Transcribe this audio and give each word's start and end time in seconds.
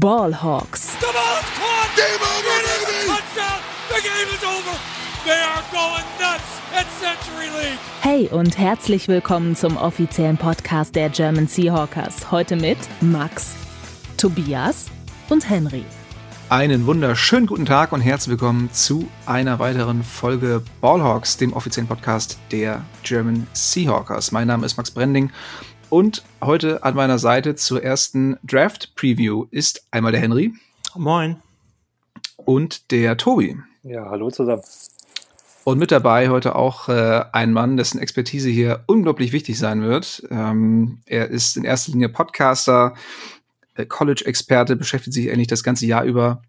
Ballhawks. 0.00 0.96
Hey 8.00 8.28
und 8.28 8.56
herzlich 8.56 9.08
willkommen 9.08 9.54
zum 9.54 9.76
offiziellen 9.76 10.38
Podcast 10.38 10.94
der 10.94 11.10
German 11.10 11.46
Seahawkers. 11.46 12.30
Heute 12.30 12.56
mit 12.56 12.78
Max, 13.02 13.54
Tobias 14.16 14.86
und 15.28 15.50
Henry. 15.50 15.84
Einen 16.48 16.86
wunderschönen 16.86 17.46
guten 17.46 17.66
Tag 17.66 17.92
und 17.92 18.00
herzlich 18.00 18.30
willkommen 18.30 18.72
zu 18.72 19.08
einer 19.26 19.58
weiteren 19.58 20.02
Folge 20.02 20.62
Ballhawks, 20.80 21.36
dem 21.36 21.52
offiziellen 21.52 21.88
Podcast 21.88 22.38
der 22.50 22.82
German 23.02 23.46
Seahawkers. 23.52 24.32
Mein 24.32 24.48
Name 24.48 24.64
ist 24.64 24.78
Max 24.78 24.90
Brending 24.90 25.30
und 25.92 26.22
heute 26.40 26.84
an 26.84 26.94
meiner 26.94 27.18
Seite 27.18 27.54
zur 27.54 27.82
ersten 27.82 28.38
Draft-Preview 28.44 29.44
ist 29.50 29.86
einmal 29.90 30.10
der 30.10 30.22
Henry. 30.22 30.54
Moin. 30.96 31.36
Und 32.38 32.90
der 32.92 33.18
Tobi. 33.18 33.58
Ja, 33.82 34.08
hallo 34.08 34.30
zusammen. 34.30 34.62
Und 35.64 35.78
mit 35.78 35.90
dabei 35.90 36.30
heute 36.30 36.56
auch 36.56 36.88
äh, 36.88 37.26
ein 37.32 37.52
Mann, 37.52 37.76
dessen 37.76 38.00
Expertise 38.00 38.48
hier 38.48 38.84
unglaublich 38.86 39.32
wichtig 39.32 39.58
sein 39.58 39.82
wird. 39.82 40.26
Ähm, 40.30 41.02
er 41.04 41.28
ist 41.28 41.58
in 41.58 41.64
erster 41.64 41.92
Linie 41.92 42.08
Podcaster, 42.08 42.94
äh, 43.74 43.84
College-Experte, 43.84 44.76
beschäftigt 44.76 45.12
sich 45.12 45.30
eigentlich 45.30 45.48
das 45.48 45.62
ganze 45.62 45.84
Jahr 45.84 46.04
über 46.04 46.40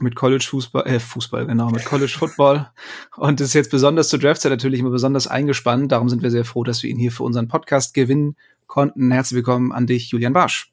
mit 0.00 0.16
College 0.16 0.46
Fußball, 0.48 0.84
äh, 0.88 0.98
Fußball, 0.98 1.46
genau, 1.46 1.70
mit 1.70 1.84
College 1.84 2.14
Football 2.18 2.68
und 3.16 3.40
ist 3.40 3.54
jetzt 3.54 3.70
besonders 3.70 4.08
zur 4.08 4.18
Draftzeit 4.18 4.50
natürlich 4.50 4.80
immer 4.80 4.90
besonders 4.90 5.28
eingespannt. 5.28 5.92
Darum 5.92 6.08
sind 6.08 6.24
wir 6.24 6.30
sehr 6.32 6.44
froh, 6.44 6.64
dass 6.64 6.82
wir 6.82 6.90
ihn 6.90 6.98
hier 6.98 7.12
für 7.12 7.22
unseren 7.22 7.46
Podcast 7.46 7.94
gewinnen 7.94 8.34
konnten. 8.70 9.10
Herzlich 9.10 9.36
willkommen 9.36 9.72
an 9.72 9.86
dich, 9.86 10.10
Julian 10.10 10.32
Barsch. 10.32 10.72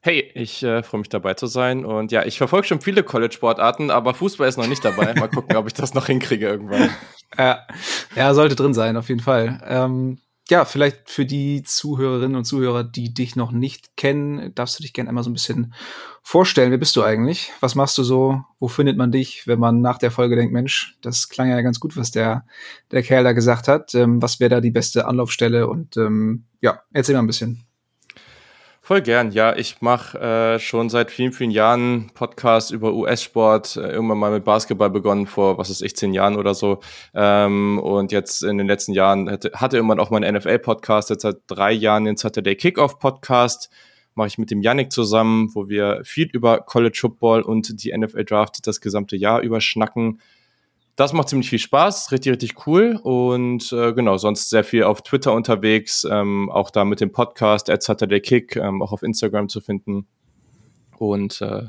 Hey, 0.00 0.30
ich 0.34 0.62
äh, 0.62 0.82
freue 0.82 1.00
mich 1.00 1.10
dabei 1.10 1.34
zu 1.34 1.46
sein. 1.46 1.84
Und 1.84 2.10
ja, 2.10 2.24
ich 2.24 2.38
verfolge 2.38 2.66
schon 2.66 2.80
viele 2.80 3.04
College-Sportarten, 3.04 3.90
aber 3.90 4.14
Fußball 4.14 4.48
ist 4.48 4.56
noch 4.56 4.66
nicht 4.66 4.82
dabei. 4.82 5.12
Mal 5.14 5.28
gucken, 5.28 5.56
ob 5.56 5.66
ich 5.66 5.74
das 5.74 5.92
noch 5.94 6.06
hinkriege 6.06 6.48
irgendwann. 6.48 6.90
Ja, 7.38 7.64
ja 8.16 8.34
sollte 8.34 8.56
drin 8.56 8.74
sein, 8.74 8.96
auf 8.96 9.08
jeden 9.08 9.20
Fall. 9.20 9.62
Ähm, 9.64 10.18
ja, 10.50 10.64
vielleicht 10.64 11.08
für 11.08 11.24
die 11.24 11.62
Zuhörerinnen 11.62 12.36
und 12.36 12.44
Zuhörer, 12.44 12.84
die 12.84 13.14
dich 13.14 13.36
noch 13.36 13.52
nicht 13.52 13.96
kennen, 13.96 14.54
darfst 14.54 14.78
du 14.78 14.82
dich 14.82 14.92
gerne 14.92 15.08
einmal 15.08 15.24
so 15.24 15.30
ein 15.30 15.34
bisschen 15.34 15.72
vorstellen. 16.22 16.70
Wer 16.70 16.78
bist 16.78 16.94
du 16.96 17.02
eigentlich? 17.02 17.52
Was 17.60 17.74
machst 17.74 17.96
du 17.96 18.02
so? 18.02 18.42
Wo 18.58 18.68
findet 18.68 18.96
man 18.96 19.12
dich, 19.12 19.46
wenn 19.46 19.58
man 19.58 19.80
nach 19.80 19.98
der 19.98 20.10
Folge 20.10 20.36
denkt, 20.36 20.52
Mensch, 20.52 20.98
das 21.00 21.28
klang 21.28 21.48
ja 21.48 21.60
ganz 21.62 21.80
gut, 21.80 21.96
was 21.96 22.10
der, 22.10 22.44
der 22.90 23.02
Kerl 23.02 23.24
da 23.24 23.32
gesagt 23.32 23.68
hat. 23.68 23.94
Ähm, 23.94 24.20
was 24.20 24.40
wäre 24.40 24.50
da 24.50 24.60
die 24.60 24.70
beste 24.70 25.06
Anlaufstelle? 25.06 25.68
Und 25.68 25.96
ähm, 25.96 26.44
ja, 26.60 26.82
erzähl 26.92 27.14
mal 27.14 27.22
ein 27.22 27.26
bisschen. 27.26 27.64
Voll 28.90 29.02
gern, 29.02 29.30
ja. 29.30 29.54
Ich 29.54 29.80
mache 29.82 30.18
äh, 30.18 30.58
schon 30.58 30.90
seit 30.90 31.12
vielen, 31.12 31.32
vielen 31.32 31.52
Jahren 31.52 32.10
Podcasts 32.12 32.72
über 32.72 32.92
US-Sport. 32.92 33.76
Äh, 33.76 33.92
irgendwann 33.92 34.18
mal 34.18 34.32
mit 34.32 34.44
Basketball 34.44 34.90
begonnen, 34.90 35.28
vor, 35.28 35.58
was 35.58 35.70
ist 35.70 35.80
ich, 35.80 35.94
zehn 35.94 36.12
Jahren 36.12 36.34
oder 36.34 36.54
so. 36.54 36.80
Ähm, 37.14 37.78
und 37.78 38.10
jetzt 38.10 38.42
in 38.42 38.58
den 38.58 38.66
letzten 38.66 38.92
Jahren 38.92 39.30
hatte, 39.30 39.52
hatte 39.54 39.76
irgendwann 39.76 40.00
auch 40.00 40.10
meinen 40.10 40.34
NFL-Podcast. 40.34 41.08
Jetzt 41.08 41.22
seit 41.22 41.36
drei 41.46 41.70
Jahren 41.70 42.04
den 42.04 42.16
Saturday 42.16 42.56
Kickoff-Podcast. 42.56 43.70
Mache 44.16 44.26
ich 44.26 44.38
mit 44.38 44.50
dem 44.50 44.60
Yannick 44.60 44.90
zusammen, 44.90 45.50
wo 45.54 45.68
wir 45.68 46.00
viel 46.02 46.28
über 46.32 46.58
College 46.58 46.98
Football 47.00 47.42
und 47.42 47.84
die 47.84 47.96
NFL 47.96 48.24
Draft 48.24 48.66
das 48.66 48.80
gesamte 48.80 49.14
Jahr 49.14 49.40
überschnacken 49.40 50.18
das 50.96 51.12
macht 51.12 51.28
ziemlich 51.28 51.48
viel 51.48 51.58
Spaß, 51.58 52.12
richtig, 52.12 52.32
richtig 52.32 52.66
cool. 52.66 52.98
Und 53.02 53.72
äh, 53.72 53.92
genau, 53.92 54.16
sonst 54.16 54.50
sehr 54.50 54.64
viel 54.64 54.84
auf 54.84 55.02
Twitter 55.02 55.32
unterwegs, 55.32 56.06
ähm, 56.10 56.50
auch 56.50 56.70
da 56.70 56.84
mit 56.84 57.00
dem 57.00 57.12
Podcast 57.12 57.66
Saturday 57.66 58.20
Kick, 58.20 58.56
ähm, 58.56 58.82
auch 58.82 58.92
auf 58.92 59.02
Instagram 59.02 59.48
zu 59.48 59.60
finden. 59.60 60.06
Und 60.98 61.40
äh, 61.40 61.68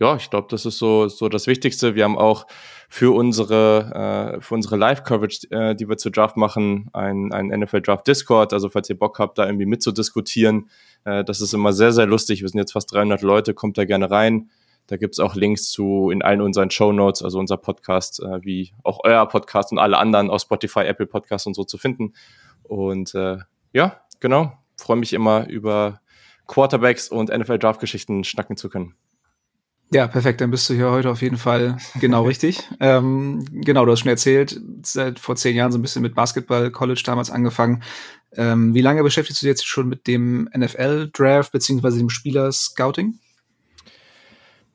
ja, 0.00 0.14
ich 0.14 0.30
glaube, 0.30 0.46
das 0.48 0.64
ist 0.64 0.78
so, 0.78 1.08
so 1.08 1.28
das 1.28 1.48
Wichtigste. 1.48 1.96
Wir 1.96 2.04
haben 2.04 2.16
auch 2.16 2.46
für 2.88 3.14
unsere, 3.14 4.36
äh, 4.36 4.40
für 4.40 4.54
unsere 4.54 4.76
Live-Coverage, 4.76 5.50
äh, 5.50 5.74
die 5.74 5.88
wir 5.88 5.96
zu 5.96 6.10
Draft 6.10 6.36
machen, 6.36 6.88
ein, 6.92 7.32
ein 7.32 7.48
NFL 7.48 7.80
Draft 7.80 8.06
Discord. 8.06 8.52
Also 8.52 8.68
falls 8.68 8.88
ihr 8.88 8.98
Bock 8.98 9.18
habt, 9.18 9.38
da 9.38 9.46
irgendwie 9.46 9.66
mitzudiskutieren, 9.66 10.70
äh, 11.04 11.24
das 11.24 11.40
ist 11.40 11.52
immer 11.52 11.72
sehr, 11.72 11.92
sehr 11.92 12.06
lustig. 12.06 12.42
Wir 12.42 12.48
sind 12.48 12.60
jetzt 12.60 12.72
fast 12.72 12.92
300 12.92 13.22
Leute, 13.22 13.54
kommt 13.54 13.76
da 13.76 13.84
gerne 13.84 14.08
rein. 14.08 14.50
Da 14.88 14.96
gibt's 14.96 15.20
auch 15.20 15.36
Links 15.36 15.70
zu 15.70 16.10
in 16.10 16.22
allen 16.22 16.40
unseren 16.40 16.70
Show 16.70 16.92
Notes, 16.92 17.22
also 17.22 17.38
unser 17.38 17.58
Podcast, 17.58 18.20
äh, 18.20 18.42
wie 18.42 18.72
auch 18.82 19.00
euer 19.04 19.26
Podcast 19.28 19.70
und 19.70 19.78
alle 19.78 19.98
anderen 19.98 20.30
aus 20.30 20.42
Spotify, 20.42 20.80
Apple 20.80 21.06
Podcasts 21.06 21.46
und 21.46 21.54
so 21.54 21.62
zu 21.62 21.76
finden. 21.78 22.14
Und 22.62 23.14
äh, 23.14 23.36
ja, 23.72 24.00
genau, 24.18 24.52
freue 24.76 24.96
mich 24.96 25.12
immer 25.12 25.46
über 25.46 26.00
Quarterbacks 26.46 27.10
und 27.10 27.28
NFL-Draft-Geschichten 27.28 28.24
schnacken 28.24 28.56
zu 28.56 28.70
können. 28.70 28.94
Ja, 29.92 30.06
perfekt. 30.06 30.40
Dann 30.40 30.50
bist 30.50 30.68
du 30.68 30.74
hier 30.74 30.90
heute 30.90 31.10
auf 31.10 31.20
jeden 31.20 31.36
Fall 31.36 31.76
genau 32.00 32.22
richtig. 32.26 32.62
Ähm, 32.80 33.44
genau, 33.52 33.84
du 33.84 33.92
hast 33.92 34.00
schon 34.00 34.08
erzählt, 34.08 34.58
seit 34.82 35.18
vor 35.18 35.36
zehn 35.36 35.54
Jahren 35.54 35.72
so 35.72 35.78
ein 35.78 35.82
bisschen 35.82 36.02
mit 36.02 36.14
Basketball 36.14 36.70
College 36.70 37.02
damals 37.04 37.30
angefangen. 37.30 37.82
Ähm, 38.32 38.74
wie 38.74 38.82
lange 38.82 39.02
beschäftigst 39.02 39.42
du 39.42 39.46
dich 39.46 39.52
jetzt 39.52 39.66
schon 39.66 39.88
mit 39.88 40.06
dem 40.06 40.48
NFL-Draft 40.56 41.52
beziehungsweise 41.52 41.98
dem 41.98 42.10
Spieler-Scouting? 42.10 43.18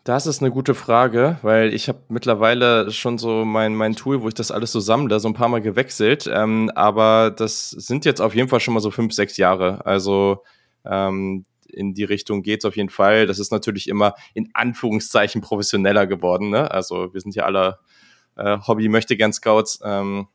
Das 0.06 0.28
ist 0.28 0.42
eine 0.42 0.52
gute 0.52 0.76
Frage, 0.76 1.38
weil 1.44 1.74
ich 1.74 1.88
habe 1.88 2.00
mittlerweile 2.10 2.92
schon 2.92 3.18
so 3.18 3.46
mein, 3.46 3.74
mein 3.74 3.96
Tool, 3.96 4.22
wo 4.22 4.28
ich 4.28 4.34
das 4.34 4.52
alles 4.52 4.74
so 4.74 4.82
sammle, 4.82 5.18
so 5.22 5.30
ein 5.30 5.34
paar 5.34 5.48
Mal 5.48 5.62
gewechselt. 5.62 6.30
Ähm, 6.32 6.70
aber 6.76 7.32
das 7.32 7.70
sind 7.70 8.04
jetzt 8.04 8.20
auf 8.20 8.36
jeden 8.36 8.50
Fall 8.50 8.60
schon 8.60 8.74
mal 8.74 8.82
so 8.82 8.92
fünf, 8.92 9.14
sechs 9.14 9.38
Jahre. 9.38 9.86
Also 9.86 10.44
ähm, 10.84 11.46
in 11.70 11.94
die 11.94 12.04
Richtung 12.04 12.44
geht's 12.44 12.66
auf 12.66 12.76
jeden 12.76 12.90
Fall. 12.90 13.28
Das 13.28 13.40
ist 13.40 13.54
natürlich 13.54 13.88
immer 13.88 14.14
in 14.34 14.50
Anführungszeichen 14.54 15.40
professioneller 15.40 16.06
geworden. 16.06 16.50
Ne? 16.50 16.70
Also 16.70 17.14
wir 17.14 17.22
sind 17.22 17.34
ja 17.36 17.46
alle 17.46 17.80
äh, 18.36 18.58
Hobby-Möchte-Gern-Scouts. 18.60 19.80
Ähm, 19.86 20.28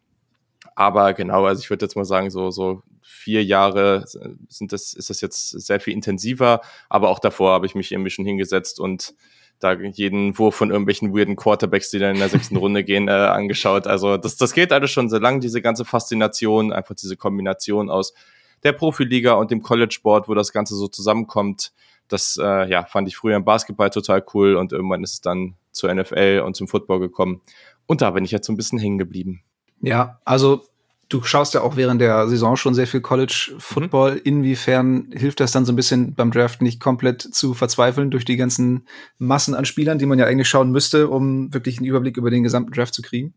aber 0.76 1.12
genau, 1.12 1.44
also 1.44 1.60
ich 1.60 1.68
würde 1.68 1.84
jetzt 1.84 1.94
mal 1.94 2.06
sagen, 2.06 2.30
so, 2.30 2.50
so 2.50 2.82
vier 3.02 3.44
Jahre 3.44 4.06
sind 4.48 4.72
das, 4.72 4.94
ist 4.94 5.10
das 5.10 5.20
jetzt 5.20 5.50
sehr 5.50 5.78
viel 5.78 5.92
intensiver. 5.92 6.62
Aber 6.88 7.10
auch 7.10 7.18
davor 7.18 7.52
habe 7.52 7.66
ich 7.66 7.74
mich 7.74 7.92
irgendwie 7.92 8.10
schon 8.10 8.24
hingesetzt 8.24 8.80
und 8.80 9.14
da 9.60 9.72
jeden 9.72 10.38
Wurf 10.38 10.54
von 10.54 10.70
irgendwelchen 10.70 11.16
weirden 11.16 11.36
Quarterbacks, 11.36 11.91
die 11.91 11.98
dann 11.98 12.14
in 12.14 12.20
der 12.20 12.28
sechsten 12.28 12.56
Runde 12.58 12.84
gehen, 12.84 13.08
äh, 13.08 13.12
angeschaut. 13.12 13.86
Also 13.86 14.16
das, 14.16 14.36
das 14.36 14.52
geht 14.52 14.72
alles 14.72 14.91
schon 14.91 15.08
sehr 15.08 15.20
lang, 15.20 15.41
diese 15.41 15.60
ganze 15.60 15.84
Faszination, 15.84 16.72
einfach 16.72 16.94
diese 16.94 17.16
Kombination 17.16 17.91
aus 17.91 18.14
der 18.62 18.72
Profiliga 18.72 19.34
und 19.34 19.50
dem 19.50 19.62
College-Sport, 19.62 20.28
wo 20.28 20.34
das 20.34 20.52
Ganze 20.52 20.74
so 20.74 20.88
zusammenkommt. 20.88 21.72
Das 22.08 22.38
äh, 22.42 22.70
ja, 22.70 22.84
fand 22.84 23.08
ich 23.08 23.16
früher 23.16 23.36
im 23.36 23.44
Basketball 23.44 23.91
total 23.91 24.24
cool 24.34 24.56
und 24.56 24.72
irgendwann 24.72 25.04
ist 25.04 25.12
es 25.12 25.20
dann 25.20 25.54
zur 25.72 25.92
NFL 25.94 26.42
und 26.44 26.56
zum 26.56 26.69
Football 26.69 27.00
gekommen. 27.00 27.42
Und 27.86 28.00
da 28.00 28.10
bin 28.10 28.25
ich 28.25 28.30
jetzt 28.30 28.46
so 28.46 28.52
ein 28.52 28.56
bisschen 28.56 28.78
hängen 28.78 28.98
geblieben. 28.98 29.42
Ja, 29.80 30.20
also 30.25 30.62
du 31.08 31.22
schaust 31.22 31.54
ja 31.54 31.62
auch 31.62 31.76
während 31.76 32.00
der 32.00 32.28
Saison 32.28 32.56
schon 32.56 32.74
sehr 32.74 32.86
viel 32.86 33.00
College 33.00 33.52
Football. 33.58 34.16
Mhm. 34.16 34.20
Inwiefern 34.24 35.12
hilft 35.12 35.41
das 35.41 35.52
dann 35.52 35.64
so 35.64 35.72
ein 35.72 35.76
bisschen 35.76 36.14
beim 36.14 36.30
Draft 36.30 36.62
nicht 36.62 36.80
komplett 36.80 37.22
zu 37.22 37.54
verzweifeln 37.54 38.10
durch 38.10 38.24
die 38.24 38.36
ganzen 38.36 38.86
Massen 39.19 39.54
an 39.54 39.64
Spielern, 39.64 39.98
die 39.98 40.06
man 40.06 40.19
ja 40.19 40.26
eigentlich 40.26 40.48
schauen 40.48 40.70
müsste, 40.70 41.08
um 41.08 41.52
wirklich 41.52 41.78
einen 41.78 41.86
Überblick 41.86 42.16
über 42.16 42.30
den 42.30 42.42
gesamten 42.42 42.72
Draft 42.72 42.94
zu 42.94 43.02
kriegen? 43.02 43.34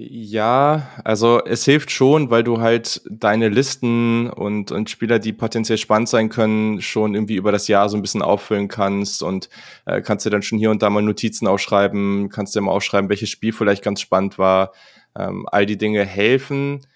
Ja, 0.00 0.90
also 1.02 1.42
es 1.44 1.64
hilft 1.64 1.90
schon, 1.90 2.30
weil 2.30 2.44
du 2.44 2.60
halt 2.60 3.02
deine 3.10 3.48
Listen 3.48 4.30
und, 4.30 4.70
und 4.70 4.88
Spieler, 4.88 5.18
die 5.18 5.32
potenziell 5.32 5.76
spannend 5.76 6.08
sein 6.08 6.28
können, 6.28 6.80
schon 6.80 7.16
irgendwie 7.16 7.34
über 7.34 7.50
das 7.50 7.66
Jahr 7.66 7.88
so 7.88 7.96
ein 7.96 8.02
bisschen 8.02 8.22
auffüllen 8.22 8.68
kannst 8.68 9.24
und 9.24 9.48
äh, 9.86 10.00
kannst 10.00 10.24
dir 10.24 10.30
dann 10.30 10.42
schon 10.42 10.56
hier 10.56 10.70
und 10.70 10.82
da 10.82 10.90
mal 10.90 11.02
Notizen 11.02 11.48
aufschreiben, 11.48 12.28
kannst 12.28 12.54
dir 12.54 12.60
mal 12.60 12.70
aufschreiben, 12.70 13.10
welches 13.10 13.30
Spiel 13.30 13.52
vielleicht 13.52 13.82
ganz 13.82 14.00
spannend 14.00 14.38
war. 14.38 14.72
Ähm, 15.16 15.46
all 15.50 15.66
die 15.66 15.78
Dinge 15.78 16.04
helfen, 16.04 16.86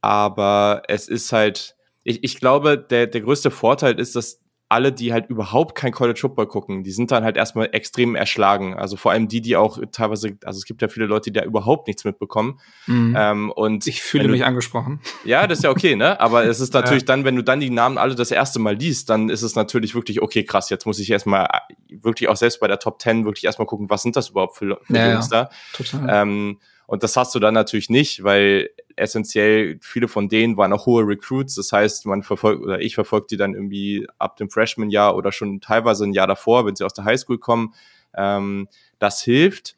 aber 0.00 0.82
es 0.88 1.08
ist 1.08 1.32
halt, 1.32 1.76
ich, 2.04 2.22
ich 2.22 2.38
glaube, 2.38 2.78
der, 2.78 3.06
der 3.06 3.20
größte 3.20 3.50
Vorteil 3.50 3.98
ist, 3.98 4.16
dass 4.16 4.40
alle, 4.68 4.92
die 4.92 5.12
halt 5.12 5.30
überhaupt 5.30 5.76
kein 5.76 5.92
College 5.92 6.18
Football 6.20 6.48
gucken, 6.48 6.82
die 6.82 6.90
sind 6.90 7.12
dann 7.12 7.22
halt 7.22 7.36
erstmal 7.36 7.68
extrem 7.72 8.16
erschlagen. 8.16 8.74
Also 8.74 8.96
vor 8.96 9.12
allem 9.12 9.28
die, 9.28 9.40
die 9.40 9.56
auch 9.56 9.78
teilweise, 9.92 10.36
also 10.44 10.58
es 10.58 10.64
gibt 10.64 10.82
ja 10.82 10.88
viele 10.88 11.06
Leute, 11.06 11.30
die 11.30 11.38
da 11.38 11.44
überhaupt 11.44 11.86
nichts 11.86 12.04
mitbekommen. 12.04 12.58
Mhm. 12.86 13.14
Ähm, 13.16 13.50
und 13.52 13.86
ich 13.86 14.02
fühle 14.02 14.28
mich 14.28 14.44
angesprochen. 14.44 15.00
Ja, 15.24 15.46
das 15.46 15.58
ist 15.58 15.64
ja 15.64 15.70
okay, 15.70 15.96
ne? 15.96 16.20
Aber 16.20 16.44
es 16.44 16.60
ist 16.60 16.72
natürlich 16.72 17.02
ja. 17.02 17.06
dann, 17.06 17.24
wenn 17.24 17.34
du 17.34 17.42
dann 17.42 17.58
die 17.58 17.70
Namen 17.70 17.98
alle 17.98 18.14
das 18.14 18.30
erste 18.30 18.58
Mal 18.58 18.76
liest, 18.76 19.10
dann 19.10 19.28
ist 19.28 19.42
es 19.42 19.56
natürlich 19.56 19.94
wirklich, 19.94 20.22
okay, 20.22 20.44
krass, 20.44 20.70
jetzt 20.70 20.86
muss 20.86 20.98
ich 20.98 21.10
erstmal 21.10 21.48
wirklich 21.88 22.28
auch 22.28 22.36
selbst 22.36 22.60
bei 22.60 22.68
der 22.68 22.78
Top 22.78 23.00
10 23.00 23.24
wirklich 23.24 23.44
erstmal 23.44 23.66
gucken, 23.66 23.90
was 23.90 24.02
sind 24.02 24.14
das 24.14 24.30
überhaupt 24.30 24.56
für, 24.56 24.78
für 24.84 24.96
ja, 24.96 25.12
Jungs 25.12 25.28
da? 25.28 25.50
Total. 25.72 26.06
Ähm, 26.08 26.58
und 26.86 27.02
das 27.02 27.16
hast 27.16 27.34
du 27.34 27.40
dann 27.40 27.54
natürlich 27.54 27.90
nicht, 27.90 28.22
weil 28.22 28.70
essentiell 28.94 29.78
viele 29.82 30.08
von 30.08 30.28
denen 30.28 30.56
waren 30.56 30.72
auch 30.72 30.86
hohe 30.86 31.06
Recruits. 31.06 31.56
Das 31.56 31.72
heißt, 31.72 32.06
man 32.06 32.22
verfolgt 32.22 32.62
oder 32.62 32.80
ich 32.80 32.94
verfolge 32.94 33.26
die 33.30 33.36
dann 33.36 33.54
irgendwie 33.54 34.06
ab 34.18 34.36
dem 34.36 34.50
Freshman-Jahr 34.50 35.16
oder 35.16 35.32
schon 35.32 35.60
teilweise 35.60 36.04
ein 36.04 36.12
Jahr 36.12 36.26
davor, 36.26 36.64
wenn 36.64 36.76
sie 36.76 36.84
aus 36.84 36.94
der 36.94 37.04
Highschool 37.04 37.38
kommen. 37.38 37.74
Ähm, 38.16 38.68
das 38.98 39.20
hilft. 39.22 39.76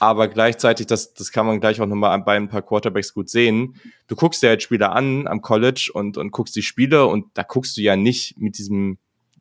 Aber 0.00 0.28
gleichzeitig, 0.28 0.86
das, 0.86 1.12
das 1.12 1.30
kann 1.30 1.46
man 1.46 1.60
gleich 1.60 1.80
auch 1.80 1.86
nochmal 1.86 2.18
bei 2.20 2.34
ein 2.34 2.48
paar 2.48 2.62
Quarterbacks 2.62 3.12
gut 3.12 3.28
sehen. 3.28 3.76
Du 4.08 4.16
guckst 4.16 4.42
dir 4.42 4.48
halt 4.48 4.62
Spieler 4.62 4.92
an 4.92 5.26
am 5.26 5.42
College 5.42 5.90
und, 5.92 6.16
und 6.16 6.30
guckst 6.30 6.56
die 6.56 6.62
Spiele 6.62 7.06
und 7.06 7.26
da 7.34 7.42
guckst 7.42 7.76
du 7.76 7.82
ja 7.82 7.96
nicht 7.96 8.38
mit 8.38 8.56
diesem 8.56 8.98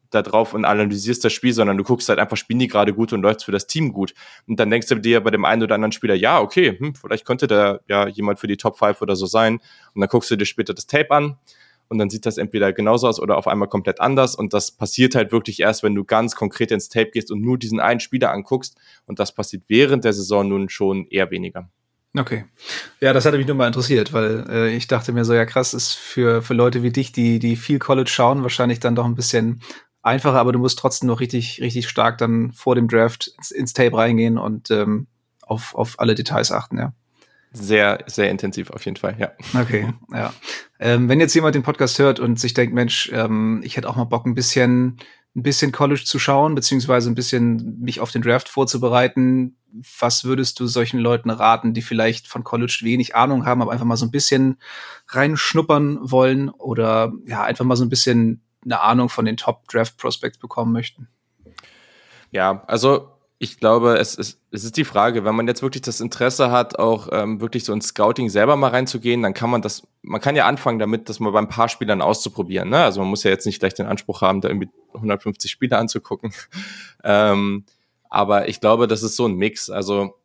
da 0.09 0.21
drauf 0.21 0.53
und 0.53 0.65
analysierst 0.65 1.23
das 1.23 1.33
Spiel, 1.33 1.53
sondern 1.53 1.77
du 1.77 1.83
guckst 1.83 2.09
halt 2.09 2.19
einfach, 2.19 2.37
spielen 2.37 2.59
die 2.59 2.67
gerade 2.67 2.93
gut 2.93 3.13
und 3.13 3.21
läuft 3.21 3.43
für 3.43 3.51
das 3.51 3.67
Team 3.67 3.93
gut. 3.93 4.13
Und 4.47 4.59
dann 4.59 4.69
denkst 4.69 4.87
du 4.87 4.95
dir 4.95 5.21
bei 5.21 5.31
dem 5.31 5.45
einen 5.45 5.63
oder 5.63 5.75
anderen 5.75 5.91
Spieler, 5.91 6.15
ja, 6.15 6.39
okay, 6.39 6.77
hm, 6.77 6.95
vielleicht 6.95 7.25
könnte 7.25 7.47
da 7.47 7.79
ja 7.87 8.07
jemand 8.07 8.39
für 8.39 8.47
die 8.47 8.57
Top 8.57 8.77
5 8.77 9.01
oder 9.01 9.15
so 9.15 9.25
sein. 9.25 9.59
Und 9.93 10.01
dann 10.01 10.09
guckst 10.09 10.31
du 10.31 10.35
dir 10.35 10.45
später 10.45 10.73
das 10.73 10.87
Tape 10.87 11.11
an 11.11 11.37
und 11.89 11.97
dann 11.97 12.09
sieht 12.09 12.25
das 12.25 12.37
entweder 12.37 12.71
genauso 12.71 13.07
aus 13.07 13.19
oder 13.19 13.37
auf 13.37 13.47
einmal 13.47 13.67
komplett 13.67 13.99
anders. 13.99 14.35
Und 14.35 14.53
das 14.53 14.71
passiert 14.71 15.15
halt 15.15 15.31
wirklich 15.31 15.59
erst, 15.59 15.83
wenn 15.83 15.95
du 15.95 16.05
ganz 16.05 16.35
konkret 16.35 16.71
ins 16.71 16.87
Tape 16.87 17.11
gehst 17.11 17.31
und 17.31 17.41
nur 17.41 17.57
diesen 17.57 17.79
einen 17.79 17.99
Spieler 17.99 18.31
anguckst. 18.31 18.77
Und 19.07 19.19
das 19.19 19.33
passiert 19.33 19.63
während 19.67 20.05
der 20.05 20.13
Saison 20.13 20.47
nun 20.47 20.69
schon 20.69 21.07
eher 21.07 21.31
weniger. 21.31 21.69
Okay. 22.17 22.45
Ja, 23.01 23.13
das 23.13 23.25
hatte 23.25 23.37
mich 23.37 23.45
nur 23.45 23.55
mal 23.55 23.67
interessiert, 23.67 24.13
weil 24.13 24.45
äh, 24.49 24.75
ich 24.75 24.87
dachte 24.87 25.11
mir 25.11 25.25
so, 25.25 25.33
ja 25.33 25.45
krass, 25.45 25.75
ist 25.75 25.93
für, 25.93 26.41
für 26.41 26.55
Leute 26.55 26.81
wie 26.81 26.91
dich, 26.91 27.11
die, 27.11 27.37
die 27.37 27.55
viel 27.55 27.77
College 27.77 28.09
schauen, 28.09 28.41
wahrscheinlich 28.41 28.79
dann 28.79 28.95
doch 28.95 29.05
ein 29.05 29.13
bisschen 29.15 29.61
einfacher, 30.01 30.39
aber 30.39 30.51
du 30.51 30.59
musst 30.59 30.79
trotzdem 30.79 31.07
noch 31.07 31.19
richtig, 31.19 31.61
richtig 31.61 31.89
stark 31.89 32.17
dann 32.17 32.51
vor 32.53 32.75
dem 32.75 32.87
Draft 32.87 33.31
ins, 33.37 33.51
ins 33.51 33.73
Tape 33.73 33.95
reingehen 33.95 34.37
und 34.37 34.71
ähm, 34.71 35.07
auf, 35.41 35.75
auf 35.75 35.99
alle 35.99 36.15
Details 36.15 36.51
achten, 36.51 36.77
ja. 36.77 36.93
Sehr, 37.51 38.03
sehr 38.05 38.29
intensiv 38.29 38.69
auf 38.69 38.85
jeden 38.85 38.97
Fall, 38.97 39.15
ja. 39.17 39.31
Okay, 39.59 39.91
ja. 40.13 40.33
Ähm, 40.79 41.09
wenn 41.09 41.19
jetzt 41.19 41.33
jemand 41.33 41.55
den 41.55 41.63
Podcast 41.63 41.97
hört 41.97 42.19
und 42.19 42.39
sich 42.39 42.53
denkt, 42.53 42.75
Mensch, 42.75 43.09
ähm, 43.11 43.61
ich 43.63 43.75
hätte 43.75 43.89
auch 43.89 43.95
mal 43.95 44.03
Bock, 44.03 44.27
ein 44.27 44.35
bisschen, 44.35 44.97
ein 45.35 45.41
bisschen 45.41 45.71
College 45.71 46.03
zu 46.05 46.19
schauen, 46.19 46.53
beziehungsweise 46.53 47.09
ein 47.09 47.15
bisschen 47.15 47.79
mich 47.79 48.01
auf 48.01 48.11
den 48.11 48.21
Draft 48.21 48.49
vorzubereiten, 48.49 49.57
was 49.99 50.23
würdest 50.23 50.59
du 50.59 50.67
solchen 50.67 50.99
Leuten 50.99 51.31
raten, 51.31 51.73
die 51.73 51.81
vielleicht 51.81 52.27
von 52.27 52.43
College 52.43 52.79
wenig 52.83 53.15
Ahnung 53.15 53.45
haben, 53.45 53.61
aber 53.61 53.71
einfach 53.71 53.85
mal 53.85 53.97
so 53.97 54.05
ein 54.05 54.11
bisschen 54.11 54.57
reinschnuppern 55.07 55.99
wollen 56.01 56.49
oder 56.49 57.11
ja, 57.25 57.43
einfach 57.43 57.65
mal 57.65 57.75
so 57.75 57.83
ein 57.83 57.89
bisschen 57.89 58.41
eine 58.63 58.81
Ahnung 58.81 59.09
von 59.09 59.25
den 59.25 59.37
Top 59.37 59.67
Draft 59.67 59.97
Prospects 59.97 60.37
bekommen 60.37 60.71
möchten? 60.71 61.07
Ja, 62.31 62.63
also 62.67 63.09
ich 63.41 63.57
glaube, 63.57 63.97
es 63.97 64.15
ist, 64.15 64.41
es 64.51 64.65
ist 64.65 64.75
die 64.75 64.83
Frage, 64.83 65.23
wenn 65.23 65.33
man 65.33 65.47
jetzt 65.47 65.61
wirklich 65.61 65.81
das 65.81 66.01
Interesse 66.01 66.51
hat, 66.51 66.77
auch 66.77 67.07
ähm, 67.13 67.39
wirklich 67.39 67.63
so 67.63 67.71
ins 67.71 67.87
Scouting 67.87 68.29
selber 68.29 68.57
mal 68.57 68.71
reinzugehen, 68.71 69.23
dann 69.23 69.33
kann 69.33 69.49
man 69.49 69.61
das, 69.61 69.87
man 70.01 70.19
kann 70.19 70.35
ja 70.35 70.45
anfangen 70.45 70.77
damit, 70.77 71.07
das 71.07 71.21
mal 71.21 71.31
bei 71.31 71.39
ein 71.39 71.47
paar 71.47 71.69
Spielern 71.69 72.01
auszuprobieren. 72.01 72.69
Ne? 72.69 72.83
Also 72.83 72.99
man 72.99 73.09
muss 73.09 73.23
ja 73.23 73.31
jetzt 73.31 73.45
nicht 73.45 73.59
gleich 73.59 73.73
den 73.73 73.85
Anspruch 73.85 74.21
haben, 74.21 74.41
da 74.41 74.49
irgendwie 74.49 74.69
150 74.93 75.49
Spieler 75.49 75.79
anzugucken. 75.79 76.33
ähm, 77.05 77.63
aber 78.09 78.49
ich 78.49 78.59
glaube, 78.59 78.87
das 78.87 79.03
ist 79.03 79.15
so 79.15 79.25
ein 79.25 79.35
Mix. 79.35 79.69
Also 79.69 80.15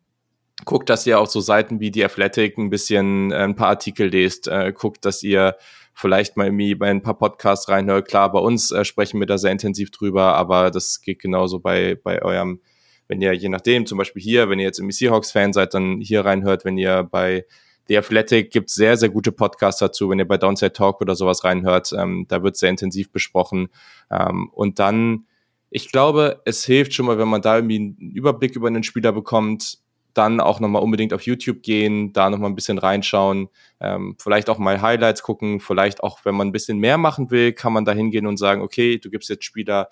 guckt, 0.64 0.90
dass 0.90 1.06
ihr 1.06 1.20
auch 1.20 1.28
so 1.28 1.40
Seiten 1.40 1.78
wie 1.78 1.92
die 1.92 2.04
Athletic 2.04 2.58
ein 2.58 2.70
bisschen 2.70 3.30
äh, 3.30 3.36
ein 3.36 3.54
paar 3.54 3.68
Artikel 3.68 4.08
lest, 4.08 4.48
äh, 4.48 4.72
guckt, 4.72 5.04
dass 5.04 5.22
ihr 5.22 5.56
vielleicht 5.94 6.36
mal 6.36 6.46
irgendwie 6.46 6.74
bei 6.74 6.90
ein 6.90 7.02
paar 7.02 7.18
Podcasts 7.18 7.68
reinhört. 7.68 8.08
Klar, 8.08 8.30
bei 8.32 8.40
uns 8.40 8.70
äh, 8.70 8.84
sprechen 8.84 9.20
wir 9.20 9.26
da 9.26 9.38
sehr 9.38 9.52
intensiv 9.52 9.90
drüber, 9.90 10.34
aber 10.34 10.70
das 10.70 11.00
geht 11.00 11.20
genauso 11.20 11.60
bei, 11.60 11.94
bei 12.02 12.22
eurem 12.22 12.60
wenn 13.08 13.20
ihr 13.20 13.32
je 13.34 13.48
nachdem, 13.48 13.86
zum 13.86 13.98
Beispiel 13.98 14.22
hier, 14.22 14.48
wenn 14.48 14.58
ihr 14.58 14.64
jetzt 14.64 14.78
im 14.78 14.90
Seahawks-Fan 14.90 15.52
seid, 15.52 15.74
dann 15.74 16.00
hier 16.00 16.24
reinhört, 16.24 16.64
wenn 16.64 16.78
ihr 16.78 17.02
bei 17.02 17.44
The 17.86 17.98
Athletic 17.98 18.50
gibt 18.50 18.70
sehr, 18.70 18.96
sehr 18.96 19.10
gute 19.10 19.30
Podcasts 19.30 19.80
dazu, 19.80 20.08
wenn 20.08 20.18
ihr 20.18 20.26
bei 20.26 20.38
Downside 20.38 20.72
Talk 20.72 21.00
oder 21.02 21.14
sowas 21.14 21.44
reinhört, 21.44 21.92
ähm, 21.92 22.24
da 22.28 22.42
wird 22.42 22.56
sehr 22.56 22.70
intensiv 22.70 23.10
besprochen. 23.12 23.68
Ähm, 24.10 24.48
und 24.52 24.78
dann, 24.78 25.26
ich 25.68 25.92
glaube, 25.92 26.40
es 26.46 26.64
hilft 26.64 26.94
schon 26.94 27.06
mal, 27.06 27.18
wenn 27.18 27.28
man 27.28 27.42
da 27.42 27.56
irgendwie 27.56 27.76
einen 27.76 28.12
Überblick 28.12 28.56
über 28.56 28.68
einen 28.68 28.84
Spieler 28.84 29.12
bekommt, 29.12 29.78
dann 30.14 30.40
auch 30.40 30.60
nochmal 30.60 30.82
unbedingt 30.82 31.12
auf 31.12 31.22
YouTube 31.22 31.62
gehen, 31.62 32.12
da 32.12 32.30
nochmal 32.30 32.50
ein 32.50 32.54
bisschen 32.54 32.78
reinschauen, 32.78 33.48
ähm, 33.80 34.16
vielleicht 34.18 34.48
auch 34.48 34.58
mal 34.58 34.80
Highlights 34.80 35.22
gucken, 35.22 35.60
vielleicht 35.60 36.02
auch, 36.02 36.24
wenn 36.24 36.34
man 36.34 36.48
ein 36.48 36.52
bisschen 36.52 36.78
mehr 36.78 36.98
machen 36.98 37.30
will, 37.30 37.52
kann 37.52 37.72
man 37.72 37.84
da 37.84 37.92
hingehen 37.92 38.26
und 38.26 38.36
sagen, 38.36 38.62
okay, 38.62 38.98
du 38.98 39.10
gibst 39.10 39.28
jetzt 39.28 39.44
Spieler 39.44 39.88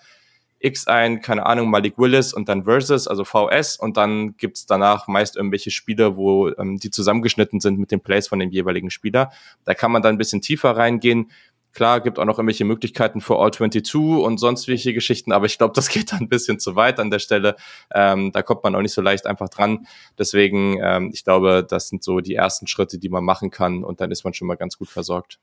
X 0.63 0.87
ein, 0.87 1.21
keine 1.21 1.45
Ahnung, 1.45 1.71
Malik 1.71 1.99
Willis 1.99 2.33
und 2.33 2.49
dann 2.49 2.65
Versus, 2.65 3.09
also 3.09 3.25
VS 3.25 3.77
und 3.77 3.97
dann 3.97 4.37
gibt's 4.37 4.65
danach 4.67 5.09
meist 5.09 5.37
irgendwelche 5.37 5.71
Spiele, 5.71 6.17
wo 6.17 6.49
ähm, 6.51 6.79
die 6.79 6.91
zusammengeschnitten 6.91 7.61
sind 7.61 7.79
mit 7.79 7.91
den 7.91 8.01
Plays 8.01 8.29
von 8.29 8.39
dem 8.39 8.51
jeweiligen 8.51 8.91
Spieler. 8.91 9.33
Da 9.65 9.75
kann 9.75 9.91
man 9.91 10.03
dann 10.03 10.15
ein 10.15 10.19
bisschen 10.19 10.41
tiefer 10.41 10.77
reingehen. 10.77 11.31
Klar, 11.73 12.01
gibt 12.01 12.19
auch 12.19 12.25
noch 12.25 12.39
irgendwelche 12.39 12.65
Möglichkeiten 12.65 13.21
für 13.21 13.39
All 13.39 13.51
22 13.51 13.95
und 13.95 14.39
sonst 14.39 14.69
welche 14.69 14.93
Geschichten, 14.93 15.33
aber 15.33 15.47
ich 15.47 15.59
glaube, 15.59 15.73
das 15.75 15.89
geht 15.91 16.13
dann 16.13 16.21
ein 16.21 16.29
bisschen 16.29 16.59
zu 16.59 16.77
weit 16.77 17.01
an 17.01 17.11
der 17.11 17.19
Stelle. 17.19 17.57
Ähm, 17.95 18.33
da 18.33 18.43
kommt 18.43 18.63
man 18.63 18.75
auch 18.75 18.83
nicht 18.83 18.95
so 18.95 19.01
leicht 19.01 19.27
einfach 19.27 19.49
dran. 19.49 19.87
Deswegen, 20.19 20.79
ähm, 20.83 21.11
ich 21.13 21.25
glaube, 21.25 21.67
das 21.69 21.89
sind 21.89 22.03
so 22.03 22.21
die 22.21 22.35
ersten 22.35 22.67
Schritte, 22.67 22.99
die 22.99 23.09
man 23.09 23.25
machen 23.25 23.51
kann 23.51 23.85
und 23.85 24.01
dann 24.01 24.11
ist 24.11 24.25
man 24.25 24.35
schon 24.35 24.49
mal 24.49 24.57
ganz 24.57 24.79
gut 24.79 24.89
versorgt. 24.89 25.39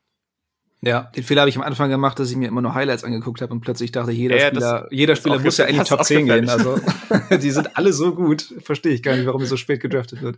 Ja, 0.81 1.11
den 1.13 1.23
Fehler 1.23 1.41
habe 1.41 1.49
ich 1.49 1.57
am 1.57 1.63
Anfang 1.63 1.89
gemacht, 1.89 2.19
dass 2.19 2.31
ich 2.31 2.37
mir 2.37 2.47
immer 2.47 2.61
nur 2.61 2.73
Highlights 2.73 3.03
angeguckt 3.03 3.41
habe 3.41 3.51
und 3.51 3.59
plötzlich 3.59 3.91
dachte, 3.91 4.11
jeder 4.11 4.37
ja, 4.37 4.47
Spieler, 4.47 4.87
jeder 4.91 5.15
Spieler 5.17 5.39
muss 5.39 5.57
ja 5.57 5.65
eigentlich 5.65 5.89
Top 5.89 6.05
10 6.05 6.25
gehen. 6.25 6.47
Also 6.47 6.79
die 7.41 7.51
sind 7.51 7.75
alle 7.75 7.91
so 7.91 8.15
gut. 8.15 8.53
Verstehe 8.59 8.93
ich 8.93 9.03
gar 9.03 9.17
nicht, 9.17 9.25
warum 9.25 9.45
so 9.45 9.57
spät 9.57 9.81
gedraftet 9.81 10.21
wird. 10.21 10.37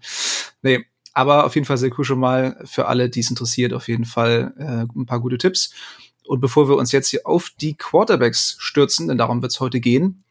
Nee, 0.64 0.86
aber 1.14 1.46
auf 1.46 1.56
jeden 1.56 1.66
Fall 1.66 1.78
sehr 1.78 1.92
cool 1.98 2.06
schon 2.06 2.20
mal 2.20 2.62
für 2.66 2.88
alle, 2.88 3.10
die 3.10 3.20
es 3.20 3.30
interessiert, 3.30 3.74
auf 3.74 3.88
jeden 3.88 4.06
Fall 4.06 4.54
äh, 4.58 5.00
ein 5.00 5.06
paar 5.06 5.20
gute 5.20 5.38
Tipps. 5.38 5.74
Und 6.26 6.40
bevor 6.40 6.70
wir 6.70 6.78
uns 6.78 6.92
jetzt 6.92 7.10
hier 7.10 7.22
auf 7.26 7.50
die 7.60 7.76
Quarterbacks 7.76 8.56
stürzen, 8.60 9.08
denn 9.08 9.18
darum 9.18 9.42
wird 9.42 9.52
es 9.52 9.60
heute 9.60 9.80
gehen, 9.80 10.24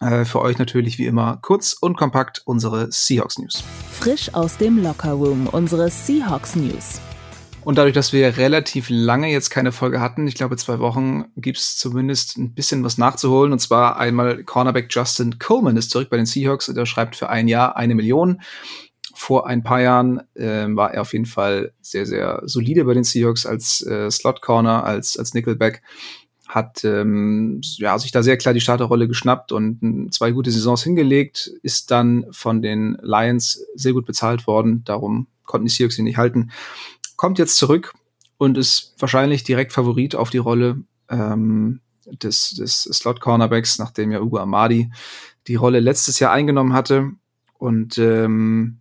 äh, 0.00 0.24
für 0.24 0.40
euch 0.40 0.58
natürlich 0.58 0.98
wie 0.98 1.06
immer 1.06 1.38
kurz 1.42 1.72
und 1.72 1.96
kompakt 1.96 2.42
unsere 2.44 2.90
Seahawks 2.90 3.38
News. 3.38 3.64
Frisch 3.92 4.32
aus 4.34 4.56
dem 4.56 4.82
Locker 4.82 5.12
Room 5.12 5.46
unsere 5.46 5.90
Seahawks 5.90 6.56
News. 6.56 7.00
Und 7.62 7.76
dadurch, 7.76 7.92
dass 7.92 8.12
wir 8.14 8.38
relativ 8.38 8.86
lange 8.88 9.30
jetzt 9.30 9.50
keine 9.50 9.70
Folge 9.70 10.00
hatten, 10.00 10.26
ich 10.26 10.34
glaube 10.34 10.56
zwei 10.56 10.78
Wochen, 10.78 11.26
gibt's 11.36 11.76
zumindest 11.76 12.38
ein 12.38 12.54
bisschen 12.54 12.82
was 12.84 12.96
nachzuholen. 12.96 13.52
Und 13.52 13.58
zwar 13.58 13.98
einmal 13.98 14.44
Cornerback 14.44 14.86
Justin 14.88 15.38
Coleman 15.38 15.76
ist 15.76 15.90
zurück 15.90 16.08
bei 16.08 16.16
den 16.16 16.24
Seahawks. 16.24 16.66
Der 16.66 16.86
schreibt 16.86 17.16
für 17.16 17.28
ein 17.28 17.48
Jahr 17.48 17.76
eine 17.76 17.94
Million. 17.94 18.40
Vor 19.14 19.46
ein 19.46 19.62
paar 19.62 19.80
Jahren 19.80 20.20
äh, 20.34 20.66
war 20.68 20.94
er 20.94 21.02
auf 21.02 21.12
jeden 21.12 21.26
Fall 21.26 21.72
sehr, 21.80 22.06
sehr 22.06 22.42
solide 22.44 22.84
bei 22.84 22.94
den 22.94 23.04
Seahawks 23.04 23.46
als 23.46 23.84
äh, 23.86 24.10
Slot 24.10 24.40
Corner, 24.40 24.84
als, 24.84 25.16
als 25.16 25.34
Nickelback. 25.34 25.82
Hat 26.46 26.84
ähm, 26.84 27.60
ja, 27.62 27.98
sich 27.98 28.10
da 28.10 28.22
sehr 28.22 28.36
klar 28.36 28.54
die 28.54 28.60
Starterrolle 28.60 29.06
geschnappt 29.06 29.52
und 29.52 30.08
zwei 30.12 30.32
gute 30.32 30.50
Saisons 30.50 30.82
hingelegt, 30.82 31.50
ist 31.62 31.92
dann 31.92 32.26
von 32.32 32.60
den 32.60 32.98
Lions 33.02 33.64
sehr 33.74 33.92
gut 33.92 34.04
bezahlt 34.04 34.48
worden. 34.48 34.82
Darum 34.84 35.28
konnten 35.44 35.66
die 35.66 35.72
Seahawks 35.72 35.98
ihn 35.98 36.04
nicht 36.04 36.16
halten 36.16 36.50
kommt 37.20 37.38
jetzt 37.38 37.58
zurück 37.58 37.92
und 38.38 38.56
ist 38.56 38.94
wahrscheinlich 38.98 39.44
direkt 39.44 39.74
Favorit 39.74 40.14
auf 40.14 40.30
die 40.30 40.38
Rolle 40.38 40.84
ähm, 41.10 41.80
des, 42.06 42.54
des 42.54 42.84
Slot-Cornerbacks, 42.84 43.78
nachdem 43.78 44.10
ja 44.10 44.22
Ugo 44.22 44.38
Amadi 44.38 44.90
die 45.46 45.56
Rolle 45.56 45.80
letztes 45.80 46.18
Jahr 46.18 46.32
eingenommen 46.32 46.72
hatte. 46.72 47.10
Und 47.58 47.98
ähm, 47.98 48.79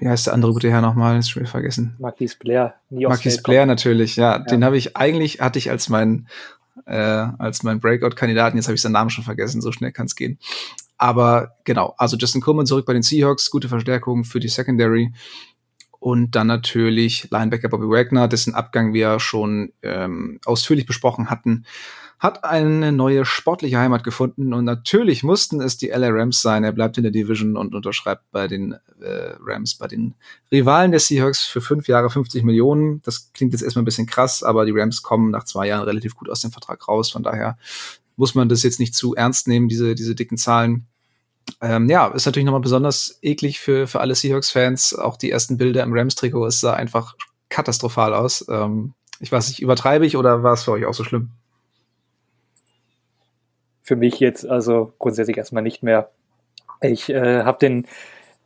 wie 0.00 0.08
heißt 0.08 0.26
der 0.26 0.34
andere 0.34 0.52
gute 0.52 0.70
Herr 0.70 0.80
nochmal? 0.80 1.18
Ist 1.18 1.30
schon 1.30 1.42
wieder 1.42 1.50
vergessen. 1.50 1.96
Marquis 1.98 2.34
Blair. 2.36 2.74
Marquis 2.90 3.42
Blair 3.42 3.66
natürlich, 3.66 4.16
ja. 4.16 4.32
ja. 4.32 4.38
Den 4.38 4.64
habe 4.64 4.76
ich 4.76 4.96
eigentlich, 4.96 5.40
hatte 5.40 5.58
ich 5.58 5.70
als 5.70 5.88
mein, 5.88 6.28
äh, 6.86 6.96
als 6.96 7.62
mein 7.62 7.80
Breakout-Kandidaten, 7.80 8.56
jetzt 8.56 8.66
habe 8.66 8.74
ich 8.74 8.82
seinen 8.82 8.92
Namen 8.92 9.10
schon 9.10 9.24
vergessen, 9.24 9.60
so 9.60 9.72
schnell 9.72 9.92
kann 9.92 10.06
es 10.06 10.16
gehen. 10.16 10.38
Aber 10.98 11.56
genau, 11.64 11.94
also 11.98 12.16
Justin 12.16 12.40
Coleman 12.40 12.66
zurück 12.66 12.86
bei 12.86 12.92
den 12.92 13.02
Seahawks, 13.02 13.50
gute 13.50 13.68
Verstärkung 13.68 14.24
für 14.24 14.40
die 14.40 14.48
Secondary. 14.48 15.12
Und 15.98 16.34
dann 16.34 16.48
natürlich 16.48 17.28
Linebacker 17.30 17.68
Bobby 17.68 17.88
Wagner, 17.88 18.26
dessen 18.26 18.54
Abgang 18.54 18.92
wir 18.92 19.20
schon 19.20 19.72
ähm, 19.82 20.40
ausführlich 20.44 20.86
besprochen 20.86 21.30
hatten, 21.30 21.64
hat 22.22 22.44
eine 22.44 22.92
neue 22.92 23.24
sportliche 23.24 23.78
Heimat 23.78 24.04
gefunden 24.04 24.54
und 24.54 24.64
natürlich 24.64 25.24
mussten 25.24 25.60
es 25.60 25.76
die 25.76 25.88
LA 25.88 26.10
Rams 26.10 26.40
sein. 26.40 26.62
Er 26.62 26.70
bleibt 26.70 26.96
in 26.96 27.02
der 27.02 27.10
Division 27.10 27.56
und 27.56 27.74
unterschreibt 27.74 28.30
bei 28.30 28.46
den 28.46 28.74
äh, 29.00 29.34
Rams, 29.40 29.74
bei 29.74 29.88
den 29.88 30.14
Rivalen 30.52 30.92
der 30.92 31.00
Seahawks 31.00 31.44
für 31.44 31.60
fünf 31.60 31.88
Jahre 31.88 32.10
50 32.10 32.44
Millionen. 32.44 33.02
Das 33.02 33.32
klingt 33.32 33.52
jetzt 33.54 33.62
erstmal 33.62 33.82
ein 33.82 33.86
bisschen 33.86 34.06
krass, 34.06 34.44
aber 34.44 34.64
die 34.64 34.70
Rams 34.70 35.02
kommen 35.02 35.32
nach 35.32 35.42
zwei 35.42 35.66
Jahren 35.66 35.82
relativ 35.82 36.14
gut 36.14 36.30
aus 36.30 36.42
dem 36.42 36.52
Vertrag 36.52 36.86
raus. 36.86 37.10
Von 37.10 37.24
daher 37.24 37.58
muss 38.14 38.36
man 38.36 38.48
das 38.48 38.62
jetzt 38.62 38.78
nicht 38.78 38.94
zu 38.94 39.16
ernst 39.16 39.48
nehmen, 39.48 39.68
diese, 39.68 39.96
diese 39.96 40.14
dicken 40.14 40.36
Zahlen. 40.36 40.86
Ähm, 41.60 41.90
ja, 41.90 42.06
ist 42.06 42.24
natürlich 42.24 42.46
nochmal 42.46 42.60
besonders 42.60 43.18
eklig 43.22 43.58
für, 43.58 43.88
für 43.88 44.00
alle 44.00 44.14
Seahawks-Fans. 44.14 44.94
Auch 44.94 45.16
die 45.16 45.32
ersten 45.32 45.56
Bilder 45.56 45.82
im 45.82 45.92
Rams-Trikot, 45.92 46.46
es 46.46 46.60
sah 46.60 46.74
einfach 46.74 47.16
katastrophal 47.48 48.14
aus. 48.14 48.46
Ähm, 48.48 48.94
ich 49.18 49.32
weiß 49.32 49.48
nicht, 49.48 49.60
übertreibe 49.60 50.06
ich 50.06 50.16
oder 50.16 50.44
war 50.44 50.52
es 50.52 50.62
für 50.62 50.70
euch 50.70 50.86
auch 50.86 50.94
so 50.94 51.02
schlimm? 51.02 51.30
Für 53.92 53.96
mich 53.96 54.20
jetzt 54.20 54.48
also 54.48 54.94
grundsätzlich 54.98 55.36
erstmal 55.36 55.62
nicht 55.62 55.82
mehr. 55.82 56.08
Ich 56.80 57.10
äh, 57.10 57.42
habe 57.42 57.58
den 57.58 57.86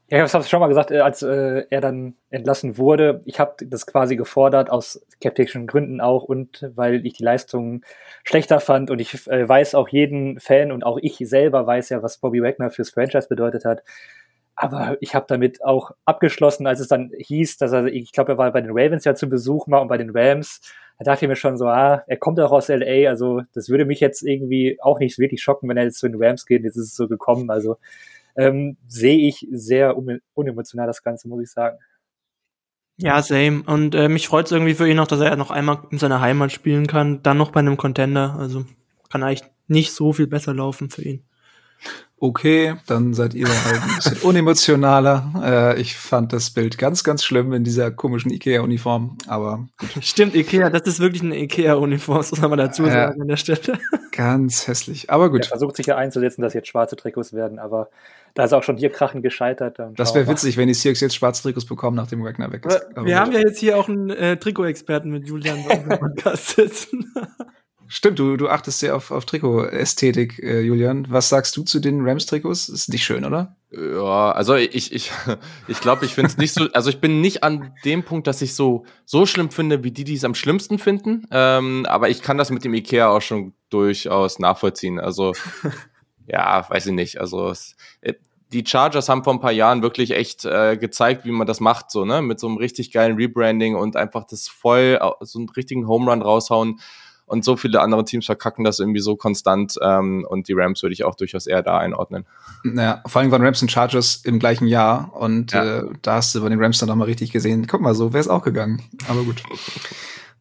ja, 0.09 0.25
ich 0.25 0.33
habe 0.33 0.43
es 0.43 0.51
schon 0.51 0.59
mal 0.59 0.67
gesagt, 0.67 0.91
äh, 0.91 0.99
als 0.99 1.23
äh, 1.23 1.67
er 1.71 1.81
dann 1.81 2.15
entlassen 2.31 2.79
wurde. 2.79 3.23
Ich 3.27 3.39
habe 3.39 3.65
das 3.65 3.87
quasi 3.87 4.17
gefordert, 4.17 4.71
aus 4.71 5.05
skeptischen 5.15 5.69
Gründen 5.69 6.01
auch 6.01 6.25
und 6.25 6.69
weil 6.75 7.07
ich 7.07 7.13
die 7.13 7.23
Leistung 7.23 7.85
schlechter 8.25 8.59
fand. 8.59 8.91
Und 8.91 8.99
ich 8.99 9.29
äh, 9.29 9.49
weiß 9.49 9.77
auch 9.77 9.89
jeden 9.89 10.41
Fan 10.41 10.73
und 10.73 10.85
auch 10.85 10.99
ich 11.01 11.17
selber 11.19 11.65
weiß 11.65 11.91
ja, 11.91 12.03
was 12.03 12.19
Bobby 12.19 12.43
Wagner 12.43 12.71
fürs 12.71 12.91
Franchise 12.91 13.29
bedeutet 13.29 13.65
hat. 13.65 13.85
Aber 14.57 14.97
ich 15.01 15.15
habe 15.15 15.27
damit 15.29 15.63
auch 15.65 15.93
abgeschlossen, 16.07 16.67
als 16.67 16.81
es 16.81 16.89
dann 16.89 17.13
hieß, 17.17 17.59
dass 17.59 17.71
er, 17.73 17.87
ich 17.87 18.11
glaube, 18.11 18.33
er 18.33 18.39
war 18.39 18.51
bei 18.51 18.63
den 18.63 18.73
Ravens 18.73 19.05
ja 19.05 19.15
zu 19.15 19.29
Besuch 19.29 19.69
mal 19.69 19.79
und 19.79 19.89
bei 19.89 19.99
den 19.99 20.11
Rams, 20.11 20.61
da 20.99 21.05
dachte 21.05 21.25
ich 21.25 21.29
mir 21.29 21.37
schon 21.37 21.59
so, 21.59 21.67
ah, 21.67 22.03
er 22.07 22.17
kommt 22.17 22.41
auch 22.41 22.53
aus 22.53 22.69
LA, 22.69 23.09
also 23.09 23.43
das 23.53 23.69
würde 23.69 23.85
mich 23.85 24.01
jetzt 24.01 24.23
irgendwie 24.23 24.79
auch 24.81 24.99
nicht 24.99 25.19
wirklich 25.19 25.43
schocken, 25.43 25.69
wenn 25.69 25.77
er 25.77 25.85
jetzt 25.85 25.99
zu 25.99 26.09
den 26.09 26.23
Rams 26.23 26.47
geht. 26.47 26.65
Jetzt 26.65 26.77
ist 26.77 26.87
es 26.87 26.97
so 26.97 27.07
gekommen. 27.07 27.51
Also 27.51 27.77
ähm, 28.37 28.77
sehe 28.87 29.29
ich 29.29 29.47
sehr 29.51 29.97
unemotional 30.35 30.87
das 30.87 31.03
Ganze, 31.03 31.29
muss 31.29 31.43
ich 31.43 31.51
sagen. 31.51 31.79
Ja, 32.99 33.21
same. 33.21 33.63
Und 33.67 33.95
äh, 33.95 34.09
mich 34.09 34.29
freut 34.29 34.47
es 34.47 34.53
irgendwie 34.53 34.75
für 34.75 34.89
ihn 34.89 34.97
noch, 34.97 35.07
dass 35.07 35.21
er 35.21 35.37
noch 35.37 35.51
einmal 35.51 35.83
in 35.91 35.99
seiner 35.99 36.23
Heimat 36.23 36.51
spielen 36.51 36.87
kann, 36.87 37.23
dann 37.23 37.37
noch 37.37 37.51
bei 37.51 37.61
einem 37.61 37.77
Contender. 37.77 38.37
Also 38.39 38.65
kann 39.11 39.23
eigentlich 39.23 39.45
nicht 39.69 39.93
so 39.93 40.15
viel 40.15 40.27
besser 40.27 40.55
laufen 40.55 40.89
für 40.89 41.03
ihn. 41.03 41.25
Okay, 42.19 42.77
dann 42.87 43.13
seid 43.13 43.35
ihr 43.35 43.47
halt 43.47 43.83
ein 43.83 43.97
bisschen 43.97 44.17
unemotionaler. 44.23 45.75
Äh, 45.77 45.81
ich 45.81 45.97
fand 45.97 46.33
das 46.33 46.49
Bild 46.49 46.79
ganz, 46.79 47.05
ganz 47.05 47.23
schlimm 47.23 47.53
in 47.53 47.63
dieser 47.63 47.91
komischen 47.91 48.31
Ikea-Uniform, 48.31 49.19
aber 49.27 49.69
gut. 49.79 50.03
Stimmt, 50.03 50.35
Ikea, 50.35 50.71
das 50.71 50.87
ist 50.87 50.99
wirklich 50.99 51.23
eine 51.23 51.39
Ikea-Uniform, 51.39 52.17
das 52.17 52.31
muss 52.31 52.41
man 52.41 52.57
dazu 52.57 52.87
sagen 52.87 53.19
äh, 53.19 53.23
an 53.23 53.29
der 53.29 53.37
Stelle. 53.37 53.79
Ganz 54.13 54.67
hässlich, 54.67 55.11
aber 55.11 55.31
gut. 55.31 55.43
Er 55.43 55.49
versucht 55.49 55.77
sich 55.77 55.87
ja 55.87 55.97
einzusetzen, 55.97 56.41
dass 56.41 56.55
jetzt 56.55 56.69
schwarze 56.69 56.97
Trikots 56.97 57.35
werden, 57.35 57.59
aber 57.59 57.91
da 58.33 58.45
ist 58.45 58.55
auch 58.55 58.63
schon 58.63 58.79
hier 58.79 58.91
Krachen 58.91 59.21
gescheitert. 59.21 59.79
Das 59.97 60.15
wäre 60.15 60.27
witzig, 60.27 60.57
wenn 60.57 60.69
die 60.69 60.75
Seahawks 60.75 61.01
jetzt 61.01 61.17
schwarze 61.17 61.43
Trikots 61.43 61.67
bekommen, 61.67 61.97
nachdem 61.97 62.25
Wagner 62.25 62.51
weg 62.51 62.65
ist. 62.65 62.81
Aber 62.97 63.07
wir 63.07 63.21
haben 63.21 63.33
ja 63.33 63.41
jetzt 63.41 63.59
hier 63.59 63.77
auch 63.77 63.91
einen 63.91 64.09
äh, 64.09 64.39
Trikot-Experten 64.39 65.11
mit 65.11 65.27
Julian 65.27 65.59
im 65.69 65.89
Podcast 65.89 66.57
sitzen. 66.57 67.13
Stimmt, 67.89 68.19
du, 68.19 68.37
du 68.37 68.49
achtest 68.49 68.81
sehr 68.81 68.97
auf, 68.97 69.11
auf 69.11 69.27
Trikot-Ästhetik, 69.27 70.39
äh, 70.43 70.61
Julian. 70.61 71.07
Was 71.09 71.29
sagst 71.29 71.57
du 71.57 71.63
zu 71.63 71.79
den 71.79 72.07
Rams-Trikots? 72.07 72.69
Ist 72.69 72.89
nicht 72.89 73.05
schön, 73.05 73.25
oder? 73.25 73.57
Ja, 73.71 74.33
also 74.33 74.55
ich, 74.55 74.93
ich, 74.93 75.13
ich 75.69 75.81
glaube, 75.81 76.05
ich 76.05 76.15
finde 76.15 76.31
es 76.31 76.37
nicht 76.37 76.53
so, 76.53 76.67
also 76.73 76.91
ich 76.91 77.01
bin 77.01 77.21
nicht 77.21 77.45
an 77.45 77.75
dem 77.85 78.03
Punkt, 78.03 78.27
dass 78.27 78.43
ich 78.43 78.55
so, 78.55 78.85
so 79.05 79.27
schlimm 79.27 79.51
finde, 79.51 79.85
wie 79.85 79.91
die, 79.91 80.05
die 80.05 80.15
es 80.15 80.25
am 80.25 80.35
schlimmsten 80.35 80.79
finden. 80.79 81.27
Ähm, 81.31 81.87
aber 81.89 82.09
ich 82.09 82.23
kann 82.23 82.39
das 82.39 82.51
mit 82.51 82.65
dem 82.65 82.75
Ikea 82.75 83.09
auch 83.09 83.23
schon 83.23 83.55
durchaus 83.71 84.39
nachvollziehen. 84.39 84.99
Also, 84.99 85.33
ja, 86.27 86.69
weiß 86.69 86.87
ich 86.87 86.93
nicht. 86.93 87.21
Also, 87.21 87.51
es, 87.51 87.77
äh, 88.01 88.15
die 88.53 88.65
Chargers 88.65 89.09
haben 89.09 89.25
vor 89.25 89.33
ein 89.33 89.41
paar 89.41 89.53
Jahren 89.53 89.83
wirklich 89.83 90.13
echt 90.13 90.45
äh, 90.45 90.77
gezeigt, 90.77 91.25
wie 91.25 91.33
man 91.33 91.47
das 91.47 91.61
macht, 91.61 91.91
so, 91.91 92.05
ne? 92.05 92.23
Mit 92.23 92.39
so 92.39 92.47
einem 92.47 92.59
richtig 92.59 92.93
geilen 92.93 93.17
Rebranding 93.17 93.75
und 93.75 93.97
einfach 93.97 94.25
das 94.25 94.47
voll, 94.47 95.01
so 95.21 95.39
einen 95.41 95.49
richtigen 95.49 95.89
Home 95.89 96.11
Run 96.11 96.23
raushauen 96.23 96.81
und 97.27 97.45
so 97.45 97.57
viele 97.57 97.81
andere 97.81 98.05
Teams 98.05 98.27
verkacken 98.27 98.65
das 98.65 98.79
irgendwie 98.79 99.01
so 99.01 99.17
konstant 99.17 99.77
ähm, 99.83 100.27
und 100.29 100.49
die 100.49 100.55
Rams 100.55 100.83
würde 100.83 100.95
ich 100.95 101.05
auch 101.05 101.17
durchaus 101.17 101.47
eher 101.47 101.63
da 101.63 101.79
einordnen. 101.79 102.25
Naja, 102.63 103.03
vor 103.07 103.21
allem 103.21 103.31
waren 103.31 103.43
Rams 103.45 103.61
und 103.61 103.71
Chargers 103.71 104.23
im 104.25 104.39
gleichen 104.39 104.67
Jahr 104.67 105.15
und 105.15 105.53
ja. 105.53 105.79
äh, 105.79 105.85
da 106.03 106.15
hast 106.15 106.35
du 106.35 106.41
bei 106.41 106.49
den 106.49 106.63
Rams 106.63 106.79
dann 106.79 106.89
nochmal 106.89 107.07
richtig 107.07 107.33
gesehen, 107.33 107.67
guck 107.67 107.81
mal, 107.81 107.95
so 107.95 108.13
wäre 108.13 108.21
es 108.21 108.29
auch 108.29 108.43
gegangen. 108.43 108.83
Aber 109.09 109.25
gut. 109.25 109.43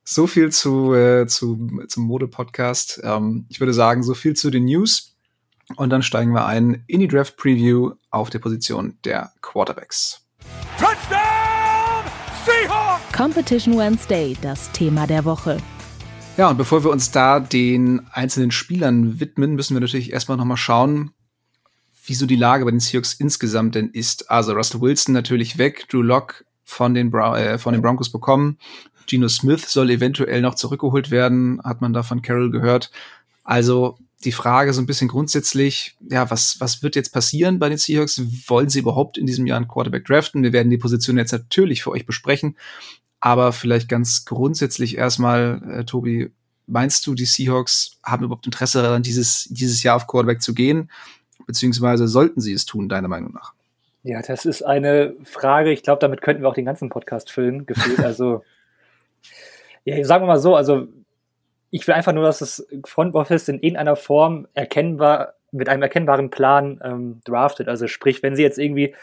so 0.03 0.27
viel 0.27 0.51
zu, 0.51 0.93
äh, 0.93 1.25
zu 1.27 1.85
zum 1.87 2.03
Mode-Podcast. 2.03 3.01
Ähm, 3.03 3.45
ich 3.49 3.59
würde 3.59 3.73
sagen, 3.73 4.03
so 4.03 4.13
viel 4.13 4.35
zu 4.35 4.51
den 4.51 4.65
News. 4.65 5.11
Und 5.77 5.89
dann 5.89 6.03
steigen 6.03 6.31
wir 6.31 6.45
ein 6.45 6.83
in 6.85 6.99
die 6.99 7.07
Draft 7.07 7.37
Preview 7.37 7.93
auf 8.11 8.29
der 8.29 8.37
Position 8.37 8.99
der 9.03 9.31
Quarterbacks. 9.41 10.21
Touchdown! 10.77 12.05
Seahawks! 12.45 13.17
Competition 13.17 13.75
Wednesday, 13.75 14.37
das 14.41 14.71
Thema 14.73 15.07
der 15.07 15.25
Woche. 15.25 15.57
Ja, 16.37 16.49
und 16.49 16.57
bevor 16.57 16.83
wir 16.83 16.91
uns 16.91 17.11
da 17.11 17.39
den 17.39 18.01
einzelnen 18.11 18.51
Spielern 18.51 19.21
widmen, 19.21 19.55
müssen 19.55 19.73
wir 19.73 19.79
natürlich 19.79 20.11
erstmal 20.11 20.37
nochmal 20.37 20.57
schauen, 20.57 21.11
wieso 22.05 22.25
die 22.25 22.35
Lage 22.35 22.65
bei 22.65 22.71
den 22.71 22.81
Seahawks 22.81 23.13
insgesamt 23.13 23.75
denn 23.75 23.89
ist. 23.89 24.29
Also 24.29 24.51
Russell 24.51 24.81
Wilson 24.81 25.13
natürlich 25.13 25.57
weg, 25.57 25.87
Drew 25.87 26.01
Locke 26.01 26.43
von 26.65 26.93
den, 26.93 27.09
Bra 27.09 27.39
äh, 27.39 27.57
von 27.57 27.71
den 27.71 27.81
Broncos 27.81 28.11
bekommen. 28.11 28.57
Geno 29.07 29.29
Smith 29.29 29.69
soll 29.69 29.89
eventuell 29.89 30.41
noch 30.41 30.55
zurückgeholt 30.55 31.09
werden, 31.09 31.61
hat 31.63 31.79
man 31.79 31.93
da 31.93 32.03
von 32.03 32.21
Carroll 32.21 32.51
gehört. 32.51 32.91
Also 33.45 33.97
die 34.25 34.33
Frage 34.33 34.73
so 34.73 34.81
ein 34.81 34.87
bisschen 34.87 35.07
grundsätzlich, 35.07 35.95
ja, 36.09 36.29
was, 36.29 36.59
was 36.59 36.83
wird 36.83 36.97
jetzt 36.97 37.13
passieren 37.13 37.59
bei 37.59 37.69
den 37.69 37.77
Seahawks? 37.77 38.21
Wollen 38.47 38.69
sie 38.69 38.79
überhaupt 38.79 39.17
in 39.17 39.25
diesem 39.25 39.47
Jahr 39.47 39.57
einen 39.57 39.69
Quarterback 39.69 40.03
draften? 40.03 40.43
Wir 40.43 40.51
werden 40.51 40.69
die 40.69 40.77
Position 40.77 41.17
jetzt 41.17 41.31
natürlich 41.31 41.83
für 41.83 41.91
euch 41.91 42.05
besprechen. 42.05 42.57
Aber 43.25 43.53
vielleicht 43.53 43.89
ganz 43.89 44.23
grundsätzlich 44.25 44.99
erstmal, 44.99 45.59
äh, 45.67 45.83
Tobi, 45.83 46.29
meinst 46.67 47.07
du, 47.07 47.15
die 47.15 47.25
Seahawks 47.25 47.97
haben 48.03 48.23
überhaupt 48.23 48.45
Interesse 48.45 48.83
daran, 48.83 49.01
dieses, 49.01 49.47
dieses 49.49 49.81
Jahr 49.81 49.95
auf 49.95 50.05
Quarterback 50.05 50.43
zu 50.43 50.53
gehen? 50.53 50.91
Beziehungsweise 51.47 52.07
sollten 52.07 52.39
sie 52.39 52.53
es 52.53 52.67
tun, 52.67 52.87
deiner 52.87 53.07
Meinung 53.07 53.33
nach? 53.33 53.53
Ja, 54.03 54.21
das 54.21 54.45
ist 54.45 54.61
eine 54.61 55.15
Frage. 55.23 55.71
Ich 55.71 55.81
glaube, 55.81 56.01
damit 56.01 56.21
könnten 56.21 56.43
wir 56.43 56.49
auch 56.49 56.53
den 56.53 56.65
ganzen 56.65 56.89
Podcast 56.89 57.31
füllen, 57.31 57.65
gefühlt. 57.65 57.97
Also, 58.05 58.43
ja, 59.85 60.03
sagen 60.03 60.21
wir 60.21 60.27
mal 60.27 60.39
so, 60.39 60.55
also 60.55 60.87
ich 61.71 61.87
will 61.87 61.95
einfach 61.95 62.13
nur, 62.13 62.25
dass 62.25 62.37
das 62.37 62.67
Front 62.85 63.15
Office 63.15 63.47
in 63.47 63.55
irgendeiner 63.55 63.95
Form 63.95 64.47
erkennbar, 64.53 65.33
mit 65.51 65.67
einem 65.67 65.81
erkennbaren 65.81 66.29
Plan 66.29 66.79
ähm, 66.83 67.21
draftet. 67.25 67.69
Also 67.69 67.87
sprich, 67.87 68.21
wenn 68.21 68.35
sie 68.35 68.43
jetzt 68.43 68.59
irgendwie 68.59 68.93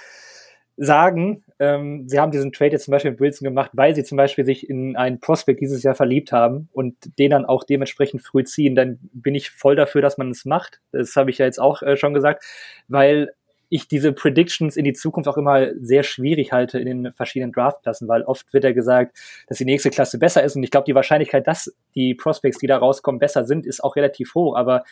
sagen, 0.77 1.43
ähm, 1.63 2.09
sie 2.09 2.19
haben 2.19 2.33
diesen 2.33 2.51
Trade 2.53 2.73
jetzt 2.73 2.87
zum 2.87 2.93
Beispiel 2.93 3.13
mit 3.13 3.21
Wilson 3.21 3.45
gemacht, 3.45 3.71
weil 3.73 3.95
sie 3.95 4.03
zum 4.03 4.17
Beispiel 4.17 4.45
sich 4.45 4.69
in 4.69 4.97
einen 4.97 5.21
Prospect 5.21 5.61
dieses 5.61 5.85
Jahr 5.85 5.95
verliebt 5.95 6.33
haben 6.33 6.69
und 6.73 6.97
den 7.21 7.31
dann 7.31 7.45
auch 7.45 7.63
dementsprechend 7.63 8.21
früh 8.23 8.43
ziehen, 8.43 8.75
dann 8.75 8.99
bin 9.13 9.37
ich 9.37 9.51
voll 9.51 9.77
dafür, 9.77 10.03
dass 10.03 10.19
man 10.19 10.33
es 10.33 10.45
macht. 10.45 10.81
Das 10.91 11.15
habe 11.15 11.31
ich 11.31 11.39
ja 11.39 11.47
jetzt 11.47 11.61
auch 11.61 11.81
äh, 11.83 11.97
schon 11.97 12.15
gesagt, 12.15 12.45
weil 12.89 13.33
ich 13.69 13.87
diese 13.87 14.13
Predictions 14.13 14.77
in 14.77 14.85
die 14.85 14.93
Zukunft 14.93 15.29
auch 15.29 15.37
immer 15.37 15.69
sehr 15.81 16.03
schwierig 16.03 16.53
halte 16.53 16.81
in 16.81 16.87
den 16.87 17.13
verschiedenen 17.13 17.53
Draftklassen, 17.53 18.09
weil 18.09 18.23
oft 18.23 18.53
wird 18.53 18.65
ja 18.65 18.73
gesagt, 18.73 19.17
dass 19.47 19.59
die 19.59 19.65
nächste 19.65 19.91
Klasse 19.91 20.19
besser 20.19 20.43
ist 20.43 20.57
und 20.57 20.65
ich 20.65 20.73
glaube, 20.73 20.85
die 20.87 20.97
Wahrscheinlichkeit, 20.97 21.47
dass 21.47 21.73
die 21.95 22.15
Prospects, 22.15 22.59
die 22.59 22.67
da 22.67 22.79
rauskommen, 22.79 23.21
besser 23.21 23.45
sind, 23.45 23.67
ist 23.67 23.85
auch 23.85 23.95
relativ 23.95 24.35
hoch, 24.35 24.57
aber 24.57 24.83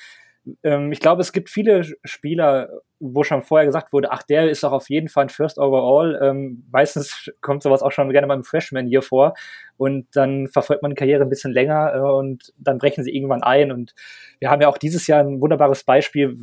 ähm, 0.62 0.92
ich 0.92 1.00
glaube, 1.00 1.20
es 1.20 1.32
gibt 1.32 1.50
viele 1.50 1.84
Spieler, 2.04 2.70
wo 2.98 3.24
schon 3.24 3.42
vorher 3.42 3.66
gesagt 3.66 3.92
wurde, 3.92 4.10
ach, 4.10 4.22
der 4.22 4.50
ist 4.50 4.62
doch 4.62 4.72
auf 4.72 4.88
jeden 4.90 5.08
Fall 5.08 5.24
ein 5.24 5.28
First 5.28 5.58
Overall. 5.58 6.18
Ähm, 6.22 6.66
meistens 6.70 7.30
kommt 7.40 7.62
sowas 7.62 7.82
auch 7.82 7.92
schon 7.92 8.10
gerne 8.10 8.26
beim 8.26 8.44
Freshman 8.44 8.86
hier 8.86 9.02
vor. 9.02 9.34
Und 9.76 10.08
dann 10.14 10.48
verfolgt 10.48 10.82
man 10.82 10.90
die 10.90 10.96
Karriere 10.96 11.22
ein 11.22 11.28
bisschen 11.30 11.52
länger 11.52 11.94
äh, 11.94 12.00
und 12.00 12.52
dann 12.58 12.78
brechen 12.78 13.04
sie 13.04 13.14
irgendwann 13.14 13.42
ein. 13.42 13.72
Und 13.72 13.94
wir 14.38 14.50
haben 14.50 14.62
ja 14.62 14.68
auch 14.68 14.78
dieses 14.78 15.06
Jahr 15.06 15.20
ein 15.20 15.40
wunderbares 15.40 15.84
Beispiel 15.84 16.36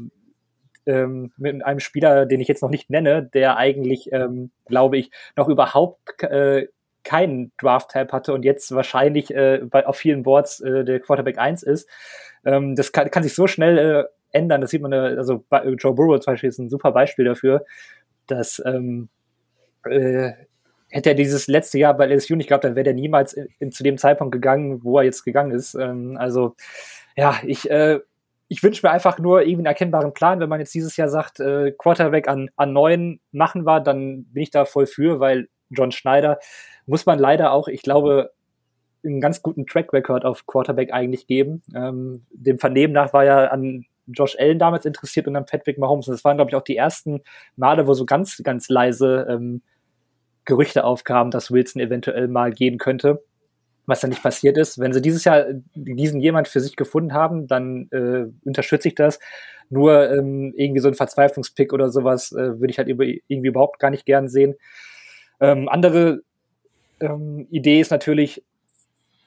ähm, 0.85 1.31
mit 1.37 1.63
einem 1.63 1.79
Spieler, 1.79 2.25
den 2.25 2.39
ich 2.39 2.47
jetzt 2.47 2.63
noch 2.63 2.69
nicht 2.69 2.89
nenne, 2.89 3.23
der 3.23 3.57
eigentlich, 3.57 4.11
ähm, 4.11 4.51
glaube 4.65 4.97
ich, 4.97 5.11
noch 5.35 5.49
überhaupt 5.49 6.23
äh, 6.23 6.67
keinen 7.03 7.53
Draft-Tab 7.57 8.11
hatte 8.11 8.33
und 8.33 8.43
jetzt 8.43 8.73
wahrscheinlich 8.75 9.33
äh, 9.33 9.61
bei, 9.63 9.85
auf 9.85 9.95
vielen 9.95 10.23
Boards 10.23 10.59
äh, 10.59 10.83
der 10.83 10.99
Quarterback 10.99 11.37
1 11.37 11.63
ist. 11.63 11.89
Ähm, 12.45 12.75
das 12.75 12.91
kann, 12.91 13.09
kann 13.11 13.23
sich 13.23 13.35
so 13.35 13.47
schnell 13.47 13.77
äh, 13.77 14.03
ändern. 14.37 14.61
Das 14.61 14.71
sieht 14.71 14.81
man, 14.81 14.93
äh, 14.93 15.15
also 15.17 15.43
Joe 15.77 15.93
Burrow 15.93 16.19
zum 16.19 16.33
Beispiel 16.33 16.49
ist 16.49 16.59
ein 16.59 16.69
super 16.69 16.91
Beispiel 16.91 17.25
dafür, 17.25 17.65
dass 18.27 18.61
ähm, 18.65 19.09
äh, 19.85 20.31
hätte 20.89 21.09
er 21.09 21.15
dieses 21.15 21.47
letzte 21.47 21.79
Jahr 21.79 21.95
bei 21.95 22.07
LSU 22.07 22.35
nicht 22.35 22.47
gehabt, 22.47 22.63
dann 22.63 22.75
wäre 22.75 22.87
er 22.87 22.93
niemals 22.93 23.33
in, 23.33 23.47
in, 23.59 23.71
zu 23.71 23.83
dem 23.83 23.97
Zeitpunkt 23.97 24.31
gegangen, 24.31 24.83
wo 24.83 24.97
er 24.97 25.03
jetzt 25.03 25.23
gegangen 25.23 25.51
ist. 25.51 25.75
Ähm, 25.75 26.17
also 26.17 26.55
ja, 27.15 27.39
ich 27.43 27.69
äh, 27.69 27.99
ich 28.49 28.63
wünsche 28.63 28.85
mir 28.85 28.91
einfach 28.91 29.19
nur 29.19 29.41
irgendwie 29.41 29.57
einen 29.57 29.65
erkennbaren 29.65 30.13
Plan. 30.13 30.39
Wenn 30.39 30.49
man 30.49 30.59
jetzt 30.59 30.73
dieses 30.73 30.95
Jahr 30.97 31.09
sagt, 31.09 31.39
äh, 31.39 31.71
Quarterback 31.77 32.27
an, 32.27 32.49
an 32.55 32.73
neun 32.73 33.19
machen 33.31 33.65
wir, 33.65 33.81
dann 33.81 34.25
bin 34.25 34.43
ich 34.43 34.51
da 34.51 34.65
voll 34.65 34.85
für, 34.85 35.19
weil 35.19 35.49
John 35.69 35.91
Schneider 35.91 36.39
muss 36.85 37.05
man 37.05 37.19
leider 37.19 37.51
auch, 37.51 37.67
ich 37.67 37.81
glaube, 37.81 38.31
einen 39.03 39.21
ganz 39.21 39.41
guten 39.41 39.65
Track 39.65 39.93
Record 39.93 40.25
auf 40.25 40.45
Quarterback 40.45 40.93
eigentlich 40.93 41.27
geben. 41.27 41.61
Ähm, 41.75 42.25
dem 42.31 42.59
Vernehmen 42.59 42.93
nach 42.93 43.13
war 43.13 43.25
er 43.25 43.51
an 43.51 43.85
Josh 44.07 44.37
Allen 44.39 44.59
damals 44.59 44.85
interessiert 44.85 45.27
und 45.27 45.35
an 45.35 45.45
Patrick 45.45 45.77
Mahomes. 45.77 46.07
Und 46.07 46.13
das 46.13 46.23
waren, 46.23 46.37
glaube 46.37 46.49
ich, 46.49 46.55
auch 46.55 46.63
die 46.63 46.77
ersten 46.77 47.21
Male, 47.55 47.87
wo 47.87 47.93
so 47.93 48.05
ganz, 48.05 48.41
ganz 48.43 48.69
leise 48.69 49.27
ähm, 49.29 49.61
Gerüchte 50.45 50.85
aufkamen, 50.85 51.31
dass 51.31 51.51
Wilson 51.51 51.81
eventuell 51.81 52.27
mal 52.27 52.51
gehen 52.51 52.77
könnte. 52.77 53.23
Was 53.85 54.01
dann 54.01 54.09
nicht 54.09 54.23
passiert 54.23 54.57
ist. 54.57 54.79
Wenn 54.79 54.91
sie 54.91 55.01
dieses 55.01 55.23
Jahr 55.23 55.45
diesen 55.73 56.19
jemand 56.19 56.49
für 56.49 56.59
sich 56.59 56.75
gefunden 56.75 57.13
haben, 57.13 57.47
dann 57.47 57.87
äh, 57.91 58.25
unterstütze 58.45 58.89
ich 58.89 58.95
das. 58.95 59.19
Nur 59.69 60.11
ähm, 60.11 60.53
irgendwie 60.57 60.81
so 60.81 60.89
ein 60.89 60.93
Verzweiflungspick 60.93 61.71
oder 61.71 61.89
sowas 61.89 62.31
äh, 62.33 62.59
würde 62.59 62.69
ich 62.69 62.79
halt 62.79 62.89
irgendwie 62.89 63.47
überhaupt 63.47 63.79
gar 63.79 63.89
nicht 63.89 64.05
gern 64.05 64.27
sehen. 64.27 64.55
Ähm, 65.39 65.69
andere 65.69 66.21
ähm, 66.99 67.47
Idee 67.49 67.79
ist 67.79 67.91
natürlich, 67.91 68.43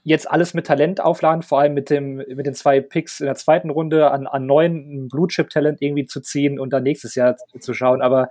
jetzt 0.03 0.31
alles 0.31 0.55
mit 0.55 0.67
Talent 0.67 1.01
aufladen, 1.01 1.43
vor 1.43 1.61
allem 1.61 1.75
mit, 1.75 1.91
dem, 1.91 2.17
mit 2.17 2.47
den 2.47 2.55
zwei 2.55 2.81
Picks 2.81 3.21
in 3.21 3.27
der 3.27 3.35
zweiten 3.35 3.71
Runde 3.71 4.11
an, 4.11 4.27
an 4.27 4.47
neuen 4.47 5.09
Blue 5.09 5.29
Chip 5.29 5.51
Talent 5.51 5.83
irgendwie 5.83 6.07
zu 6.07 6.21
ziehen 6.21 6.59
und 6.59 6.73
dann 6.73 6.83
nächstes 6.83 7.15
Jahr 7.15 7.37
zu 7.59 7.75
schauen. 7.75 8.01
Aber 8.01 8.31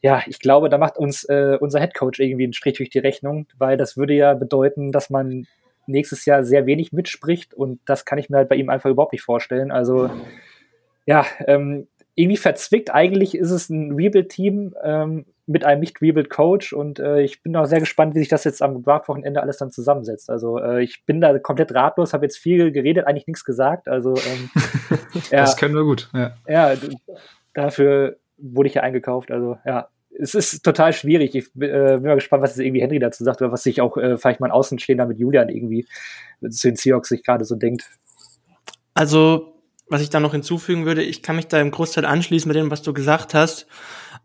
ja, 0.00 0.22
ich 0.26 0.38
glaube, 0.38 0.68
da 0.68 0.78
macht 0.78 0.98
uns 0.98 1.24
äh, 1.24 1.56
unser 1.60 1.80
Head 1.80 1.94
Coach 1.94 2.20
irgendwie 2.20 2.44
einen 2.44 2.52
Strich 2.52 2.76
durch 2.76 2.90
die 2.90 2.98
Rechnung, 2.98 3.46
weil 3.58 3.76
das 3.76 3.96
würde 3.96 4.14
ja 4.14 4.34
bedeuten, 4.34 4.92
dass 4.92 5.10
man 5.10 5.46
nächstes 5.86 6.24
Jahr 6.24 6.44
sehr 6.44 6.66
wenig 6.66 6.92
mitspricht 6.92 7.54
und 7.54 7.80
das 7.86 8.04
kann 8.04 8.18
ich 8.18 8.30
mir 8.30 8.38
halt 8.38 8.48
bei 8.48 8.56
ihm 8.56 8.68
einfach 8.68 8.90
überhaupt 8.90 9.12
nicht 9.12 9.22
vorstellen. 9.22 9.72
Also 9.72 10.10
ja, 11.06 11.26
ähm, 11.46 11.88
irgendwie 12.14 12.36
verzwickt. 12.36 12.94
Eigentlich 12.94 13.36
ist 13.36 13.50
es 13.50 13.70
ein 13.70 13.92
Rebuild-Team 13.92 14.74
ähm, 14.82 15.26
mit 15.46 15.64
einem 15.64 15.80
nicht 15.80 16.00
rebuild 16.00 16.30
Coach 16.30 16.72
und 16.72 16.98
äh, 16.98 17.22
ich 17.22 17.42
bin 17.42 17.56
auch 17.56 17.64
sehr 17.64 17.80
gespannt, 17.80 18.14
wie 18.14 18.20
sich 18.20 18.28
das 18.28 18.44
jetzt 18.44 18.62
am 18.62 18.82
Draft-Wochenende 18.82 19.42
alles 19.42 19.58
dann 19.58 19.72
zusammensetzt. 19.72 20.30
Also 20.30 20.58
äh, 20.58 20.82
ich 20.82 21.04
bin 21.04 21.20
da 21.20 21.36
komplett 21.38 21.74
ratlos, 21.74 22.12
habe 22.12 22.24
jetzt 22.24 22.38
viel 22.38 22.70
geredet, 22.70 23.06
eigentlich 23.06 23.26
nichts 23.26 23.44
gesagt. 23.44 23.88
Also 23.88 24.14
ähm, 24.14 24.50
das 25.30 25.56
können 25.56 25.74
wir 25.74 25.84
gut. 25.84 26.10
Ja. 26.14 26.36
ja, 26.46 26.74
dafür 27.54 28.16
wurde 28.36 28.68
ich 28.68 28.74
ja 28.74 28.82
eingekauft. 28.82 29.30
Also 29.30 29.58
ja, 29.66 29.88
es 30.18 30.34
ist 30.34 30.62
total 30.62 30.92
schwierig. 30.92 31.34
Ich 31.34 31.46
äh, 31.56 31.96
bin 31.96 32.02
mal 32.02 32.14
gespannt, 32.14 32.42
was 32.42 32.56
jetzt 32.56 32.64
irgendwie 32.64 32.82
Henry 32.82 32.98
dazu 32.98 33.24
sagt 33.24 33.42
oder 33.42 33.50
was 33.50 33.62
sich 33.62 33.80
auch 33.80 33.96
äh, 33.96 34.16
vielleicht 34.18 34.40
mal 34.40 34.48
ein 34.48 34.52
Außenstehender 34.52 35.06
mit 35.06 35.18
Julian 35.18 35.48
irgendwie 35.48 35.86
zu 36.48 36.68
den 36.68 36.76
Seahawks 36.76 37.08
sich 37.08 37.24
gerade 37.24 37.44
so 37.44 37.56
denkt. 37.56 37.90
Also, 38.94 39.51
was 39.92 40.02
ich 40.02 40.10
da 40.10 40.20
noch 40.20 40.32
hinzufügen 40.32 40.86
würde, 40.86 41.02
ich 41.02 41.22
kann 41.22 41.36
mich 41.36 41.46
da 41.46 41.60
im 41.60 41.70
Großteil 41.70 42.04
anschließen 42.04 42.48
mit 42.48 42.56
dem, 42.56 42.70
was 42.70 42.82
du 42.82 42.92
gesagt 42.92 43.34
hast. 43.34 43.66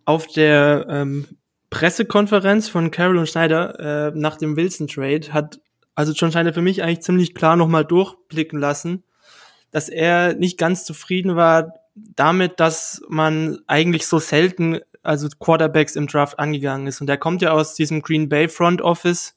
Auf 0.05 0.27
der 0.27 0.87
ähm, 0.89 1.27
Pressekonferenz 1.69 2.69
von 2.69 2.91
Carol 2.91 3.17
und 3.17 3.29
Schneider 3.29 4.07
äh, 4.07 4.11
nach 4.15 4.37
dem 4.37 4.55
Wilson-Trade 4.55 5.33
hat 5.33 5.59
also 5.93 6.13
John 6.13 6.31
Schneider 6.31 6.53
für 6.53 6.61
mich 6.61 6.83
eigentlich 6.83 7.01
ziemlich 7.01 7.33
klar 7.33 7.55
nochmal 7.55 7.83
durchblicken 7.83 8.59
lassen, 8.59 9.03
dass 9.71 9.89
er 9.89 10.35
nicht 10.35 10.57
ganz 10.57 10.85
zufrieden 10.85 11.35
war 11.35 11.73
damit, 11.95 12.59
dass 12.59 13.01
man 13.09 13.59
eigentlich 13.65 14.05
so 14.05 14.19
selten 14.19 14.79
also 15.01 15.27
Quarterbacks 15.39 15.95
im 15.95 16.07
Draft 16.07 16.37
angegangen 16.37 16.87
ist. 16.87 17.01
Und 17.01 17.09
er 17.09 17.17
kommt 17.17 17.41
ja 17.41 17.51
aus 17.51 17.73
diesem 17.73 18.01
Green 18.01 18.29
Bay 18.29 18.47
Front 18.47 18.81
Office, 18.81 19.35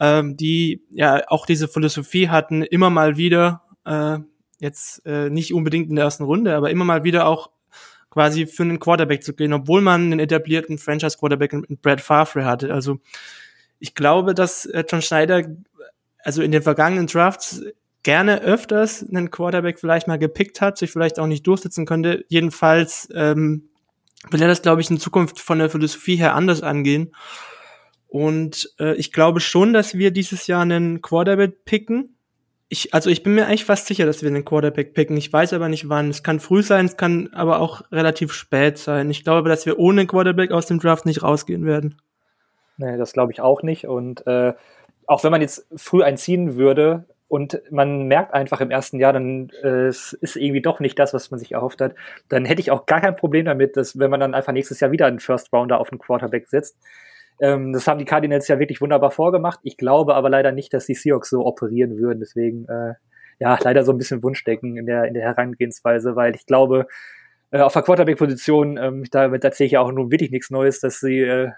ähm, 0.00 0.36
die 0.36 0.82
ja 0.90 1.22
auch 1.28 1.46
diese 1.46 1.68
Philosophie 1.68 2.28
hatten, 2.28 2.62
immer 2.62 2.90
mal 2.90 3.16
wieder, 3.16 3.62
äh, 3.84 4.18
jetzt 4.64 5.06
äh, 5.06 5.30
nicht 5.30 5.54
unbedingt 5.54 5.88
in 5.90 5.96
der 5.96 6.06
ersten 6.06 6.24
Runde, 6.24 6.56
aber 6.56 6.70
immer 6.70 6.84
mal 6.84 7.04
wieder 7.04 7.26
auch 7.26 7.50
quasi 8.10 8.46
für 8.46 8.62
einen 8.62 8.80
Quarterback 8.80 9.22
zu 9.22 9.34
gehen, 9.34 9.52
obwohl 9.52 9.80
man 9.80 10.02
einen 10.02 10.20
etablierten 10.20 10.78
Franchise-Quarterback 10.78 11.52
in 11.52 11.78
Brad 11.82 12.00
Favre 12.00 12.44
hatte. 12.44 12.72
Also 12.72 12.98
ich 13.78 13.94
glaube, 13.94 14.34
dass 14.34 14.66
äh, 14.66 14.84
John 14.88 15.02
Schneider 15.02 15.44
also 16.24 16.42
in 16.42 16.52
den 16.52 16.62
vergangenen 16.62 17.06
Drafts 17.06 17.62
gerne 18.02 18.40
öfters 18.42 19.04
einen 19.06 19.30
Quarterback 19.30 19.78
vielleicht 19.78 20.08
mal 20.08 20.18
gepickt 20.18 20.60
hat, 20.60 20.78
sich 20.78 20.90
vielleicht 20.90 21.18
auch 21.18 21.26
nicht 21.26 21.46
durchsetzen 21.46 21.86
könnte. 21.86 22.24
Jedenfalls 22.28 23.08
ähm, 23.14 23.68
will 24.30 24.40
er 24.40 24.48
das, 24.48 24.62
glaube 24.62 24.80
ich, 24.80 24.90
in 24.90 24.98
Zukunft 24.98 25.40
von 25.40 25.58
der 25.58 25.70
Philosophie 25.70 26.16
her 26.16 26.34
anders 26.34 26.62
angehen. 26.62 27.14
Und 28.06 28.70
äh, 28.78 28.94
ich 28.94 29.12
glaube 29.12 29.40
schon, 29.40 29.72
dass 29.72 29.94
wir 29.94 30.12
dieses 30.12 30.46
Jahr 30.46 30.62
einen 30.62 31.02
Quarterback 31.02 31.64
picken. 31.64 32.13
Ich, 32.74 32.92
also 32.92 33.08
ich 33.08 33.22
bin 33.22 33.36
mir 33.36 33.46
eigentlich 33.46 33.64
fast 33.64 33.86
sicher, 33.86 34.04
dass 34.04 34.20
wir 34.22 34.28
einen 34.28 34.44
Quarterback 34.44 34.94
picken. 34.94 35.16
Ich 35.16 35.32
weiß 35.32 35.52
aber 35.52 35.68
nicht 35.68 35.88
wann. 35.88 36.10
Es 36.10 36.24
kann 36.24 36.40
früh 36.40 36.60
sein, 36.60 36.86
es 36.86 36.96
kann 36.96 37.30
aber 37.32 37.60
auch 37.60 37.82
relativ 37.92 38.32
spät 38.32 38.78
sein. 38.78 39.08
Ich 39.10 39.22
glaube, 39.22 39.48
dass 39.48 39.64
wir 39.64 39.78
ohne 39.78 40.08
Quarterback 40.08 40.50
aus 40.50 40.66
dem 40.66 40.80
Draft 40.80 41.06
nicht 41.06 41.22
rausgehen 41.22 41.66
werden. 41.66 42.02
Nee, 42.76 42.96
das 42.96 43.12
glaube 43.12 43.30
ich 43.30 43.40
auch 43.40 43.62
nicht. 43.62 43.86
Und 43.86 44.26
äh, 44.26 44.54
auch 45.06 45.22
wenn 45.22 45.30
man 45.30 45.40
jetzt 45.40 45.68
früh 45.76 46.02
einziehen 46.02 46.56
würde, 46.56 47.04
und 47.28 47.62
man 47.70 48.08
merkt 48.08 48.34
einfach 48.34 48.60
im 48.60 48.72
ersten 48.72 48.98
Jahr, 48.98 49.12
dann 49.12 49.50
äh, 49.62 49.86
es 49.86 50.12
ist 50.12 50.34
irgendwie 50.34 50.60
doch 50.60 50.80
nicht 50.80 50.98
das, 50.98 51.14
was 51.14 51.30
man 51.30 51.38
sich 51.38 51.52
erhofft 51.52 51.80
hat, 51.80 51.94
dann 52.28 52.44
hätte 52.44 52.60
ich 52.60 52.72
auch 52.72 52.86
gar 52.86 53.00
kein 53.00 53.14
Problem 53.14 53.44
damit, 53.44 53.76
dass 53.76 53.98
wenn 54.00 54.10
man 54.10 54.18
dann 54.18 54.34
einfach 54.34 54.52
nächstes 54.52 54.80
Jahr 54.80 54.90
wieder 54.90 55.06
einen 55.06 55.20
First 55.20 55.52
Rounder 55.52 55.78
auf 55.78 55.90
den 55.90 55.98
Quarterback 56.00 56.48
setzt. 56.48 56.76
Ähm, 57.40 57.72
das 57.72 57.86
haben 57.86 57.98
die 57.98 58.04
Cardinals 58.04 58.48
ja 58.48 58.58
wirklich 58.58 58.80
wunderbar 58.80 59.10
vorgemacht. 59.10 59.60
Ich 59.62 59.76
glaube 59.76 60.14
aber 60.14 60.30
leider 60.30 60.52
nicht, 60.52 60.72
dass 60.72 60.86
die 60.86 60.94
Seahawks 60.94 61.30
so 61.30 61.44
operieren 61.44 61.98
würden. 61.98 62.20
Deswegen 62.20 62.66
äh, 62.68 62.94
ja 63.40 63.58
leider 63.62 63.84
so 63.84 63.92
ein 63.92 63.98
bisschen 63.98 64.22
Wunschdecken 64.22 64.76
in 64.76 64.86
der 64.86 65.04
in 65.04 65.14
der 65.14 65.24
Herangehensweise, 65.24 66.16
weil 66.16 66.34
ich 66.34 66.46
glaube 66.46 66.86
äh, 67.50 67.60
auf 67.60 67.72
der 67.72 67.82
Quarterback-Position, 67.82 68.76
ähm, 68.78 69.04
damit 69.10 69.44
erzähle 69.44 69.66
ich 69.66 69.72
ja 69.72 69.80
auch 69.80 69.92
nun 69.92 70.10
wirklich 70.10 70.30
nichts 70.30 70.50
Neues, 70.50 70.80
dass 70.80 71.00
sie 71.00 71.20
äh, 71.20 71.50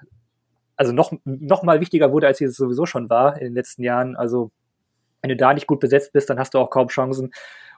also 0.76 0.92
noch 0.92 1.12
noch 1.24 1.62
mal 1.62 1.80
wichtiger 1.80 2.12
wurde, 2.12 2.26
als 2.26 2.38
sie 2.38 2.44
es 2.46 2.56
sowieso 2.56 2.86
schon 2.86 3.10
war 3.10 3.36
in 3.36 3.48
den 3.48 3.54
letzten 3.54 3.82
Jahren. 3.82 4.16
Also 4.16 4.50
wenn 5.22 5.30
du 5.30 5.36
da 5.36 5.54
nicht 5.54 5.66
gut 5.66 5.80
besetzt 5.80 6.12
bist, 6.12 6.30
dann 6.30 6.38
hast 6.38 6.54
du 6.54 6.58
auch 6.58 6.70
kaum 6.70 6.88
Chancen. 6.88 7.32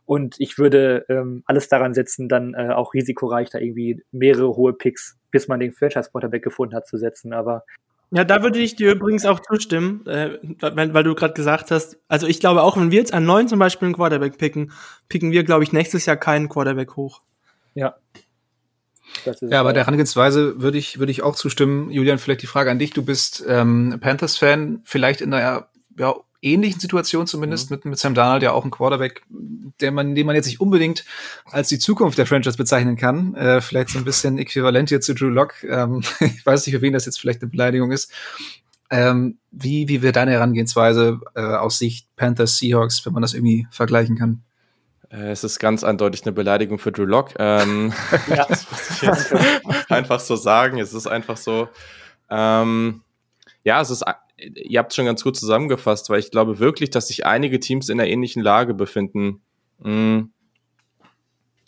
Und 0.04 0.36
ich 0.38 0.58
würde 0.58 1.04
ähm, 1.08 1.42
alles 1.46 1.68
daran 1.68 1.92
setzen, 1.92 2.28
dann 2.28 2.54
äh, 2.54 2.70
auch 2.70 2.94
risikoreich 2.94 3.50
da 3.50 3.58
irgendwie 3.58 4.02
mehrere 4.10 4.56
hohe 4.56 4.72
Picks, 4.72 5.18
bis 5.30 5.48
man 5.48 5.60
den 5.60 5.72
Franchise-Quarterback 5.72 6.42
gefunden 6.42 6.74
hat, 6.74 6.86
zu 6.86 6.96
setzen. 6.96 7.34
Aber 7.34 7.64
ja, 8.10 8.24
da 8.24 8.42
würde 8.42 8.58
ich 8.58 8.76
dir 8.76 8.92
übrigens 8.92 9.26
auch 9.26 9.40
zustimmen, 9.40 10.06
äh, 10.06 10.38
weil, 10.60 10.94
weil 10.94 11.04
du 11.04 11.14
gerade 11.14 11.34
gesagt 11.34 11.70
hast, 11.70 11.98
also 12.08 12.26
ich 12.26 12.40
glaube 12.40 12.62
auch, 12.62 12.76
wenn 12.76 12.90
wir 12.90 12.98
jetzt 12.98 13.12
an 13.12 13.24
neun 13.24 13.48
zum 13.48 13.58
Beispiel 13.58 13.86
einen 13.86 13.94
Quarterback 13.94 14.38
picken, 14.38 14.72
picken 15.08 15.30
wir, 15.30 15.44
glaube 15.44 15.64
ich, 15.64 15.72
nächstes 15.72 16.06
Jahr 16.06 16.16
keinen 16.16 16.48
Quarterback 16.48 16.96
hoch. 16.96 17.20
Ja. 17.74 17.96
Ja, 19.40 19.60
aber 19.60 19.72
der 19.72 19.84
Herangehensweise 19.84 20.60
würde 20.60 20.78
ich, 20.78 20.98
würde 20.98 21.12
ich 21.12 21.22
auch 21.22 21.34
zustimmen. 21.34 21.90
Julian, 21.90 22.18
vielleicht 22.18 22.42
die 22.42 22.46
Frage 22.46 22.70
an 22.70 22.78
dich. 22.78 22.90
Du 22.90 23.02
bist 23.02 23.42
ähm, 23.48 23.98
Panthers-Fan, 24.00 24.82
vielleicht 24.84 25.22
in 25.22 25.32
einer 25.32 25.68
ja, 25.98 26.14
ähnlichen 26.42 26.80
Situation 26.80 27.26
zumindest 27.26 27.70
mhm. 27.70 27.76
mit, 27.76 27.84
mit 27.84 27.98
Sam 27.98 28.14
Darnold, 28.14 28.42
ja 28.42 28.52
auch 28.52 28.64
ein 28.64 28.70
Quarterback, 28.70 29.22
der 29.80 29.92
man, 29.92 30.14
den 30.14 30.26
man 30.26 30.36
jetzt 30.36 30.46
nicht 30.46 30.60
unbedingt 30.60 31.04
als 31.46 31.68
die 31.68 31.78
Zukunft 31.78 32.18
der 32.18 32.26
Franchise 32.26 32.56
bezeichnen 32.56 32.96
kann. 32.96 33.34
Äh, 33.34 33.60
vielleicht 33.60 33.90
so 33.90 33.98
ein 33.98 34.04
bisschen 34.04 34.38
äquivalent 34.38 34.88
hier 34.88 35.00
zu 35.00 35.14
Drew 35.14 35.28
Lock. 35.28 35.62
Ähm, 35.64 36.02
ich 36.20 36.44
weiß 36.44 36.66
nicht, 36.66 36.74
für 36.74 36.82
wen 36.82 36.92
das 36.92 37.06
jetzt 37.06 37.20
vielleicht 37.20 37.42
eine 37.42 37.50
Beleidigung 37.50 37.92
ist. 37.92 38.12
Ähm, 38.90 39.38
wie, 39.50 39.88
wie 39.88 40.02
wird 40.02 40.16
deine 40.16 40.32
Herangehensweise 40.32 41.20
äh, 41.34 41.40
aus 41.40 41.78
Sicht 41.78 42.08
Panthers, 42.16 42.56
Seahawks, 42.56 43.04
wenn 43.04 43.12
man 43.12 43.22
das 43.22 43.34
irgendwie 43.34 43.66
vergleichen 43.70 44.16
kann? 44.16 44.42
Äh, 45.10 45.30
es 45.30 45.44
ist 45.44 45.58
ganz 45.58 45.84
eindeutig 45.84 46.22
eine 46.24 46.32
Beleidigung 46.32 46.78
für 46.78 46.92
Drew 46.92 47.04
Lock. 47.04 47.34
Ähm, 47.38 47.92
ja. 48.28 48.46
Das 48.46 48.70
muss 48.70 48.90
ich 48.90 49.02
jetzt 49.02 49.34
einfach 49.90 50.20
so 50.20 50.36
sagen. 50.36 50.78
Es 50.78 50.94
ist 50.94 51.06
einfach 51.06 51.36
so. 51.36 51.68
Ähm, 52.30 53.02
ja, 53.64 53.80
es 53.80 53.90
ist 53.90 54.04
ihr 54.38 54.78
habt 54.78 54.94
schon 54.94 55.06
ganz 55.06 55.22
gut 55.22 55.36
zusammengefasst, 55.36 56.10
weil 56.10 56.20
ich 56.20 56.30
glaube 56.30 56.58
wirklich, 56.58 56.90
dass 56.90 57.08
sich 57.08 57.26
einige 57.26 57.60
Teams 57.60 57.88
in 57.88 58.00
einer 58.00 58.08
ähnlichen 58.08 58.42
Lage 58.42 58.74
befinden. 58.74 59.40
Mm. 59.78 60.30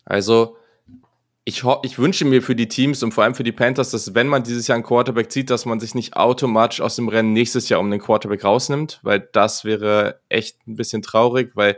Also, 0.04 0.56
ich, 1.44 1.64
ich 1.82 1.98
wünsche 1.98 2.24
mir 2.24 2.42
für 2.42 2.54
die 2.54 2.68
Teams 2.68 3.02
und 3.02 3.12
vor 3.12 3.24
allem 3.24 3.34
für 3.34 3.42
die 3.42 3.52
Panthers, 3.52 3.90
dass 3.90 4.14
wenn 4.14 4.28
man 4.28 4.42
dieses 4.42 4.66
Jahr 4.66 4.76
einen 4.76 4.84
Quarterback 4.84 5.32
zieht, 5.32 5.50
dass 5.50 5.66
man 5.66 5.80
sich 5.80 5.94
nicht 5.94 6.16
automatisch 6.16 6.80
aus 6.80 6.96
dem 6.96 7.08
Rennen 7.08 7.32
nächstes 7.32 7.68
Jahr 7.68 7.80
um 7.80 7.90
den 7.90 8.00
Quarterback 8.00 8.44
rausnimmt, 8.44 9.00
weil 9.02 9.20
das 9.32 9.64
wäre 9.64 10.20
echt 10.28 10.66
ein 10.66 10.76
bisschen 10.76 11.02
traurig, 11.02 11.52
weil 11.54 11.76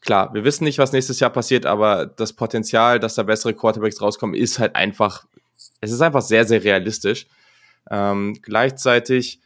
klar, 0.00 0.32
wir 0.34 0.44
wissen 0.44 0.64
nicht, 0.64 0.78
was 0.78 0.92
nächstes 0.92 1.20
Jahr 1.20 1.30
passiert, 1.30 1.66
aber 1.66 2.06
das 2.06 2.32
Potenzial, 2.32 2.98
dass 2.98 3.16
da 3.16 3.22
bessere 3.22 3.54
Quarterbacks 3.54 4.00
rauskommen, 4.00 4.34
ist 4.34 4.58
halt 4.58 4.74
einfach, 4.74 5.26
es 5.80 5.92
ist 5.92 6.00
einfach 6.00 6.22
sehr, 6.22 6.44
sehr 6.44 6.64
realistisch. 6.64 7.26
Ähm, 7.90 8.38
gleichzeitig 8.42 9.40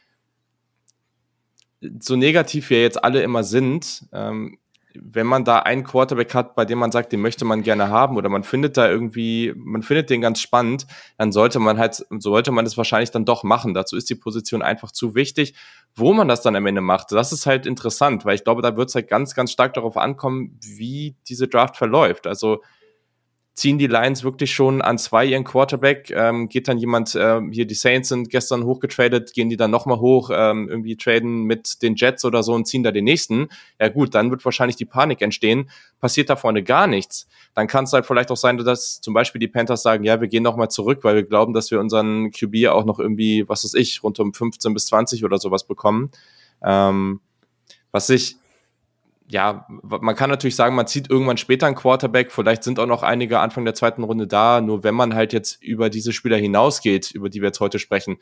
so 1.99 2.15
negativ 2.15 2.69
wir 2.69 2.81
jetzt 2.81 3.03
alle 3.03 3.21
immer 3.21 3.43
sind, 3.43 4.05
ähm, 4.13 4.57
wenn 4.93 5.27
man 5.27 5.45
da 5.45 5.59
einen 5.59 5.83
Quarterback 5.83 6.33
hat, 6.33 6.55
bei 6.55 6.65
dem 6.65 6.79
man 6.79 6.91
sagt, 6.91 7.11
den 7.11 7.21
möchte 7.21 7.45
man 7.45 7.63
gerne 7.63 7.89
haben 7.89 8.17
oder 8.17 8.29
man 8.29 8.43
findet 8.43 8.77
da 8.77 8.89
irgendwie, 8.89 9.53
man 9.55 9.83
findet 9.83 10.09
den 10.09 10.21
ganz 10.21 10.39
spannend, 10.39 10.85
dann 11.17 11.31
sollte 11.31 11.59
man 11.59 11.77
halt, 11.77 12.05
sollte 12.09 12.51
man 12.51 12.65
das 12.65 12.77
wahrscheinlich 12.77 13.11
dann 13.11 13.25
doch 13.25 13.43
machen. 13.43 13.73
Dazu 13.73 13.95
ist 13.95 14.09
die 14.09 14.15
Position 14.15 14.61
einfach 14.61 14.91
zu 14.91 15.15
wichtig. 15.15 15.53
Wo 15.95 16.13
man 16.13 16.27
das 16.27 16.41
dann 16.41 16.55
am 16.55 16.65
Ende 16.65 16.81
macht, 16.81 17.11
das 17.11 17.33
ist 17.33 17.45
halt 17.45 17.65
interessant, 17.65 18.25
weil 18.25 18.35
ich 18.35 18.43
glaube, 18.43 18.61
da 18.61 18.77
wird 18.77 18.89
es 18.89 18.95
halt 18.95 19.09
ganz, 19.09 19.35
ganz 19.35 19.51
stark 19.51 19.73
darauf 19.73 19.97
ankommen, 19.97 20.57
wie 20.61 21.15
diese 21.27 21.47
Draft 21.47 21.77
verläuft. 21.77 22.27
Also 22.27 22.61
ziehen 23.61 23.77
die 23.77 23.85
Lions 23.85 24.23
wirklich 24.23 24.51
schon 24.51 24.81
an 24.81 24.97
zwei 24.97 25.23
ihren 25.23 25.43
Quarterback. 25.43 26.09
Ähm, 26.09 26.49
geht 26.49 26.67
dann 26.67 26.79
jemand, 26.79 27.13
äh, 27.13 27.39
hier 27.51 27.67
die 27.67 27.75
Saints 27.75 28.09
sind 28.09 28.31
gestern 28.31 28.63
hochgetradet, 28.63 29.33
gehen 29.33 29.49
die 29.49 29.55
dann 29.55 29.69
nochmal 29.69 29.99
hoch, 29.99 30.31
ähm, 30.33 30.67
irgendwie 30.67 30.95
traden 30.95 31.43
mit 31.43 31.83
den 31.83 31.93
Jets 31.93 32.25
oder 32.25 32.41
so 32.41 32.55
und 32.55 32.65
ziehen 32.65 32.81
da 32.81 32.91
den 32.91 33.03
nächsten. 33.03 33.49
Ja 33.79 33.89
gut, 33.89 34.15
dann 34.15 34.31
wird 34.31 34.43
wahrscheinlich 34.45 34.77
die 34.77 34.85
Panik 34.85 35.21
entstehen. 35.21 35.69
Passiert 35.99 36.31
da 36.31 36.37
vorne 36.37 36.63
gar 36.63 36.87
nichts. 36.87 37.27
Dann 37.53 37.67
kann 37.67 37.83
es 37.83 37.93
halt 37.93 38.07
vielleicht 38.07 38.31
auch 38.31 38.37
sein, 38.37 38.57
dass 38.57 38.99
zum 38.99 39.13
Beispiel 39.13 39.37
die 39.37 39.47
Panthers 39.47 39.83
sagen, 39.83 40.03
ja, 40.05 40.19
wir 40.19 40.27
gehen 40.27 40.41
nochmal 40.41 40.71
zurück, 40.71 41.03
weil 41.03 41.13
wir 41.13 41.23
glauben, 41.23 41.53
dass 41.53 41.69
wir 41.69 41.79
unseren 41.79 42.31
QB 42.31 42.65
auch 42.69 42.85
noch 42.85 42.97
irgendwie, 42.97 43.47
was 43.47 43.63
weiß 43.63 43.75
ich, 43.75 44.01
rund 44.01 44.19
um 44.19 44.33
15 44.33 44.73
bis 44.73 44.87
20 44.87 45.23
oder 45.23 45.37
sowas 45.37 45.65
bekommen. 45.65 46.09
Ähm, 46.63 47.19
was 47.91 48.09
ich 48.09 48.37
ja, 49.31 49.65
man 49.81 50.15
kann 50.15 50.29
natürlich 50.29 50.57
sagen, 50.57 50.75
man 50.75 50.87
zieht 50.87 51.09
irgendwann 51.09 51.37
später 51.37 51.65
einen 51.65 51.75
Quarterback. 51.75 52.33
Vielleicht 52.33 52.63
sind 52.63 52.79
auch 52.79 52.85
noch 52.85 53.01
einige 53.01 53.39
Anfang 53.39 53.63
der 53.63 53.73
zweiten 53.73 54.03
Runde 54.03 54.27
da. 54.27 54.59
Nur 54.59 54.83
wenn 54.83 54.93
man 54.93 55.15
halt 55.15 55.31
jetzt 55.31 55.63
über 55.63 55.89
diese 55.89 56.11
Spieler 56.11 56.35
hinausgeht, 56.35 57.11
über 57.11 57.29
die 57.29 57.39
wir 57.41 57.47
jetzt 57.47 57.61
heute 57.61 57.79
sprechen, 57.79 58.17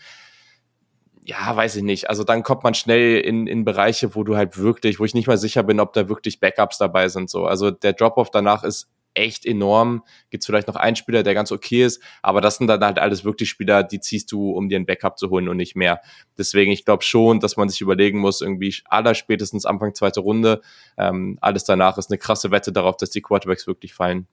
ja, 1.24 1.56
weiß 1.56 1.78
ich 1.78 1.84
nicht. 1.84 2.10
Also 2.10 2.24
dann 2.24 2.43
kommt 2.43 2.63
man 2.63 2.76
schnell 2.76 3.22
in, 3.22 3.48
in 3.48 3.65
Bereiche, 3.65 4.13
wo 4.13 4.24
du 4.24 4.36
halt 4.36 4.60
wirklich, 4.60 5.00
wo 5.00 5.06
ich 5.06 5.15
nicht 5.15 5.28
mal 5.28 5.38
sicher 5.38 5.63
bin, 5.63 5.80
ob 5.80 5.93
da 5.93 6.10
wirklich 6.10 6.39
Backups 6.39 6.78
dabei 6.78 7.08
sind. 7.08 7.30
So, 7.30 7.45
also 7.45 7.72
der 7.72 7.93
Drop-off 7.93 8.30
danach 8.30 8.63
ist 8.63 8.88
echt 9.13 9.45
enorm. 9.45 10.04
Gibt 10.30 10.43
es 10.43 10.45
vielleicht 10.45 10.67
noch 10.67 10.76
einen 10.76 10.95
Spieler, 10.95 11.24
der 11.24 11.34
ganz 11.34 11.52
okay 11.52 11.84
ist, 11.84 12.02
aber 12.22 12.41
das 12.41 12.58
sind 12.58 12.67
dann 12.67 12.84
halt 12.84 13.00
alles 13.00 13.24
wirklich 13.24 13.50
Spieler, 13.50 13.84
die 13.84 14.00
ziehst 14.00 14.32
du, 14.32 14.52
um 14.52 14.69
dir 14.69 14.80
ein 14.80 14.86
Backup 14.86 15.17
zu 15.17 15.30
holen 15.30 15.50
und 15.50 15.58
nicht 15.58 15.76
mehr. 15.76 16.02
Deswegen, 16.38 16.72
ich 16.72 16.86
glaube 16.86 17.04
schon, 17.04 17.39
dass 17.39 17.58
man 17.58 17.69
sich 17.69 17.82
überlegen 17.82 18.19
muss, 18.19 18.41
irgendwie 18.41 18.76
aller 18.86 19.15
spätestens 19.15 19.65
Anfang 19.65 19.95
zweite 19.95 20.22
Runde. 20.22 20.62
Ähm, 20.98 21.38
alles 21.41 21.63
danach 21.63 21.98
ist 21.98 22.10
eine 22.10 22.17
krasse 22.17 22.52
Wette 22.52 22.72
darauf, 22.72 22.98
dass 22.98 23.10
die 23.10 23.22
Quarterbacks 23.22 23.67
wirklich 23.67 23.93
fallen. 23.93 24.28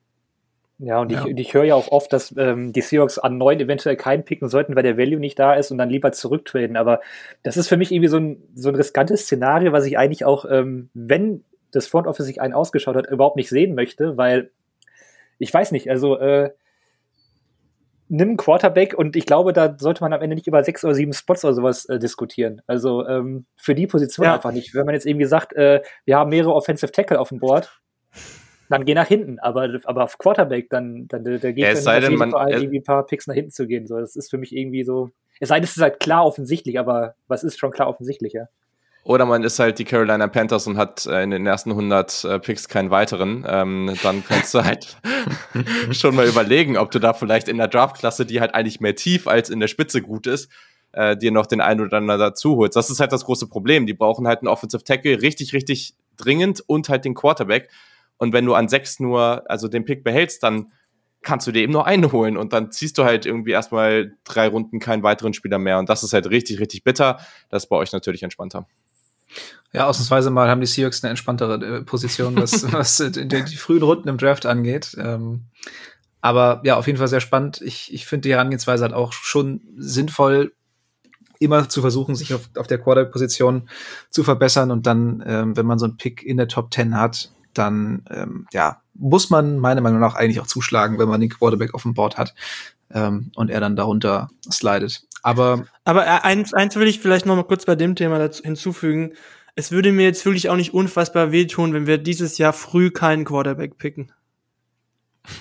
Ja, 0.79 1.01
und 1.01 1.11
ja. 1.11 1.25
ich, 1.25 1.39
ich 1.39 1.55
höre 1.55 1.65
ja 1.65 1.75
auch 1.75 1.89
oft, 1.89 2.13
dass 2.13 2.35
ähm, 2.37 2.73
die 2.73 2.83
Seahawks 2.83 3.19
an 3.19 3.39
neun 3.39 3.61
eventuell 3.61 3.97
keinen 3.97 4.25
picken 4.25 4.49
sollten, 4.49 4.77
weil 4.77 4.83
der 4.83 4.99
Value 4.99 5.19
nicht 5.19 5.39
da 5.39 5.55
ist 5.55 5.71
und 5.71 5.79
dann 5.79 5.89
lieber 5.89 6.13
zurücktraden. 6.13 6.77
Aber 6.77 7.01
das 7.43 7.57
ist 7.57 7.69
für 7.69 7.79
mich 7.79 7.93
irgendwie 7.93 8.09
so 8.09 8.19
ein, 8.19 8.43
so 8.55 8.69
ein 8.69 8.75
riskantes 8.75 9.23
Szenario, 9.23 9.73
was 9.73 9.87
ich 9.87 9.97
eigentlich 9.97 10.27
auch, 10.27 10.45
ähm, 10.51 10.91
wenn 10.93 11.45
das 11.71 11.87
Front 11.87 12.07
Office 12.07 12.27
sich 12.27 12.41
einen 12.41 12.55
ausgeschaut 12.55 12.97
hat, 12.97 13.07
überhaupt 13.07 13.37
nicht 13.37 13.49
sehen 13.49 13.75
möchte, 13.75 14.17
weil 14.17 14.51
ich 15.39 15.53
weiß 15.53 15.73
nicht, 15.73 15.91
also 15.91 16.19
äh, 16.19 16.51
nimm 18.09 18.37
Quarterback 18.37 18.95
und 18.95 19.17
ich 19.17 19.27
glaube, 19.27 19.53
da 19.53 19.77
sollte 19.79 20.03
man 20.03 20.13
am 20.13 20.23
Ende 20.23 20.37
nicht 20.37 20.47
über 20.47 20.63
sechs 20.63 20.85
oder 20.85 20.95
sieben 20.95 21.13
Spots 21.13 21.45
oder 21.45 21.55
sowas 21.55 21.87
äh, 21.87 21.99
diskutieren. 21.99 22.63
Also 22.67 23.07
ähm, 23.07 23.47
für 23.57 23.75
die 23.75 23.87
Position 23.87 24.27
ja. 24.27 24.35
einfach 24.35 24.53
nicht. 24.53 24.75
Wenn 24.75 24.87
man 24.87 24.95
jetzt 24.95 25.07
irgendwie 25.07 25.27
sagt, 25.27 25.53
äh, 25.55 25.83
wir 26.05 26.17
haben 26.17 26.31
mehrere 26.31 26.55
Offensive 26.55 26.93
Tackle 26.93 27.19
auf 27.19 27.31
dem 27.31 27.41
Board, 27.41 27.81
dann 28.69 28.85
geh 28.85 28.95
nach 28.95 29.09
hinten. 29.09 29.39
Aber, 29.39 29.69
aber 29.85 30.05
auf 30.05 30.19
Quarterback, 30.19 30.71
dann, 30.71 31.09
dann 31.09 31.25
der 31.25 31.39
Gegner 31.39 31.69
ja, 31.69 31.71
es 31.71 31.85
sei 31.85 32.01
denn, 32.01 32.15
man, 32.15 32.33
irgendwie 32.49 32.79
ein 32.79 32.85
paar 32.85 33.07
Picks 33.07 33.27
nach 33.27 33.35
hinten 33.35 33.51
zu 33.51 33.67
gehen. 33.67 33.87
So, 33.87 33.99
das 33.99 34.17
ist 34.17 34.31
für 34.31 34.39
mich 34.39 34.55
irgendwie 34.55 34.85
so. 34.85 35.11
Es 35.41 35.49
sei 35.49 35.57
denn, 35.57 35.65
es 35.65 35.77
ist 35.77 35.83
halt 35.83 36.01
klar 36.01 36.25
offensichtlich, 36.25 36.79
aber 36.79 37.15
was 37.29 37.45
ist 37.45 37.59
schon 37.59 37.71
klar 37.71 37.89
offensichtlicher? 37.89 38.49
Oder 39.07 39.25
man 39.25 39.45
ist 39.45 39.61
halt 39.61 39.79
die 39.79 39.85
Carolina 39.85 40.27
Panthers 40.27 40.67
und 40.67 40.77
hat 40.77 41.07
äh, 41.07 41.23
in 41.23 41.31
den 41.31 41.47
ersten 41.47 41.71
100 41.71 42.25
äh, 42.25 42.39
Picks 42.41 42.69
keinen 42.69 42.91
weiteren. 42.91 43.47
Ähm, 43.49 43.95
dann 44.03 44.25
kannst 44.25 44.53
du 44.53 44.65
halt 44.65 44.97
schon 45.93 46.17
mal 46.17 46.27
überlegen, 46.27 46.77
ob 46.77 46.91
du 46.91 46.99
da 46.99 47.13
vielleicht 47.13 47.47
in 47.47 47.57
der 47.57 47.69
Draftklasse, 47.69 48.27
die 48.27 48.41
halt 48.41 48.53
eigentlich 48.53 48.81
mehr 48.81 48.97
tief 48.97 49.29
als 49.29 49.49
in 49.49 49.61
der 49.61 49.69
Spitze 49.69 50.03
gut 50.03 50.27
ist, 50.27 50.51
äh, 50.91 51.17
dir 51.17 51.31
noch 51.31 51.47
den 51.47 51.61
einen 51.61 51.83
oder 51.83 51.99
anderen 51.99 52.19
dazu 52.19 52.57
holst. 52.57 52.75
Das 52.75 52.91
ist 52.91 52.99
halt 52.99 53.13
das 53.13 53.25
große 53.25 53.47
Problem. 53.47 53.87
Die 53.87 53.95
brauchen 53.95 54.27
halt 54.27 54.41
einen 54.41 54.49
Offensive 54.49 54.83
Tackle 54.83 55.23
richtig, 55.23 55.53
richtig 55.53 55.95
dringend 56.17 56.65
und 56.67 56.89
halt 56.89 57.05
den 57.05 57.15
Quarterback. 57.15 57.71
Und 58.17 58.33
wenn 58.33 58.45
du 58.45 58.55
an 58.55 58.67
sechs 58.69 58.99
nur, 58.99 59.49
also 59.49 59.69
den 59.69 59.85
Pick 59.85 60.03
behältst, 60.03 60.43
dann 60.43 60.73
kannst 61.23 61.47
du 61.47 61.53
dir 61.53 61.63
eben 61.63 61.73
nur 61.73 61.87
einen 61.87 62.11
holen 62.11 62.37
und 62.37 62.53
dann 62.53 62.73
ziehst 62.73 62.99
du 62.99 63.05
halt 63.05 63.25
irgendwie 63.25 63.53
erstmal 63.53 64.15
drei 64.25 64.49
Runden 64.49 64.81
keinen 64.81 65.05
weiteren 65.05 65.33
Spieler 65.33 65.61
mehr. 65.61 65.79
Und 65.79 65.89
das 65.89 66.03
ist 66.03 66.13
halt 66.13 66.29
richtig, 66.29 66.59
richtig 66.59 66.83
bitter. 66.83 67.21
Das 67.51 67.65
ist 67.65 67.69
bei 67.69 67.77
euch 67.77 67.93
natürlich 67.93 68.25
entspannter. 68.25 68.67
Ja, 69.73 69.87
ausnahmsweise 69.87 70.31
mal 70.31 70.49
haben 70.49 70.61
die 70.61 70.67
Seahawks 70.67 71.05
eine 71.05 71.11
entspanntere 71.11 71.55
äh, 71.65 71.83
Position, 71.83 72.37
was, 72.37 72.73
was 72.73 72.97
die, 72.97 73.29
die, 73.29 73.57
frühen 73.57 73.83
Runden 73.83 74.09
im 74.09 74.19
Draft 74.19 74.47
angeht. 74.47 74.97
Ähm, 74.99 75.45
aber 76.21 76.61
ja, 76.65 76.77
auf 76.77 76.87
jeden 76.87 76.99
Fall 76.99 77.09
sehr 77.09 77.21
spannend. 77.21 77.61
Ich, 77.61 77.93
ich 77.93 78.07
finde 78.07 78.29
die 78.29 78.33
Herangehensweise 78.33 78.85
halt 78.85 78.95
auch 78.95 79.13
schon 79.13 79.61
sinnvoll, 79.77 80.53
immer 81.39 81.69
zu 81.69 81.81
versuchen, 81.81 82.15
sich 82.15 82.33
auf, 82.33 82.49
auf 82.57 82.67
der 82.67 82.79
Quarterback-Position 82.79 83.69
zu 84.11 84.25
verbessern 84.25 84.71
und 84.71 84.87
dann, 84.87 85.23
ähm, 85.27 85.57
wenn 85.57 85.67
man 85.67 85.79
so 85.79 85.85
einen 85.85 85.97
Pick 85.97 86.23
in 86.23 86.39
der 86.39 86.49
Top 86.49 86.73
10 86.73 86.99
hat, 86.99 87.31
dann 87.53 88.05
ähm, 88.11 88.47
ja, 88.53 88.83
muss 88.95 89.31
man 89.31 89.59
meiner 89.59 89.81
Meinung 89.81 90.01
nach 90.01 90.15
eigentlich 90.15 90.41
auch 90.41 90.47
zuschlagen, 90.47 90.99
wenn 90.99 91.09
man 91.09 91.21
den 91.21 91.31
Quarterback 91.31 91.75
auf 91.75 91.83
dem 91.83 91.95
Board 91.95 92.17
hat 92.19 92.35
ähm, 92.91 93.31
und 93.35 93.51
er 93.51 93.61
dann 93.61 93.77
darunter 93.77 94.29
slidet. 94.51 95.03
Aber, 95.27 95.67
Aber 95.85 96.07
äh, 96.07 96.21
eins, 96.23 96.55
eins 96.55 96.77
will 96.77 96.87
ich 96.87 97.01
vielleicht 97.01 97.27
noch 97.27 97.35
mal 97.35 97.43
kurz 97.43 97.65
bei 97.65 97.75
dem 97.75 97.97
Thema 97.97 98.21
dazu 98.21 98.45
hinzufügen. 98.45 99.15
Es 99.57 99.73
würde 99.73 99.91
mir 99.91 100.05
jetzt 100.05 100.25
wirklich 100.25 100.49
auch 100.49 100.55
nicht 100.55 100.73
unfassbar 100.73 101.33
wehtun, 101.33 101.73
wenn 101.73 101.89
wir 101.89 101.99
dieses 101.99 102.39
Jahr 102.39 102.53
früh 102.53 102.93
keinen 102.93 103.25
Quarterback 103.25 103.77
picken. 103.77 104.13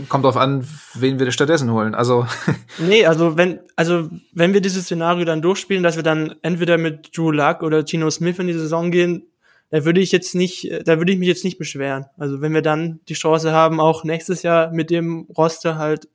Kommt 0.09 0.25
drauf 0.25 0.37
an, 0.37 0.67
wen 0.95 1.19
wir 1.19 1.31
stattdessen 1.31 1.71
holen. 1.71 1.93
Also. 1.93 2.25
nee, 2.79 3.05
also 3.05 3.37
wenn, 3.37 3.59
also 3.75 4.09
wenn 4.33 4.55
wir 4.55 4.61
dieses 4.61 4.85
Szenario 4.85 5.23
dann 5.23 5.43
durchspielen, 5.43 5.83
dass 5.83 5.97
wir 5.97 6.03
dann 6.03 6.33
entweder 6.41 6.79
mit 6.79 7.15
Drew 7.15 7.29
Luck 7.29 7.61
oder 7.61 7.85
Gino 7.85 8.09
Smith 8.09 8.39
in 8.39 8.47
die 8.47 8.53
Saison 8.53 8.89
gehen, 8.89 9.27
da 9.69 9.85
würde 9.85 10.01
ich 10.01 10.11
jetzt 10.11 10.33
nicht, 10.33 10.67
da 10.87 10.97
würde 10.97 11.11
ich 11.11 11.19
mich 11.19 11.27
jetzt 11.27 11.43
nicht 11.43 11.59
beschweren. 11.59 12.07
Also 12.17 12.41
wenn 12.41 12.55
wir 12.55 12.63
dann 12.63 13.01
die 13.07 13.13
Chance 13.13 13.51
haben, 13.51 13.79
auch 13.79 14.03
nächstes 14.03 14.41
Jahr 14.41 14.71
mit 14.71 14.89
dem 14.89 15.27
Roster 15.37 15.77
halt 15.77 16.07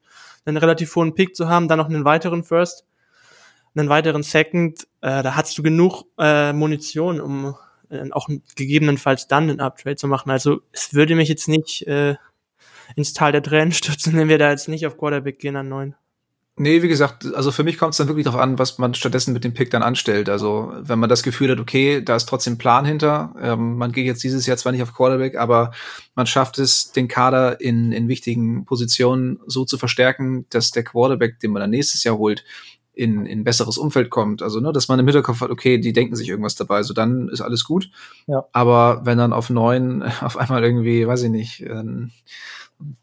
einen 0.45 0.57
relativ 0.57 0.97
hohen 0.97 1.15
Pick 1.15 1.37
zu 1.37 1.49
haben, 1.49 1.69
dann 1.69 1.79
noch 1.79 1.89
einen 1.89 2.05
weiteren 2.05 2.43
First, 2.43 2.85
einen 3.75 3.89
weiteren 3.89 4.23
Second, 4.23 4.87
äh, 5.01 5.23
da 5.23 5.37
hast 5.37 5.57
du 5.57 5.63
genug 5.63 6.05
äh, 6.19 6.53
Munition, 6.53 7.21
um 7.21 7.55
äh, 7.91 8.11
auch 8.13 8.29
gegebenenfalls 8.57 9.29
dann 9.29 9.51
einen 9.51 9.61
Uptrade 9.61 9.97
zu 9.97 10.09
machen. 10.09 10.31
Also 10.31 10.61
es 10.73 10.95
würde 10.95 11.15
mich 11.15 11.29
jetzt 11.29 11.49
nicht 11.49 11.87
äh, 11.87 12.17
ins 12.97 13.13
Tal 13.13 13.33
der 13.33 13.43
Tränen 13.43 13.73
stürzen, 13.73 14.17
wenn 14.17 14.29
wir 14.29 14.39
da 14.39 14.51
jetzt 14.51 14.69
nicht 14.69 14.87
auf 14.87 14.99
Quarterback 14.99 15.39
gehen 15.39 15.57
an 15.57 15.69
neun. 15.69 15.95
Nee, 16.63 16.83
wie 16.83 16.89
gesagt, 16.89 17.25
also 17.35 17.53
für 17.53 17.65
mich 17.65 17.79
kommt 17.79 17.93
es 17.93 17.97
dann 17.97 18.09
wirklich 18.09 18.27
darauf 18.27 18.41
an, 18.41 18.59
was 18.59 18.77
man 18.77 18.93
stattdessen 18.93 19.33
mit 19.33 19.45
dem 19.45 19.55
Pick 19.55 19.71
dann 19.71 19.83
anstellt. 19.83 20.29
Also 20.29 20.75
wenn 20.79 20.99
man 20.99 21.09
das 21.09 21.23
Gefühl 21.23 21.51
hat, 21.51 21.59
okay, 21.59 22.03
da 22.05 22.17
ist 22.17 22.29
trotzdem 22.29 22.59
Plan 22.59 22.85
hinter, 22.85 23.35
ähm, 23.41 23.79
man 23.79 23.93
geht 23.93 24.05
jetzt 24.05 24.23
dieses 24.23 24.45
Jahr 24.45 24.59
zwar 24.59 24.73
nicht 24.73 24.83
auf 24.83 24.93
Quarterback, 24.93 25.37
aber 25.37 25.71
man 26.15 26.27
schafft 26.27 26.59
es, 26.59 26.93
den 26.93 27.09
Kader 27.09 27.63
in, 27.63 27.93
in 27.93 28.09
wichtigen 28.09 28.67
Positionen 28.67 29.41
so 29.47 29.65
zu 29.65 29.79
verstärken, 29.79 30.45
dass 30.51 30.71
der 30.71 30.85
Quarterback, 30.85 31.41
den 31.41 31.53
man 31.53 31.61
dann 31.61 31.71
nächstes 31.71 32.05
Jahr 32.05 32.19
holt, 32.19 32.45
in, 33.01 33.25
in 33.25 33.45
besseres 33.45 33.79
Umfeld 33.79 34.11
kommt. 34.11 34.43
Also, 34.43 34.61
ne, 34.61 34.73
dass 34.73 34.89
man 34.89 34.99
im 34.99 35.07
Hinterkopf 35.07 35.41
hat, 35.41 35.51
okay, 35.51 35.79
die 35.79 35.95
denken 35.95 36.17
sich 36.17 36.29
irgendwas 36.29 36.55
dabei, 36.55 36.83
so 36.83 36.93
dann 36.93 37.29
ist 37.29 37.41
alles 37.41 37.65
gut. 37.65 37.91
Ja. 38.27 38.45
Aber 38.53 39.01
wenn 39.05 39.17
dann 39.17 39.33
auf 39.33 39.49
neun 39.49 40.03
auf 40.21 40.37
einmal 40.37 40.63
irgendwie, 40.63 41.07
weiß 41.07 41.23
ich 41.23 41.31
nicht, 41.31 41.63
ähm, 41.63 42.11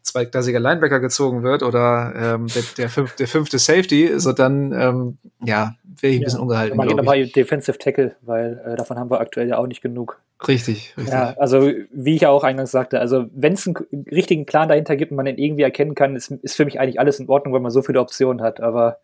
zweitklassiger 0.02 0.60
Linebacker 0.60 1.00
gezogen 1.00 1.42
wird 1.42 1.62
oder 1.62 2.12
ähm, 2.16 2.46
der, 2.48 2.62
der, 2.76 2.88
fünf, 2.88 3.16
der 3.16 3.28
fünfte 3.28 3.58
Safety, 3.58 4.18
so 4.18 4.32
dann 4.32 4.72
ähm, 4.72 5.18
ja, 5.44 5.74
wäre 6.00 6.12
ich 6.12 6.20
ein 6.20 6.24
bisschen 6.24 6.40
ungehalten. 6.40 6.76
Man 6.76 6.88
geht 6.88 6.96
nochmal 6.96 7.26
Defensive 7.26 7.78
Tackle, 7.78 8.16
weil 8.22 8.60
äh, 8.64 8.76
davon 8.76 8.98
haben 8.98 9.10
wir 9.10 9.20
aktuell 9.20 9.48
ja 9.48 9.58
auch 9.58 9.66
nicht 9.66 9.82
genug. 9.82 10.20
Richtig, 10.46 10.94
richtig. 10.96 11.12
Ja, 11.12 11.34
also 11.38 11.72
wie 11.92 12.14
ich 12.14 12.22
ja 12.22 12.30
auch 12.30 12.44
eingangs 12.44 12.70
sagte, 12.70 13.00
also 13.00 13.26
wenn 13.32 13.54
es 13.54 13.66
einen 13.66 13.76
richtigen 14.10 14.46
Plan 14.46 14.68
dahinter 14.68 14.96
gibt 14.96 15.10
und 15.10 15.16
man 15.16 15.26
den 15.26 15.38
irgendwie 15.38 15.62
erkennen 15.62 15.94
kann, 15.94 16.14
ist, 16.14 16.30
ist 16.30 16.56
für 16.56 16.64
mich 16.64 16.78
eigentlich 16.78 17.00
alles 17.00 17.18
in 17.18 17.28
Ordnung, 17.28 17.52
weil 17.52 17.60
man 17.60 17.72
so 17.72 17.82
viele 17.82 18.00
Optionen 18.00 18.42
hat. 18.42 18.60
Aber 18.60 18.98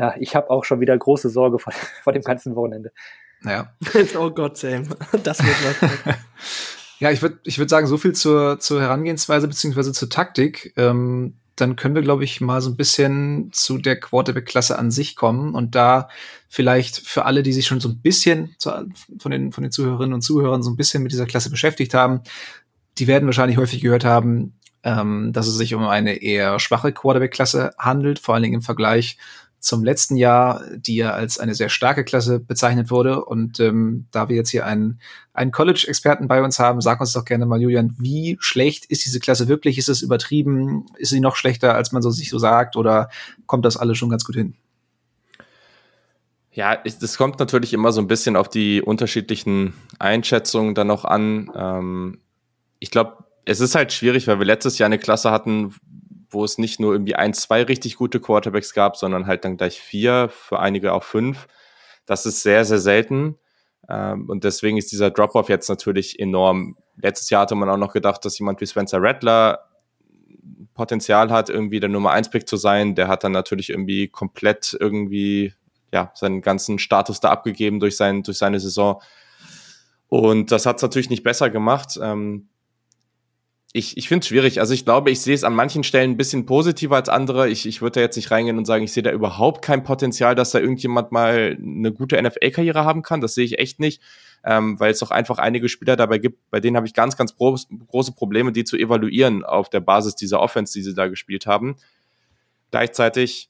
ja, 0.00 0.14
ich 0.18 0.34
habe 0.34 0.48
auch 0.48 0.64
schon 0.64 0.80
wieder 0.80 0.96
große 0.96 1.28
Sorge 1.28 1.58
vor, 1.58 1.72
vor 2.02 2.12
dem 2.12 2.22
ganzen 2.22 2.56
Wochenende. 2.56 2.92
Naja. 3.42 3.74
oh 4.18 4.30
Gott, 4.30 4.56
Sam. 4.56 4.88
Das 5.22 5.40
wird 5.44 5.56
was. 5.82 6.16
Ja, 6.98 7.10
ich 7.10 7.22
würde 7.22 7.38
ich 7.44 7.58
würd 7.58 7.70
sagen, 7.70 7.86
so 7.86 7.96
viel 7.96 8.12
zur, 8.12 8.58
zur 8.58 8.80
Herangehensweise 8.80 9.48
beziehungsweise 9.48 9.92
zur 9.92 10.08
Taktik. 10.10 10.72
Ähm, 10.76 11.34
dann 11.56 11.76
können 11.76 11.94
wir, 11.94 12.02
glaube 12.02 12.24
ich, 12.24 12.40
mal 12.40 12.62
so 12.62 12.70
ein 12.70 12.76
bisschen 12.76 13.50
zu 13.52 13.76
der 13.76 14.00
Quarterback-Klasse 14.00 14.78
an 14.78 14.90
sich 14.90 15.16
kommen 15.16 15.54
und 15.54 15.74
da 15.74 16.08
vielleicht 16.48 16.96
für 16.98 17.26
alle, 17.26 17.42
die 17.42 17.52
sich 17.52 17.66
schon 17.66 17.80
so 17.80 17.88
ein 17.90 18.00
bisschen 18.00 18.54
zu, 18.58 18.70
von, 19.18 19.30
den, 19.30 19.52
von 19.52 19.62
den 19.62 19.72
Zuhörerinnen 19.72 20.14
und 20.14 20.22
Zuhörern 20.22 20.62
so 20.62 20.70
ein 20.70 20.76
bisschen 20.76 21.02
mit 21.02 21.12
dieser 21.12 21.26
Klasse 21.26 21.50
beschäftigt 21.50 21.92
haben, 21.92 22.22
die 22.98 23.06
werden 23.06 23.26
wahrscheinlich 23.26 23.58
häufig 23.58 23.82
gehört 23.82 24.04
haben, 24.04 24.54
ähm, 24.82 25.32
dass 25.32 25.46
es 25.46 25.56
sich 25.56 25.74
um 25.74 25.86
eine 25.86 26.22
eher 26.22 26.58
schwache 26.58 26.92
Quarterback-Klasse 26.92 27.72
handelt, 27.78 28.18
vor 28.18 28.34
allen 28.34 28.42
Dingen 28.42 28.56
im 28.56 28.62
Vergleich 28.62 29.18
zum 29.60 29.84
letzten 29.84 30.16
Jahr, 30.16 30.62
die 30.74 30.96
ja 30.96 31.12
als 31.12 31.38
eine 31.38 31.54
sehr 31.54 31.68
starke 31.68 32.02
Klasse 32.02 32.40
bezeichnet 32.40 32.90
wurde. 32.90 33.24
Und 33.24 33.60
ähm, 33.60 34.06
da 34.10 34.28
wir 34.30 34.36
jetzt 34.36 34.48
hier 34.48 34.64
einen, 34.64 35.00
einen 35.34 35.52
College-Experten 35.52 36.28
bei 36.28 36.42
uns 36.42 36.58
haben, 36.58 36.80
sag 36.80 37.00
uns 37.00 37.12
doch 37.12 37.26
gerne 37.26 37.44
mal, 37.44 37.60
Julian, 37.60 37.94
wie 37.98 38.38
schlecht 38.40 38.86
ist 38.86 39.04
diese 39.04 39.20
Klasse 39.20 39.48
wirklich? 39.48 39.76
Ist 39.76 39.90
es 39.90 40.00
übertrieben? 40.00 40.86
Ist 40.96 41.10
sie 41.10 41.20
noch 41.20 41.36
schlechter, 41.36 41.74
als 41.74 41.92
man 41.92 42.00
so 42.00 42.10
sich 42.10 42.30
so 42.30 42.38
sagt? 42.38 42.74
Oder 42.74 43.10
kommt 43.46 43.66
das 43.66 43.76
alles 43.76 43.98
schon 43.98 44.08
ganz 44.08 44.24
gut 44.24 44.36
hin? 44.36 44.54
Ja, 46.52 46.76
das 46.76 47.16
kommt 47.16 47.38
natürlich 47.38 47.74
immer 47.74 47.92
so 47.92 48.00
ein 48.00 48.08
bisschen 48.08 48.36
auf 48.36 48.48
die 48.48 48.82
unterschiedlichen 48.82 49.74
Einschätzungen 49.98 50.74
dann 50.74 50.88
noch 50.88 51.04
an. 51.04 51.50
Ähm, 51.54 52.18
ich 52.78 52.90
glaube, 52.90 53.24
es 53.44 53.60
ist 53.60 53.74
halt 53.74 53.92
schwierig, 53.92 54.26
weil 54.26 54.38
wir 54.38 54.46
letztes 54.46 54.78
Jahr 54.78 54.86
eine 54.86 54.98
Klasse 54.98 55.30
hatten, 55.30 55.74
wo 56.30 56.44
es 56.44 56.58
nicht 56.58 56.80
nur 56.80 56.92
irgendwie 56.92 57.16
ein, 57.16 57.34
zwei 57.34 57.62
richtig 57.62 57.96
gute 57.96 58.20
Quarterbacks 58.20 58.72
gab, 58.72 58.96
sondern 58.96 59.26
halt 59.26 59.44
dann 59.44 59.56
gleich 59.56 59.80
vier, 59.80 60.28
für 60.30 60.60
einige 60.60 60.92
auch 60.92 61.02
fünf. 61.02 61.48
Das 62.06 62.26
ist 62.26 62.42
sehr, 62.42 62.64
sehr 62.64 62.78
selten. 62.78 63.36
Ähm, 63.88 64.28
und 64.28 64.44
deswegen 64.44 64.76
ist 64.76 64.92
dieser 64.92 65.10
Drop-off 65.10 65.48
jetzt 65.48 65.68
natürlich 65.68 66.18
enorm. 66.18 66.76
Letztes 66.96 67.30
Jahr 67.30 67.42
hatte 67.42 67.54
man 67.54 67.68
auch 67.68 67.76
noch 67.76 67.92
gedacht, 67.92 68.24
dass 68.24 68.38
jemand 68.38 68.60
wie 68.60 68.66
Spencer 68.66 69.02
Rattler 69.02 69.66
Potenzial 70.74 71.30
hat, 71.30 71.50
irgendwie 71.50 71.80
der 71.80 71.88
Nummer 71.88 72.12
1 72.12 72.30
Pick 72.30 72.48
zu 72.48 72.56
sein. 72.56 72.94
Der 72.94 73.08
hat 73.08 73.24
dann 73.24 73.32
natürlich 73.32 73.70
irgendwie 73.70 74.08
komplett 74.08 74.76
irgendwie, 74.78 75.52
ja, 75.92 76.12
seinen 76.14 76.42
ganzen 76.42 76.78
Status 76.78 77.20
da 77.20 77.30
abgegeben 77.30 77.80
durch, 77.80 77.96
sein, 77.96 78.22
durch 78.22 78.38
seine 78.38 78.60
Saison. 78.60 79.02
Und 80.08 80.52
das 80.52 80.66
hat 80.66 80.76
es 80.76 80.82
natürlich 80.82 81.10
nicht 81.10 81.22
besser 81.22 81.50
gemacht. 81.50 81.98
Ähm, 82.00 82.49
ich, 83.72 83.96
ich 83.96 84.08
finde 84.08 84.22
es 84.24 84.28
schwierig. 84.28 84.58
Also 84.58 84.74
ich 84.74 84.84
glaube, 84.84 85.10
ich 85.10 85.20
sehe 85.20 85.34
es 85.34 85.44
an 85.44 85.54
manchen 85.54 85.84
Stellen 85.84 86.12
ein 86.12 86.16
bisschen 86.16 86.44
positiver 86.44 86.96
als 86.96 87.08
andere. 87.08 87.48
Ich, 87.48 87.66
ich 87.66 87.80
würde 87.80 87.94
da 87.94 88.00
jetzt 88.00 88.16
nicht 88.16 88.30
reingehen 88.30 88.58
und 88.58 88.64
sagen, 88.64 88.82
ich 88.82 88.92
sehe 88.92 89.02
da 89.02 89.12
überhaupt 89.12 89.62
kein 89.62 89.84
Potenzial, 89.84 90.34
dass 90.34 90.50
da 90.50 90.58
irgendjemand 90.58 91.12
mal 91.12 91.56
eine 91.60 91.92
gute 91.92 92.20
NFL-Karriere 92.20 92.84
haben 92.84 93.02
kann. 93.02 93.20
Das 93.20 93.34
sehe 93.34 93.44
ich 93.44 93.60
echt 93.60 93.78
nicht, 93.78 94.02
ähm, 94.44 94.80
weil 94.80 94.90
es 94.90 94.98
doch 94.98 95.12
einfach 95.12 95.38
einige 95.38 95.68
Spieler 95.68 95.94
dabei 95.94 96.18
gibt, 96.18 96.50
bei 96.50 96.58
denen 96.58 96.76
habe 96.76 96.86
ich 96.86 96.94
ganz, 96.94 97.16
ganz 97.16 97.36
groß, 97.36 97.68
große 97.86 98.12
Probleme, 98.12 98.50
die 98.50 98.64
zu 98.64 98.76
evaluieren 98.76 99.44
auf 99.44 99.68
der 99.70 99.80
Basis 99.80 100.16
dieser 100.16 100.40
Offense, 100.40 100.72
die 100.72 100.82
sie 100.82 100.94
da 100.94 101.06
gespielt 101.06 101.46
haben. 101.46 101.76
Gleichzeitig 102.72 103.49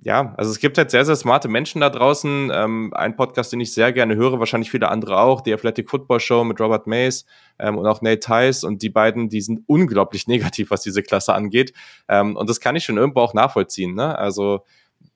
ja, 0.00 0.32
also 0.36 0.50
es 0.50 0.60
gibt 0.60 0.78
halt 0.78 0.90
sehr, 0.90 1.04
sehr 1.04 1.16
smarte 1.16 1.48
Menschen 1.48 1.80
da 1.80 1.90
draußen. 1.90 2.50
Ähm, 2.54 2.92
ein 2.94 3.16
Podcast, 3.16 3.52
den 3.52 3.60
ich 3.60 3.72
sehr 3.72 3.92
gerne 3.92 4.14
höre, 4.14 4.38
wahrscheinlich 4.38 4.70
viele 4.70 4.88
andere 4.88 5.18
auch, 5.18 5.40
die 5.40 5.52
Athletic 5.52 5.90
Football 5.90 6.20
Show 6.20 6.44
mit 6.44 6.60
Robert 6.60 6.86
Mays 6.86 7.26
ähm, 7.58 7.76
und 7.76 7.86
auch 7.86 8.00
Nate 8.00 8.20
Tice. 8.20 8.64
Und 8.64 8.82
die 8.82 8.90
beiden, 8.90 9.28
die 9.28 9.40
sind 9.40 9.64
unglaublich 9.66 10.26
negativ, 10.28 10.70
was 10.70 10.82
diese 10.82 11.02
Klasse 11.02 11.34
angeht. 11.34 11.72
Ähm, 12.08 12.36
und 12.36 12.48
das 12.48 12.60
kann 12.60 12.76
ich 12.76 12.84
schon 12.84 12.96
irgendwo 12.96 13.20
auch 13.20 13.34
nachvollziehen. 13.34 13.94
Ne? 13.94 14.16
Also 14.16 14.64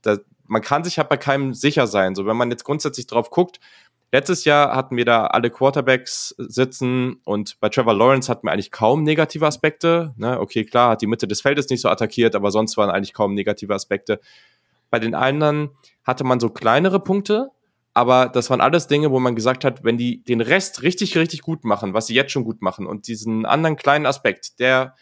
da, 0.03 0.19
man 0.47 0.63
kann 0.63 0.83
sich 0.85 0.99
halt 0.99 1.09
bei 1.09 1.17
keinem 1.17 1.55
sicher 1.55 1.87
sein. 1.87 2.15
So, 2.15 2.27
wenn 2.27 2.37
man 2.37 2.51
jetzt 2.51 2.65
grundsätzlich 2.65 3.07
drauf 3.07 3.31
guckt, 3.31 3.61
Letztes 4.15 4.45
Jahr 4.45 4.77
hatten 4.77 4.99
wir 4.99 5.07
da 5.07 5.25
alle 5.29 5.49
Quarterbacks 5.49 6.35
sitzen 6.37 7.23
und 7.25 7.59
bei 7.61 7.71
Trevor 7.71 7.95
Lawrence 7.95 8.31
hatten 8.31 8.47
wir 8.47 8.53
eigentlich 8.53 8.71
kaum 8.71 9.05
negative 9.05 9.47
Aspekte. 9.47 10.13
Ne? 10.19 10.39
Okay, 10.39 10.67
klar, 10.67 10.91
hat 10.91 11.01
die 11.01 11.07
Mitte 11.07 11.27
des 11.27 11.41
Feldes 11.41 11.71
nicht 11.71 11.81
so 11.81 11.89
attackiert, 11.89 12.37
aber 12.37 12.51
sonst 12.51 12.77
waren 12.77 12.91
eigentlich 12.91 13.15
kaum 13.15 13.33
negative 13.33 13.75
Aspekte. 13.75 14.21
Bei 14.91 14.99
den 14.99 15.15
anderen 15.15 15.71
hatte 16.05 16.25
man 16.25 16.41
so 16.41 16.51
kleinere 16.51 17.01
Punkte, 17.01 17.49
aber 17.95 18.29
das 18.29 18.51
waren 18.51 18.61
alles 18.61 18.87
Dinge, 18.87 19.11
wo 19.11 19.19
man 19.19 19.35
gesagt 19.35 19.65
hat, 19.65 19.83
wenn 19.83 19.97
die 19.97 20.23
den 20.23 20.43
Rest 20.43 20.83
richtig, 20.83 21.17
richtig 21.17 21.41
gut 21.41 21.65
machen, 21.65 21.95
was 21.95 22.07
sie 22.07 22.15
jetzt 22.15 22.33
schon 22.33 22.45
gut 22.45 22.61
machen 22.61 22.87
und 22.87 23.09
diesen 23.09 23.47
anderen 23.47 23.77
kleinen 23.77 24.05
Aspekt, 24.05 24.61
der 24.61 24.95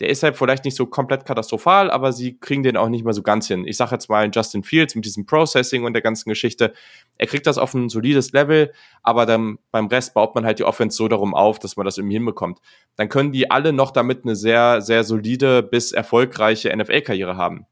der 0.00 0.08
ist 0.08 0.22
halt 0.22 0.36
vielleicht 0.36 0.64
nicht 0.64 0.76
so 0.76 0.86
komplett 0.86 1.24
katastrophal, 1.24 1.90
aber 1.90 2.12
sie 2.12 2.38
kriegen 2.38 2.62
den 2.62 2.76
auch 2.76 2.88
nicht 2.88 3.04
mehr 3.04 3.12
so 3.12 3.22
ganz 3.22 3.46
hin. 3.46 3.66
Ich 3.66 3.76
sage 3.76 3.92
jetzt 3.92 4.08
mal 4.08 4.28
Justin 4.32 4.62
Fields 4.62 4.94
mit 4.94 5.04
diesem 5.04 5.26
Processing 5.26 5.84
und 5.84 5.92
der 5.92 6.02
ganzen 6.02 6.28
Geschichte. 6.28 6.72
Er 7.16 7.26
kriegt 7.26 7.46
das 7.46 7.58
auf 7.58 7.74
ein 7.74 7.88
solides 7.88 8.32
Level, 8.32 8.72
aber 9.02 9.26
dann 9.26 9.58
beim 9.70 9.86
Rest 9.86 10.14
baut 10.14 10.34
man 10.34 10.44
halt 10.44 10.58
die 10.58 10.64
Offense 10.64 10.96
so 10.96 11.06
darum 11.06 11.34
auf, 11.34 11.58
dass 11.58 11.76
man 11.76 11.86
das 11.86 11.98
irgendwie 11.98 12.16
hinbekommt. 12.16 12.58
Dann 12.96 13.08
können 13.08 13.32
die 13.32 13.50
alle 13.50 13.72
noch 13.72 13.92
damit 13.92 14.24
eine 14.24 14.34
sehr, 14.34 14.80
sehr 14.80 15.04
solide 15.04 15.62
bis 15.62 15.92
erfolgreiche 15.92 16.74
NFL-Karriere 16.76 17.36
haben. 17.36 17.66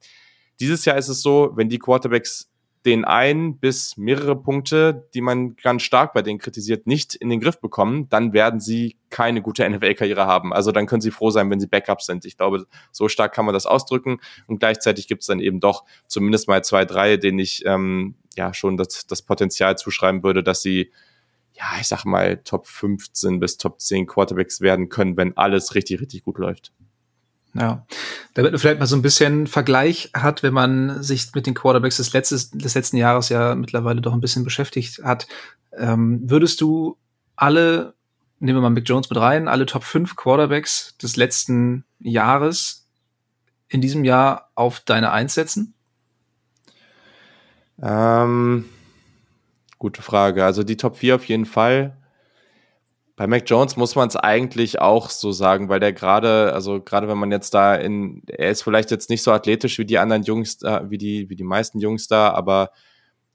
Dieses 0.60 0.84
Jahr 0.84 0.96
ist 0.96 1.08
es 1.08 1.22
so, 1.22 1.52
wenn 1.56 1.68
die 1.68 1.78
Quarterbacks 1.78 2.51
den 2.84 3.04
ein 3.04 3.58
bis 3.58 3.96
mehrere 3.96 4.34
Punkte, 4.34 5.08
die 5.14 5.20
man 5.20 5.54
ganz 5.56 5.82
stark 5.82 6.12
bei 6.14 6.22
denen 6.22 6.38
kritisiert, 6.38 6.86
nicht 6.86 7.14
in 7.14 7.30
den 7.30 7.40
Griff 7.40 7.60
bekommen, 7.60 8.08
dann 8.08 8.32
werden 8.32 8.58
sie 8.60 8.96
keine 9.08 9.40
gute 9.40 9.68
NFL-Karriere 9.70 10.26
haben. 10.26 10.52
Also 10.52 10.72
dann 10.72 10.86
können 10.86 11.00
sie 11.00 11.12
froh 11.12 11.30
sein, 11.30 11.48
wenn 11.50 11.60
sie 11.60 11.68
Backups 11.68 12.06
sind. 12.06 12.24
Ich 12.24 12.36
glaube, 12.36 12.66
so 12.90 13.08
stark 13.08 13.34
kann 13.34 13.44
man 13.44 13.54
das 13.54 13.66
ausdrücken. 13.66 14.18
Und 14.46 14.58
gleichzeitig 14.58 15.06
gibt 15.06 15.22
es 15.22 15.28
dann 15.28 15.38
eben 15.40 15.60
doch 15.60 15.84
zumindest 16.08 16.48
mal 16.48 16.64
zwei, 16.64 16.84
drei, 16.84 17.16
denen 17.16 17.38
ich 17.38 17.64
ähm, 17.66 18.16
ja 18.36 18.52
schon 18.52 18.76
das, 18.76 19.06
das 19.06 19.22
Potenzial 19.22 19.78
zuschreiben 19.78 20.24
würde, 20.24 20.42
dass 20.42 20.62
sie, 20.62 20.90
ja, 21.54 21.66
ich 21.80 21.86
sag 21.86 22.04
mal, 22.04 22.38
Top 22.38 22.66
15 22.66 23.38
bis 23.38 23.58
Top 23.58 23.80
10 23.80 24.06
Quarterbacks 24.06 24.60
werden 24.60 24.88
können, 24.88 25.16
wenn 25.16 25.36
alles 25.36 25.74
richtig, 25.76 26.00
richtig 26.00 26.24
gut 26.24 26.38
läuft. 26.38 26.72
Ja, 27.54 27.86
damit 28.32 28.52
man 28.52 28.58
vielleicht 28.58 28.80
mal 28.80 28.86
so 28.86 28.96
ein 28.96 29.02
bisschen 29.02 29.46
Vergleich 29.46 30.10
hat, 30.14 30.42
wenn 30.42 30.54
man 30.54 31.02
sich 31.02 31.34
mit 31.34 31.46
den 31.46 31.52
Quarterbacks 31.54 31.98
des, 31.98 32.12
letztes, 32.14 32.50
des 32.50 32.74
letzten 32.74 32.96
Jahres 32.96 33.28
ja 33.28 33.54
mittlerweile 33.54 34.00
doch 34.00 34.14
ein 34.14 34.22
bisschen 34.22 34.42
beschäftigt 34.42 35.02
hat, 35.04 35.26
ähm, 35.76 36.22
würdest 36.30 36.62
du 36.62 36.96
alle, 37.36 37.94
nehmen 38.40 38.58
wir 38.58 38.62
mal 38.62 38.70
Mick 38.70 38.88
Jones 38.88 39.10
mit 39.10 39.18
rein, 39.18 39.48
alle 39.48 39.66
Top 39.66 39.84
5 39.84 40.16
Quarterbacks 40.16 40.96
des 40.96 41.16
letzten 41.16 41.84
Jahres 41.98 42.86
in 43.68 43.82
diesem 43.82 44.04
Jahr 44.04 44.50
auf 44.54 44.80
deine 44.80 45.12
Eins 45.12 45.34
setzen? 45.34 45.74
Ähm, 47.82 48.64
gute 49.78 50.00
Frage. 50.00 50.44
Also 50.44 50.62
die 50.62 50.76
Top 50.76 50.96
4 50.96 51.16
auf 51.16 51.24
jeden 51.24 51.46
Fall. 51.46 51.96
Bei 53.16 53.26
Mac 53.26 53.42
Jones 53.46 53.76
muss 53.76 53.94
man 53.94 54.08
es 54.08 54.16
eigentlich 54.16 54.80
auch 54.80 55.10
so 55.10 55.32
sagen, 55.32 55.68
weil 55.68 55.80
der 55.80 55.92
gerade, 55.92 56.52
also 56.54 56.80
gerade 56.80 57.08
wenn 57.08 57.18
man 57.18 57.30
jetzt 57.30 57.52
da 57.52 57.74
in, 57.74 58.22
er 58.26 58.50
ist 58.50 58.62
vielleicht 58.62 58.90
jetzt 58.90 59.10
nicht 59.10 59.22
so 59.22 59.32
athletisch 59.32 59.78
wie 59.78 59.84
die 59.84 59.98
anderen 59.98 60.22
Jungs, 60.22 60.58
da, 60.58 60.90
wie 60.90 60.98
die, 60.98 61.28
wie 61.28 61.36
die 61.36 61.44
meisten 61.44 61.78
Jungs 61.78 62.08
da, 62.08 62.30
aber 62.30 62.70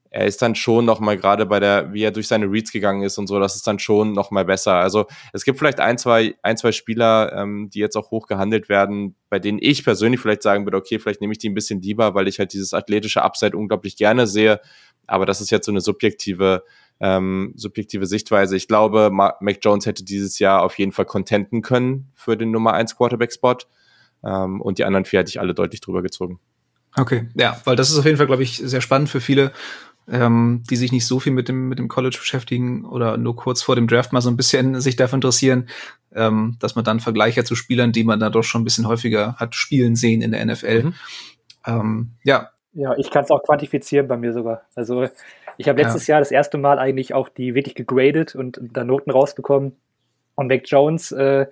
er 0.09 0.25
ist 0.25 0.41
dann 0.41 0.55
schon 0.55 0.85
noch 0.85 0.99
mal 0.99 1.17
gerade 1.17 1.45
bei 1.45 1.59
der, 1.59 1.93
wie 1.93 2.03
er 2.03 2.11
durch 2.11 2.27
seine 2.27 2.49
Reads 2.49 2.71
gegangen 2.71 3.03
ist 3.03 3.17
und 3.17 3.27
so, 3.27 3.39
das 3.39 3.55
ist 3.55 3.67
dann 3.67 3.77
schon 3.77 4.13
noch 4.13 4.31
mal 4.31 4.45
besser. 4.45 4.73
Also 4.73 5.05
es 5.33 5.43
gibt 5.43 5.59
vielleicht 5.59 5.79
ein, 5.79 5.97
zwei, 5.97 6.35
ein, 6.41 6.57
zwei 6.57 6.71
Spieler, 6.71 7.33
ähm, 7.33 7.69
die 7.71 7.79
jetzt 7.79 7.95
auch 7.95 8.09
hoch 8.09 8.27
gehandelt 8.27 8.69
werden, 8.69 9.15
bei 9.29 9.39
denen 9.39 9.59
ich 9.61 9.83
persönlich 9.83 10.19
vielleicht 10.19 10.43
sagen 10.43 10.65
würde, 10.65 10.77
okay, 10.77 10.99
vielleicht 10.99 11.21
nehme 11.21 11.33
ich 11.33 11.39
die 11.39 11.49
ein 11.49 11.53
bisschen 11.53 11.81
lieber, 11.81 12.15
weil 12.15 12.27
ich 12.27 12.39
halt 12.39 12.53
dieses 12.53 12.73
athletische 12.73 13.21
Upside 13.21 13.55
unglaublich 13.55 13.97
gerne 13.97 14.27
sehe. 14.27 14.59
Aber 15.07 15.25
das 15.25 15.41
ist 15.41 15.51
jetzt 15.51 15.65
so 15.65 15.71
eine 15.71 15.81
subjektive 15.81 16.63
ähm, 16.99 17.53
subjektive 17.55 18.05
Sichtweise. 18.05 18.55
Ich 18.55 18.67
glaube, 18.67 19.09
Mac 19.11 19.59
Jones 19.61 19.85
hätte 19.85 20.03
dieses 20.03 20.39
Jahr 20.39 20.63
auf 20.63 20.77
jeden 20.77 20.91
Fall 20.91 21.05
contenten 21.05 21.61
können 21.61 22.11
für 22.15 22.37
den 22.37 22.51
Nummer 22.51 22.73
1 22.73 22.95
Quarterback-Spot. 22.95 23.57
Ähm, 24.23 24.61
und 24.61 24.79
die 24.79 24.85
anderen 24.85 25.05
vier 25.05 25.19
hätte 25.19 25.29
ich 25.29 25.39
alle 25.39 25.53
deutlich 25.53 25.81
drüber 25.81 26.01
gezogen. 26.01 26.39
Okay, 26.95 27.29
ja, 27.35 27.61
weil 27.65 27.75
das 27.75 27.91
ist 27.91 27.99
auf 27.99 28.05
jeden 28.05 28.17
Fall, 28.17 28.25
glaube 28.25 28.43
ich, 28.43 28.57
sehr 28.57 28.81
spannend 28.81 29.09
für 29.09 29.21
viele, 29.21 29.51
ähm, 30.09 30.63
die 30.69 30.75
sich 30.75 30.91
nicht 30.91 31.05
so 31.05 31.19
viel 31.19 31.33
mit 31.33 31.47
dem, 31.47 31.67
mit 31.67 31.77
dem 31.77 31.87
College 31.87 32.17
beschäftigen 32.17 32.85
oder 32.85 33.17
nur 33.17 33.35
kurz 33.35 33.61
vor 33.61 33.75
dem 33.75 33.87
Draft 33.87 34.13
mal 34.13 34.21
so 34.21 34.29
ein 34.29 34.37
bisschen 34.37 34.81
sich 34.81 34.95
dafür 34.95 35.17
interessieren, 35.17 35.67
ähm, 36.15 36.55
dass 36.59 36.75
man 36.75 36.85
dann 36.85 36.99
Vergleiche 36.99 37.43
zu 37.43 37.55
Spielern, 37.55 37.91
die 37.91 38.03
man 38.03 38.19
da 38.19 38.29
doch 38.29 38.43
schon 38.43 38.61
ein 38.61 38.63
bisschen 38.63 38.87
häufiger 38.87 39.35
hat 39.35 39.53
spielen 39.53 39.95
sehen 39.95 40.21
in 40.21 40.31
der 40.31 40.43
NFL. 40.45 40.83
Mhm. 40.83 40.93
Ähm, 41.65 42.11
ja. 42.23 42.49
Ja, 42.73 42.95
ich 42.97 43.11
kann 43.11 43.23
es 43.23 43.31
auch 43.31 43.43
quantifizieren 43.43 44.07
bei 44.07 44.17
mir 44.17 44.33
sogar. 44.33 44.61
Also 44.75 45.07
ich 45.57 45.67
habe 45.67 45.81
letztes 45.81 46.07
ja. 46.07 46.13
Jahr 46.13 46.21
das 46.21 46.31
erste 46.31 46.57
Mal 46.57 46.79
eigentlich 46.79 47.13
auch 47.13 47.29
die 47.29 47.55
wirklich 47.55 47.75
gegradet 47.75 48.35
und 48.35 48.59
da 48.61 48.83
Noten 48.83 49.11
rausbekommen. 49.11 49.75
Und 50.35 50.47
Mac 50.47 50.63
Jones 50.65 51.11
äh, 51.11 51.47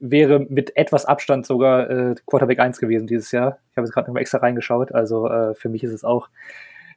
wäre 0.00 0.40
mit 0.40 0.76
etwas 0.76 1.04
Abstand 1.06 1.46
sogar 1.46 1.88
äh, 1.88 2.14
Quarterback 2.26 2.58
1 2.58 2.78
gewesen 2.78 3.06
dieses 3.06 3.30
Jahr. 3.32 3.58
Ich 3.70 3.76
habe 3.76 3.86
jetzt 3.86 3.94
gerade 3.94 4.08
nochmal 4.08 4.22
extra 4.22 4.38
reingeschaut. 4.38 4.92
Also 4.92 5.28
äh, 5.28 5.54
für 5.54 5.68
mich 5.68 5.84
ist 5.84 5.92
es 5.92 6.04
auch 6.04 6.28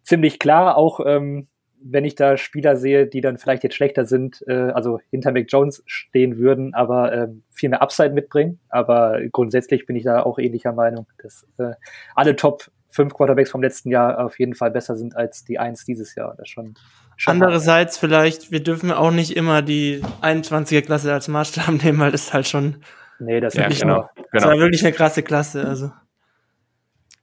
ziemlich 0.04 0.40
klar, 0.40 0.78
auch 0.78 1.00
ähm, 1.06 1.48
wenn 1.80 2.06
ich 2.06 2.16
da 2.16 2.38
Spieler 2.38 2.76
sehe, 2.76 3.08
die 3.08 3.22
dann 3.22 3.38
vielleicht 3.38 3.64
jetzt 3.64 3.76
schlechter 3.76 4.06
sind, 4.06 4.44
äh, 4.48 4.72
also 4.72 5.00
hinter 5.12 5.32
Mac 5.32 5.46
Jones 5.48 5.84
stehen 5.86 6.38
würden, 6.38 6.74
aber 6.74 7.14
äh, 7.14 7.28
viel 7.52 7.70
mehr 7.70 7.82
Upside 7.82 8.12
mitbringen. 8.12 8.60
Aber 8.70 9.20
grundsätzlich 9.32 9.86
bin 9.86 9.96
ich 9.96 10.04
da 10.04 10.24
auch 10.24 10.40
ähnlicher 10.40 10.74
Meinung, 10.74 11.08
dass 11.22 11.46
äh, 11.60 11.74
alle 12.16 12.36
Top 12.36 12.72
fünf 12.90 13.14
Quarterbacks 13.14 13.52
vom 13.52 13.62
letzten 13.62 13.90
Jahr 13.90 14.24
auf 14.24 14.40
jeden 14.40 14.56
Fall 14.56 14.72
besser 14.72 14.96
sind 14.96 15.16
als 15.16 15.44
die 15.44 15.60
eins 15.60 15.86
dieses 15.86 16.16
Jahr. 16.16 16.36
Das 16.38 16.50
schon, 16.50 16.76
schon 17.16 17.34
Andererseits 17.34 17.96
hart. 17.96 18.00
vielleicht, 18.00 18.52
wir 18.52 18.62
dürfen 18.62 18.92
auch 18.92 19.12
nicht 19.12 19.36
immer 19.36 19.62
die 19.62 20.02
21er 20.22 20.82
Klasse 20.82 21.14
als 21.14 21.28
Maßstab 21.28 21.70
nehmen, 21.84 22.00
weil 22.00 22.12
das 22.12 22.24
ist 22.24 22.34
halt 22.34 22.48
schon. 22.48 22.78
Nee, 23.20 23.40
das, 23.40 23.56
ja, 23.56 23.68
genau, 23.68 24.10
genau. 24.16 24.28
das 24.32 24.46
war 24.46 24.58
wirklich 24.58 24.84
eine 24.84 24.94
krasse 24.94 25.24
Klasse. 25.24 25.66
Also. 25.68 25.92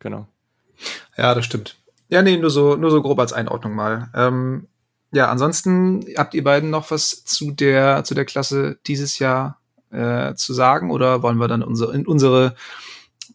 Genau. 0.01 0.27
Ja, 1.17 1.35
das 1.35 1.45
stimmt. 1.45 1.77
Ja, 2.09 2.23
nee, 2.23 2.37
nur 2.37 2.51
so, 2.51 2.77
nur 2.77 2.91
so 2.91 3.01
grob 3.01 3.19
als 3.19 3.33
Einordnung 3.33 3.75
mal. 3.75 4.11
Ähm, 4.15 4.69
ja, 5.13 5.31
ansonsten 5.31 6.05
habt 6.17 6.35
ihr 6.35 6.43
beiden 6.43 6.71
noch 6.71 6.91
was 6.91 7.25
zu 7.25 7.53
der, 7.53 8.05
zu 8.05 8.15
der 8.15 8.25
Klasse 8.25 8.79
dieses 8.87 9.19
Jahr 9.21 9.61
äh, 9.91 10.35
zu 10.35 10.53
sagen 10.53 10.91
oder 10.91 11.23
wollen 11.23 11.39
wir 11.39 11.49
dann 11.49 11.63
unsere, 11.63 11.95
in 11.95 12.07
unsere 12.07 12.57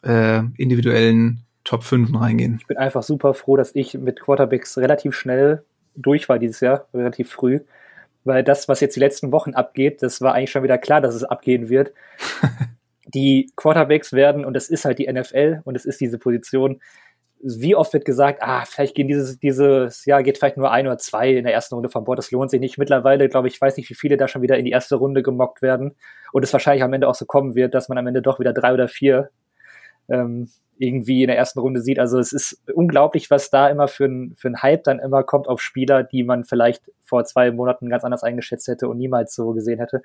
äh, 0.03 0.41
individuellen 0.57 1.45
Top 1.69 1.83
5 1.83 2.19
reingehen. 2.19 2.57
Ich 2.59 2.65
bin 2.65 2.77
einfach 2.77 3.03
super 3.03 3.35
froh, 3.35 3.55
dass 3.55 3.75
ich 3.75 3.93
mit 3.93 4.19
Quarterbacks 4.19 4.79
relativ 4.79 5.13
schnell 5.13 5.63
durch 5.95 6.27
war 6.27 6.39
dieses 6.39 6.61
Jahr, 6.61 6.87
relativ 6.95 7.29
früh. 7.29 7.59
Weil 8.23 8.43
das, 8.43 8.67
was 8.67 8.79
jetzt 8.79 8.95
die 8.95 8.99
letzten 8.99 9.31
Wochen 9.31 9.53
abgeht, 9.53 10.01
das 10.01 10.19
war 10.19 10.33
eigentlich 10.33 10.49
schon 10.49 10.63
wieder 10.63 10.79
klar, 10.79 10.99
dass 10.99 11.13
es 11.13 11.23
abgehen 11.23 11.69
wird. 11.69 11.93
die 13.05 13.51
Quarterbacks 13.55 14.13
werden, 14.13 14.45
und 14.45 14.55
das 14.55 14.67
ist 14.67 14.83
halt 14.83 14.97
die 14.97 15.13
NFL 15.13 15.61
und 15.63 15.75
es 15.75 15.85
ist 15.85 16.01
diese 16.01 16.17
Position, 16.17 16.81
wie 17.39 17.75
oft 17.75 17.93
wird 17.93 18.03
gesagt, 18.03 18.41
ah, 18.41 18.65
vielleicht 18.65 18.95
gehen 18.95 19.07
dieses, 19.07 19.37
dieses 19.37 20.05
Jahr 20.05 20.23
geht 20.23 20.39
vielleicht 20.39 20.57
nur 20.57 20.71
ein 20.71 20.87
oder 20.87 20.97
zwei 20.97 21.35
in 21.35 21.43
der 21.43 21.53
ersten 21.53 21.75
Runde 21.75 21.89
von 21.89 22.03
Bord, 22.03 22.17
das 22.17 22.31
lohnt 22.31 22.49
sich 22.49 22.59
nicht. 22.59 22.79
Mittlerweile, 22.79 23.29
glaube 23.29 23.47
ich, 23.47 23.61
weiß 23.61 23.77
nicht, 23.77 23.91
wie 23.91 23.95
viele 23.95 24.17
da 24.17 24.27
schon 24.27 24.41
wieder 24.41 24.57
in 24.57 24.65
die 24.65 24.71
erste 24.71 24.95
Runde 24.95 25.21
gemockt 25.21 25.61
werden 25.61 25.95
und 26.33 26.43
es 26.43 26.51
wahrscheinlich 26.51 26.81
am 26.81 26.93
Ende 26.93 27.07
auch 27.07 27.13
so 27.13 27.27
kommen 27.27 27.53
wird, 27.53 27.75
dass 27.75 27.89
man 27.89 27.99
am 27.99 28.07
Ende 28.07 28.23
doch 28.23 28.39
wieder 28.39 28.53
drei 28.53 28.73
oder 28.73 28.87
vier 28.87 29.29
ähm, 30.09 30.49
irgendwie 30.79 31.23
in 31.23 31.27
der 31.27 31.37
ersten 31.37 31.59
Runde 31.59 31.81
sieht. 31.81 31.99
Also 31.99 32.19
es 32.19 32.31
ist 32.31 32.63
unglaublich, 32.73 33.29
was 33.29 33.49
da 33.49 33.69
immer 33.69 33.87
für 33.87 34.05
ein, 34.05 34.33
für 34.37 34.47
ein 34.47 34.61
Hype 34.61 34.85
dann 34.85 34.99
immer 34.99 35.23
kommt 35.23 35.47
auf 35.47 35.61
Spieler, 35.61 36.03
die 36.03 36.23
man 36.23 36.45
vielleicht 36.45 36.89
vor 37.03 37.25
zwei 37.25 37.51
Monaten 37.51 37.89
ganz 37.89 38.05
anders 38.05 38.23
eingeschätzt 38.23 38.67
hätte 38.67 38.87
und 38.87 38.97
niemals 38.97 39.35
so 39.35 39.51
gesehen 39.51 39.79
hätte. 39.79 40.01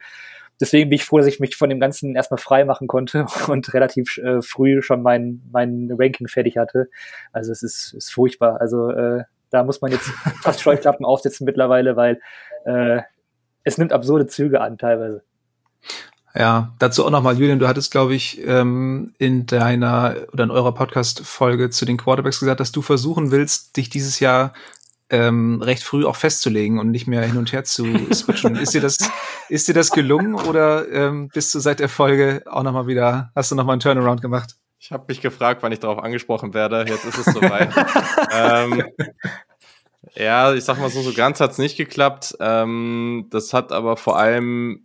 Deswegen 0.61 0.91
bin 0.91 0.97
ich 0.97 1.05
froh, 1.05 1.19
dass 1.19 1.29
ich 1.29 1.39
mich 1.39 1.57
von 1.57 1.71
dem 1.71 1.79
Ganzen 1.79 2.17
erstmal 2.17 2.39
frei 2.39 2.65
machen 2.65 2.89
konnte 2.89 3.27
und 3.49 3.73
relativ 3.73 4.19
äh, 4.19 4.43
früh 4.43 4.83
schon 4.83 5.03
mein, 5.03 5.43
mein 5.53 5.91
Ranking 5.97 6.27
fertig 6.27 6.57
hatte. 6.57 6.91
Also 7.33 7.53
es 7.53 7.63
ist, 7.63 7.95
ist 7.95 8.13
furchtbar. 8.13 8.61
Also 8.61 8.91
äh, 8.91 9.25
da 9.51 9.63
muss 9.63 9.81
man 9.81 9.93
jetzt 9.93 10.07
fast 10.43 10.61
Scheuklappen 10.61 11.07
aufsetzen 11.07 11.45
mittlerweile, 11.45 11.95
weil 11.95 12.21
äh, 12.65 13.01
es 13.63 13.79
nimmt 13.79 13.93
absurde 13.93 14.27
Züge 14.27 14.61
an 14.61 14.77
teilweise. 14.77 15.23
Ja, 16.37 16.75
dazu 16.81 17.07
auch 17.07 17.11
nochmal, 17.11 17.39
Julian, 17.39 17.61
du 17.61 17.69
hattest, 17.69 17.93
glaube 17.93 18.15
ich, 18.15 18.45
ähm, 18.45 19.15
in 19.19 19.47
deiner 19.47 20.17
oder 20.33 20.45
in 20.45 20.51
eurer 20.51 20.75
Podcast-Folge 20.75 21.71
zu 21.71 21.85
den 21.85 21.97
Quarterbacks 21.97 22.41
gesagt, 22.41 22.59
dass 22.59 22.73
du 22.73 22.83
versuchen 22.83 23.31
willst, 23.31 23.77
dich 23.77 23.89
dieses 23.89 24.19
Jahr 24.19 24.53
ähm, 25.11 25.63
recht 25.63 25.85
früh 25.85 26.05
auch 26.05 26.17
festzulegen 26.17 26.81
und 26.81 26.91
nicht 26.91 27.07
mehr 27.07 27.23
hin 27.23 27.37
und 27.37 27.53
her 27.53 27.63
zu 27.63 27.85
switchen. 28.13 28.57
ist 28.57 28.75
dir 28.75 28.81
das, 28.81 28.99
ist 29.49 29.69
dir 29.69 29.75
das 29.75 29.91
gelungen 29.91 30.35
oder 30.35 30.91
ähm, 30.91 31.29
bist 31.29 31.55
du 31.55 31.61
seit 31.61 31.79
der 31.79 31.89
Folge 31.89 32.43
auch 32.47 32.65
nochmal 32.65 32.89
wieder, 32.89 33.31
hast 33.37 33.53
du 33.53 33.55
nochmal 33.55 33.75
einen 33.75 33.81
Turnaround 33.81 34.21
gemacht? 34.21 34.57
Ich 34.81 34.91
habe 34.91 35.05
mich 35.09 35.21
gefragt, 35.21 35.63
wann 35.63 35.73
ich 35.73 35.81
darauf 35.81 35.99
angesprochen 35.99 36.53
werde. 36.53 36.85
Jetzt 36.87 37.05
ist 37.05 37.17
es 37.17 37.33
soweit. 37.33 37.71
ähm, 38.33 38.85
ja, 40.15 40.53
ich 40.53 40.65
sag 40.65 40.79
mal 40.79 40.91
so, 40.91 41.01
so 41.01 41.15
ganz 41.15 41.41
hat's 41.41 41.59
nicht 41.59 41.77
geklappt. 41.77 42.37
Ähm, 42.41 43.29
das 43.31 43.55
hat 43.55 43.73
aber 43.73 43.97
vor 43.97 44.19
allem, 44.19 44.83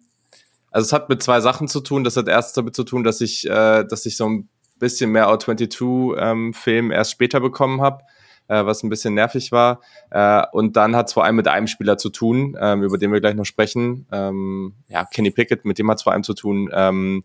also 0.71 0.86
es 0.86 0.93
hat 0.93 1.10
mit 1.10 1.23
zwei 1.23 1.41
Sachen 1.41 1.67
zu 1.67 1.82
tun. 1.82 2.03
Das 2.03 2.17
hat 2.17 2.27
erst 2.27 2.58
damit 2.58 2.75
zu 2.75 2.84
tun, 2.84 3.03
dass 3.03 3.21
ich, 3.21 3.47
äh, 3.49 3.84
dass 3.84 4.05
ich 4.05 4.17
so 4.17 4.27
ein 4.27 4.49
bisschen 4.77 5.12
mehr 5.12 5.27
O22-Film 5.27 6.86
ähm, 6.86 6.91
erst 6.91 7.12
später 7.12 7.39
bekommen 7.39 7.82
habe, 7.82 8.03
äh, 8.47 8.65
was 8.65 8.84
ein 8.84 8.89
bisschen 8.89 9.13
nervig 9.13 9.51
war. 9.51 9.82
Äh, 10.10 10.43
und 10.51 10.77
dann 10.77 10.95
hat 10.95 11.08
es 11.08 11.13
vor 11.13 11.25
allem 11.25 11.36
mit 11.36 11.47
einem 11.47 11.67
Spieler 11.67 11.97
zu 11.97 12.10
tun, 12.10 12.58
ähm, 12.60 12.84
über 12.84 12.97
den 12.97 13.12
wir 13.12 13.19
gleich 13.19 13.36
noch 13.36 13.45
sprechen. 13.45 14.08
Ähm, 14.12 14.75
ja, 14.88 15.05
Kenny 15.05 15.32
Pickett, 15.32 15.65
mit 15.65 15.79
dem 15.79 15.89
hat 15.89 15.97
es 15.97 16.03
vor 16.03 16.13
allem 16.13 16.23
zu 16.23 16.34
tun. 16.34 16.69
Ähm, 16.73 17.23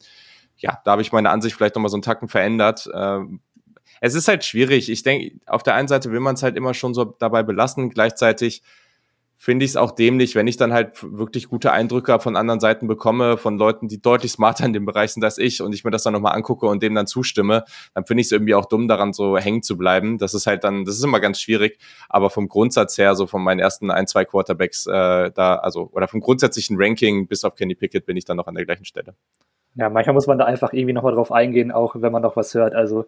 ja, 0.56 0.80
da 0.84 0.92
habe 0.92 1.02
ich 1.02 1.12
meine 1.12 1.30
Ansicht 1.30 1.56
vielleicht 1.56 1.74
nochmal 1.74 1.90
so 1.90 1.96
einen 1.96 2.02
Tacken 2.02 2.28
verändert. 2.28 2.88
Ähm, 2.94 3.40
es 4.00 4.14
ist 4.14 4.28
halt 4.28 4.44
schwierig. 4.44 4.90
Ich 4.90 5.02
denke, 5.02 5.38
auf 5.46 5.62
der 5.62 5.74
einen 5.74 5.88
Seite 5.88 6.10
will 6.10 6.20
man 6.20 6.34
es 6.34 6.42
halt 6.42 6.56
immer 6.56 6.74
schon 6.74 6.94
so 6.94 7.04
dabei 7.04 7.42
belassen. 7.42 7.90
Gleichzeitig 7.90 8.62
finde 9.36 9.64
ich 9.64 9.72
es 9.72 9.76
auch 9.76 9.90
dämlich, 9.90 10.34
wenn 10.34 10.46
ich 10.46 10.56
dann 10.56 10.72
halt 10.72 10.92
wirklich 11.02 11.48
gute 11.48 11.72
Eindrücke 11.72 12.18
von 12.18 12.36
anderen 12.36 12.60
Seiten 12.60 12.86
bekomme, 12.86 13.36
von 13.36 13.58
Leuten, 13.58 13.88
die 13.88 14.00
deutlich 14.00 14.32
smarter 14.32 14.64
in 14.64 14.72
dem 14.72 14.86
Bereich 14.86 15.12
sind 15.12 15.24
als 15.24 15.38
ich 15.38 15.60
und 15.60 15.74
ich 15.74 15.84
mir 15.84 15.90
das 15.90 16.02
dann 16.02 16.12
nochmal 16.12 16.34
angucke 16.34 16.66
und 16.66 16.82
dem 16.82 16.94
dann 16.94 17.06
zustimme, 17.06 17.64
dann 17.94 18.06
finde 18.06 18.22
ich 18.22 18.28
es 18.28 18.32
irgendwie 18.32 18.54
auch 18.54 18.66
dumm, 18.66 18.88
daran 18.88 19.12
so 19.12 19.36
hängen 19.36 19.62
zu 19.62 19.76
bleiben. 19.76 20.18
Das 20.18 20.34
ist 20.34 20.46
halt 20.46 20.64
dann, 20.64 20.84
das 20.84 20.96
ist 20.96 21.04
immer 21.04 21.20
ganz 21.20 21.40
schwierig, 21.40 21.78
aber 22.08 22.30
vom 22.30 22.48
Grundsatz 22.48 22.96
her, 22.96 23.14
so 23.14 23.26
von 23.26 23.42
meinen 23.42 23.60
ersten 23.60 23.90
ein, 23.90 24.06
zwei 24.06 24.24
Quarterbacks 24.24 24.86
äh, 24.86 25.30
da, 25.30 25.56
also, 25.56 25.90
oder 25.92 26.08
vom 26.08 26.20
grundsätzlichen 26.20 26.76
Ranking 26.78 27.26
bis 27.26 27.44
auf 27.44 27.54
Kenny 27.54 27.74
Pickett 27.74 28.06
bin 28.06 28.16
ich 28.16 28.24
dann 28.24 28.36
noch 28.36 28.46
an 28.46 28.54
der 28.54 28.64
gleichen 28.64 28.84
Stelle. 28.84 29.14
Ja, 29.76 29.90
manchmal 29.90 30.14
muss 30.14 30.26
man 30.26 30.38
da 30.38 30.44
einfach 30.44 30.72
irgendwie 30.72 30.92
nochmal 30.92 31.14
drauf 31.14 31.32
eingehen, 31.32 31.72
auch 31.72 31.96
wenn 31.98 32.12
man 32.12 32.22
noch 32.22 32.36
was 32.36 32.54
hört. 32.54 32.74
Also 32.74 33.06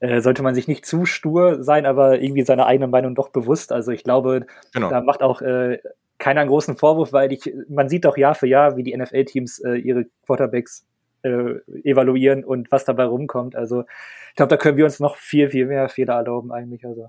äh, 0.00 0.20
sollte 0.20 0.42
man 0.42 0.54
sich 0.54 0.66
nicht 0.66 0.86
zu 0.86 1.04
stur 1.04 1.62
sein, 1.62 1.86
aber 1.86 2.20
irgendwie 2.20 2.42
seine 2.42 2.66
eigene 2.66 2.88
Meinung 2.88 3.14
doch 3.14 3.28
bewusst. 3.28 3.70
Also 3.70 3.92
ich 3.92 4.02
glaube, 4.02 4.46
genau. 4.72 4.90
da 4.90 5.00
macht 5.00 5.22
auch 5.22 5.42
äh, 5.42 5.78
keiner 6.18 6.40
einen 6.40 6.50
großen 6.50 6.76
Vorwurf, 6.76 7.12
weil 7.12 7.32
ich, 7.32 7.52
man 7.68 7.88
sieht 7.88 8.04
doch 8.04 8.16
Jahr 8.16 8.34
für 8.34 8.46
Jahr, 8.46 8.76
wie 8.76 8.82
die 8.82 8.96
NFL-Teams 8.96 9.60
äh, 9.60 9.74
ihre 9.74 10.06
Quarterbacks 10.26 10.86
äh, 11.22 11.54
evaluieren 11.84 12.44
und 12.44 12.72
was 12.72 12.84
dabei 12.84 13.04
rumkommt. 13.04 13.56
Also 13.56 13.84
ich 14.30 14.36
glaube, 14.36 14.50
da 14.50 14.56
können 14.56 14.76
wir 14.76 14.84
uns 14.84 15.00
noch 15.00 15.16
viel, 15.16 15.50
viel 15.50 15.66
mehr 15.66 15.88
Fehler 15.88 16.14
erlauben 16.14 16.50
eigentlich. 16.52 16.84
Also 16.86 17.08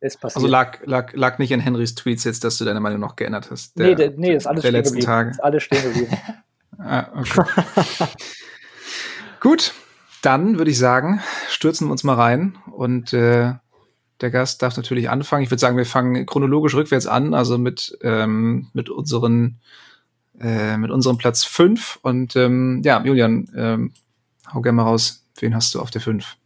es 0.00 0.16
passiert. 0.16 0.36
Also 0.36 0.48
lag, 0.48 0.78
lag, 0.84 1.12
lag 1.14 1.38
nicht 1.38 1.50
in 1.50 1.60
Henrys 1.60 1.94
Tweets 1.94 2.24
jetzt, 2.24 2.44
dass 2.44 2.58
du 2.58 2.64
deine 2.64 2.80
Meinung 2.80 3.00
noch 3.00 3.16
geändert 3.16 3.50
hast. 3.50 3.78
Der, 3.78 3.86
nee, 3.88 3.94
der, 3.94 4.10
nee, 4.12 4.34
ist 4.34 4.46
alles 4.46 4.62
der 4.62 4.70
stehen 4.70 4.80
letzten 4.80 5.00
Tage. 5.00 5.30
Ist 5.30 5.44
alles 5.44 5.62
stehen 5.62 5.82
geblieben. 5.82 6.16
Ah, 6.82 7.08
okay. 7.14 7.42
Gut, 9.40 9.74
dann 10.22 10.58
würde 10.58 10.70
ich 10.70 10.78
sagen, 10.78 11.20
stürzen 11.48 11.88
wir 11.88 11.92
uns 11.92 12.04
mal 12.04 12.14
rein 12.14 12.58
und 12.72 13.12
äh, 13.12 13.54
der 14.20 14.30
Gast 14.30 14.62
darf 14.62 14.76
natürlich 14.76 15.08
anfangen. 15.08 15.42
Ich 15.42 15.50
würde 15.50 15.60
sagen, 15.60 15.76
wir 15.76 15.86
fangen 15.86 16.26
chronologisch 16.26 16.74
rückwärts 16.74 17.06
an, 17.06 17.32
also 17.32 17.56
mit, 17.56 17.98
ähm, 18.02 18.68
mit 18.74 18.90
unseren 18.90 19.60
äh, 20.40 20.76
mit 20.76 20.90
unserem 20.90 21.18
Platz 21.18 21.44
5. 21.44 21.98
Und 22.02 22.34
ähm, 22.36 22.80
ja, 22.84 23.02
Julian, 23.04 23.48
ähm, 23.54 23.92
hau 24.52 24.62
gerne 24.62 24.76
mal 24.76 24.82
raus. 24.84 25.26
Wen 25.38 25.54
hast 25.54 25.74
du 25.74 25.80
auf 25.80 25.90
der 25.90 26.00
5? 26.00 26.36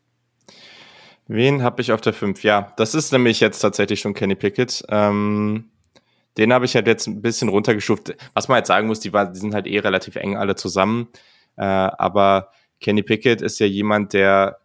Wen 1.27 1.63
habe 1.63 1.81
ich 1.81 1.93
auf 1.93 2.01
der 2.01 2.13
5? 2.13 2.43
Ja, 2.43 2.73
das 2.77 2.95
ist 2.95 3.13
nämlich 3.13 3.41
jetzt 3.41 3.61
tatsächlich 3.61 4.01
schon 4.01 4.15
Kenny 4.15 4.35
Pickett. 4.35 4.85
Ähm, 4.89 5.67
den 6.37 6.53
habe 6.53 6.65
ich 6.65 6.75
halt 6.75 6.87
jetzt 6.87 7.07
ein 7.07 7.23
bisschen 7.23 7.49
runtergestuft. 7.49 8.15
Was 8.35 8.49
man 8.49 8.59
jetzt 8.59 8.69
sagen 8.69 8.89
muss, 8.89 9.01
die, 9.01 9.13
war, 9.13 9.27
die 9.27 9.39
sind 9.39 9.55
halt 9.55 9.67
eh 9.67 9.79
relativ 9.79 10.17
eng 10.17 10.37
alle 10.37 10.57
zusammen. 10.57 11.09
Äh, 11.57 11.63
aber 11.63 12.51
Kenny 12.81 13.03
Pickett 13.03 13.43
ist 13.43 13.59
ja 13.59 13.67
jemand, 13.67 14.13
der, 14.13 14.59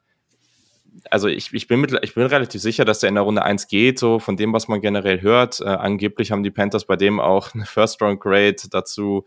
also 1.09 1.27
ich, 1.27 1.53
ich, 1.53 1.67
bin 1.67 1.81
mit, 1.81 1.97
ich 2.01 2.15
bin 2.15 2.25
relativ 2.25 2.61
sicher, 2.61 2.85
dass 2.85 2.99
der 2.99 3.09
in 3.09 3.15
der 3.15 3.23
Runde 3.23 3.43
1 3.43 3.67
geht, 3.67 3.99
so 3.99 4.19
von 4.19 4.37
dem, 4.37 4.53
was 4.53 4.67
man 4.67 4.81
generell 4.81 5.21
hört. 5.21 5.61
Äh, 5.61 5.65
angeblich 5.65 6.31
haben 6.31 6.43
die 6.43 6.51
Panthers 6.51 6.85
bei 6.85 6.95
dem 6.95 7.19
auch 7.19 7.53
eine 7.53 7.65
First 7.65 8.01
Round 8.01 8.19
Grade 8.19 8.57
dazu. 8.69 9.25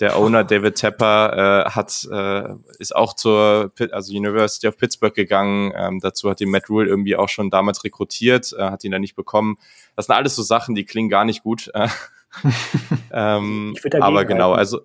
Der 0.00 0.18
Owner 0.18 0.42
David 0.44 0.74
Tepper 0.76 1.66
äh, 1.66 1.70
hat, 1.70 2.08
äh, 2.10 2.54
ist 2.78 2.94
auch 2.96 3.14
zur 3.14 3.72
also 3.92 4.12
University 4.12 4.66
of 4.66 4.76
Pittsburgh 4.76 5.14
gegangen. 5.14 5.72
Ähm, 5.76 6.00
dazu 6.00 6.28
hat 6.30 6.40
ihn 6.40 6.50
Matt 6.50 6.68
Rule 6.68 6.88
irgendwie 6.88 7.16
auch 7.16 7.28
schon 7.28 7.50
damals 7.50 7.84
rekrutiert, 7.84 8.52
äh, 8.58 8.62
hat 8.62 8.84
ihn 8.84 8.90
dann 8.90 9.00
nicht 9.00 9.16
bekommen. 9.16 9.58
Das 9.96 10.06
sind 10.06 10.14
alles 10.14 10.34
so 10.34 10.42
Sachen, 10.42 10.74
die 10.74 10.84
klingen 10.84 11.10
gar 11.10 11.24
nicht 11.24 11.42
gut. 11.42 11.70
ähm, 13.12 13.76
aber 14.00 14.24
genau, 14.24 14.52
also 14.52 14.80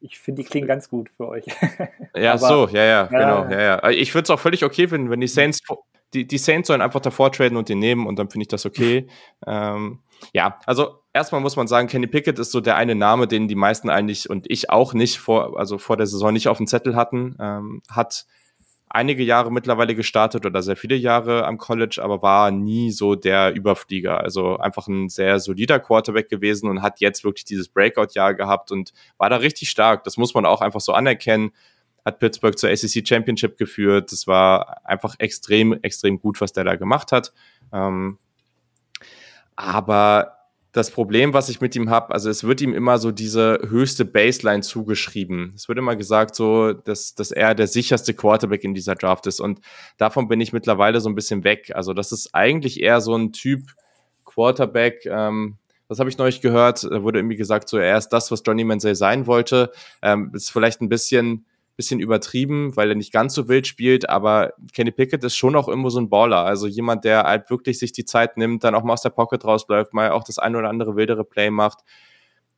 ich 0.00 0.18
finde, 0.18 0.42
die 0.42 0.48
klingen 0.48 0.68
ganz 0.68 0.88
gut 0.88 1.10
für 1.16 1.28
euch. 1.28 1.44
ja, 2.14 2.32
Aber, 2.34 2.38
so, 2.38 2.68
ja, 2.68 2.84
ja, 2.84 3.06
genau, 3.06 3.44
ja, 3.50 3.60
ja. 3.60 3.90
Ich 3.90 4.14
würde 4.14 4.24
es 4.24 4.30
auch 4.30 4.40
völlig 4.40 4.64
okay 4.64 4.88
finden, 4.88 5.10
wenn 5.10 5.20
die 5.20 5.26
Saints, 5.26 5.60
die, 6.14 6.26
die 6.26 6.38
Saints 6.38 6.68
sollen 6.68 6.80
einfach 6.80 7.00
davor 7.00 7.32
traden 7.32 7.56
und 7.56 7.68
den 7.68 7.78
nehmen 7.78 8.06
und 8.06 8.18
dann 8.18 8.30
finde 8.30 8.42
ich 8.42 8.48
das 8.48 8.66
okay. 8.66 9.06
ähm, 9.46 10.00
ja, 10.32 10.58
also 10.66 11.00
erstmal 11.12 11.40
muss 11.40 11.56
man 11.56 11.68
sagen, 11.68 11.88
Kenny 11.88 12.06
Pickett 12.06 12.38
ist 12.38 12.50
so 12.50 12.60
der 12.60 12.76
eine 12.76 12.94
Name, 12.94 13.26
den 13.26 13.48
die 13.48 13.54
meisten 13.54 13.90
eigentlich 13.90 14.28
und 14.28 14.50
ich 14.50 14.70
auch 14.70 14.94
nicht 14.94 15.18
vor, 15.18 15.58
also 15.58 15.78
vor 15.78 15.96
der 15.96 16.06
Saison 16.06 16.32
nicht 16.32 16.48
auf 16.48 16.58
dem 16.58 16.66
Zettel 16.66 16.96
hatten, 16.96 17.36
ähm, 17.40 17.82
hat 17.90 18.26
einige 18.90 19.22
Jahre 19.22 19.52
mittlerweile 19.52 19.94
gestartet 19.94 20.46
oder 20.46 20.62
sehr 20.62 20.76
viele 20.76 20.96
Jahre 20.96 21.44
am 21.46 21.58
College, 21.58 22.00
aber 22.02 22.22
war 22.22 22.50
nie 22.50 22.90
so 22.90 23.14
der 23.14 23.54
Überflieger. 23.54 24.20
Also 24.20 24.56
einfach 24.58 24.86
ein 24.88 25.08
sehr 25.08 25.38
solider 25.40 25.78
Quarterback 25.80 26.28
gewesen 26.28 26.68
und 26.68 26.82
hat 26.82 27.00
jetzt 27.00 27.24
wirklich 27.24 27.44
dieses 27.44 27.68
Breakout-Jahr 27.68 28.34
gehabt 28.34 28.70
und 28.70 28.92
war 29.18 29.30
da 29.30 29.36
richtig 29.36 29.70
stark. 29.70 30.04
Das 30.04 30.16
muss 30.16 30.34
man 30.34 30.46
auch 30.46 30.60
einfach 30.60 30.80
so 30.80 30.92
anerkennen. 30.92 31.50
Hat 32.04 32.18
Pittsburgh 32.18 32.58
zur 32.58 32.70
ACC 32.70 33.06
Championship 33.06 33.58
geführt. 33.58 34.12
Das 34.12 34.26
war 34.26 34.86
einfach 34.86 35.14
extrem, 35.18 35.78
extrem 35.82 36.20
gut, 36.20 36.40
was 36.40 36.52
der 36.52 36.64
da 36.64 36.76
gemacht 36.76 37.12
hat. 37.12 37.32
Ähm, 37.72 38.18
aber 39.56 40.37
das 40.72 40.90
Problem, 40.90 41.32
was 41.32 41.48
ich 41.48 41.60
mit 41.60 41.74
ihm 41.76 41.88
habe, 41.88 42.12
also 42.12 42.28
es 42.28 42.44
wird 42.44 42.60
ihm 42.60 42.74
immer 42.74 42.98
so 42.98 43.10
diese 43.10 43.58
höchste 43.68 44.04
Baseline 44.04 44.62
zugeschrieben. 44.62 45.52
Es 45.56 45.68
wird 45.68 45.78
immer 45.78 45.96
gesagt, 45.96 46.34
so, 46.34 46.72
dass, 46.72 47.14
dass 47.14 47.30
er 47.30 47.54
der 47.54 47.66
sicherste 47.66 48.12
Quarterback 48.12 48.64
in 48.64 48.74
dieser 48.74 48.94
Draft 48.94 49.26
ist. 49.26 49.40
Und 49.40 49.60
davon 49.96 50.28
bin 50.28 50.40
ich 50.40 50.52
mittlerweile 50.52 51.00
so 51.00 51.08
ein 51.08 51.14
bisschen 51.14 51.42
weg. 51.42 51.72
Also, 51.74 51.94
das 51.94 52.12
ist 52.12 52.34
eigentlich 52.34 52.80
eher 52.80 53.00
so 53.00 53.16
ein 53.16 53.32
Typ 53.32 53.62
Quarterback, 54.24 55.06
ähm, 55.06 55.56
was 55.88 55.98
habe 55.98 56.10
ich 56.10 56.18
neulich 56.18 56.42
gehört? 56.42 56.84
Da 56.84 57.02
wurde 57.02 57.18
irgendwie 57.18 57.36
gesagt, 57.36 57.68
so 57.68 57.78
er 57.78 57.96
ist 57.96 58.10
das, 58.10 58.30
was 58.30 58.42
Johnny 58.46 58.62
Manziel 58.62 58.94
sein 58.94 59.26
wollte. 59.26 59.72
Ähm, 60.02 60.30
ist 60.34 60.50
vielleicht 60.50 60.82
ein 60.82 60.90
bisschen 60.90 61.46
bisschen 61.78 62.00
übertrieben, 62.00 62.76
weil 62.76 62.90
er 62.90 62.96
nicht 62.96 63.12
ganz 63.12 63.34
so 63.34 63.48
wild 63.48 63.68
spielt, 63.68 64.10
aber 64.10 64.52
Kenny 64.74 64.90
Pickett 64.90 65.22
ist 65.22 65.36
schon 65.36 65.54
auch 65.54 65.68
irgendwo 65.68 65.90
so 65.90 66.00
ein 66.00 66.10
Baller. 66.10 66.44
Also 66.44 66.66
jemand, 66.66 67.04
der 67.04 67.22
halt 67.22 67.50
wirklich 67.50 67.78
sich 67.78 67.92
die 67.92 68.04
Zeit 68.04 68.36
nimmt, 68.36 68.64
dann 68.64 68.74
auch 68.74 68.82
mal 68.82 68.94
aus 68.94 69.02
der 69.02 69.10
Pocket 69.10 69.42
rausläuft, 69.44 69.94
mal 69.94 70.10
auch 70.10 70.24
das 70.24 70.40
ein 70.40 70.56
oder 70.56 70.68
andere 70.68 70.96
wildere 70.96 71.24
Play 71.24 71.50
macht. 71.50 71.84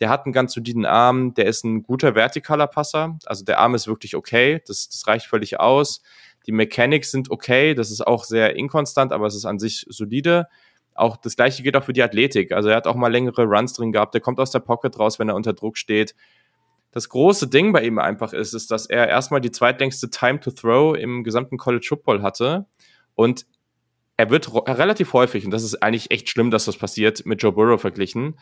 Der 0.00 0.09
hat 0.09 0.24
einen 0.24 0.33
ganz 0.33 0.54
soliden 0.54 0.87
Arm, 0.87 1.35
der 1.35 1.44
ist 1.44 1.64
ein 1.64 1.83
guter 1.83 2.14
vertikaler 2.14 2.66
Passer. 2.66 3.18
Also 3.26 3.44
der 3.44 3.59
Arm 3.59 3.74
ist 3.74 3.87
wirklich 3.87 4.16
okay, 4.16 4.62
das, 4.66 4.88
das 4.88 5.06
reicht 5.06 5.26
völlig 5.26 5.61
aus. 5.61 6.00
Die 6.46 6.52
Mechanics 6.52 7.11
sind 7.11 7.30
okay, 7.30 7.74
das 7.74 7.90
ist 7.90 8.06
auch 8.06 8.24
sehr 8.24 8.56
inkonstant, 8.56 9.12
aber 9.12 9.26
es 9.26 9.35
ist 9.35 9.44
an 9.44 9.59
sich 9.59 9.85
solide. 9.90 10.46
Auch 10.94 11.18
das 11.18 11.37
gleiche 11.37 11.62
geht 11.62 11.76
auch 11.76 11.85
für 11.85 11.92
die 11.92 12.02
Athletik. 12.02 12.52
Also 12.52 12.70
er 12.70 12.76
hat 12.76 12.87
auch 12.87 12.94
mal 12.94 13.12
längere 13.12 13.44
Runs 13.44 13.74
drin 13.74 13.92
gehabt, 13.92 14.14
der 14.14 14.22
kommt 14.22 14.40
aus 14.40 14.50
der 14.50 14.61
Pocket 14.61 14.98
raus, 14.98 15.18
wenn 15.18 15.28
er 15.28 15.35
unter 15.35 15.52
Druck 15.52 15.76
steht 15.76 16.14
das 16.92 17.09
große 17.09 17.48
Ding 17.48 17.72
bei 17.72 17.85
ihm 17.85 17.98
einfach 17.98 18.33
ist, 18.33 18.53
ist, 18.53 18.70
dass 18.70 18.87
er 18.87 19.09
erstmal 19.09 19.40
die 19.40 19.53
zweitlängste 19.53 20.11
Time 20.11 20.40
to 20.40 20.50
Throw 20.50 20.96
im 20.96 21.24
gesamten 21.24 21.57
College 21.57 21.87
Football 21.88 22.22
hatte 22.22 22.66
und 23.14 23.46
er 24.16 24.29
wird 24.29 24.53
relativ 24.68 25.14
häufig, 25.14 25.46
und 25.46 25.50
das 25.50 25.62
ist 25.62 25.83
eigentlich 25.83 26.11
echt 26.11 26.29
schlimm, 26.29 26.50
dass 26.50 26.66
das 26.66 26.76
passiert, 26.76 27.24
mit 27.24 27.42
Joe 27.42 27.53
Burrow 27.53 27.81
verglichen. 27.81 28.38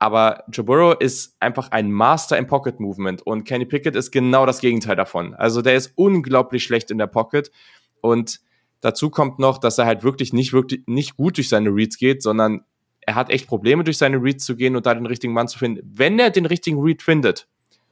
Aber 0.00 0.42
Joe 0.50 0.64
Burrow 0.64 0.96
ist 0.98 1.36
einfach 1.38 1.70
ein 1.70 1.92
Master 1.92 2.36
im 2.36 2.48
Pocket 2.48 2.80
Movement 2.80 3.22
und 3.22 3.44
Kenny 3.44 3.66
Pickett 3.66 3.94
ist 3.94 4.10
genau 4.10 4.46
das 4.46 4.60
Gegenteil 4.60 4.96
davon. 4.96 5.34
Also 5.34 5.62
der 5.62 5.76
ist 5.76 5.92
unglaublich 5.94 6.64
schlecht 6.64 6.90
in 6.90 6.98
der 6.98 7.06
Pocket 7.06 7.52
und 8.00 8.40
dazu 8.80 9.08
kommt 9.08 9.38
noch, 9.38 9.58
dass 9.58 9.78
er 9.78 9.86
halt 9.86 10.02
wirklich 10.02 10.32
nicht 10.32 10.52
wirklich 10.52 10.82
nicht 10.86 11.16
gut 11.16 11.36
durch 11.36 11.48
seine 11.48 11.70
Reads 11.70 11.98
geht, 11.98 12.22
sondern 12.22 12.64
er 13.00 13.14
hat 13.14 13.30
echt 13.30 13.46
Probleme 13.46 13.84
durch 13.84 13.98
seine 13.98 14.20
Reads 14.20 14.44
zu 14.44 14.56
gehen 14.56 14.74
und 14.74 14.86
da 14.86 14.94
den 14.94 15.06
richtigen 15.06 15.32
Mann 15.32 15.46
zu 15.46 15.58
finden. 15.58 15.80
Wenn 15.84 16.18
er 16.18 16.30
den 16.30 16.46
richtigen 16.46 16.80
Read 16.80 17.00
findet, 17.00 17.48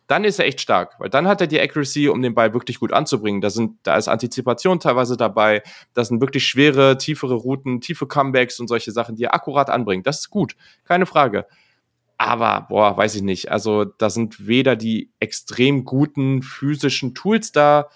dann 0.07 0.25
ist 0.25 0.39
er 0.39 0.47
echt 0.47 0.61
stark, 0.61 0.97
weil 0.99 1.09
dann 1.09 1.27
hat 1.27 1.41
er 1.41 1.47
die 1.47 1.61
Accuracy, 1.61 2.09
um 2.09 2.21
den 2.21 2.35
Ball 2.35 2.53
wirklich 2.53 2.79
gut 2.79 2.93
anzubringen. 2.93 3.41
Da 3.41 3.51
sind, 3.51 3.79
da 3.85 3.97
ist 3.97 4.09
Antizipation 4.09 4.81
teilweise 4.81 5.17
dabei, 5.17 5.63
da 5.95 6.05
sind 6.05 6.21
wirklich 6.21 6.47
schwere, 6.47 6.99
tiefere 6.99 7.35
Routen, 7.35 7.81
tiefe 7.81 8.07
Comebacks 8.07 8.61
und 8.61 8.69
solche 8.69 8.93
Sachen, 8.93 9.17
die 9.17 9.25
er 9.25 9.35
akkurat 9.35 9.71
anbringt. 9.71 10.07
Das 10.07 10.21
ist 10.21 10.31
gut, 10.31 10.57
keine 10.85 11.07
Frage. 11.07 11.47
Aber, 12.19 12.67
boah, 12.69 12.97
weiß 12.97 13.17
ich 13.17 13.23
nicht. 13.23 13.51
Also, 13.51 13.85
da 13.85 14.09
sind 14.11 14.47
weder 14.47 14.77
die 14.77 15.11
extrem 15.21 15.85
guten 15.85 16.43
physischen 16.43 17.15
Tools 17.15 17.51
da, 17.51 17.89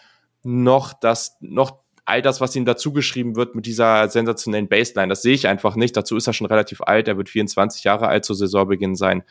noch 0.43 0.93
das, 0.93 1.37
noch 1.41 1.81
all 2.05 2.23
das, 2.23 2.41
was 2.41 2.57
ihm 2.57 2.65
dazugeschrieben 2.65 3.37
wird 3.37 3.55
mit 3.55 3.67
dieser 3.67 4.09
sensationellen 4.09 4.69
Baseline. 4.69 5.11
Das 5.11 5.23
sehe 5.23 5.35
ich 5.35 5.47
einfach 5.47 5.77
nicht. 5.77 5.97
Dazu 5.97 6.17
ist 6.17 6.27
er 6.27 6.33
schon 6.33 6.47
relativ 6.47 6.81
alt. 6.81 7.07
Er 7.07 7.19
wird 7.19 7.29
24 7.29 7.85
Jahre 7.85 8.09
alt 8.09 8.25
zu 8.25 8.33
Saisonbeginn 8.33 8.97
sein 8.97 9.25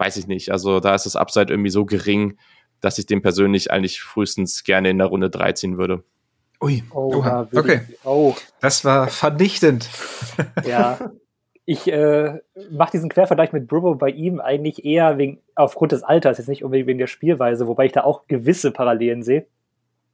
weiß 0.00 0.16
ich 0.16 0.26
nicht. 0.26 0.50
Also 0.50 0.80
da 0.80 0.94
ist 0.94 1.06
das 1.06 1.14
Upside 1.14 1.52
irgendwie 1.52 1.70
so 1.70 1.84
gering, 1.84 2.38
dass 2.80 2.98
ich 2.98 3.06
den 3.06 3.22
persönlich 3.22 3.70
eigentlich 3.70 4.00
frühestens 4.00 4.64
gerne 4.64 4.90
in 4.90 4.98
der 4.98 5.06
Runde 5.06 5.30
3 5.30 5.52
ziehen 5.52 5.78
würde. 5.78 6.02
Ui, 6.62 6.82
oh, 6.90 7.14
Oha. 7.16 7.48
okay. 7.54 7.82
Ich, 7.88 8.04
oh. 8.04 8.34
Das 8.60 8.84
war 8.84 9.08
vernichtend. 9.08 9.88
Ja. 10.66 10.98
Ich 11.66 11.86
äh, 11.86 12.40
mache 12.72 12.90
diesen 12.90 13.10
Quervergleich 13.10 13.52
mit 13.52 13.68
Brubbo 13.68 13.94
bei 13.94 14.08
ihm 14.08 14.40
eigentlich 14.40 14.84
eher 14.84 15.18
wegen, 15.18 15.38
aufgrund 15.54 15.92
des 15.92 16.02
Alters, 16.02 16.38
jetzt 16.38 16.48
nicht 16.48 16.64
unbedingt 16.64 16.88
wegen 16.88 16.98
der 16.98 17.06
Spielweise, 17.06 17.68
wobei 17.68 17.84
ich 17.84 17.92
da 17.92 18.02
auch 18.02 18.26
gewisse 18.26 18.72
Parallelen 18.72 19.22
sehe. 19.22 19.46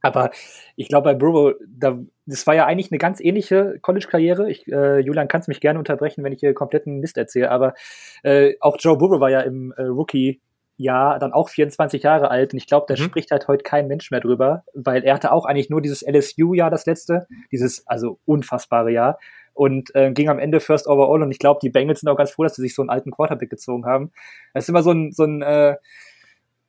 Aber 0.02 0.32
ich 0.74 0.88
glaube, 0.88 1.04
bei 1.04 1.14
Brubbo, 1.14 1.54
da, 1.66 1.98
das 2.26 2.46
war 2.46 2.54
ja 2.54 2.66
eigentlich 2.66 2.90
eine 2.90 2.98
ganz 2.98 3.20
ähnliche 3.20 3.78
College-Karriere. 3.80 4.50
Äh, 4.50 5.00
Julian, 5.00 5.28
kannst 5.28 5.48
mich 5.48 5.60
gerne 5.60 5.78
unterbrechen, 5.78 6.24
wenn 6.24 6.32
ich 6.32 6.40
hier 6.40 6.54
kompletten 6.54 6.98
Mist 6.98 7.16
erzähle. 7.16 7.50
Aber 7.50 7.74
äh, 8.22 8.54
auch 8.60 8.76
Joe 8.78 8.98
Burrow 8.98 9.20
war 9.20 9.30
ja 9.30 9.40
im 9.40 9.72
äh, 9.76 9.82
Rookie 9.82 10.40
Jahr 10.78 11.18
dann 11.18 11.32
auch 11.32 11.48
24 11.48 12.02
Jahre 12.02 12.30
alt 12.30 12.52
und 12.52 12.58
ich 12.58 12.66
glaube, 12.66 12.86
da 12.86 13.00
mhm. 13.00 13.06
spricht 13.06 13.30
halt 13.30 13.48
heute 13.48 13.62
kein 13.62 13.86
Mensch 13.86 14.10
mehr 14.10 14.20
drüber, 14.20 14.64
weil 14.74 15.04
er 15.04 15.14
hatte 15.14 15.32
auch 15.32 15.46
eigentlich 15.46 15.70
nur 15.70 15.80
dieses 15.80 16.02
LSU-Jahr, 16.02 16.70
das 16.70 16.84
letzte, 16.84 17.26
dieses 17.50 17.86
also 17.86 18.18
unfassbare 18.26 18.90
Jahr 18.90 19.18
und 19.54 19.94
äh, 19.94 20.12
ging 20.12 20.28
am 20.28 20.38
Ende 20.38 20.60
First 20.60 20.86
Overall 20.86 21.22
und 21.22 21.30
ich 21.30 21.38
glaube, 21.38 21.60
die 21.62 21.70
Bengals 21.70 22.00
sind 22.00 22.10
auch 22.10 22.16
ganz 22.16 22.30
froh, 22.30 22.42
dass 22.42 22.56
sie 22.56 22.62
sich 22.62 22.74
so 22.74 22.82
einen 22.82 22.90
alten 22.90 23.10
Quarterback 23.10 23.48
gezogen 23.48 23.86
haben. 23.86 24.12
Das 24.52 24.64
ist 24.64 24.68
immer 24.68 24.82
so 24.82 24.92
ein, 24.92 25.12
so 25.12 25.24
ein 25.24 25.40
äh, 25.40 25.76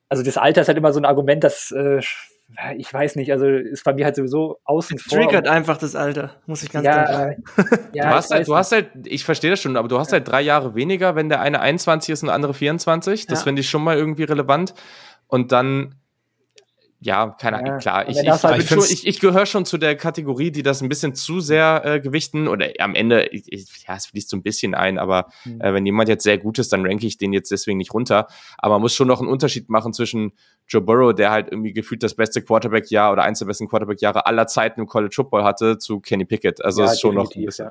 also 0.10 0.24
das 0.24 0.38
Alter 0.38 0.62
ist 0.62 0.70
halt 0.70 0.78
immer 0.78 0.94
so 0.94 1.02
ein 1.02 1.06
Argument, 1.06 1.44
das 1.44 1.72
äh, 1.72 2.00
ich 2.78 2.94
weiß 2.94 3.18
nicht, 3.18 3.32
also 3.32 3.46
ist 3.46 3.84
bei 3.84 3.94
mir 3.94 4.06
halt 4.06 4.16
sowieso 4.16 4.60
außen 4.64 4.98
vor. 5.00 5.20
Triggert 5.20 5.48
einfach 5.48 5.78
das 5.78 5.96
Alter, 5.96 6.36
muss 6.46 6.64
ich 6.64 6.72
ganz 6.72 6.86
ja, 6.86 7.06
sagen. 7.06 7.44
ja, 7.94 8.10
du 8.10 8.16
hast 8.16 8.32
halt, 8.32 8.48
du 8.48 8.56
hast 8.56 8.72
halt, 8.72 8.90
ich 9.06 9.26
verstehe 9.26 9.52
das 9.52 9.62
schon, 9.62 9.76
aber 9.76 9.90
du 9.90 10.00
hast 10.00 10.14
halt 10.14 10.28
drei 10.28 10.42
Jahre 10.42 10.74
weniger, 10.74 11.16
wenn 11.16 11.28
der 11.28 11.42
eine 11.42 11.60
21 11.60 12.14
ist 12.14 12.24
und 12.24 12.28
der 12.28 12.36
andere 12.36 12.54
24. 12.54 13.28
Das 13.28 13.40
ja. 13.40 13.44
finde 13.44 13.62
ich 13.62 13.70
schon 13.70 13.84
mal 13.84 13.98
irgendwie 13.98 14.24
relevant. 14.24 14.74
Und 15.28 15.52
dann 15.52 15.96
ja, 17.00 17.36
keine 17.40 17.58
Ahnung, 17.58 17.74
ja, 17.74 17.78
klar. 17.78 18.10
Ich, 18.10 18.18
ich, 18.18 18.28
halt 18.28 18.72
ich, 18.72 18.92
ich, 18.92 19.08
ich 19.08 19.20
gehöre 19.20 19.46
schon 19.46 19.66
zu 19.66 19.78
der 19.78 19.96
Kategorie, 19.96 20.50
die 20.50 20.64
das 20.64 20.82
ein 20.82 20.90
bisschen 20.90 21.14
zu 21.14 21.40
sehr 21.40 21.84
äh, 21.86 22.00
gewichten. 22.00 22.48
Oder 22.48 22.70
am 22.80 22.96
Ende, 22.96 23.28
ich, 23.28 23.46
ja, 23.88 23.96
es 23.96 24.08
fließt 24.08 24.30
so 24.30 24.38
ein 24.38 24.42
bisschen 24.42 24.74
ein, 24.74 24.98
aber 24.98 25.28
mhm. 25.46 25.62
äh, 25.62 25.74
wenn 25.74 25.86
jemand 25.86 26.10
jetzt 26.10 26.24
sehr 26.24 26.40
gut 26.40 26.58
ist, 26.58 26.74
dann 26.74 26.86
ranke 26.86 27.06
ich 27.06 27.20
den 27.20 27.34
jetzt 27.34 27.52
deswegen 27.52 27.78
nicht 27.78 27.94
runter. 27.94 28.28
Aber 28.58 28.76
man 28.76 28.82
muss 28.82 28.96
schon 28.96 29.08
noch 29.08 29.20
einen 29.20 29.30
Unterschied 29.30 29.70
machen 29.70 29.94
zwischen 29.94 30.34
Joe 30.68 30.82
Burrow, 30.82 31.14
der 31.14 31.30
halt 31.30 31.52
irgendwie 31.52 31.72
gefühlt 31.72 32.02
das 32.02 32.16
beste 32.16 32.42
Quarterback-Jahr 32.42 33.12
oder 33.12 33.24
eins 33.24 33.40
der 33.40 33.46
besten 33.46 33.68
Quarterback-Jahre 33.68 34.26
aller 34.26 34.48
Zeiten 34.48 34.82
im 34.82 34.88
College 34.88 35.14
Football 35.16 35.44
hatte, 35.44 35.78
zu 35.78 36.00
Kenny 36.00 36.26
Pickett. 36.26 36.66
Also 36.66 36.82
ja, 36.82 36.92
ist 36.92 37.00
schon 37.00 37.14
noch 37.14 37.32
ein 37.32 37.46
bisschen. 37.46 37.70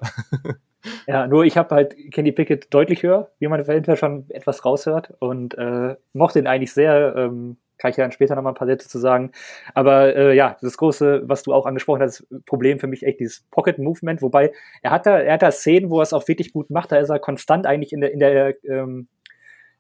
Ja. 1.06 1.22
ja, 1.22 1.26
nur 1.26 1.44
ich 1.44 1.56
habe 1.56 1.74
halt 1.74 1.96
Kenny 2.12 2.30
Pickett 2.30 2.72
deutlich 2.72 3.02
höher, 3.02 3.32
wie 3.40 3.48
man 3.48 3.58
eventuell 3.58 3.96
schon 3.96 4.30
etwas 4.30 4.64
raushört 4.64 5.14
und 5.18 5.58
äh, 5.58 5.96
mochte 6.12 6.38
ihn 6.38 6.46
eigentlich 6.46 6.72
sehr. 6.72 7.14
Ähm, 7.16 7.56
kann 7.78 7.90
ich 7.90 7.96
ja 7.96 8.04
dann 8.04 8.12
später 8.12 8.34
nochmal 8.34 8.52
ein 8.52 8.56
paar 8.56 8.66
Sätze 8.66 8.88
zu 8.88 8.98
sagen. 8.98 9.32
Aber 9.74 10.14
äh, 10.16 10.34
ja, 10.34 10.56
das 10.60 10.76
große, 10.76 11.22
was 11.24 11.42
du 11.42 11.52
auch 11.52 11.66
angesprochen 11.66 12.02
hast, 12.02 12.26
Problem 12.46 12.78
für 12.78 12.86
mich 12.86 13.04
echt 13.04 13.20
dieses 13.20 13.46
Pocket 13.50 13.78
Movement, 13.78 14.22
wobei 14.22 14.52
er 14.82 14.90
hat 14.90 15.06
da, 15.06 15.18
er 15.18 15.34
hat 15.34 15.42
da 15.42 15.50
Szenen, 15.50 15.90
wo 15.90 16.00
er 16.00 16.04
es 16.04 16.12
auch 16.12 16.26
wirklich 16.28 16.52
gut 16.52 16.70
macht, 16.70 16.92
da 16.92 16.96
ist 16.96 17.10
er 17.10 17.18
konstant 17.18 17.66
eigentlich 17.66 17.92
in 17.92 18.00
der, 18.00 18.12
in 18.12 18.20
der, 18.20 18.54
ähm, 18.64 19.08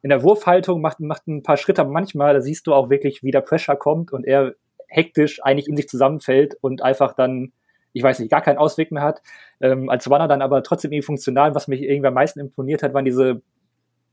in 0.02 0.10
der 0.10 0.22
Wurfhaltung, 0.22 0.80
macht, 0.80 1.00
macht 1.00 1.26
ein 1.26 1.42
paar 1.42 1.56
Schritte, 1.56 1.84
manchmal, 1.84 2.34
da 2.34 2.40
siehst 2.40 2.66
du 2.66 2.74
auch 2.74 2.90
wirklich, 2.90 3.22
wie 3.22 3.30
der 3.30 3.40
Pressure 3.40 3.76
kommt 3.76 4.12
und 4.12 4.26
er 4.26 4.54
hektisch 4.88 5.42
eigentlich 5.42 5.68
in 5.68 5.76
sich 5.76 5.88
zusammenfällt 5.88 6.56
und 6.60 6.82
einfach 6.82 7.14
dann, 7.14 7.52
ich 7.92 8.02
weiß 8.02 8.18
nicht, 8.18 8.30
gar 8.30 8.42
keinen 8.42 8.58
Ausweg 8.58 8.92
mehr 8.92 9.02
hat. 9.02 9.22
Ähm, 9.60 9.88
als 9.88 10.08
Runner 10.10 10.28
dann 10.28 10.42
aber 10.42 10.62
trotzdem 10.62 10.92
irgendwie 10.92 11.06
funktional. 11.06 11.54
Was 11.54 11.66
mich 11.66 11.82
irgendwie 11.82 12.08
am 12.08 12.14
meisten 12.14 12.40
imponiert 12.40 12.82
hat, 12.82 12.94
waren 12.94 13.04
diese 13.04 13.42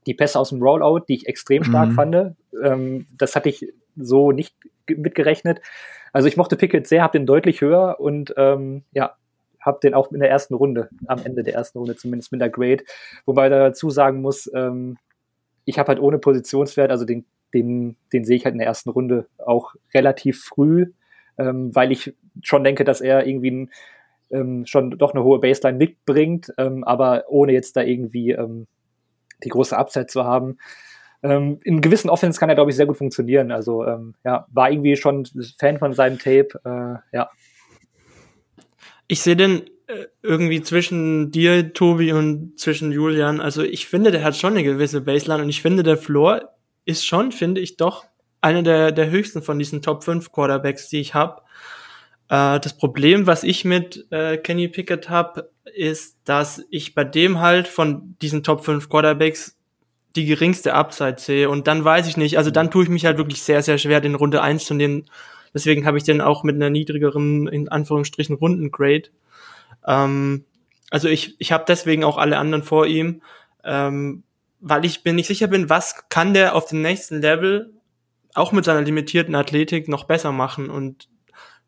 die 0.06 0.14
Pässe 0.14 0.38
aus 0.38 0.50
dem 0.50 0.62
Rollout, 0.62 1.04
die 1.08 1.14
ich 1.14 1.28
extrem 1.28 1.64
stark 1.64 1.90
mhm. 1.90 1.94
fand. 1.94 2.36
Ähm, 2.62 3.06
das 3.16 3.36
hatte 3.36 3.48
ich 3.48 3.72
so 3.96 4.32
nicht 4.32 4.54
mitgerechnet. 4.88 5.60
Also 6.12 6.28
ich 6.28 6.36
mochte 6.36 6.56
Pickett 6.56 6.86
sehr, 6.86 7.02
habe 7.02 7.18
den 7.18 7.26
deutlich 7.26 7.60
höher 7.60 7.98
und 7.98 8.34
ähm, 8.36 8.84
ja, 8.92 9.16
habe 9.60 9.80
den 9.82 9.94
auch 9.94 10.12
in 10.12 10.20
der 10.20 10.30
ersten 10.30 10.54
Runde, 10.54 10.90
am 11.06 11.20
Ende 11.24 11.42
der 11.42 11.54
ersten 11.54 11.78
Runde 11.78 11.96
zumindest 11.96 12.32
mit 12.32 12.40
der 12.40 12.50
Grade. 12.50 12.84
Wobei 13.24 13.48
da 13.48 13.58
dazu 13.58 13.90
sagen 13.90 14.20
muss, 14.20 14.50
ähm, 14.54 14.98
ich 15.64 15.78
habe 15.78 15.88
halt 15.88 16.00
ohne 16.00 16.18
Positionswert, 16.18 16.90
also 16.90 17.04
den, 17.04 17.24
den, 17.54 17.96
den 18.12 18.24
sehe 18.24 18.36
ich 18.36 18.44
halt 18.44 18.52
in 18.52 18.58
der 18.58 18.68
ersten 18.68 18.90
Runde 18.90 19.26
auch 19.38 19.74
relativ 19.94 20.44
früh, 20.44 20.92
ähm, 21.38 21.74
weil 21.74 21.92
ich 21.92 22.14
schon 22.42 22.64
denke, 22.64 22.84
dass 22.84 23.00
er 23.00 23.26
irgendwie 23.26 23.50
ein, 23.50 23.70
ähm, 24.30 24.66
schon 24.66 24.90
doch 24.98 25.14
eine 25.14 25.24
hohe 25.24 25.40
Baseline 25.40 25.78
mitbringt, 25.78 26.52
ähm, 26.58 26.84
aber 26.84 27.24
ohne 27.28 27.52
jetzt 27.52 27.76
da 27.76 27.82
irgendwie 27.82 28.32
ähm, 28.32 28.66
die 29.42 29.48
große 29.48 29.76
Upside 29.76 30.06
zu 30.06 30.24
haben. 30.24 30.58
Ähm, 31.22 31.58
in 31.64 31.80
gewissen 31.80 32.10
Offense 32.10 32.38
kann 32.38 32.50
er, 32.50 32.54
glaube 32.54 32.70
ich, 32.70 32.76
sehr 32.76 32.86
gut 32.86 32.98
funktionieren. 32.98 33.50
Also 33.50 33.84
ähm, 33.86 34.14
ja, 34.24 34.46
war 34.52 34.70
irgendwie 34.70 34.96
schon 34.96 35.26
Fan 35.58 35.78
von 35.78 35.94
seinem 35.94 36.18
Tape. 36.18 36.48
Äh, 36.64 37.16
ja. 37.16 37.30
Ich 39.08 39.22
sehe 39.22 39.36
den 39.36 39.62
äh, 39.86 40.06
irgendwie 40.22 40.62
zwischen 40.62 41.30
dir, 41.30 41.72
Tobi, 41.72 42.12
und 42.12 42.58
zwischen 42.58 42.92
Julian. 42.92 43.40
Also 43.40 43.62
ich 43.62 43.86
finde, 43.86 44.10
der 44.10 44.22
hat 44.22 44.36
schon 44.36 44.52
eine 44.52 44.64
gewisse 44.64 45.00
Baseline 45.00 45.42
und 45.42 45.48
ich 45.48 45.62
finde, 45.62 45.82
der 45.82 45.96
Floor 45.96 46.50
ist 46.84 47.06
schon, 47.06 47.32
finde 47.32 47.60
ich, 47.60 47.76
doch 47.76 48.04
einer 48.40 48.62
der, 48.62 48.92
der 48.92 49.10
höchsten 49.10 49.40
von 49.42 49.58
diesen 49.58 49.80
Top 49.80 50.04
5 50.04 50.30
Quarterbacks, 50.30 50.88
die 50.88 51.00
ich 51.00 51.14
habe. 51.14 51.42
Äh, 52.28 52.60
das 52.60 52.76
Problem, 52.76 53.26
was 53.26 53.44
ich 53.44 53.64
mit 53.64 54.06
äh, 54.10 54.36
Kenny 54.36 54.68
Pickett 54.68 55.08
habe, 55.08 55.50
ist, 55.64 56.18
dass 56.24 56.62
ich 56.70 56.94
bei 56.94 57.04
dem 57.04 57.40
halt 57.40 57.68
von 57.68 58.16
diesen 58.20 58.42
Top 58.42 58.64
5 58.64 58.88
Quarterbacks 58.88 59.56
die 60.16 60.26
geringste 60.26 60.74
Upside 60.74 61.16
sehe. 61.18 61.50
Und 61.50 61.66
dann 61.66 61.84
weiß 61.84 62.06
ich 62.06 62.16
nicht, 62.16 62.38
also 62.38 62.50
dann 62.50 62.70
tue 62.70 62.84
ich 62.84 62.90
mich 62.90 63.06
halt 63.06 63.18
wirklich 63.18 63.42
sehr, 63.42 63.62
sehr 63.62 63.78
schwer, 63.78 64.00
den 64.00 64.14
Runde 64.14 64.42
1 64.42 64.64
zu 64.64 64.74
nehmen. 64.74 65.06
Deswegen 65.52 65.86
habe 65.86 65.98
ich 65.98 66.04
den 66.04 66.20
auch 66.20 66.44
mit 66.44 66.56
einer 66.56 66.70
niedrigeren, 66.70 67.48
in 67.48 67.68
Anführungsstrichen, 67.68 68.36
Rundengrade. 68.36 69.10
Ähm, 69.86 70.44
also 70.90 71.08
ich, 71.08 71.34
ich 71.38 71.52
habe 71.52 71.64
deswegen 71.66 72.04
auch 72.04 72.18
alle 72.18 72.38
anderen 72.38 72.62
vor 72.62 72.86
ihm, 72.86 73.22
ähm, 73.64 74.22
weil 74.60 74.84
ich 74.84 75.04
mir 75.04 75.12
nicht 75.12 75.26
sicher 75.26 75.48
bin, 75.48 75.68
was 75.68 76.08
kann 76.08 76.34
der 76.34 76.54
auf 76.54 76.66
dem 76.66 76.82
nächsten 76.82 77.20
Level 77.20 77.72
auch 78.34 78.52
mit 78.52 78.64
seiner 78.64 78.82
limitierten 78.82 79.34
Athletik 79.34 79.88
noch 79.88 80.04
besser 80.04 80.32
machen. 80.32 80.70
Und 80.70 81.08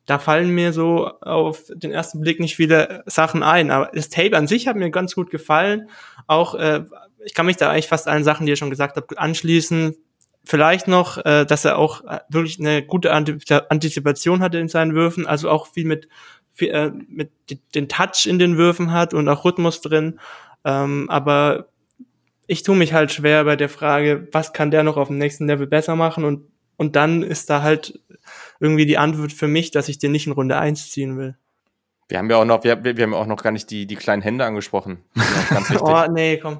da 0.06 0.20
fallen 0.20 0.50
mir 0.50 0.72
so 0.72 1.06
auf 1.20 1.64
den 1.68 1.90
ersten 1.90 2.20
Blick 2.20 2.38
nicht 2.38 2.56
viele 2.56 3.02
Sachen 3.06 3.42
ein. 3.42 3.72
Aber 3.72 3.90
das 3.92 4.08
Tape 4.08 4.36
an 4.36 4.46
sich 4.46 4.68
hat 4.68 4.76
mir 4.76 4.90
ganz 4.90 5.14
gut 5.14 5.30
gefallen. 5.30 5.90
Auch, 6.28 6.54
äh, 6.54 6.84
ich 7.24 7.34
kann 7.34 7.46
mich 7.46 7.56
da 7.56 7.70
eigentlich 7.70 7.88
fast 7.88 8.06
allen 8.06 8.24
Sachen, 8.24 8.46
die 8.46 8.50
ihr 8.50 8.56
schon 8.56 8.70
gesagt 8.70 8.96
habt, 8.96 9.18
anschließen. 9.18 9.96
Vielleicht 10.44 10.86
noch, 10.86 11.18
äh, 11.24 11.44
dass 11.44 11.64
er 11.64 11.76
auch 11.76 12.04
äh, 12.04 12.20
wirklich 12.28 12.60
eine 12.60 12.84
gute 12.84 13.12
Antizipation 13.12 14.42
hatte 14.42 14.58
in 14.58 14.68
seinen 14.68 14.94
Würfen, 14.94 15.26
also 15.26 15.50
auch 15.50 15.66
viel 15.66 15.86
mit, 15.86 16.08
viel, 16.52 16.68
äh, 16.68 16.92
mit 17.08 17.32
den 17.74 17.88
Touch 17.88 18.26
in 18.26 18.38
den 18.38 18.56
Würfen 18.56 18.92
hat 18.92 19.12
und 19.12 19.28
auch 19.28 19.44
Rhythmus 19.44 19.80
drin. 19.80 20.20
Ähm, 20.64 21.10
aber 21.10 21.66
ich 22.46 22.62
tue 22.62 22.76
mich 22.76 22.92
halt 22.92 23.10
schwer 23.10 23.42
bei 23.42 23.56
der 23.56 23.68
Frage, 23.68 24.28
was 24.30 24.52
kann 24.52 24.70
der 24.70 24.84
noch 24.84 24.96
auf 24.96 25.08
dem 25.08 25.18
nächsten 25.18 25.48
Level 25.48 25.66
besser 25.66 25.96
machen 25.96 26.24
und 26.24 26.42
und 26.76 26.94
dann 26.96 27.22
ist 27.22 27.48
da 27.50 27.62
halt 27.62 28.00
irgendwie 28.60 28.86
die 28.86 28.98
Antwort 28.98 29.32
für 29.32 29.48
mich, 29.48 29.70
dass 29.70 29.88
ich 29.88 29.98
den 29.98 30.12
nicht 30.12 30.26
in 30.26 30.32
Runde 30.32 30.58
1 30.58 30.90
ziehen 30.90 31.16
will. 31.16 31.36
Wir 32.08 32.18
haben 32.18 32.30
ja 32.30 32.36
auch 32.36 32.44
noch, 32.44 32.62
wir, 32.62 32.84
wir 32.84 33.02
haben 33.02 33.14
auch 33.14 33.26
noch 33.26 33.42
gar 33.42 33.50
nicht 33.50 33.68
die, 33.70 33.86
die 33.86 33.96
kleinen 33.96 34.22
Hände 34.22 34.44
angesprochen. 34.44 34.98
Ganz 35.50 35.70
wichtig. 35.70 35.82
oh, 35.82 36.04
nee, 36.12 36.38
komm. 36.38 36.58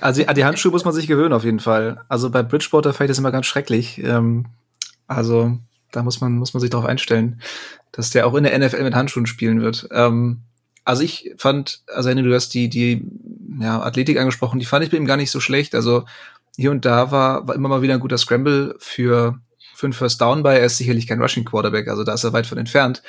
also 0.00 0.22
die, 0.22 0.34
die 0.34 0.44
Handschuhe 0.44 0.70
muss 0.70 0.84
man 0.84 0.94
sich 0.94 1.08
gewöhnen 1.08 1.32
auf 1.32 1.44
jeden 1.44 1.58
Fall. 1.58 2.04
Also 2.08 2.30
bei 2.30 2.44
Bridgewater 2.44 2.92
fällt 2.92 3.10
das 3.10 3.18
immer 3.18 3.32
ganz 3.32 3.46
schrecklich. 3.46 3.98
Ähm, 3.98 4.46
also 5.08 5.58
da 5.90 6.02
muss 6.02 6.20
man, 6.20 6.36
muss 6.36 6.54
man 6.54 6.60
sich 6.60 6.70
darauf 6.70 6.86
einstellen, 6.86 7.40
dass 7.90 8.10
der 8.10 8.26
auch 8.26 8.34
in 8.34 8.44
der 8.44 8.56
NFL 8.56 8.84
mit 8.84 8.94
Handschuhen 8.94 9.26
spielen 9.26 9.60
wird. 9.60 9.88
Ähm, 9.90 10.42
also 10.84 11.02
ich 11.02 11.32
fand, 11.36 11.82
also 11.88 12.12
du 12.14 12.34
hast 12.34 12.54
die, 12.54 12.68
die 12.68 13.02
ja, 13.58 13.80
Athletik 13.80 14.18
angesprochen, 14.18 14.60
die 14.60 14.66
fand 14.66 14.84
ich 14.84 14.90
bei 14.90 14.96
ihm 14.96 15.06
gar 15.06 15.16
nicht 15.16 15.30
so 15.30 15.40
schlecht. 15.40 15.74
Also 15.74 16.04
hier 16.56 16.70
und 16.70 16.84
da 16.84 17.10
war, 17.10 17.48
war 17.48 17.54
immer 17.54 17.68
mal 17.68 17.82
wieder 17.82 17.94
ein 17.94 18.00
guter 18.00 18.18
Scramble 18.18 18.76
für, 18.78 19.40
für 19.84 19.86
einen 19.86 19.92
First 19.92 20.20
Down 20.20 20.42
bei. 20.42 20.58
Er 20.58 20.66
ist 20.66 20.78
sicherlich 20.78 21.06
kein 21.06 21.20
Rushing 21.20 21.44
Quarterback, 21.44 21.88
also 21.88 22.04
da 22.04 22.14
ist 22.14 22.24
er 22.24 22.32
weit 22.32 22.46
von 22.46 22.58
entfernt. 22.58 23.02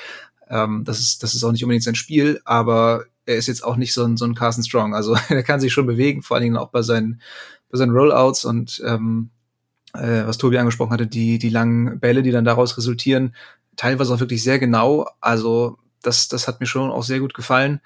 Ähm, 0.49 0.83
das, 0.85 0.99
ist, 0.99 1.23
das 1.23 1.33
ist 1.33 1.43
auch 1.43 1.51
nicht 1.51 1.63
unbedingt 1.63 1.83
sein 1.83 1.95
Spiel, 1.95 2.41
aber 2.45 3.05
er 3.25 3.37
ist 3.37 3.47
jetzt 3.47 3.63
auch 3.63 3.75
nicht 3.75 3.93
so 3.93 4.03
ein, 4.03 4.17
so 4.17 4.25
ein 4.25 4.35
Carson 4.35 4.63
Strong. 4.63 4.93
Also 4.93 5.15
er 5.29 5.43
kann 5.43 5.59
sich 5.59 5.73
schon 5.73 5.85
bewegen, 5.85 6.21
vor 6.21 6.35
allen 6.35 6.43
Dingen 6.43 6.57
auch 6.57 6.69
bei 6.69 6.81
seinen, 6.81 7.21
bei 7.69 7.77
seinen 7.77 7.91
Rollouts 7.91 8.45
und 8.45 8.81
ähm, 8.85 9.29
äh, 9.93 10.25
was 10.25 10.37
Tobi 10.37 10.57
angesprochen 10.57 10.91
hatte, 10.91 11.07
die, 11.07 11.39
die 11.39 11.49
langen 11.49 11.99
Bälle, 11.99 12.23
die 12.23 12.31
dann 12.31 12.45
daraus 12.45 12.77
resultieren, 12.77 13.35
teilweise 13.75 14.13
auch 14.13 14.19
wirklich 14.19 14.43
sehr 14.43 14.59
genau. 14.59 15.07
Also 15.21 15.77
das, 16.01 16.27
das 16.27 16.47
hat 16.47 16.59
mir 16.59 16.67
schon 16.67 16.91
auch 16.91 17.03
sehr 17.03 17.19
gut 17.19 17.33
gefallen. 17.33 17.81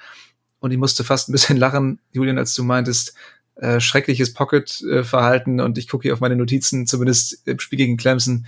Und 0.59 0.71
ich 0.71 0.77
musste 0.77 1.03
fast 1.03 1.29
ein 1.29 1.31
bisschen 1.31 1.57
lachen, 1.57 1.99
Julian, 2.11 2.37
als 2.37 2.53
du 2.53 2.63
meintest, 2.63 3.13
äh, 3.55 3.79
schreckliches 3.79 4.33
Pocket-Verhalten 4.33 5.59
und 5.59 5.77
ich 5.77 5.89
gucke 5.89 6.03
hier 6.03 6.13
auf 6.13 6.21
meine 6.21 6.35
Notizen, 6.35 6.87
zumindest 6.87 7.45
im 7.45 7.59
Spiel 7.59 7.77
gegen 7.77 7.97
Clemson 7.97 8.47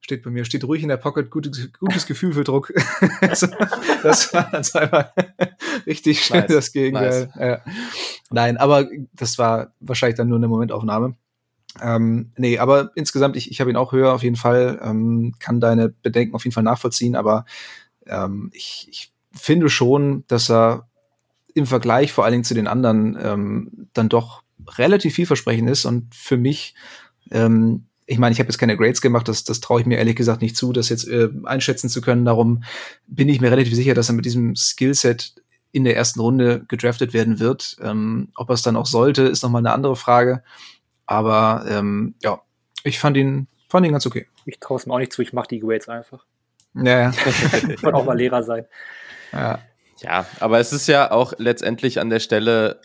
steht 0.00 0.22
bei 0.22 0.30
mir, 0.30 0.44
steht 0.44 0.64
ruhig 0.64 0.82
in 0.82 0.88
der 0.88 0.96
Pocket, 0.96 1.30
gutes, 1.30 1.72
gutes 1.78 2.06
Gefühl 2.06 2.32
für 2.32 2.44
Druck. 2.44 2.72
also, 3.20 3.46
das 4.02 4.32
war 4.32 4.48
dann 4.50 4.64
zweimal 4.64 5.12
richtig 5.86 6.24
schnell 6.24 6.42
nice, 6.42 6.52
das 6.52 6.72
Gegenteil. 6.72 7.26
Nice. 7.26 7.38
Ja. 7.38 7.60
Nein, 8.30 8.56
aber 8.56 8.88
das 9.12 9.38
war 9.38 9.72
wahrscheinlich 9.80 10.16
dann 10.16 10.28
nur 10.28 10.38
eine 10.38 10.48
Momentaufnahme. 10.48 11.16
Ähm, 11.80 12.32
nee, 12.36 12.58
aber 12.58 12.90
insgesamt, 12.94 13.36
ich, 13.36 13.50
ich 13.50 13.60
habe 13.60 13.70
ihn 13.70 13.76
auch 13.76 13.92
höher 13.92 14.12
auf 14.12 14.22
jeden 14.22 14.36
Fall, 14.36 14.80
ähm, 14.82 15.34
kann 15.38 15.60
deine 15.60 15.88
Bedenken 15.88 16.34
auf 16.34 16.44
jeden 16.44 16.54
Fall 16.54 16.64
nachvollziehen, 16.64 17.14
aber 17.14 17.44
ähm, 18.06 18.50
ich, 18.52 18.88
ich 18.90 19.12
finde 19.32 19.68
schon, 19.68 20.24
dass 20.26 20.50
er 20.50 20.88
im 21.54 21.66
Vergleich 21.66 22.12
vor 22.12 22.24
allen 22.24 22.32
Dingen 22.32 22.44
zu 22.44 22.54
den 22.54 22.66
anderen 22.66 23.16
ähm, 23.20 23.88
dann 23.92 24.08
doch 24.08 24.42
relativ 24.78 25.14
vielversprechend 25.14 25.70
ist 25.70 25.84
und 25.84 26.14
für 26.14 26.36
mich 26.36 26.74
ähm, 27.30 27.86
ich 28.10 28.18
meine, 28.18 28.32
ich 28.32 28.40
habe 28.40 28.48
jetzt 28.48 28.58
keine 28.58 28.76
Grades 28.76 29.00
gemacht, 29.00 29.28
das, 29.28 29.44
das 29.44 29.60
traue 29.60 29.80
ich 29.80 29.86
mir 29.86 29.96
ehrlich 29.96 30.16
gesagt 30.16 30.42
nicht 30.42 30.56
zu, 30.56 30.72
das 30.72 30.88
jetzt 30.88 31.06
äh, 31.06 31.28
einschätzen 31.44 31.88
zu 31.88 32.00
können. 32.00 32.24
Darum 32.24 32.64
bin 33.06 33.28
ich 33.28 33.40
mir 33.40 33.52
relativ 33.52 33.72
sicher, 33.72 33.94
dass 33.94 34.08
er 34.08 34.16
mit 34.16 34.24
diesem 34.24 34.56
Skillset 34.56 35.36
in 35.70 35.84
der 35.84 35.94
ersten 35.94 36.18
Runde 36.18 36.64
gedraftet 36.66 37.12
werden 37.12 37.38
wird. 37.38 37.76
Ähm, 37.80 38.32
ob 38.34 38.50
er 38.50 38.54
es 38.54 38.62
dann 38.62 38.74
auch 38.74 38.86
sollte, 38.86 39.22
ist 39.22 39.44
nochmal 39.44 39.60
eine 39.60 39.72
andere 39.72 39.94
Frage. 39.94 40.42
Aber 41.06 41.64
ähm, 41.68 42.16
ja, 42.20 42.40
ich 42.82 42.98
fand 42.98 43.16
ihn, 43.16 43.46
fand 43.68 43.86
ihn 43.86 43.92
ganz 43.92 44.06
okay. 44.06 44.26
Ich 44.44 44.58
traue 44.58 44.78
es 44.78 44.86
mir 44.86 44.94
auch 44.94 44.98
nicht 44.98 45.12
zu, 45.12 45.22
ich 45.22 45.32
mache 45.32 45.46
die 45.46 45.60
Grades 45.60 45.88
einfach. 45.88 46.24
Ja, 46.74 46.98
ja. 46.98 47.12
ich 47.68 47.80
wollte 47.84 47.96
auch 47.96 48.04
mal 48.04 48.18
Lehrer 48.18 48.42
sein. 48.42 48.66
Ja. 49.32 49.60
ja, 49.98 50.26
aber 50.40 50.58
es 50.58 50.72
ist 50.72 50.88
ja 50.88 51.12
auch 51.12 51.34
letztendlich 51.38 52.00
an 52.00 52.10
der 52.10 52.18
Stelle 52.18 52.80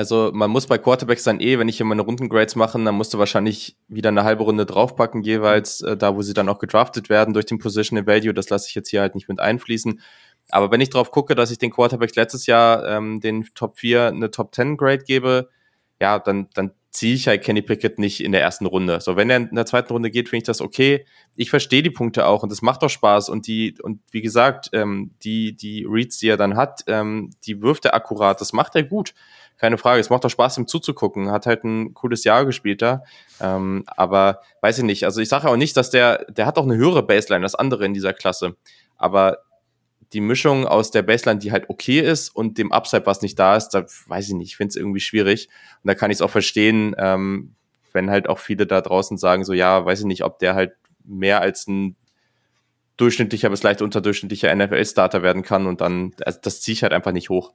also 0.00 0.30
man 0.32 0.50
muss 0.50 0.66
bei 0.66 0.78
Quarterbacks 0.78 1.24
dann 1.24 1.40
eh, 1.40 1.58
wenn 1.58 1.68
ich 1.68 1.76
hier 1.76 1.84
meine 1.84 2.00
Rundengrades 2.00 2.56
mache, 2.56 2.82
dann 2.82 2.94
musst 2.94 3.12
du 3.12 3.18
wahrscheinlich 3.18 3.76
wieder 3.86 4.08
eine 4.08 4.24
halbe 4.24 4.44
Runde 4.44 4.64
draufpacken, 4.64 5.20
jeweils 5.20 5.82
äh, 5.82 5.94
da, 5.94 6.16
wo 6.16 6.22
sie 6.22 6.32
dann 6.32 6.48
auch 6.48 6.58
gedraftet 6.58 7.10
werden 7.10 7.34
durch 7.34 7.44
den 7.44 7.58
Positional 7.58 8.06
Value. 8.06 8.32
Das 8.32 8.48
lasse 8.48 8.66
ich 8.66 8.74
jetzt 8.74 8.88
hier 8.88 9.02
halt 9.02 9.14
nicht 9.14 9.28
mit 9.28 9.40
einfließen. 9.40 10.00
Aber 10.48 10.70
wenn 10.70 10.80
ich 10.80 10.88
drauf 10.88 11.10
gucke, 11.10 11.34
dass 11.34 11.50
ich 11.50 11.58
den 11.58 11.70
Quarterbacks 11.70 12.16
letztes 12.16 12.46
Jahr 12.46 12.88
ähm, 12.88 13.20
den 13.20 13.44
Top 13.54 13.76
4 13.76 14.06
eine 14.06 14.30
Top 14.30 14.54
10 14.54 14.78
Grade 14.78 15.04
gebe, 15.04 15.50
ja, 16.00 16.18
dann, 16.18 16.48
dann 16.54 16.72
ziehe 16.90 17.14
ich 17.14 17.28
halt 17.28 17.42
Kenny 17.42 17.62
Pickett 17.62 17.98
nicht 17.98 18.22
in 18.22 18.32
der 18.32 18.42
ersten 18.42 18.66
Runde. 18.66 19.00
So, 19.00 19.16
wenn 19.16 19.30
er 19.30 19.36
in 19.36 19.54
der 19.54 19.66
zweiten 19.66 19.92
Runde 19.92 20.10
geht, 20.10 20.28
finde 20.28 20.42
ich 20.42 20.46
das 20.46 20.60
okay. 20.60 21.06
Ich 21.36 21.50
verstehe 21.50 21.82
die 21.82 21.90
Punkte 21.90 22.26
auch 22.26 22.42
und 22.42 22.50
es 22.50 22.62
macht 22.62 22.82
doch 22.82 22.88
Spaß 22.88 23.28
und 23.28 23.46
die, 23.46 23.76
und 23.82 24.00
wie 24.10 24.22
gesagt, 24.22 24.70
ähm, 24.72 25.12
die, 25.22 25.56
die 25.56 25.86
Reads, 25.88 26.18
die 26.18 26.28
er 26.28 26.36
dann 26.36 26.56
hat, 26.56 26.82
ähm, 26.88 27.30
die 27.44 27.62
wirft 27.62 27.84
er 27.84 27.94
akkurat, 27.94 28.40
das 28.40 28.52
macht 28.52 28.74
er 28.74 28.82
gut 28.82 29.14
keine 29.60 29.76
Frage. 29.76 30.00
Es 30.00 30.08
macht 30.08 30.24
doch 30.24 30.30
Spaß, 30.30 30.56
ihm 30.56 30.66
zuzugucken. 30.66 31.30
Hat 31.30 31.44
halt 31.44 31.64
ein 31.64 31.92
cooles 31.92 32.24
Jahr 32.24 32.46
gespielt 32.46 32.80
da. 32.80 33.02
Ähm, 33.40 33.84
aber 33.86 34.40
weiß 34.62 34.78
ich 34.78 34.84
nicht. 34.84 35.04
Also 35.04 35.20
ich 35.20 35.28
sage 35.28 35.48
auch 35.48 35.56
nicht, 35.56 35.76
dass 35.76 35.90
der, 35.90 36.24
der 36.30 36.46
hat 36.46 36.56
auch 36.56 36.64
eine 36.64 36.76
höhere 36.76 37.02
Baseline 37.02 37.44
als 37.44 37.54
andere 37.54 37.84
in 37.84 37.92
dieser 37.92 38.14
Klasse. 38.14 38.56
Aber 38.96 39.40
die 40.12 40.20
Mischung 40.20 40.66
aus 40.66 40.90
der 40.90 41.02
Baseline, 41.02 41.38
die 41.38 41.52
halt 41.52 41.68
okay 41.68 42.00
ist, 42.00 42.30
und 42.30 42.58
dem 42.58 42.72
Upside, 42.72 43.06
was 43.06 43.22
nicht 43.22 43.38
da 43.38 43.56
ist, 43.56 43.70
da 43.70 43.86
weiß 44.06 44.28
ich 44.28 44.34
nicht, 44.34 44.48
ich 44.48 44.56
finde 44.56 44.70
es 44.70 44.76
irgendwie 44.76 45.00
schwierig. 45.00 45.48
Und 45.82 45.88
da 45.88 45.94
kann 45.94 46.10
ich 46.10 46.16
es 46.16 46.22
auch 46.22 46.30
verstehen, 46.30 46.94
ähm, 46.98 47.54
wenn 47.92 48.10
halt 48.10 48.28
auch 48.28 48.38
viele 48.38 48.66
da 48.66 48.80
draußen 48.80 49.18
sagen, 49.18 49.44
so 49.44 49.52
ja, 49.52 49.84
weiß 49.84 50.00
ich 50.00 50.06
nicht, 50.06 50.24
ob 50.24 50.38
der 50.38 50.54
halt 50.54 50.72
mehr 51.04 51.40
als 51.40 51.66
ein 51.66 51.96
durchschnittlicher 52.96 53.48
bis 53.48 53.62
leicht 53.62 53.82
unterdurchschnittlicher 53.82 54.54
NFL-Starter 54.54 55.22
werden 55.22 55.42
kann 55.42 55.66
und 55.66 55.80
dann, 55.80 56.12
also 56.24 56.38
das 56.42 56.60
ziehe 56.60 56.74
ich 56.74 56.82
halt 56.82 56.92
einfach 56.92 57.12
nicht 57.12 57.30
hoch. 57.30 57.54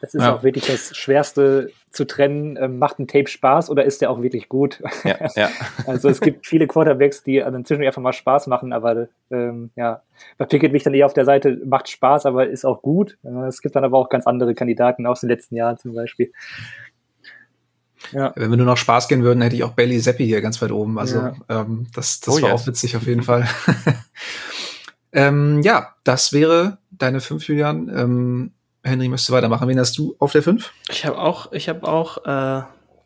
Das 0.00 0.14
ist 0.14 0.22
ja. 0.22 0.34
auch 0.34 0.42
wirklich 0.42 0.66
das 0.66 0.96
Schwerste 0.96 1.70
zu 1.90 2.06
trennen. 2.06 2.56
Ähm, 2.60 2.78
macht 2.78 2.98
ein 2.98 3.06
Tape 3.06 3.28
Spaß 3.28 3.68
oder 3.68 3.84
ist 3.84 4.00
der 4.00 4.10
auch 4.10 4.22
wirklich 4.22 4.48
gut? 4.48 4.82
Ja, 5.04 5.16
ja. 5.36 5.50
also 5.86 6.08
es 6.08 6.20
gibt 6.20 6.46
viele 6.46 6.66
Quarterbacks, 6.66 7.22
die 7.22 7.38
dann 7.38 7.64
zwischendurch 7.64 7.88
einfach 7.88 8.02
mal 8.02 8.12
Spaß 8.12 8.46
machen, 8.46 8.72
aber 8.72 9.08
ähm, 9.30 9.70
ja, 9.76 10.02
bei 10.38 10.46
Pickett 10.46 10.72
mich 10.72 10.82
dann 10.82 10.94
eher 10.94 11.06
auf 11.06 11.14
der 11.14 11.24
Seite, 11.24 11.60
macht 11.64 11.88
Spaß, 11.88 12.26
aber 12.26 12.48
ist 12.48 12.64
auch 12.64 12.82
gut. 12.82 13.18
Äh, 13.24 13.46
es 13.48 13.60
gibt 13.60 13.76
dann 13.76 13.84
aber 13.84 13.98
auch 13.98 14.08
ganz 14.08 14.26
andere 14.26 14.54
Kandidaten 14.54 15.06
aus 15.06 15.20
den 15.20 15.28
letzten 15.28 15.56
Jahren 15.56 15.78
zum 15.78 15.94
Beispiel. 15.94 16.32
Ja. 18.12 18.32
Wenn 18.34 18.50
wir 18.50 18.56
nur 18.56 18.66
noch 18.66 18.76
Spaß 18.76 19.08
gehen 19.08 19.22
würden, 19.22 19.42
hätte 19.42 19.56
ich 19.56 19.64
auch 19.64 19.72
Bailey 19.72 20.00
Zappi 20.00 20.26
hier 20.26 20.40
ganz 20.40 20.60
weit 20.62 20.72
oben. 20.72 20.98
Also 20.98 21.18
ja. 21.18 21.34
ähm, 21.48 21.86
das, 21.94 22.20
das 22.20 22.38
oh, 22.38 22.42
war 22.42 22.50
yes. 22.50 22.62
auch 22.62 22.66
witzig 22.66 22.96
auf 22.96 23.06
jeden 23.06 23.22
Fall. 23.22 23.46
ähm, 25.12 25.60
ja, 25.62 25.94
das 26.04 26.32
wäre 26.32 26.78
deine 26.90 27.20
fünf, 27.20 27.46
Julian. 27.46 27.90
Ähm, 27.94 28.52
Henry, 28.82 29.08
möchtest 29.08 29.28
du 29.28 29.32
weitermachen? 29.34 29.68
Wen 29.68 29.78
hast 29.78 29.96
du 29.98 30.16
auf 30.18 30.32
der 30.32 30.42
5? 30.42 30.72
Ich 30.90 31.04
habe 31.04 31.18
auch, 31.18 31.52
ich 31.52 31.68
habe 31.68 31.86
auch 31.86 32.24
äh, 32.24 32.62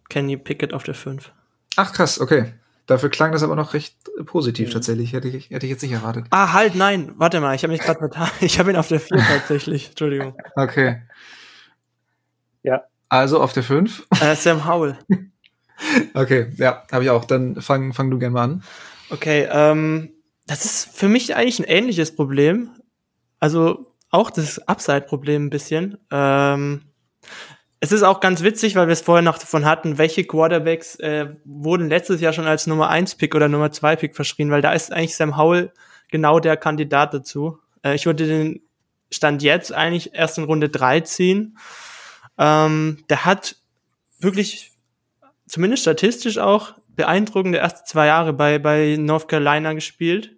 Kenny 0.09 0.37
Pickett 0.37 0.73
auf 0.73 0.85
der 0.85 0.95
5. 0.95 1.33
Ach 1.77 1.93
krass, 1.93 2.21
okay. 2.21 2.53
Dafür 2.87 3.09
klang 3.09 3.33
das 3.33 3.43
aber 3.43 3.57
noch 3.57 3.73
recht 3.73 3.97
positiv 4.27 4.69
mhm. 4.69 4.73
tatsächlich. 4.73 5.13
Hätte 5.15 5.29
ich, 5.29 5.51
hätte 5.51 5.67
ich 5.67 5.71
jetzt 5.71 5.83
nicht 5.83 5.93
erwartet. 5.93 6.27
Ah, 6.31 6.53
halt, 6.53 6.75
nein, 6.75 7.13
warte 7.17 7.41
mal, 7.41 7.55
ich 7.55 7.63
habe 7.63 7.73
mich 7.73 7.81
gerade 7.81 7.99
vertan. 7.99 8.29
Ich 8.41 8.59
habe 8.59 8.71
ihn 8.71 8.77
auf 8.77 8.89
der 8.89 9.01
4 9.01 9.17
tatsächlich. 9.29 9.89
Entschuldigung. 9.89 10.37
Okay. 10.55 11.03
Ja. 12.63 12.85
Also 13.09 13.41
auf 13.41 13.53
der 13.53 13.63
5? 13.63 14.07
Äh, 14.21 14.37
Sam 14.37 14.67
Howell. 14.67 14.99
okay, 16.15 16.53
ja, 16.57 16.85
habe 16.93 17.05
ich 17.05 17.11
auch. 17.11 17.25
Dann 17.25 17.61
fang, 17.61 17.93
fang 17.93 18.11
du 18.11 18.19
gerne 18.19 18.35
mal 18.35 18.45
an. 18.45 18.63
Okay, 19.11 19.49
ähm, 19.51 20.13
das 20.47 20.65
ist 20.65 20.97
für 20.97 21.09
mich 21.09 21.35
eigentlich 21.35 21.59
ein 21.59 21.65
ähnliches 21.65 22.15
Problem. 22.15 22.71
Also 23.41 23.94
auch 24.15 24.31
das 24.31 24.61
Upside-Problem 24.61 25.47
ein 25.47 25.51
bisschen. 25.51 25.99
Ähm, 26.11 26.83
es 27.81 27.93
ist 27.93 28.05
auch 28.05 28.21
ganz 28.21 28.43
witzig, 28.43 28.77
weil 28.77 28.87
wir 28.87 28.93
es 28.93 29.01
vorher 29.01 29.23
noch 29.23 29.39
davon 29.39 29.65
hatten, 29.65 29.99
welche 29.99 30.25
Quarterbacks 30.25 30.97
äh, 31.01 31.35
wurden 31.45 31.89
letztes 31.89 32.21
Jahr 32.21 32.33
schon 32.33 32.47
als 32.47 32.67
Nummer 32.67 32.89
1 32.89 33.17
Pick 33.17 33.35
oder 33.35 33.49
Nummer 33.49 33.73
2 33.73 33.97
Pick 33.97 34.17
verschrien, 34.17 34.51
weil 34.51 34.63
da 34.63 34.73
ist 34.73 34.93
eigentlich 34.93 35.17
Sam 35.17 35.37
Howell 35.37 35.73
genau 36.11 36.39
der 36.39 36.57
Kandidat 36.57 37.13
dazu. 37.13 37.59
Äh, 37.83 37.97
ich 37.97 38.07
würde 38.07 38.27
den 38.27 38.63
Stand 39.11 39.43
jetzt 39.43 39.73
eigentlich 39.73 40.15
erst 40.15 40.39
in 40.39 40.45
Runde 40.45 40.69
3 40.69 41.01
ziehen. 41.01 41.59
Ähm, 42.39 43.05
der 43.11 43.25
hat 43.25 43.57
wirklich, 44.19 44.73
zumindest 45.47 45.83
statistisch 45.83 46.39
auch, 46.39 46.75
beeindruckende 46.89 47.59
erste 47.59 47.83
zwei 47.85 48.07
Jahre 48.07 48.33
bei, 48.33 48.61
bei 48.61 48.97
North 48.97 49.27
Carolina 49.27 49.73
gespielt 49.73 50.37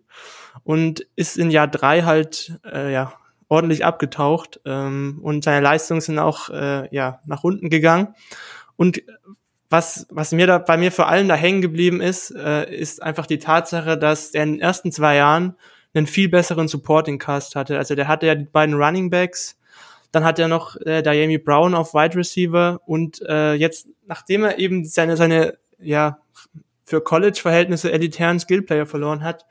und 0.64 1.06
ist 1.14 1.36
in 1.36 1.50
Jahr 1.50 1.68
3 1.68 2.02
halt, 2.02 2.58
äh, 2.64 2.90
ja, 2.90 3.12
ordentlich 3.48 3.84
abgetaucht 3.84 4.60
ähm, 4.64 5.20
und 5.22 5.44
seine 5.44 5.62
Leistungen 5.62 6.00
sind 6.00 6.18
auch 6.18 6.48
äh, 6.50 6.94
ja 6.94 7.20
nach 7.26 7.44
unten 7.44 7.70
gegangen. 7.70 8.14
Und 8.76 9.02
was 9.70 10.06
was 10.10 10.32
mir 10.32 10.46
da 10.46 10.58
bei 10.58 10.76
mir 10.76 10.92
vor 10.92 11.08
allem 11.08 11.28
da 11.28 11.34
hängen 11.34 11.62
geblieben 11.62 12.00
ist, 12.00 12.30
äh, 12.30 12.72
ist 12.74 13.02
einfach 13.02 13.26
die 13.26 13.38
Tatsache, 13.38 13.98
dass 13.98 14.30
er 14.30 14.44
in 14.44 14.54
den 14.54 14.60
ersten 14.60 14.92
zwei 14.92 15.16
Jahren 15.16 15.56
einen 15.94 16.06
viel 16.06 16.28
besseren 16.28 16.68
Supporting 16.68 17.18
Cast 17.18 17.56
hatte. 17.56 17.78
Also 17.78 17.94
der 17.94 18.08
hatte 18.08 18.26
ja 18.26 18.34
die 18.34 18.44
beiden 18.44 18.74
Running 18.74 19.10
Backs, 19.10 19.58
dann 20.12 20.24
hat 20.24 20.38
er 20.38 20.48
noch 20.48 20.76
äh, 20.82 21.02
Diami 21.02 21.38
Brown 21.38 21.74
auf 21.74 21.94
Wide 21.94 22.16
Receiver 22.16 22.80
und 22.86 23.22
äh, 23.22 23.54
jetzt 23.54 23.88
nachdem 24.06 24.44
er 24.44 24.58
eben 24.58 24.84
seine 24.84 25.16
seine 25.16 25.58
ja 25.78 26.18
für 26.84 27.00
College 27.00 27.38
Verhältnisse 27.40 27.92
elitären 27.92 28.38
Skillplayer 28.38 28.86
verloren 28.86 29.24
hat, 29.24 29.46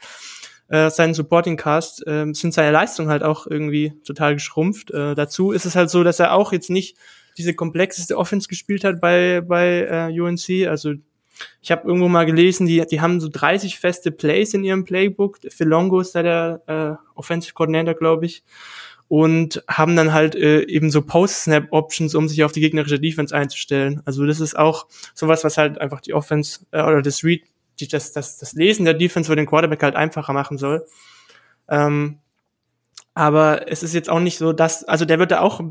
äh, 0.68 0.90
seinen 0.90 1.14
Supporting 1.14 1.58
Cast, 1.58 2.06
äh, 2.08 2.26
sind 2.34 2.54
seine 2.54 2.72
Leistungen 2.72 3.10
halt 3.10 3.24
auch 3.24 3.48
irgendwie 3.48 3.94
total 4.04 4.34
geschrumpft. 4.34 4.92
Äh, 4.92 5.16
dazu 5.16 5.52
ist 5.52 5.66
es 5.66 5.76
halt 5.76 5.90
so, 5.90 6.04
dass 6.04 6.20
er 6.20 6.34
auch 6.34 6.52
jetzt 6.52 6.70
nicht 6.70 6.98
diese 7.38 7.54
komplexeste 7.54 8.18
Offense 8.18 8.48
gespielt 8.48 8.84
hat 8.84 9.02
bei, 9.02 9.42
bei 9.42 10.10
äh, 10.10 10.20
UNC. 10.20 10.68
Also 10.68 10.94
ich 11.62 11.72
habe 11.72 11.88
irgendwo 11.88 12.08
mal 12.08 12.26
gelesen, 12.26 12.66
die, 12.66 12.84
die 12.86 13.02
haben 13.02 13.20
so 13.20 13.28
30 13.32 13.78
feste 13.80 14.12
Plays 14.12 14.54
in 14.54 14.64
ihrem 14.64 14.86
Playbook. 14.86 15.40
Phil 15.50 15.68
Longo 15.68 16.00
ist 16.00 16.16
da 16.16 16.24
der 16.24 16.62
äh, 16.68 17.18
Offensive 17.18 17.54
Coordinator, 17.54 17.94
glaube 17.94 18.26
ich. 18.26 18.44
Und 19.08 19.64
haben 19.68 19.96
dann 19.96 20.14
halt 20.14 20.34
äh, 20.34 20.64
eben 20.64 20.90
so 20.90 21.04
Post-Snap-Options, 21.04 22.16
um 22.16 22.28
sich 22.28 22.44
auf 22.44 22.54
die 22.54 22.62
gegnerische 22.62 23.00
Defense 23.00 23.36
einzustellen. 23.36 24.02
Also 24.06 24.26
das 24.26 24.40
ist 24.40 24.58
auch 24.58 24.88
sowas, 25.14 25.44
was 25.44 25.58
halt 25.58 25.80
einfach 25.80 26.02
die 26.02 26.14
Offense 26.14 26.66
äh, 26.72 26.82
oder 26.82 27.02
das 27.02 27.24
Read 27.24 27.44
die, 27.80 27.88
das, 27.88 28.12
das, 28.12 28.38
das 28.38 28.54
Lesen 28.54 28.86
der 28.86 28.94
Defense 28.94 29.30
für 29.30 29.36
den 29.36 29.46
Quarterback 29.46 29.84
halt 29.84 29.96
einfacher 29.96 30.34
machen 30.34 30.58
soll. 30.58 30.86
Ähm, 31.70 32.20
aber 33.14 33.72
es 33.72 33.82
ist 33.82 33.94
jetzt 33.94 34.10
auch 34.10 34.20
nicht 34.20 34.38
so, 34.38 34.54
dass, 34.54 34.84
also 34.84 35.06
der 35.06 35.20
wird 35.20 35.32
da 35.32 35.40
auch 35.40 35.62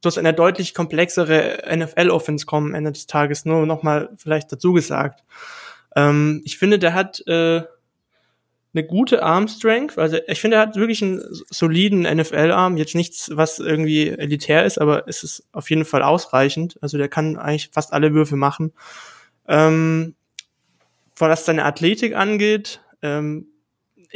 durch 0.00 0.18
eine 0.18 0.34
deutlich 0.34 0.74
komplexere 0.74 1.64
NFL-Offense 1.74 2.46
kommen 2.46 2.74
Ende 2.74 2.92
des 2.92 3.06
Tages, 3.06 3.44
nur 3.44 3.66
nochmal 3.66 4.10
vielleicht 4.16 4.52
dazu 4.52 4.72
gesagt. 4.72 5.24
Ähm, 5.96 6.42
ich 6.44 6.58
finde, 6.58 6.78
der 6.78 6.94
hat 6.94 7.26
äh, 7.26 7.62
eine 8.74 8.86
gute 8.86 9.22
Arm-Strength, 9.22 9.98
also 9.98 10.18
ich 10.26 10.40
finde, 10.40 10.56
er 10.56 10.62
hat 10.62 10.76
wirklich 10.76 11.02
einen 11.02 11.22
soliden 11.50 12.02
NFL-Arm, 12.02 12.76
jetzt 12.76 12.94
nichts, 12.94 13.30
was 13.32 13.60
irgendwie 13.60 14.08
elitär 14.08 14.64
ist, 14.64 14.78
aber 14.78 15.08
es 15.08 15.22
ist 15.22 15.44
auf 15.52 15.70
jeden 15.70 15.84
Fall 15.84 16.02
ausreichend, 16.02 16.76
also 16.80 16.98
der 16.98 17.08
kann 17.08 17.36
eigentlich 17.36 17.70
fast 17.72 17.92
alle 17.92 18.12
Würfe 18.12 18.36
machen. 18.36 18.72
Ähm, 19.46 20.16
was 21.16 21.44
seine 21.44 21.64
Athletik 21.64 22.14
angeht, 22.14 22.80
ähm, 23.02 23.48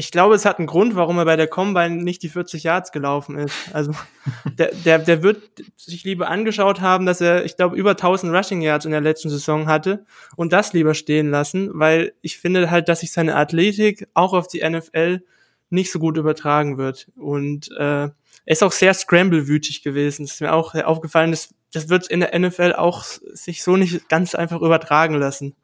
ich 0.01 0.13
glaube, 0.13 0.37
es 0.37 0.45
hat 0.45 0.59
einen 0.59 0.69
Grund, 0.69 0.95
warum 0.95 1.19
er 1.19 1.25
bei 1.25 1.35
der 1.35 1.49
Combine 1.49 1.97
nicht 1.97 2.23
die 2.23 2.29
40 2.29 2.63
Yards 2.63 2.93
gelaufen 2.93 3.37
ist. 3.37 3.75
Also 3.75 3.93
der, 4.45 4.73
der, 4.73 5.01
der 5.01 5.25
wird 5.25 5.43
sich 5.77 6.05
lieber 6.05 6.29
angeschaut 6.29 6.81
haben, 6.81 7.05
dass 7.05 7.21
er, 7.21 7.45
ich 7.45 7.57
glaube, 7.57 7.77
über 7.77 7.91
1000 7.91 8.33
Rushing 8.33 8.63
Yards 8.63 8.85
in 8.85 8.93
der 8.93 9.01
letzten 9.01 9.29
Saison 9.29 9.67
hatte 9.67 10.07
und 10.37 10.53
das 10.53 10.73
lieber 10.73 10.95
stehen 10.95 11.33
lassen, 11.33 11.71
weil 11.73 12.13
ich 12.23 12.39
finde 12.39 12.71
halt, 12.71 12.89
dass 12.89 13.01
sich 13.01 13.11
seine 13.11 13.35
Athletik 13.35 14.07
auch 14.15 14.35
auf 14.35 14.47
die 14.47 14.63
NFL 14.63 15.25
nicht 15.69 15.91
so 15.91 15.99
gut 15.99 16.17
übertragen 16.17 16.79
wird. 16.79 17.09
Und 17.17 17.69
äh, 17.77 18.05
er 18.05 18.13
ist 18.45 18.63
auch 18.63 18.73
sehr 18.73 18.95
scramble-wütig 18.95 19.83
gewesen. 19.83 20.27
Das 20.27 20.35
ist 20.35 20.41
mir 20.41 20.53
auch 20.53 20.77
aufgefallen, 20.77 21.33
das, 21.33 21.53
das 21.73 21.89
wird 21.89 22.07
in 22.07 22.21
der 22.21 22.39
NFL 22.39 22.75
auch 22.75 23.03
sich 23.03 23.65
so 23.65 23.77
nicht 23.77 24.09
ganz 24.09 24.37
einfach 24.37 24.61
übertragen 24.61 25.17
lassen. 25.17 25.57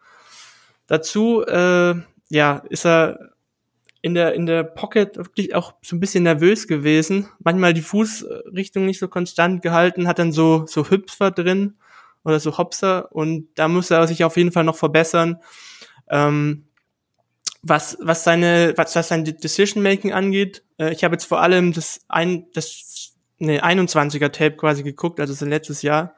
Dazu, 0.87 1.43
äh, 1.47 1.95
ja, 2.31 2.63
ist 2.69 2.87
er 2.87 3.35
in 4.03 4.13
der, 4.15 4.35
in 4.35 4.45
der 4.45 4.65
Pocket 4.65 5.17
wirklich 5.17 5.55
auch 5.55 5.75
so 5.83 5.97
ein 5.97 6.01
bisschen 6.01 6.25
nervös 6.25 6.69
gewesen. 6.69 7.29
Manchmal 7.43 7.73
die 7.73 7.81
Fußrichtung 7.81 8.85
nicht 8.85 8.99
so 8.99 9.09
konstant 9.09 9.63
gehalten, 9.63 10.07
hat 10.07 10.19
dann 10.19 10.31
so, 10.31 10.67
so 10.67 10.91
Hüpfer 10.91 11.31
drin 11.31 11.79
oder 12.23 12.39
so 12.39 12.59
Hopser 12.59 13.11
und 13.13 13.49
da 13.55 13.69
muss 13.69 13.91
er 13.91 14.07
sich 14.07 14.25
auf 14.25 14.37
jeden 14.37 14.53
Fall 14.53 14.65
noch 14.65 14.77
verbessern. 14.77 15.41
Ähm, 16.11 16.67
was, 17.63 17.97
was 18.01 18.25
seine, 18.25 18.75
was, 18.77 18.95
was 18.95 19.09
sein 19.09 19.25
Decision 19.25 19.83
Making 19.83 20.13
angeht, 20.13 20.65
äh, 20.79 20.93
ich 20.93 21.03
habe 21.03 21.15
jetzt 21.15 21.25
vor 21.25 21.41
allem 21.41 21.73
das 21.73 22.01
ein, 22.09 22.47
das 22.53 23.15
ne, 23.39 23.65
21er 23.65 24.31
Tape 24.31 24.57
quasi 24.57 24.83
geguckt, 24.83 25.19
also 25.19 25.33
sein 25.33 25.49
letztes 25.49 25.81
Jahr. 25.81 26.15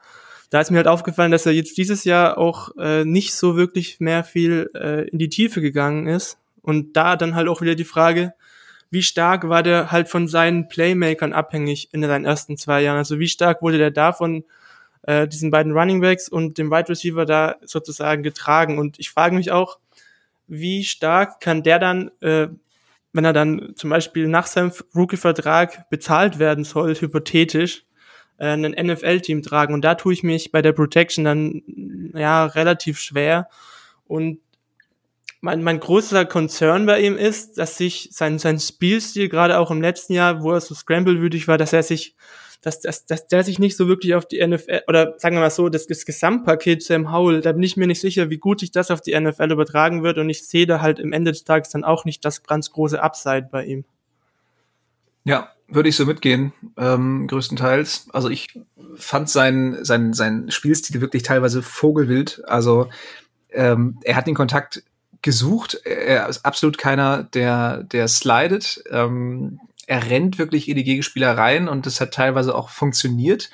Da 0.49 0.61
ist 0.61 0.71
mir 0.71 0.77
halt 0.77 0.87
aufgefallen, 0.87 1.31
dass 1.31 1.45
er 1.45 1.51
jetzt 1.51 1.77
dieses 1.77 2.03
Jahr 2.03 2.37
auch 2.37 2.69
äh, 2.77 3.03
nicht 3.03 3.33
so 3.33 3.57
wirklich 3.57 3.99
mehr 3.99 4.23
viel 4.23 4.69
äh, 4.73 5.07
in 5.09 5.19
die 5.19 5.29
Tiefe 5.29 5.61
gegangen 5.61 6.07
ist. 6.07 6.37
Und 6.61 6.95
da 6.95 7.15
dann 7.15 7.35
halt 7.35 7.47
auch 7.47 7.61
wieder 7.61 7.75
die 7.75 7.83
Frage, 7.83 8.33
wie 8.89 9.03
stark 9.03 9.49
war 9.49 9.63
der 9.63 9.91
halt 9.91 10.07
von 10.07 10.27
seinen 10.27 10.67
Playmakern 10.67 11.33
abhängig 11.33 11.89
in 11.91 12.01
seinen 12.03 12.25
ersten 12.25 12.57
zwei 12.57 12.81
Jahren? 12.81 12.97
Also 12.97 13.19
wie 13.19 13.27
stark 13.27 13.61
wurde 13.61 13.77
der 13.77 13.91
davon 13.91 14.45
äh, 15.03 15.27
diesen 15.27 15.51
beiden 15.51 15.73
Running 15.73 16.01
Backs 16.01 16.29
und 16.29 16.57
dem 16.57 16.71
Wide 16.71 16.89
Receiver 16.89 17.25
da 17.25 17.55
sozusagen 17.63 18.23
getragen? 18.23 18.79
Und 18.79 18.99
ich 18.99 19.09
frage 19.09 19.35
mich 19.35 19.51
auch, 19.51 19.79
wie 20.47 20.83
stark 20.85 21.41
kann 21.41 21.63
der 21.63 21.79
dann, 21.79 22.11
äh, 22.21 22.47
wenn 23.11 23.25
er 23.25 23.33
dann 23.33 23.73
zum 23.75 23.89
Beispiel 23.89 24.27
nach 24.27 24.47
seinem 24.47 24.71
Rookie-Vertrag 24.95 25.89
bezahlt 25.89 26.39
werden 26.39 26.63
soll, 26.63 26.95
hypothetisch, 26.95 27.83
äh, 28.37 28.47
ein 28.47 28.71
NFL-Team 28.71 29.41
tragen. 29.43 29.73
Und 29.73 29.83
da 29.83 29.95
tue 29.95 30.13
ich 30.13 30.23
mich 30.23 30.51
bei 30.51 30.61
der 30.61 30.73
Protection 30.73 31.25
dann 31.25 32.11
ja 32.13 32.45
relativ 32.45 32.99
schwer. 32.99 33.49
Und 34.05 34.39
mein, 35.41 35.63
mein 35.63 35.79
großer 35.79 36.25
Konzern 36.25 36.85
bei 36.85 37.01
ihm 37.01 37.15
ist, 37.15 37.57
dass 37.57 37.77
sich 37.77 38.09
sein, 38.11 38.39
sein 38.39 38.59
Spielstil, 38.59 39.29
gerade 39.29 39.59
auch 39.59 39.71
im 39.71 39.81
letzten 39.81 40.13
Jahr, 40.13 40.41
wo 40.41 40.51
er 40.51 40.61
so 40.61 40.73
scramble-wütig 40.73 41.47
war, 41.47 41.57
dass 41.57 41.73
er 41.73 41.83
sich 41.83 42.15
dass, 42.61 42.79
dass, 42.79 43.05
dass 43.05 43.27
der 43.27 43.43
sich 43.43 43.59
nicht 43.59 43.77
so 43.77 43.87
wirklich 43.87 44.15
auf 44.15 44.25
die 44.25 44.45
NFL, 44.45 44.81
oder 44.87 45.13
sagen 45.17 45.35
wir 45.35 45.41
mal 45.41 45.49
so, 45.49 45.69
das, 45.69 45.87
das 45.87 46.05
Gesamtpaket 46.05 46.83
Sam 46.83 47.11
Howell, 47.11 47.41
da 47.41 47.51
bin 47.51 47.63
ich 47.63 47.77
mir 47.77 47.87
nicht 47.87 48.01
sicher, 48.01 48.29
wie 48.29 48.37
gut 48.37 48.59
sich 48.59 48.71
das 48.71 48.91
auf 48.91 49.01
die 49.01 49.17
NFL 49.17 49.51
übertragen 49.51 50.03
wird 50.03 50.17
und 50.17 50.29
ich 50.29 50.47
sehe 50.47 50.65
da 50.65 50.81
halt 50.81 50.99
im 50.99 51.13
Ende 51.13 51.31
des 51.31 51.43
Tages 51.43 51.69
dann 51.69 51.83
auch 51.83 52.03
nicht 52.03 52.25
das 52.25 52.43
ganz 52.43 52.71
große 52.71 53.01
Upside 53.01 53.49
bei 53.51 53.65
ihm. 53.65 53.85
Ja, 55.23 55.51
würde 55.67 55.89
ich 55.89 55.95
so 55.95 56.05
mitgehen, 56.05 56.53
ähm, 56.77 57.27
größtenteils. 57.27 58.07
Also 58.13 58.29
ich 58.29 58.59
fand 58.95 59.29
sein, 59.29 59.77
sein, 59.81 60.13
sein 60.13 60.49
Spielstil 60.49 61.01
wirklich 61.01 61.23
teilweise 61.23 61.61
vogelwild. 61.61 62.41
Also 62.47 62.89
ähm, 63.51 63.97
er 64.03 64.15
hat 64.15 64.27
den 64.27 64.35
Kontakt 64.35 64.83
gesucht. 65.21 65.75
Er 65.83 66.27
ist 66.29 66.45
absolut 66.45 66.77
keiner, 66.77 67.23
der, 67.23 67.83
der 67.83 68.07
slidet. 68.07 68.83
Ähm, 68.89 69.59
er 69.87 70.09
rennt 70.09 70.37
wirklich 70.37 70.69
in 70.69 70.75
die 70.75 70.83
Gegenspieler 70.83 71.37
rein 71.37 71.67
und 71.67 71.85
das 71.85 71.99
hat 71.99 72.13
teilweise 72.13 72.55
auch 72.55 72.69
funktioniert. 72.69 73.49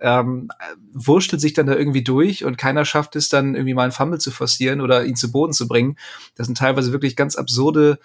Ähm, 0.00 0.50
wurstelt 0.92 1.40
sich 1.40 1.54
dann 1.54 1.66
da 1.66 1.74
irgendwie 1.74 2.04
durch 2.04 2.44
und 2.44 2.58
keiner 2.58 2.84
schafft 2.84 3.16
es 3.16 3.28
dann 3.28 3.54
irgendwie 3.54 3.74
mal 3.74 3.84
einen 3.84 3.92
Fumble 3.92 4.18
zu 4.18 4.30
forcieren 4.30 4.80
oder 4.80 5.04
ihn 5.04 5.16
zu 5.16 5.30
Boden 5.30 5.52
zu 5.52 5.66
bringen. 5.66 5.96
Das 6.34 6.46
sind 6.46 6.58
teilweise 6.58 6.92
wirklich 6.92 7.16
ganz 7.16 7.36
absurde 7.36 7.98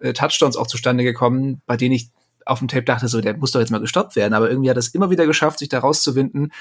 äh, 0.00 0.12
Touchdowns 0.12 0.56
auch 0.56 0.66
zustande 0.66 1.04
gekommen, 1.04 1.60
bei 1.66 1.76
denen 1.76 1.94
ich 1.94 2.08
auf 2.46 2.58
dem 2.58 2.68
Tape 2.68 2.84
dachte, 2.84 3.08
so, 3.08 3.20
der 3.20 3.36
muss 3.36 3.52
doch 3.52 3.60
jetzt 3.60 3.70
mal 3.70 3.80
gestoppt 3.80 4.16
werden. 4.16 4.34
Aber 4.34 4.50
irgendwie 4.50 4.70
hat 4.70 4.76
er 4.76 4.80
es 4.80 4.88
immer 4.88 5.10
wieder 5.10 5.26
geschafft, 5.26 5.58
sich 5.58 5.68
da 5.68 5.78
rauszuwinden. 5.78 6.52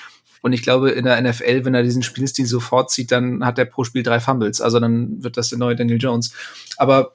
Und 0.42 0.54
ich 0.54 0.62
glaube, 0.62 0.92
in 0.92 1.06
der 1.06 1.22
NFL, 1.22 1.66
wenn 1.66 1.74
er 1.74 1.84
diesen 1.84 2.04
Spielstil 2.04 2.46
sofort 2.46 2.92
zieht, 2.92 3.12
dann 3.12 3.46
hat 3.46 3.58
er 3.58 3.66
pro 3.66 3.84
Spiel 3.84 4.04
drei 4.04 4.20
Fumbles. 4.20 4.62
Also 4.62 4.80
dann 4.80 5.24
wird 5.24 5.38
das 5.38 5.50
der 5.50 5.58
neue 5.58 5.76
Daniel 5.76 6.02
Jones. 6.02 6.34
Aber 6.78 7.14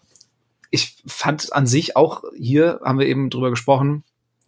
ich 0.71 0.97
fand 1.07 1.53
an 1.53 1.67
sich 1.67 1.97
auch 1.97 2.25
hier, 2.37 2.81
haben 2.85 2.99
wir 2.99 3.07
eben 3.07 3.31
drüber 3.31 3.51
gesprochen, 3.51 4.05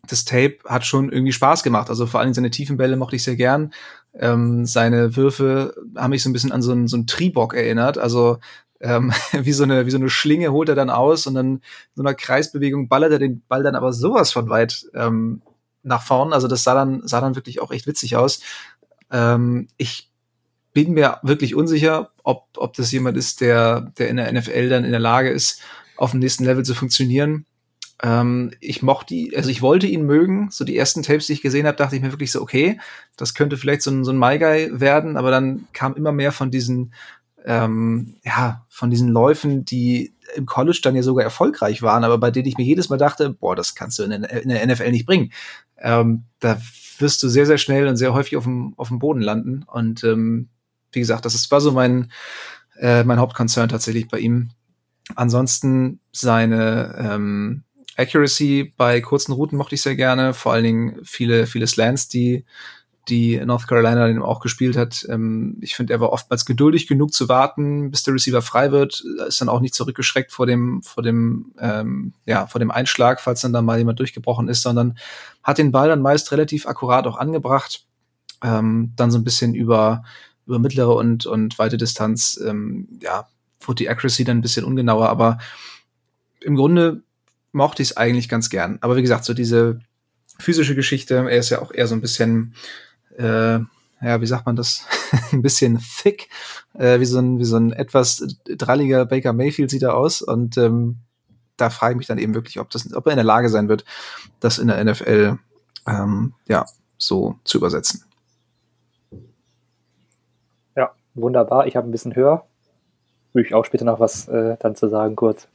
das 0.07 0.25
Tape 0.25 0.59
hat 0.67 0.85
schon 0.85 1.13
irgendwie 1.13 1.33
Spaß 1.33 1.63
gemacht. 1.63 1.89
Also 1.89 2.07
vor 2.07 2.21
allem 2.21 2.35
seine 2.35 2.51
tiefen 2.51 2.77
Bälle 2.77 2.97
mochte 2.97 3.17
ich 3.17 3.23
sehr 3.23 3.37
gern. 3.37 3.73
Ähm, 4.15 4.67
seine 4.67 5.17
Würfe 5.17 5.75
haben 5.97 6.11
mich 6.11 6.23
so 6.23 6.31
ein 6.31 6.33
bisschen 6.33 6.53
an 6.53 6.63
so 6.63 6.73
einen, 6.73 6.89
so 6.89 6.97
einen 6.97 7.07
Triebock 7.07 7.55
erinnert. 7.55 7.99
Also 7.99 8.39
ähm, 8.81 9.13
wie, 9.33 9.53
so 9.53 9.65
eine, 9.65 9.87
wie 9.87 9.91
so 9.91 9.99
eine 9.99 10.11
Schlinge 10.11 10.53
holt 10.53 10.69
er 10.69 10.75
dann 10.75 10.91
aus 10.91 11.27
und 11.27 11.35
dann 11.35 11.57
in 11.57 11.63
so 11.95 12.03
einer 12.03 12.15
Kreisbewegung 12.15 12.89
ballert 12.89 13.13
er 13.13 13.19
den 13.19 13.43
Ball 13.49 13.63
dann 13.63 13.75
aber 13.75 13.93
sowas 13.93 14.33
von 14.33 14.49
weit 14.49 14.87
ähm, 14.95 15.43
nach 15.83 16.03
vorn. 16.03 16.33
Also 16.33 16.49
das 16.49 16.63
sah 16.63 16.75
dann, 16.75 17.07
sah 17.07 17.21
dann 17.21 17.37
wirklich 17.37 17.61
auch 17.61 17.71
echt 17.71 17.87
witzig 17.87 18.17
aus. 18.17 18.41
Ähm, 19.11 19.69
ich 19.77 20.11
bin 20.73 20.93
mir 20.93 21.19
wirklich 21.23 21.55
unsicher, 21.55 22.11
ob, 22.23 22.49
ob 22.57 22.75
das 22.75 22.93
jemand 22.93 23.17
ist, 23.17 23.41
der, 23.41 23.93
der 23.99 24.09
in 24.09 24.17
der 24.17 24.33
NFL 24.33 24.69
dann 24.69 24.85
in 24.85 24.93
der 24.93 25.01
Lage 25.01 25.31
ist, 25.31 25.61
auf 25.97 26.13
dem 26.13 26.21
nächsten 26.21 26.45
Level 26.45 26.65
zu 26.65 26.75
funktionieren. 26.75 27.45
Ähm, 28.03 28.53
ich 28.61 28.83
mochte, 28.83 29.31
also 29.37 29.51
ich 29.51 29.63
wollte 29.63 29.87
ihn 29.87 30.07
mögen. 30.07 30.49
So 30.51 30.65
die 30.65 30.77
ersten 30.77 31.03
Tapes, 31.03 31.27
die 31.27 31.35
ich 31.35 31.43
gesehen 31.43 31.67
habe, 31.67 31.77
dachte 31.77 31.97
ich 31.97 32.03
mir 32.03 32.13
wirklich 32.13 32.33
so, 32.33 32.41
okay, 32.41 32.81
das 33.17 33.35
könnte 33.35 33.57
vielleicht 33.57 33.83
so 33.83 33.91
ein, 33.91 34.05
so 34.05 34.13
ein 34.13 34.19
My 34.19 34.39
Guy 34.39 34.81
werden, 34.81 35.17
aber 35.17 35.31
dann 35.31 35.67
kam 35.73 35.95
immer 35.97 36.13
mehr 36.13 36.33
von 36.33 36.51
diesen, 36.51 36.95
ähm, 37.45 38.17
ja, 38.25 38.65
von 38.69 38.91
diesen 38.91 39.09
Läufen, 39.09 39.65
die 39.65 40.15
im 40.35 40.47
College 40.47 40.81
dann 40.83 40.97
ja 40.97 41.03
sogar 41.03 41.25
erfolgreich 41.25 41.83
waren, 41.83 42.05
aber 42.05 42.19
bei 42.19 42.31
denen 42.31 42.47
ich 42.47 42.57
mir 42.57 42.65
jedes 42.65 42.89
Mal 42.89 42.99
dachte, 42.99 43.31
boah, 43.31 43.57
das 43.57 43.75
kannst 43.75 43.99
du 43.99 44.05
in 44.05 44.11
der, 44.11 44.43
in 44.43 44.49
der 44.49 44.67
NFL 44.67 44.91
nicht 44.91 45.07
bringen. 45.07 45.33
Ähm, 45.79 46.25
da 46.39 46.61
wirst 46.99 47.23
du 47.23 47.29
sehr, 47.29 47.47
sehr 47.47 47.59
schnell 47.59 47.87
und 47.87 47.97
sehr 47.97 48.15
häufig 48.15 48.37
auf 48.37 48.45
dem, 48.45 48.75
auf 48.77 48.89
dem 48.89 48.99
Boden 48.99 49.23
landen. 49.23 49.65
Und 49.65 50.05
ähm, 50.05 50.49
wie 50.93 51.01
gesagt, 51.01 51.25
das 51.25 51.35
ist, 51.35 51.51
war 51.51 51.61
so 51.61 51.73
mein, 51.73 52.13
äh, 52.79 53.05
mein 53.05 53.19
Hauptkonzern 53.19 53.69
tatsächlich 53.69 54.09
bei 54.09 54.19
ihm. 54.19 54.51
Ansonsten 55.17 56.01
seine 56.13 56.95
ähm, 56.99 57.65
Accuracy 57.97 58.73
bei 58.77 59.01
kurzen 59.01 59.33
Routen 59.33 59.59
mochte 59.59 59.75
ich 59.75 59.83
sehr 59.83 59.97
gerne, 59.97 60.35
vor 60.35 60.53
allen 60.53 60.65
Dingen 60.65 61.01
viele, 61.03 61.47
viele 61.47 61.67
Slants, 61.67 62.09
die 62.09 62.45
die 63.09 63.41
North 63.45 63.67
Carolina 63.67 64.07
dann 64.07 64.23
auch 64.23 64.41
gespielt 64.41 64.77
hat. 64.77 65.07
Ähm, 65.09 65.57
ich 65.61 65.75
finde, 65.75 65.93
er 65.93 66.01
war 66.01 66.13
oftmals 66.13 66.45
geduldig 66.45 66.87
genug 66.87 67.13
zu 67.13 67.29
warten, 67.29 67.91
bis 67.91 68.03
der 68.03 68.15
Receiver 68.15 68.43
frei 68.43 68.71
wird, 68.71 69.03
ist 69.27 69.41
dann 69.41 69.49
auch 69.49 69.61
nicht 69.61 69.75
zurückgeschreckt 69.75 70.33
vor 70.33 70.47
dem, 70.47 70.83
vor 70.83 71.03
dem, 71.03 71.53
ähm, 71.59 72.13
ja, 72.27 72.47
vor 72.47 72.59
dem 72.59 72.71
Einschlag, 72.71 73.21
falls 73.21 73.41
dann 73.41 73.53
da 73.53 73.63
mal 73.63 73.79
jemand 73.79 73.99
durchgebrochen 73.99 74.49
ist, 74.49 74.63
sondern 74.63 74.99
hat 75.43 75.59
den 75.59 75.73
Ball 75.73 75.89
dann 75.89 76.03
meist 76.03 76.31
relativ 76.33 76.67
akkurat 76.67 77.07
auch 77.07 77.17
angebracht, 77.17 77.87
ähm, 78.43 78.93
dann 78.97 79.11
so 79.11 79.19
ein 79.19 79.25
bisschen 79.25 79.55
über, 79.55 80.05
über 80.47 80.59
mittlere 80.59 80.95
und, 80.95 81.27
und 81.27 81.59
weite 81.59 81.79
Distanz, 81.79 82.41
ähm, 82.45 82.89
ja, 83.03 83.29
wurde 83.61 83.77
die 83.77 83.89
Accuracy 83.89 84.25
dann 84.25 84.39
ein 84.39 84.43
bisschen 84.43 84.65
ungenauer, 84.65 85.09
aber 85.09 85.39
im 86.41 86.57
Grunde 86.57 87.03
mochte 87.53 87.83
ich 87.83 87.91
es 87.91 87.97
eigentlich 87.97 88.29
ganz 88.29 88.51
gern. 88.51 88.79
Aber 88.81 88.97
wie 88.97 89.03
gesagt, 89.03 89.25
so 89.25 89.35
diese 89.35 89.81
physische 90.39 90.75
Geschichte, 90.75 91.17
er 91.17 91.39
ist 91.39 91.51
ja 91.51 91.61
auch 91.61 91.73
eher 91.73 91.87
so 91.87 91.95
ein 91.95 92.01
bisschen, 92.01 92.55
äh, 93.21 93.61
ja, 94.03 94.21
wie 94.21 94.27
sagt 94.27 94.47
man 94.47 94.57
das, 94.57 94.87
ein 95.33 95.43
bisschen 95.43 95.79
thick, 95.79 96.29
äh, 96.75 97.01
wie 97.01 97.05
so 97.05 97.19
ein, 97.19 97.39
wie 97.39 97.45
so 97.45 97.57
ein 97.57 97.73
etwas 97.73 98.27
dralliger 98.45 99.05
Baker 99.07 99.33
Mayfield 99.33 99.71
sieht 99.71 99.83
er 99.83 99.95
aus 99.95 100.23
und 100.23 100.57
ähm, 100.57 100.99
da 101.57 101.69
frage 101.71 101.93
ich 101.93 101.99
mich 101.99 102.07
dann 102.07 102.19
eben 102.19 102.35
wirklich, 102.35 102.59
ob 102.59 102.71
das, 102.71 102.93
ob 102.95 103.07
er 103.07 103.13
in 103.13 103.19
der 103.19 103.25
Lage 103.25 103.51
sein 103.51 103.69
wird, 103.69 103.85
das 104.41 104.59
in 104.59 104.69
der 104.69 104.83
NFL 104.83 105.39
ähm, 105.87 106.35
ja 106.49 106.65
so 106.97 107.39
zu 107.45 107.59
übersetzen. 107.59 108.05
Ja, 110.75 110.93
wunderbar. 111.15 111.67
Ich 111.67 111.77
habe 111.77 111.87
ein 111.87 111.91
bisschen 111.91 112.17
höher 112.17 112.47
würde 113.33 113.49
ich 113.49 113.55
auch 113.55 113.65
später 113.65 113.85
noch 113.85 114.01
was 114.01 114.29
äh, 114.29 114.57
dann 114.59 114.75
zu 114.75 114.89
sagen, 114.89 115.17
kurz. 115.17 115.49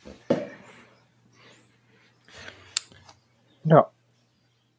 Ja. 3.64 3.90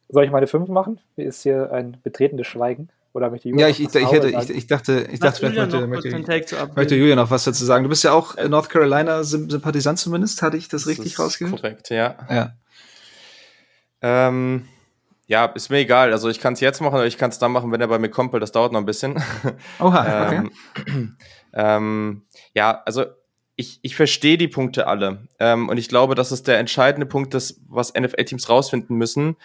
Soll 0.09 0.25
ich 0.25 0.31
meine 0.31 0.47
fünf 0.47 0.69
machen? 0.69 0.99
Ist 1.15 1.43
hier 1.43 1.71
ein 1.71 1.97
betretenes 2.03 2.47
Schweigen. 2.47 2.89
Oder 3.13 3.31
möchte 3.31 3.49
Julia 3.49 3.65
ja, 3.65 3.71
ich, 3.71 3.81
ich, 3.81 3.93
ich, 3.95 4.11
hätte, 4.11 4.29
ich, 4.29 4.49
ich, 4.49 4.67
dachte, 4.67 5.07
ich 5.11 5.19
dachte, 5.19 5.39
vielleicht 5.39 5.73
möchte, 5.87 5.87
möchte, 5.87 6.69
möchte 6.75 6.95
Julia 6.95 7.15
noch 7.15 7.31
was 7.31 7.45
dazu 7.45 7.65
sagen. 7.65 7.83
Du 7.83 7.89
bist 7.89 8.03
ja 8.03 8.13
auch 8.13 8.35
North 8.47 8.69
Carolina-Sympathisant 8.69 9.97
zumindest, 9.97 10.41
hatte 10.43 10.55
ich 10.55 10.67
das, 10.67 10.83
das 10.83 10.91
richtig 10.91 11.17
rausgehört? 11.17 11.55
Korrekt, 11.61 11.89
ja. 11.89 12.15
Ja. 12.29 12.53
Ähm, 14.01 14.67
ja, 15.25 15.45
ist 15.45 15.69
mir 15.69 15.79
egal. 15.79 16.11
Also 16.13 16.29
ich 16.29 16.39
kann 16.39 16.53
es 16.53 16.59
jetzt 16.59 16.79
machen 16.79 16.95
oder 16.95 17.05
ich 17.05 17.17
kann 17.17 17.31
es 17.31 17.39
dann 17.39 17.51
machen, 17.51 17.71
wenn 17.71 17.81
er 17.81 17.87
bei 17.87 17.99
mir 17.99 18.09
kommt, 18.09 18.33
weil 18.33 18.39
das 18.39 18.51
dauert 18.51 18.71
noch 18.71 18.79
ein 18.79 18.85
bisschen. 18.85 19.21
Oha, 19.79 20.27
okay. 20.27 20.49
ähm, 20.87 21.17
ähm, 21.53 22.21
ja, 22.53 22.81
also 22.85 23.05
ich, 23.55 23.79
ich 23.81 23.95
verstehe 23.95 24.37
die 24.37 24.47
Punkte 24.47 24.87
alle. 24.87 25.27
Ähm, 25.39 25.67
und 25.69 25.77
ich 25.77 25.89
glaube, 25.89 26.15
das 26.15 26.31
ist 26.31 26.47
der 26.47 26.59
entscheidende 26.59 27.07
Punkt, 27.07 27.33
das, 27.33 27.59
was 27.67 27.93
NFL-Teams 27.93 28.47
rausfinden 28.47 28.95
müssen. 28.95 29.35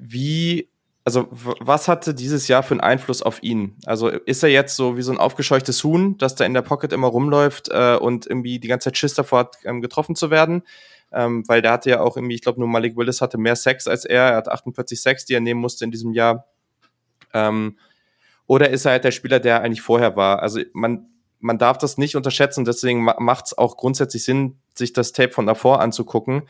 Wie, 0.00 0.68
also 1.04 1.28
was 1.30 1.88
hatte 1.88 2.14
dieses 2.14 2.48
Jahr 2.48 2.62
für 2.62 2.74
einen 2.74 2.80
Einfluss 2.80 3.22
auf 3.22 3.42
ihn? 3.42 3.76
Also 3.86 4.08
ist 4.08 4.42
er 4.42 4.50
jetzt 4.50 4.76
so 4.76 4.96
wie 4.96 5.02
so 5.02 5.12
ein 5.12 5.18
aufgescheuchtes 5.18 5.82
Huhn, 5.84 6.16
das 6.18 6.34
da 6.34 6.44
in 6.44 6.54
der 6.54 6.62
Pocket 6.62 6.92
immer 6.92 7.08
rumläuft 7.08 7.68
äh, 7.70 7.96
und 7.96 8.26
irgendwie 8.26 8.58
die 8.58 8.68
ganze 8.68 8.84
Zeit 8.84 8.98
Schiss 8.98 9.14
davor 9.14 9.40
hat, 9.40 9.56
ähm, 9.64 9.80
getroffen 9.80 10.14
zu 10.14 10.30
werden? 10.30 10.62
ähm, 11.12 11.46
weil 11.48 11.62
der 11.62 11.72
hatte 11.72 11.90
ja 11.90 12.00
auch 12.00 12.16
irgendwie, 12.16 12.34
ich 12.34 12.42
glaube, 12.42 12.60
nur 12.60 12.68
Malik 12.68 12.96
Willis 12.96 13.20
hatte 13.20 13.38
mehr 13.38 13.56
Sex 13.56 13.86
als 13.86 14.04
er. 14.04 14.24
Er 14.24 14.36
hat 14.36 14.48
48 14.48 15.00
Sex, 15.00 15.24
die 15.24 15.34
er 15.34 15.40
nehmen 15.40 15.60
musste 15.60 15.84
in 15.84 15.90
diesem 15.90 16.12
Jahr. 16.12 16.46
Ähm, 17.32 17.78
oder 18.46 18.70
ist 18.70 18.84
er 18.84 18.92
halt 18.92 19.04
der 19.04 19.10
Spieler, 19.10 19.40
der 19.40 19.62
eigentlich 19.62 19.82
vorher 19.82 20.16
war? 20.16 20.42
Also 20.42 20.60
man, 20.72 21.08
man 21.38 21.58
darf 21.58 21.78
das 21.78 21.98
nicht 21.98 22.16
unterschätzen. 22.16 22.64
Deswegen 22.64 23.04
macht 23.04 23.46
es 23.46 23.58
auch 23.58 23.76
grundsätzlich 23.76 24.24
Sinn, 24.24 24.58
sich 24.74 24.92
das 24.92 25.12
Tape 25.12 25.30
von 25.30 25.46
davor 25.46 25.80
anzugucken. 25.80 26.42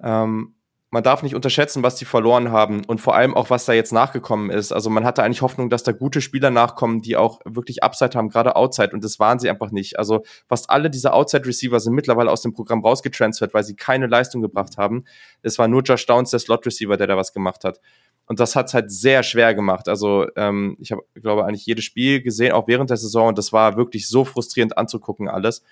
Ähm, 0.00 0.53
man 0.94 1.02
darf 1.02 1.24
nicht 1.24 1.34
unterschätzen, 1.34 1.82
was 1.82 1.96
die 1.96 2.04
verloren 2.04 2.52
haben 2.52 2.84
und 2.84 3.00
vor 3.00 3.16
allem 3.16 3.34
auch, 3.34 3.50
was 3.50 3.64
da 3.64 3.72
jetzt 3.72 3.92
nachgekommen 3.92 4.48
ist. 4.48 4.70
Also 4.70 4.90
man 4.90 5.04
hatte 5.04 5.24
eigentlich 5.24 5.42
Hoffnung, 5.42 5.68
dass 5.68 5.82
da 5.82 5.90
gute 5.90 6.20
Spieler 6.20 6.52
nachkommen, 6.52 7.02
die 7.02 7.16
auch 7.16 7.40
wirklich 7.44 7.82
Upside 7.82 8.16
haben, 8.16 8.28
gerade 8.28 8.54
Outside 8.54 8.90
und 8.92 9.02
das 9.02 9.18
waren 9.18 9.40
sie 9.40 9.50
einfach 9.50 9.72
nicht. 9.72 9.98
Also 9.98 10.22
fast 10.46 10.70
alle 10.70 10.90
diese 10.90 11.12
Outside-Receiver 11.12 11.80
sind 11.80 11.94
mittlerweile 11.94 12.30
aus 12.30 12.42
dem 12.42 12.52
Programm 12.52 12.84
rausgetransfert, 12.84 13.52
weil 13.54 13.64
sie 13.64 13.74
keine 13.74 14.06
Leistung 14.06 14.40
gebracht 14.40 14.76
haben. 14.76 15.02
Es 15.42 15.58
war 15.58 15.66
nur 15.66 15.82
Josh 15.82 16.06
Downs, 16.06 16.30
der 16.30 16.38
Slot-Receiver, 16.38 16.96
der 16.96 17.08
da 17.08 17.16
was 17.16 17.32
gemacht 17.32 17.64
hat. 17.64 17.80
Und 18.26 18.38
das 18.38 18.54
hat 18.54 18.68
es 18.68 18.74
halt 18.74 18.92
sehr 18.92 19.24
schwer 19.24 19.52
gemacht. 19.52 19.88
Also 19.88 20.28
ähm, 20.36 20.76
ich 20.78 20.92
habe, 20.92 21.02
glaube 21.16 21.44
eigentlich 21.44 21.66
jedes 21.66 21.84
Spiel 21.84 22.22
gesehen, 22.22 22.52
auch 22.52 22.68
während 22.68 22.90
der 22.90 22.98
Saison. 22.98 23.30
Und 23.30 23.38
das 23.38 23.52
war 23.52 23.76
wirklich 23.76 24.06
so 24.06 24.24
frustrierend 24.24 24.78
anzugucken 24.78 25.26
alles. 25.26 25.64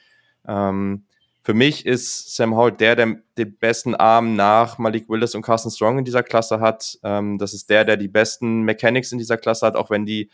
Ähm, 0.48 1.04
für 1.44 1.54
mich 1.54 1.86
ist 1.86 2.36
Sam 2.36 2.54
Howell 2.54 2.72
der, 2.72 2.94
der 2.94 3.16
den 3.36 3.56
besten 3.56 3.94
Arm 3.96 4.36
nach 4.36 4.78
Malik 4.78 5.08
Willis 5.08 5.34
und 5.34 5.42
Carson 5.42 5.72
Strong 5.72 5.98
in 5.98 6.04
dieser 6.04 6.22
Klasse 6.22 6.60
hat. 6.60 6.98
Ähm, 7.02 7.38
das 7.38 7.52
ist 7.52 7.68
der, 7.68 7.84
der 7.84 7.96
die 7.96 8.08
besten 8.08 8.62
Mechanics 8.62 9.10
in 9.10 9.18
dieser 9.18 9.36
Klasse 9.36 9.66
hat, 9.66 9.74
auch 9.74 9.90
wenn 9.90 10.06
die 10.06 10.30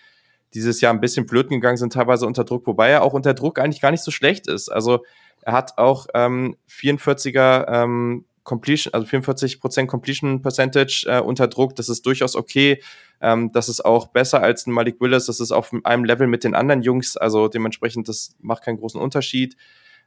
dieses 0.55 0.81
Jahr 0.81 0.93
ein 0.93 1.01
bisschen 1.01 1.27
blöd 1.27 1.49
gegangen 1.49 1.77
sind, 1.77 1.93
teilweise 1.93 2.27
unter 2.27 2.45
Druck, 2.45 2.67
wobei 2.67 2.91
er 2.91 3.03
auch 3.03 3.13
unter 3.13 3.35
Druck 3.35 3.59
eigentlich 3.59 3.81
gar 3.81 3.91
nicht 3.91 4.03
so 4.03 4.11
schlecht 4.11 4.47
ist. 4.47 4.69
Also 4.69 5.05
er 5.43 5.53
hat 5.53 5.79
auch 5.79 6.07
ähm, 6.15 6.57
44er 6.71 7.67
ähm, 7.69 8.25
Completion, 8.45 8.95
also 8.95 9.07
44% 9.07 9.87
Completion 9.87 10.41
Percentage 10.43 11.07
äh, 11.07 11.21
unter 11.21 11.49
Druck. 11.49 11.75
Das 11.77 11.89
ist 11.89 12.05
durchaus 12.07 12.35
okay. 12.35 12.83
Ähm, 13.21 13.53
das 13.53 13.69
ist 13.69 13.85
auch 13.85 14.09
besser 14.09 14.43
als 14.43 14.67
ein 14.67 14.73
Malik 14.73 15.01
Willis. 15.01 15.27
Das 15.27 15.41
ist 15.41 15.53
auf 15.53 15.73
einem 15.85 16.05
Level 16.05 16.27
mit 16.27 16.45
den 16.45 16.55
anderen 16.55 16.83
Jungs. 16.83 17.17
Also 17.19 17.49
dementsprechend, 17.49 18.09
das 18.09 18.35
macht 18.41 18.65
keinen 18.65 18.79
großen 18.79 19.01
Unterschied. 19.01 19.57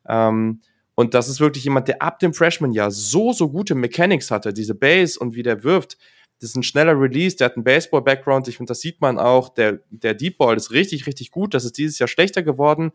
Ähm, 0.07 0.61
und 1.01 1.15
das 1.15 1.27
ist 1.27 1.39
wirklich 1.39 1.63
jemand, 1.63 1.87
der 1.87 2.01
ab 2.01 2.19
dem 2.19 2.31
Freshman-Jahr 2.31 2.91
so, 2.91 3.33
so 3.33 3.49
gute 3.49 3.73
Mechanics 3.73 4.29
hatte, 4.29 4.53
diese 4.53 4.75
Base 4.75 5.19
und 5.19 5.33
wie 5.33 5.41
der 5.41 5.63
wirft. 5.63 5.97
Das 6.39 6.51
ist 6.51 6.55
ein 6.55 6.63
schneller 6.63 6.99
Release, 6.99 7.35
der 7.35 7.45
hat 7.45 7.55
einen 7.55 7.63
Baseball-Background, 7.63 8.47
ich 8.47 8.57
finde, 8.57 8.69
das 8.69 8.81
sieht 8.81 9.01
man 9.01 9.17
auch. 9.17 9.49
Der, 9.49 9.79
der 9.89 10.13
Deep 10.13 10.37
Ball 10.37 10.55
ist 10.55 10.69
richtig, 10.71 11.07
richtig 11.07 11.31
gut. 11.31 11.55
Das 11.55 11.65
ist 11.65 11.79
dieses 11.79 11.97
Jahr 11.97 12.07
schlechter 12.07 12.43
geworden, 12.43 12.91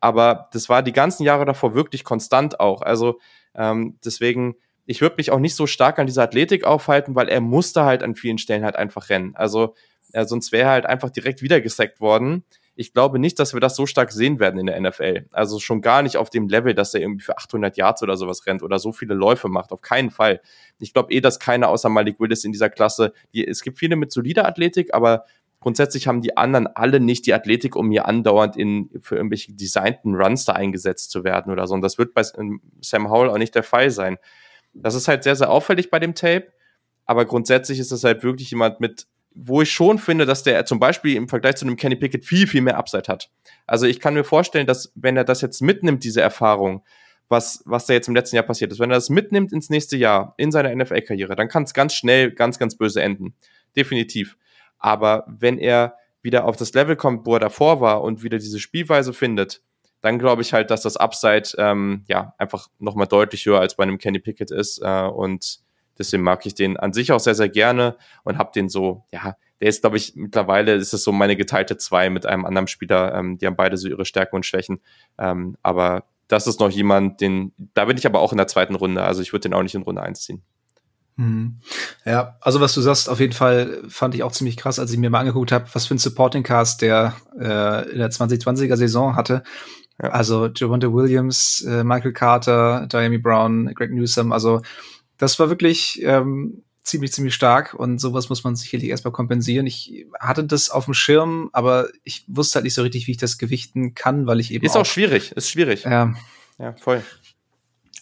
aber 0.00 0.48
das 0.52 0.68
war 0.68 0.82
die 0.82 0.92
ganzen 0.92 1.22
Jahre 1.22 1.44
davor 1.44 1.74
wirklich 1.74 2.02
konstant 2.02 2.58
auch. 2.58 2.82
Also 2.82 3.20
ähm, 3.54 4.00
deswegen, 4.04 4.56
ich 4.84 5.00
würde 5.00 5.14
mich 5.16 5.30
auch 5.30 5.38
nicht 5.38 5.54
so 5.54 5.68
stark 5.68 6.00
an 6.00 6.08
dieser 6.08 6.24
Athletik 6.24 6.64
aufhalten, 6.64 7.14
weil 7.14 7.28
er 7.28 7.40
musste 7.40 7.84
halt 7.84 8.02
an 8.02 8.16
vielen 8.16 8.38
Stellen 8.38 8.64
halt 8.64 8.74
einfach 8.74 9.10
rennen. 9.10 9.36
Also 9.36 9.76
äh, 10.12 10.24
sonst 10.24 10.50
wäre 10.50 10.64
er 10.64 10.72
halt 10.72 10.86
einfach 10.86 11.10
direkt 11.10 11.40
wieder 11.40 11.60
gesackt 11.60 12.00
worden 12.00 12.44
ich 12.76 12.92
glaube 12.92 13.18
nicht, 13.18 13.38
dass 13.38 13.54
wir 13.54 13.60
das 13.60 13.76
so 13.76 13.86
stark 13.86 14.10
sehen 14.10 14.40
werden 14.40 14.58
in 14.58 14.66
der 14.66 14.80
NFL. 14.80 15.26
Also 15.30 15.60
schon 15.60 15.80
gar 15.80 16.02
nicht 16.02 16.16
auf 16.16 16.30
dem 16.30 16.48
Level, 16.48 16.74
dass 16.74 16.92
er 16.94 17.00
irgendwie 17.00 17.24
für 17.24 17.38
800 17.38 17.76
Yards 17.76 18.02
oder 18.02 18.16
sowas 18.16 18.46
rennt 18.46 18.62
oder 18.62 18.78
so 18.78 18.92
viele 18.92 19.14
Läufe 19.14 19.48
macht. 19.48 19.70
Auf 19.70 19.80
keinen 19.80 20.10
Fall. 20.10 20.40
Ich 20.80 20.92
glaube 20.92 21.12
eh, 21.12 21.20
dass 21.20 21.38
keiner 21.38 21.68
außer 21.68 21.88
Malik 21.88 22.18
Willis 22.18 22.44
in 22.44 22.52
dieser 22.52 22.70
Klasse, 22.70 23.12
die, 23.32 23.46
es 23.46 23.62
gibt 23.62 23.78
viele 23.78 23.96
mit 23.96 24.12
solider 24.12 24.46
Athletik, 24.46 24.92
aber 24.92 25.24
grundsätzlich 25.60 26.08
haben 26.08 26.20
die 26.20 26.36
anderen 26.36 26.66
alle 26.66 26.98
nicht 26.98 27.26
die 27.26 27.34
Athletik, 27.34 27.76
um 27.76 27.90
hier 27.90 28.06
andauernd 28.06 28.56
in, 28.56 28.90
für 29.00 29.16
irgendwelche 29.16 29.52
designten 29.52 30.14
Runs 30.14 30.44
da 30.44 30.54
eingesetzt 30.54 31.10
zu 31.10 31.22
werden 31.22 31.52
oder 31.52 31.66
so. 31.66 31.74
Und 31.74 31.82
das 31.82 31.96
wird 31.96 32.12
bei 32.12 32.22
Sam 32.22 33.10
Howell 33.10 33.30
auch 33.30 33.38
nicht 33.38 33.54
der 33.54 33.62
Fall 33.62 33.90
sein. 33.90 34.18
Das 34.72 34.96
ist 34.96 35.06
halt 35.06 35.22
sehr, 35.22 35.36
sehr 35.36 35.50
auffällig 35.50 35.90
bei 35.90 36.00
dem 36.00 36.14
Tape. 36.14 36.48
Aber 37.06 37.24
grundsätzlich 37.24 37.78
ist 37.78 37.92
das 37.92 38.02
halt 38.02 38.22
wirklich 38.24 38.50
jemand 38.50 38.80
mit 38.80 39.06
wo 39.34 39.62
ich 39.62 39.70
schon 39.70 39.98
finde, 39.98 40.26
dass 40.26 40.42
der 40.42 40.64
zum 40.64 40.78
Beispiel 40.78 41.16
im 41.16 41.28
Vergleich 41.28 41.56
zu 41.56 41.66
einem 41.66 41.76
Kenny 41.76 41.96
Pickett 41.96 42.24
viel, 42.24 42.46
viel 42.46 42.62
mehr 42.62 42.78
Upside 42.78 43.08
hat. 43.08 43.30
Also 43.66 43.86
ich 43.86 44.00
kann 44.00 44.14
mir 44.14 44.24
vorstellen, 44.24 44.66
dass 44.66 44.92
wenn 44.94 45.16
er 45.16 45.24
das 45.24 45.40
jetzt 45.40 45.60
mitnimmt, 45.60 46.04
diese 46.04 46.20
Erfahrung, 46.20 46.84
was, 47.28 47.62
was 47.64 47.86
da 47.86 47.94
jetzt 47.94 48.08
im 48.08 48.14
letzten 48.14 48.36
Jahr 48.36 48.44
passiert 48.44 48.70
ist, 48.70 48.78
wenn 48.78 48.90
er 48.90 48.96
das 48.96 49.10
mitnimmt 49.10 49.52
ins 49.52 49.70
nächste 49.70 49.96
Jahr, 49.96 50.34
in 50.36 50.52
seiner 50.52 50.74
NFL-Karriere, 50.74 51.34
dann 51.36 51.48
kann 51.48 51.64
es 51.64 51.74
ganz 51.74 51.94
schnell 51.94 52.30
ganz, 52.30 52.58
ganz 52.58 52.76
böse 52.76 53.02
enden. 53.02 53.34
Definitiv. 53.76 54.36
Aber 54.78 55.24
wenn 55.26 55.58
er 55.58 55.96
wieder 56.22 56.44
auf 56.44 56.56
das 56.56 56.72
Level 56.74 56.96
kommt, 56.96 57.26
wo 57.26 57.34
er 57.34 57.40
davor 57.40 57.80
war 57.80 58.02
und 58.02 58.22
wieder 58.22 58.38
diese 58.38 58.60
Spielweise 58.60 59.12
findet, 59.12 59.62
dann 60.00 60.18
glaube 60.18 60.42
ich 60.42 60.52
halt, 60.52 60.70
dass 60.70 60.82
das 60.82 60.96
Upside 60.96 61.48
ähm, 61.56 62.04
ja 62.08 62.34
einfach 62.38 62.68
nochmal 62.78 63.06
deutlich 63.06 63.46
höher 63.46 63.60
als 63.60 63.74
bei 63.74 63.84
einem 63.84 63.98
Kenny 63.98 64.18
Pickett 64.18 64.50
ist. 64.50 64.80
Äh, 64.82 65.06
und 65.06 65.60
Deswegen 65.98 66.22
mag 66.22 66.44
ich 66.46 66.54
den 66.54 66.76
an 66.76 66.92
sich 66.92 67.12
auch 67.12 67.20
sehr, 67.20 67.34
sehr 67.34 67.48
gerne 67.48 67.96
und 68.24 68.38
habe 68.38 68.50
den 68.54 68.68
so, 68.68 69.04
ja, 69.12 69.36
der 69.60 69.68
ist, 69.68 69.82
glaube 69.82 69.96
ich, 69.96 70.14
mittlerweile 70.16 70.74
ist 70.74 70.92
es 70.92 71.04
so 71.04 71.12
meine 71.12 71.36
geteilte 71.36 71.76
zwei 71.76 72.10
mit 72.10 72.26
einem 72.26 72.44
anderen 72.44 72.66
Spieler. 72.66 73.14
Ähm, 73.14 73.38
die 73.38 73.46
haben 73.46 73.56
beide 73.56 73.76
so 73.76 73.88
ihre 73.88 74.04
Stärken 74.04 74.36
und 74.36 74.46
Schwächen. 74.46 74.80
Ähm, 75.18 75.56
aber 75.62 76.04
das 76.28 76.46
ist 76.46 76.60
noch 76.60 76.70
jemand, 76.70 77.20
den, 77.20 77.52
da 77.74 77.84
bin 77.84 77.96
ich 77.96 78.06
aber 78.06 78.20
auch 78.20 78.32
in 78.32 78.38
der 78.38 78.46
zweiten 78.46 78.74
Runde. 78.74 79.02
Also 79.02 79.22
ich 79.22 79.32
würde 79.32 79.48
den 79.48 79.54
auch 79.54 79.62
nicht 79.62 79.74
in 79.74 79.82
Runde 79.82 80.02
eins 80.02 80.22
ziehen. 80.22 80.42
Mhm. 81.16 81.60
Ja, 82.04 82.36
also 82.40 82.60
was 82.60 82.74
du 82.74 82.80
sagst, 82.80 83.08
auf 83.08 83.20
jeden 83.20 83.32
Fall 83.32 83.82
fand 83.88 84.14
ich 84.14 84.22
auch 84.22 84.32
ziemlich 84.32 84.56
krass, 84.56 84.78
als 84.78 84.90
ich 84.90 84.98
mir 84.98 85.10
mal 85.10 85.20
angeguckt 85.20 85.52
habe, 85.52 85.66
was 85.72 85.86
für 85.86 85.94
ein 85.94 85.98
Supporting 85.98 86.42
Cast 86.42 86.82
der 86.82 87.14
äh, 87.38 87.90
in 87.90 87.98
der 87.98 88.10
2020er 88.10 88.76
Saison 88.76 89.14
hatte. 89.14 89.44
Ja. 90.02 90.08
Also 90.10 90.48
Javonte 90.48 90.92
Williams, 90.92 91.62
äh, 91.62 91.84
Michael 91.84 92.12
Carter, 92.12 92.88
Diami 92.90 93.18
Brown, 93.18 93.72
Greg 93.74 93.92
Newsom, 93.92 94.32
also 94.32 94.62
das 95.18 95.38
war 95.38 95.48
wirklich 95.48 96.00
ähm, 96.02 96.62
ziemlich, 96.82 97.12
ziemlich 97.12 97.34
stark 97.34 97.74
und 97.74 97.98
sowas 97.98 98.28
muss 98.28 98.44
man 98.44 98.56
sicherlich 98.56 98.90
erstmal 98.90 99.12
kompensieren. 99.12 99.66
Ich 99.66 100.06
hatte 100.20 100.44
das 100.44 100.70
auf 100.70 100.84
dem 100.84 100.94
Schirm, 100.94 101.50
aber 101.52 101.88
ich 102.04 102.24
wusste 102.28 102.56
halt 102.56 102.64
nicht 102.64 102.74
so 102.74 102.82
richtig, 102.82 103.06
wie 103.06 103.12
ich 103.12 103.16
das 103.16 103.38
gewichten 103.38 103.94
kann, 103.94 104.26
weil 104.26 104.40
ich 104.40 104.52
eben. 104.52 104.64
Ist 104.64 104.76
auch, 104.76 104.82
auch 104.82 104.86
schwierig, 104.86 105.32
ist 105.32 105.50
schwierig. 105.50 105.84
Ja. 105.84 106.14
Ja, 106.58 106.74
voll. 106.74 107.02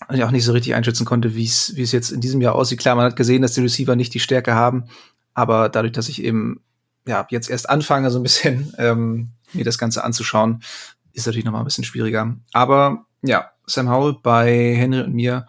Und 0.09 0.17
ich 0.17 0.25
auch 0.25 0.31
nicht 0.31 0.45
so 0.45 0.53
richtig 0.53 0.75
einschätzen 0.75 1.05
konnte, 1.05 1.35
wie 1.35 1.45
es 1.45 1.77
wie 1.77 1.83
es 1.83 1.93
jetzt 1.93 2.11
in 2.11 2.21
diesem 2.21 2.41
Jahr 2.41 2.55
aussieht. 2.55 2.81
Klar, 2.81 2.97
man 2.97 3.07
hat 3.07 3.17
gesehen, 3.17 3.43
dass 3.43 3.55
die 3.55 3.61
Receiver 3.61 3.97
nicht 3.97 4.13
die 4.15 4.21
Stärke 4.21 4.55
haben, 4.55 4.85
aber 5.33 5.69
dadurch, 5.69 5.93
dass 5.93 6.09
ich 6.09 6.23
eben 6.23 6.61
ja 7.07 7.27
jetzt 7.31 7.49
erst 7.49 7.71
anfange, 7.71 8.11
so 8.11 8.19
ein 8.19 8.23
bisschen 8.23 8.75
ähm, 8.79 9.31
mir 9.53 9.65
das 9.65 9.79
Ganze 9.79 10.05
anzuschauen, 10.05 10.63
ist 11.13 11.27
natürlich 11.27 11.45
noch 11.45 11.53
mal 11.53 11.61
ein 11.61 11.65
bisschen 11.65 11.85
schwieriger. 11.85 12.37
Aber 12.53 13.07
ja, 13.23 13.53
Sam 13.67 13.89
Howell 13.89 14.17
bei 14.23 14.75
Henry 14.75 15.03
und 15.03 15.15
mir 15.15 15.47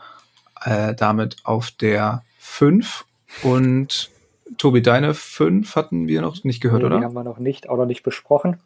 äh, 0.66 0.94
damit 0.96 1.38
auf 1.44 1.72
der 1.72 2.24
5. 2.40 3.06
Und 3.44 4.12
Tobi, 4.58 4.82
deine 4.82 5.14
5 5.14 5.76
hatten 5.76 6.08
wir 6.08 6.22
noch 6.22 6.44
nicht 6.44 6.62
gehört, 6.62 6.82
nee, 6.82 6.88
oder? 6.88 7.00
Die 7.00 7.06
haben 7.06 7.14
wir 7.14 7.24
noch 7.24 7.40
nicht, 7.40 7.70
auch 7.70 7.78
noch 7.78 7.86
nicht 7.86 8.04
besprochen. 8.04 8.60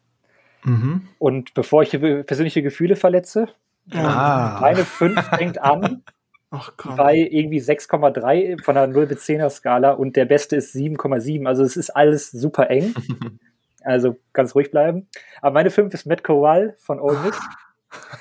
Mhm. 0.64 1.08
Und 1.20 1.54
bevor 1.54 1.84
ich 1.84 1.92
persönliche 1.92 2.62
Gefühle 2.62 2.96
verletze, 2.96 3.48
ah. 3.94 4.58
meine 4.62 4.84
5 4.84 5.22
fängt 5.30 5.62
an 5.62 6.04
Ach, 6.50 6.72
bei 6.96 7.16
irgendwie 7.16 7.60
6,3 7.60 8.64
von 8.64 8.76
der 8.76 8.88
0 8.88 9.08
bis 9.08 9.26
10er 9.26 9.50
Skala 9.50 9.92
und 9.92 10.16
der 10.16 10.26
beste 10.26 10.56
ist 10.56 10.74
7,7. 10.74 11.46
Also 11.46 11.64
es 11.64 11.76
ist 11.76 11.90
alles 11.90 12.32
super 12.32 12.70
eng. 12.70 12.94
also 13.84 14.18
ganz 14.34 14.56
ruhig 14.56 14.72
bleiben. 14.72 15.08
Aber 15.42 15.54
meine 15.54 15.72
5 15.72 15.94
ist 15.94 16.06
Matt 16.06 16.24
Corral 16.24 16.76
von 16.80 17.00
Ole 17.00 17.20
Miss. 17.20 17.40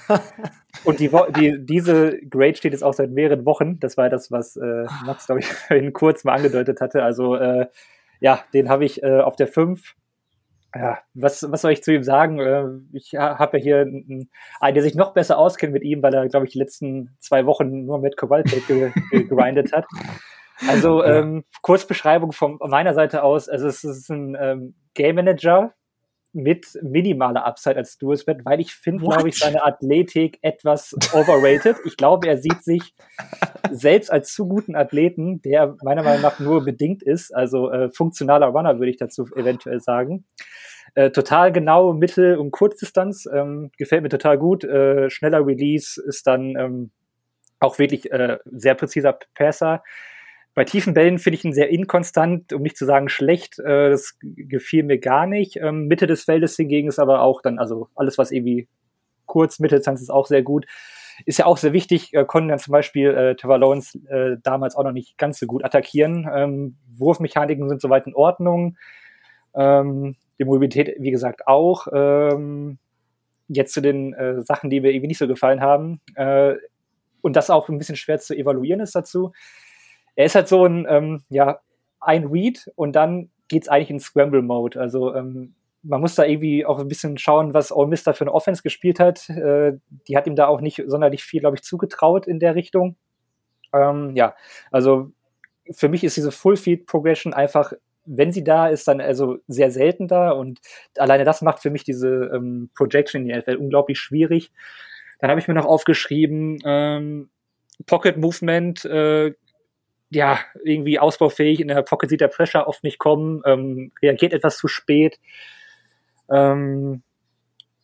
Und 0.85 1.01
die, 1.01 1.11
die, 1.37 1.65
diese 1.65 2.19
Grade 2.29 2.55
steht 2.55 2.73
jetzt 2.73 2.85
auch 2.85 2.93
seit 2.93 3.11
mehreren 3.11 3.45
Wochen. 3.45 3.81
Das 3.81 3.97
war 3.97 4.09
das, 4.09 4.31
was 4.31 4.57
äh, 4.57 4.87
Max, 5.05 5.27
glaube 5.27 5.41
ich, 5.41 5.47
vorhin 5.53 5.93
kurz 5.93 6.25
mal 6.25 6.35
angedeutet 6.35 6.81
hatte. 6.81 7.03
Also 7.03 7.37
äh, 7.37 7.67
ja, 8.21 8.45
den 8.55 8.69
habe 8.69 8.85
ich 8.85 9.03
äh, 9.03 9.21
auf 9.21 9.37
der 9.37 9.49
5. 9.49 9.95
Ja, 10.75 10.99
was, 11.15 11.51
was 11.51 11.63
soll 11.63 11.73
ich 11.73 11.83
zu 11.83 11.93
ihm 11.93 12.03
sagen? 12.03 12.39
Äh, 12.39 12.67
ich 12.93 13.15
habe 13.15 13.59
ja 13.59 13.63
hier 13.63 13.81
einen, 13.81 14.31
einen, 14.61 14.75
der 14.75 14.83
sich 14.83 14.95
noch 14.95 15.15
besser 15.15 15.39
auskennt 15.39 15.73
mit 15.73 15.83
ihm, 15.83 16.03
weil 16.03 16.15
er, 16.15 16.29
glaube 16.29 16.47
ich, 16.47 16.53
die 16.53 16.59
letzten 16.59 17.17
zwei 17.21 17.47
Wochen 17.47 17.87
nur 17.87 17.99
mit 17.99 18.17
Kowaltek 18.17 18.67
ge 18.67 18.93
gegrindet 19.11 19.73
hat. 19.73 19.87
Also 20.69 21.05
ähm, 21.05 21.45
Kurzbeschreibung 21.63 22.33
von 22.33 22.59
meiner 22.61 22.95
Seite 22.95 23.23
aus. 23.23 23.49
Also 23.49 23.69
es 23.69 23.85
ist 23.85 24.09
ein 24.11 24.37
ähm, 24.39 24.75
Game 24.95 25.17
Manager, 25.17 25.75
mit 26.37 26.67
minimaler 26.83 27.47
Upside 27.47 27.77
als 27.77 27.97
Dual-Spread, 27.97 28.45
weil 28.45 28.61
ich 28.61 28.75
finde, 28.75 29.05
glaube 29.05 29.29
ich, 29.29 29.39
seine 29.39 29.65
Athletik 29.65 30.39
etwas 30.43 30.95
overrated. 31.15 31.77
Ich 31.87 31.97
glaube, 31.97 32.29
er 32.29 32.37
sieht 32.37 32.63
sich 32.63 32.95
selbst 33.71 34.13
als 34.13 34.35
zu 34.35 34.47
guten 34.47 34.77
Athleten, 34.77 35.41
der 35.41 35.77
meiner 35.83 36.03
Meinung 36.03 36.23
nach 36.23 36.39
nur 36.39 36.65
bedingt 36.65 37.03
ist, 37.03 37.35
also 37.35 37.71
äh, 37.71 37.89
funktionaler 37.91 38.49
Runner, 38.49 38.79
würde 38.79 38.91
ich 38.91 38.99
dazu 38.99 39.27
eventuell 39.35 39.81
sagen. 39.81 40.27
Äh, 40.95 41.11
total 41.11 41.53
genau 41.53 41.95
Mittel- 41.95 42.37
und 42.37 42.51
Kurzdistanz, 42.51 43.27
ähm, 43.33 43.71
gefällt 43.79 44.03
mir 44.03 44.09
total 44.11 44.39
gut. 44.39 44.63
Äh, 44.63 45.09
schneller 45.09 45.47
Release 45.47 46.01
ist 46.07 46.27
dann 46.27 46.55
ähm, 46.57 46.91
auch 47.61 47.79
wirklich 47.79 48.13
äh, 48.13 48.39
sehr 48.45 48.75
präziser 48.75 49.19
Passer. 49.35 49.83
Bei 50.57 50.65
tiefen 50.65 50.95
Bällen 50.95 51.19
finde 51.19 51.37
ich 51.37 51.45
ihn 51.45 51.53
sehr 51.53 51.69
inkonstant, 51.69 52.55
um 52.55 52.63
nicht 52.63 52.79
zu 52.79 52.87
sagen 52.87 53.11
schlecht. 53.11 53.59
Äh, 53.59 53.91
das 53.91 54.17
gefiel 54.23 54.85
mir 54.85 54.99
gar 54.99 55.27
nicht. 55.27 55.59
Ähm, 55.61 55.87
Mitte 55.87 56.07
des 56.07 56.25
Feldes 56.25 56.57
hingegen 56.57 56.89
ist 56.89 56.99
aber 56.99 57.21
auch 57.21 57.43
dann, 57.43 57.59
also 57.59 57.89
alles, 57.95 58.17
was 58.17 58.33
irgendwie 58.33 58.67
kurz, 59.27 59.59
Mitteldistanz 59.59 60.01
ist 60.01 60.09
auch 60.09 60.27
sehr 60.27 60.43
gut. 60.43 60.65
Ist 61.27 61.39
ja 61.39 61.45
auch 61.45 61.59
sehr 61.59 61.75
wichtig, 61.75 62.15
äh, 62.15 62.25
konnten 62.25 62.49
dann 62.49 62.59
zum 62.59 62.73
Beispiel 62.73 63.11
äh, 63.11 63.37
Trevor 63.37 63.77
äh, 64.09 64.39
damals 64.43 64.77
auch 64.77 64.85
noch 64.85 64.93
nicht 64.93 65.19
ganz 65.19 65.39
so 65.39 65.47
gut 65.47 65.63
attackieren. 65.63 66.27
Ähm, 66.35 66.77
Wurfmechaniken 66.97 67.69
sind 67.69 67.83
soweit 67.83 68.07
in 68.07 68.15
Ordnung. 68.15 68.79
Ähm, 69.55 70.17
die 70.39 70.45
Mobilität, 70.45 70.97
wie 70.99 71.11
gesagt, 71.11 71.47
auch. 71.47 71.87
Ähm, 71.93 72.79
jetzt 73.49 73.75
zu 73.75 73.83
den 73.83 74.15
äh, 74.15 74.41
Sachen, 74.41 74.71
die 74.71 74.81
mir 74.81 74.91
irgendwie 74.91 75.09
nicht 75.09 75.19
so 75.19 75.29
gefallen 75.29 75.61
haben. 75.61 76.01
Äh, 76.15 76.55
und 77.21 77.37
das 77.37 77.51
auch 77.51 77.69
ein 77.69 77.77
bisschen 77.77 77.97
schwer 77.97 78.19
zu 78.19 78.35
evaluieren 78.35 78.81
ist 78.81 78.95
dazu. 78.95 79.33
Er 80.17 80.27
ist 80.27 80.35
halt 80.35 80.49
so 80.49 80.65
ein, 80.65 80.87
ähm, 80.89 81.23
ja, 81.29 81.61
ein 82.01 82.27
Read 82.27 82.71
und 82.75 82.97
dann 82.97 83.31
geht's 83.49 83.69
eigentlich 83.69 83.91
in 83.91 84.01
Scramble-Mode. 84.01 84.81
Also 84.81 85.15
ähm, 85.15 85.55
man 85.83 86.01
muss 86.01 86.15
da 86.15 86.25
irgendwie 86.25 86.67
auch 86.67 86.79
ein 86.79 86.89
bisschen 86.89 87.17
schauen, 87.19 87.55
was 87.55 87.71
Ole 87.71 87.89
Miss 87.89 88.03
da 88.03 88.13
für 88.13 88.25
eine 88.25 88.35
Offense 88.35 88.63
gespielt 88.63 88.99
hat. 88.99 89.29
Äh, 89.31 89.75
die 90.09 90.17
hat 90.17 90.27
ihm 90.27 90.37
da 90.37 90.47
auch 90.47 90.61
nicht 90.61 90.83
sonderlich 90.87 91.23
viel, 91.23 91.41
glaube 91.41 91.57
ich, 91.57 91.63
zugetraut 91.63 92.27
in 92.27 92.41
der 92.41 92.55
Richtung. 92.55 92.97
Ähm, 93.73 94.15
ja, 94.17 94.35
also 94.71 95.13
für 95.71 95.89
mich 95.89 96.05
ist 96.05 96.17
diese 96.17 96.33
Full-Feed-Progression 96.33 97.35
einfach, 97.35 97.73
wenn 98.05 98.33
sie 98.33 98.45
da 98.45 98.69
ist, 98.69 98.87
dann 98.89 99.01
also 99.01 99.39
sehr 99.49 99.71
selten 99.71 100.09
da 100.09 100.31
und 100.31 100.61
alleine 100.97 101.25
das 101.25 101.43
macht 101.43 101.61
für 101.61 101.71
mich 101.71 101.85
diese 101.85 102.31
ähm, 102.35 102.71
Projection 102.75 103.23
in 103.23 103.29
die 103.29 103.37
NFL 103.37 103.57
unglaublich 103.57 103.99
schwierig. 103.99 104.53
Dann 105.19 105.31
habe 105.31 105.41
ich 105.41 105.49
mir 105.49 105.55
noch 105.55 105.67
aufgeschrieben, 105.67 106.59
ähm, 106.65 107.31
Pocket 107.87 108.17
Movement, 108.17 108.85
äh, 108.85 109.35
ja, 110.11 110.39
irgendwie 110.63 110.99
ausbaufähig. 110.99 111.61
In 111.61 111.69
der 111.69 111.83
Pocket 111.83 112.09
sieht 112.09 112.21
der 112.21 112.29
Pressure 112.29 112.67
oft 112.67 112.85
nicht 112.85 112.99
kommen, 112.99 113.43
ähm, 113.45 113.93
reagiert 114.03 114.33
etwas 114.33 114.57
zu 114.59 114.69
spät. 114.69 115.19
Ähm, 116.31 117.03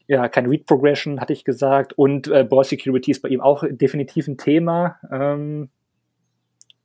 ja, 0.06 0.28
kein 0.28 0.46
Read 0.46 0.66
Progression, 0.66 1.20
hatte 1.20 1.32
ich 1.32 1.44
gesagt. 1.44 1.92
Und 1.94 2.28
äh, 2.28 2.44
Ball 2.44 2.64
Security 2.64 3.10
ist 3.10 3.22
bei 3.22 3.28
ihm 3.28 3.40
auch 3.40 3.64
definitiv 3.68 4.28
ein 4.28 4.38
Thema. 4.38 4.98
Ähm, 5.10 5.70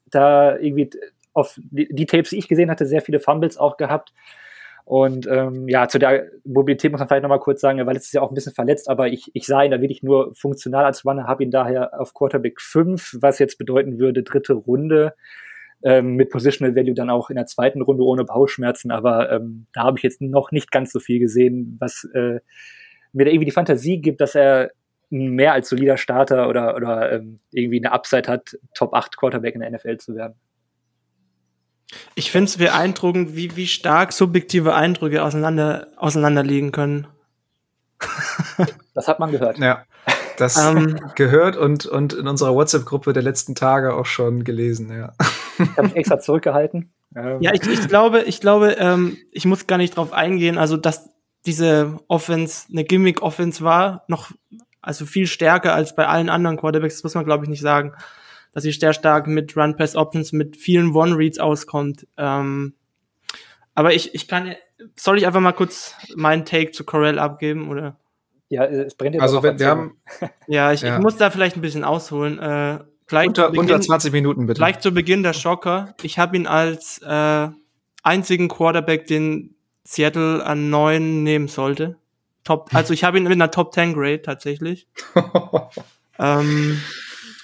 da 0.06 0.58
irgendwie 0.58 0.90
auf 1.34 1.60
die, 1.62 1.88
die, 1.94 2.06
Tapes, 2.06 2.30
die 2.30 2.38
ich 2.38 2.48
gesehen 2.48 2.72
hatte, 2.72 2.86
sehr 2.86 3.02
viele 3.02 3.20
Fumbles 3.20 3.58
auch 3.58 3.78
gehabt. 3.78 4.14
Und 4.88 5.28
ähm, 5.28 5.68
ja, 5.68 5.90
zu 5.90 6.00
der 6.00 6.28
Mobilität 6.46 6.94
muss 6.94 7.00
man 7.00 7.10
vielleicht 7.10 7.24
nochmal 7.24 7.42
kurz 7.42 7.60
sagen, 7.60 7.86
weil 7.86 7.98
es 7.98 8.06
ist 8.06 8.14
ja 8.14 8.22
auch 8.22 8.32
ein 8.32 8.36
bisschen 8.36 8.54
verletzt, 8.54 8.90
aber 8.90 9.10
ich, 9.10 9.30
ich 9.34 9.46
sah 9.46 9.62
ihn 9.62 9.72
da 9.72 9.82
wirklich 9.82 10.02
nur 10.02 10.34
funktional 10.34 10.86
als 10.86 11.06
Runner, 11.06 11.28
habe 11.28 11.44
ihn 11.44 11.52
daher 11.52 12.00
auf 12.00 12.14
Quarterback 12.14 12.62
5, 12.62 13.18
was 13.20 13.38
jetzt 13.38 13.58
bedeuten 13.58 14.00
würde, 14.00 14.24
dritte 14.24 14.54
Runde 14.54 15.14
ähm, 15.84 16.16
mit 16.16 16.30
Positional 16.30 16.74
Value 16.78 16.94
dann 16.94 17.10
auch 17.10 17.30
in 17.30 17.36
der 17.36 17.48
zweiten 17.48 17.82
Runde 17.82 18.06
ohne 18.06 18.24
Bauchschmerzen. 18.24 18.90
Aber 18.92 19.30
ähm, 19.30 19.68
da 19.74 19.84
habe 19.84 19.98
ich 19.98 20.04
jetzt 20.04 20.22
noch 20.22 20.52
nicht 20.52 20.72
ganz 20.72 20.94
so 20.94 21.02
viel 21.02 21.20
gesehen, 21.20 21.76
was 21.82 22.08
äh, 22.14 22.40
mir 23.12 23.26
da 23.26 23.32
irgendwie 23.32 23.46
die 23.46 23.52
Fantasie 23.52 24.00
gibt, 24.00 24.22
dass 24.22 24.36
er 24.36 24.72
mehr 25.10 25.52
als 25.52 25.68
solider 25.68 25.98
Starter 25.98 26.48
oder, 26.48 26.78
oder 26.78 27.12
ähm, 27.12 27.40
irgendwie 27.52 27.84
eine 27.84 27.92
Upside 27.92 28.30
hat, 28.32 28.58
Top 28.74 28.94
8 28.94 29.18
Quarterback 29.18 29.54
in 29.54 29.60
der 29.60 29.72
NFL 29.72 29.98
zu 29.98 30.16
werden. 30.16 30.36
Ich 32.16 32.32
finde 32.32 32.50
es 32.50 32.58
beeindruckend, 32.58 33.36
wie, 33.36 33.56
wie 33.56 33.68
stark 33.68 34.12
subjektive 34.12 34.76
Eindrücke 34.76 35.24
auseinander, 35.24 35.88
auseinanderliegen 35.96 36.72
können. 36.72 37.08
das 38.94 39.08
hat 39.08 39.20
man 39.20 39.32
gehört. 39.32 39.58
Ja, 39.58 39.84
das 40.38 40.58
um, 40.58 40.78
ähm. 40.78 41.00
gehört 41.16 41.58
und, 41.58 41.86
und 41.86 42.14
in 42.14 42.28
unserer 42.28 42.54
WhatsApp-Gruppe 42.54 43.14
der 43.14 43.24
letzten 43.24 43.56
Tage 43.56 43.94
auch 43.94 44.06
schon 44.06 44.44
gelesen, 44.44 44.92
ja. 44.92 45.14
Ich 45.60 45.70
habe 45.78 45.84
mich 45.84 45.96
extra 45.96 46.20
zurückgehalten. 46.20 46.92
Ja, 47.40 47.54
ich, 47.54 47.66
ich 47.66 47.88
glaube, 47.88 48.24
ich 48.24 48.42
glaube, 48.42 48.76
ähm, 48.78 49.18
ich 49.32 49.46
muss 49.46 49.66
gar 49.66 49.78
nicht 49.78 49.98
drauf 49.98 50.14
eingehen, 50.14 50.58
also 50.58 50.78
dass 50.78 51.10
diese 51.48 52.00
Offense 52.08 52.68
eine 52.70 52.84
Gimmick-Offense 52.84 53.64
war, 53.64 54.04
noch 54.08 54.32
also 54.82 55.06
viel 55.06 55.26
stärker 55.26 55.74
als 55.74 55.96
bei 55.96 56.06
allen 56.06 56.30
anderen 56.30 56.58
Quarterbacks, 56.58 56.96
das 56.96 57.04
muss 57.04 57.16
man 57.16 57.26
glaube 57.26 57.46
ich 57.46 57.50
nicht 57.50 57.62
sagen, 57.62 57.94
dass 58.54 58.64
sie 58.64 58.72
sehr 58.72 58.94
stark 58.94 59.28
mit 59.28 59.56
Run-Pass-Options, 59.56 60.34
mit 60.34 60.58
vielen 60.58 60.96
One-Reads 60.96 61.40
auskommt. 61.40 62.08
Ähm, 62.18 62.74
aber 63.76 63.94
ich, 63.94 64.16
ich 64.16 64.28
kann, 64.28 64.56
soll 64.96 65.18
ich 65.18 65.28
einfach 65.28 65.40
mal 65.40 65.52
kurz 65.52 65.94
meinen 66.16 66.46
Take 66.46 66.72
zu 66.72 66.84
Corell 66.84 67.20
abgeben 67.20 67.70
oder? 67.70 67.98
Ja, 68.50 68.64
es 68.66 68.96
brennt 68.96 69.16
ja 69.16 69.22
Also 69.22 69.44
wenn 69.44 69.60
wir 69.60 69.68
haben, 69.68 69.98
ja, 70.48 70.72
ich, 70.72 70.82
ja. 70.82 70.98
ich 70.98 71.04
muss 71.04 71.18
da 71.18 71.30
vielleicht 71.30 71.58
ein 71.58 71.62
bisschen 71.62 71.84
ausholen. 71.84 72.40
Äh, 72.40 72.80
Gleich 73.08 73.28
unter, 73.28 73.48
Beginn, 73.52 73.62
unter 73.62 73.80
20 73.80 74.12
Minuten 74.12 74.48
bitte. 74.48 74.60
Gleich 74.60 74.80
zu 74.80 74.92
Beginn 74.92 75.24
der 75.24 75.34
Schocker. 75.34 75.96
Ich 76.02 76.20
habe 76.20 76.36
ihn 76.36 76.46
als 76.46 77.02
äh, 77.02 77.48
einzigen 78.04 78.50
Quarterback, 78.50 79.08
den 79.08 79.56
Seattle 79.86 80.46
an 80.46 80.70
neun 80.70 81.24
nehmen 81.24 81.48
sollte. 81.48 81.98
Top, 82.44 82.70
also 82.74 82.94
ich 82.94 83.04
habe 83.04 83.18
ihn 83.18 83.24
mit 83.24 83.34
einer 83.34 83.52
Top 83.52 83.74
10 83.74 83.94
Grade 83.94 84.22
tatsächlich. 84.22 84.88
ähm, 86.20 86.82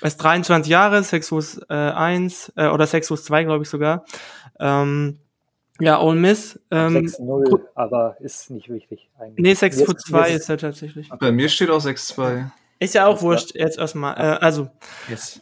ist 0.03 0.17
23 0.17 0.69
Jahre, 0.69 1.03
6 1.03 1.29
Fuß 1.29 1.61
äh, 1.69 1.73
1 1.73 2.53
äh, 2.55 2.67
oder 2.67 2.87
6 2.87 3.07
Fuß 3.07 3.23
2, 3.25 3.43
glaube 3.43 3.63
ich 3.63 3.69
sogar. 3.69 4.05
Ähm, 4.59 5.19
ja, 5.79 5.99
Ole 6.01 6.19
Miss. 6.19 6.59
Ähm, 6.71 6.97
6-0, 6.97 7.59
aber 7.75 8.17
ist 8.19 8.49
nicht 8.51 8.69
wichtig 8.69 9.09
eigentlich. 9.19 9.43
Nee, 9.43 9.53
6 9.53 9.83
Fuß 9.83 9.95
2 10.07 10.29
ist 10.31 10.49
er 10.49 10.57
tatsächlich. 10.57 11.09
Bei 11.19 11.31
mir 11.31 11.49
steht 11.49 11.69
auch 11.69 11.83
6-2. 11.83 12.49
Ist 12.79 12.93
ja 12.93 13.07
auch 13.07 13.21
wurscht, 13.21 13.55
jetzt 13.55 13.77
erstmal. 13.77 14.15
Äh, 14.17 14.37
also, 14.43 14.69
yes. 15.09 15.41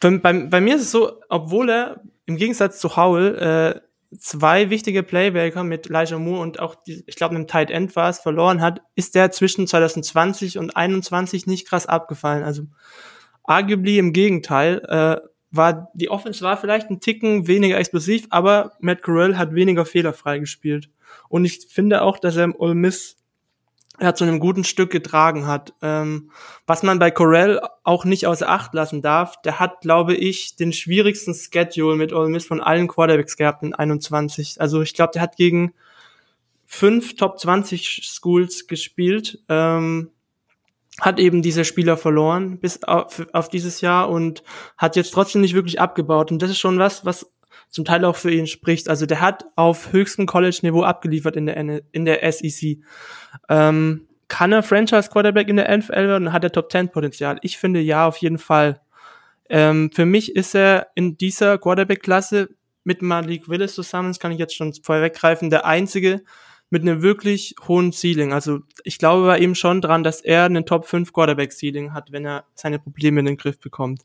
Bei, 0.00 0.16
bei, 0.18 0.32
bei, 0.32 0.60
mir 0.60 0.76
ist 0.76 0.82
es 0.82 0.90
so, 0.90 1.20
obwohl 1.28 1.70
er 1.70 2.00
im 2.26 2.36
Gegensatz 2.36 2.78
zu 2.78 2.96
Howell 2.96 3.34
äh, 3.36 3.80
zwei 4.18 4.70
wichtige 4.70 5.02
Playmaker 5.02 5.64
mit 5.64 5.90
Elijah 5.90 6.18
Moore 6.18 6.40
und 6.40 6.60
auch, 6.60 6.74
die, 6.74 7.02
ich 7.06 7.16
glaube, 7.16 7.34
einem 7.34 7.46
Tight 7.46 7.70
End 7.70 7.96
war 7.96 8.08
es, 8.08 8.20
verloren 8.20 8.62
hat, 8.62 8.82
ist 8.94 9.14
der 9.14 9.30
zwischen 9.30 9.66
2020 9.66 10.58
und 10.58 10.72
2021 10.72 11.46
nicht 11.46 11.68
krass 11.68 11.86
abgefallen. 11.86 12.44
Also 12.44 12.64
arguably 13.46 13.98
im 13.98 14.12
Gegenteil, 14.12 14.82
äh, 14.88 15.28
war 15.50 15.90
die 15.94 16.10
Offense 16.10 16.44
war 16.44 16.56
vielleicht 16.56 16.90
ein 16.90 17.00
Ticken 17.00 17.46
weniger 17.46 17.78
explosiv, 17.78 18.26
aber 18.30 18.72
Matt 18.80 19.02
Corral 19.02 19.38
hat 19.38 19.54
weniger 19.54 19.84
fehlerfrei 19.84 20.38
gespielt. 20.38 20.90
Und 21.28 21.44
ich 21.44 21.68
finde 21.70 22.02
auch, 22.02 22.18
dass 22.18 22.36
er 22.36 22.44
im 22.44 22.54
Ole 22.56 22.74
Miss 22.74 23.16
er 23.98 24.14
zu 24.14 24.24
einem 24.24 24.40
guten 24.40 24.64
Stück 24.64 24.90
getragen 24.90 25.46
hat. 25.46 25.72
Ähm, 25.80 26.30
was 26.66 26.82
man 26.82 26.98
bei 26.98 27.10
Corell 27.10 27.60
auch 27.82 28.04
nicht 28.04 28.26
außer 28.26 28.48
Acht 28.48 28.74
lassen 28.74 29.00
darf, 29.00 29.40
der 29.42 29.58
hat, 29.58 29.80
glaube 29.80 30.14
ich, 30.14 30.56
den 30.56 30.72
schwierigsten 30.72 31.34
Schedule 31.34 31.96
mit 31.96 32.12
Ole 32.12 32.28
Miss 32.28 32.46
von 32.46 32.60
allen 32.60 32.88
Quarterbacks 32.88 33.36
gehabt 33.36 33.62
in 33.62 33.74
21. 33.74 34.60
Also 34.60 34.82
ich 34.82 34.94
glaube, 34.94 35.12
der 35.14 35.22
hat 35.22 35.36
gegen 35.36 35.72
fünf 36.66 37.16
Top 37.16 37.38
20 37.38 38.02
Schools 38.04 38.66
gespielt, 38.66 39.38
ähm, 39.48 40.10
hat 41.00 41.18
eben 41.18 41.42
diese 41.42 41.64
Spieler 41.64 41.96
verloren 41.96 42.58
bis 42.58 42.82
auf, 42.82 43.26
auf 43.32 43.48
dieses 43.48 43.80
Jahr 43.80 44.08
und 44.08 44.42
hat 44.78 44.96
jetzt 44.96 45.12
trotzdem 45.12 45.42
nicht 45.42 45.54
wirklich 45.54 45.80
abgebaut. 45.80 46.32
Und 46.32 46.40
das 46.40 46.50
ist 46.50 46.58
schon 46.58 46.78
was, 46.78 47.04
was 47.04 47.30
zum 47.68 47.84
Teil 47.84 48.04
auch 48.04 48.16
für 48.16 48.30
ihn 48.30 48.46
spricht. 48.46 48.88
Also 48.88 49.06
der 49.06 49.20
hat 49.20 49.44
auf 49.56 49.92
höchstem 49.92 50.26
College-Niveau 50.26 50.82
abgeliefert 50.82 51.36
in 51.36 51.46
der, 51.46 51.82
in 51.92 52.04
der 52.04 52.32
SEC. 52.32 52.78
Ähm, 53.48 54.08
kann 54.28 54.52
er 54.52 54.62
Franchise-Quarterback 54.62 55.48
in 55.48 55.56
der 55.56 55.76
NFL 55.76 56.08
werden 56.08 56.28
und 56.28 56.32
hat 56.32 56.44
er 56.44 56.52
Top-10-Potenzial? 56.52 57.38
Ich 57.42 57.58
finde 57.58 57.80
ja, 57.80 58.06
auf 58.06 58.16
jeden 58.16 58.38
Fall. 58.38 58.80
Ähm, 59.48 59.90
für 59.94 60.06
mich 60.06 60.34
ist 60.34 60.54
er 60.54 60.88
in 60.94 61.16
dieser 61.16 61.58
Quarterback-Klasse 61.58 62.48
mit 62.82 63.02
Malik 63.02 63.48
Willis 63.48 63.74
zusammen, 63.74 64.10
das 64.10 64.20
kann 64.20 64.32
ich 64.32 64.38
jetzt 64.38 64.54
schon 64.54 64.72
vorweggreifen, 64.72 65.50
der 65.50 65.66
einzige 65.66 66.22
mit 66.70 66.82
einem 66.82 67.02
wirklich 67.02 67.54
hohen 67.66 67.92
Ceiling. 67.92 68.32
Also 68.32 68.60
ich 68.84 68.98
glaube 68.98 69.26
bei 69.26 69.38
ihm 69.38 69.54
schon 69.54 69.80
dran, 69.80 70.02
dass 70.02 70.20
er 70.20 70.44
einen 70.44 70.66
Top 70.66 70.86
5 70.86 71.12
Quarterback 71.12 71.52
Ceiling 71.52 71.92
hat, 71.92 72.12
wenn 72.12 72.24
er 72.24 72.44
seine 72.54 72.78
Probleme 72.78 73.20
in 73.20 73.26
den 73.26 73.36
Griff 73.36 73.60
bekommt. 73.60 74.02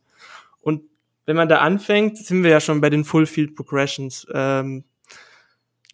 Und 0.62 0.84
wenn 1.26 1.36
man 1.36 1.50
da 1.50 1.58
anfängt, 1.60 2.18
sind 2.18 2.44
wir 2.44 2.52
ja 2.52 2.60
schon 2.60 2.82
bei 2.82 2.90
den 2.90 3.06
Full 3.06 3.26
Field 3.26 3.56
Progressions. 3.56 4.28
Ähm, 4.34 4.84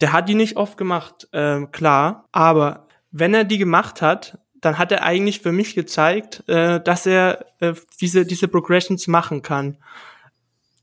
der 0.00 0.12
hat 0.12 0.28
die 0.28 0.34
nicht 0.34 0.56
oft 0.56 0.76
gemacht, 0.76 1.28
ähm, 1.32 1.70
klar, 1.72 2.28
aber 2.32 2.86
wenn 3.10 3.34
er 3.34 3.44
die 3.44 3.58
gemacht 3.58 4.02
hat, 4.02 4.38
dann 4.60 4.78
hat 4.78 4.92
er 4.92 5.02
eigentlich 5.02 5.40
für 5.40 5.52
mich 5.52 5.74
gezeigt, 5.74 6.44
äh, 6.48 6.80
dass 6.80 7.06
er 7.06 7.46
äh, 7.60 7.74
diese, 8.00 8.26
diese 8.26 8.48
Progressions 8.48 9.06
machen 9.06 9.42
kann. 9.42 9.78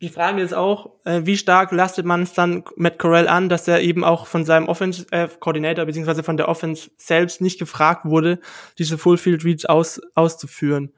Die 0.02 0.10
Frage 0.10 0.42
ist 0.42 0.54
auch, 0.54 0.92
äh, 1.06 1.22
wie 1.24 1.38
stark 1.38 1.72
lastet 1.72 2.06
man 2.06 2.24
es 2.24 2.34
dann 2.34 2.64
Matt 2.76 3.00
Corell 3.00 3.30
an, 3.30 3.48
dass 3.48 3.68
er 3.68 3.82
eben 3.82 4.04
auch 4.04 4.28
von 4.28 4.44
seinem 4.44 4.68
Offense 4.68 5.06
äh, 5.12 5.30
Coordinator 5.40 5.86
beziehungsweise 5.86 6.22
von 6.22 6.36
der 6.36 6.50
Offense 6.50 6.92
selbst 6.98 7.40
nicht 7.40 7.60
gefragt 7.60 8.04
wurde, 8.04 8.40
diese 8.78 8.98
Full 8.98 9.18
Field 9.18 9.46
Reads 9.46 9.66
aus, 9.66 10.02
auszuführen. 10.14 10.92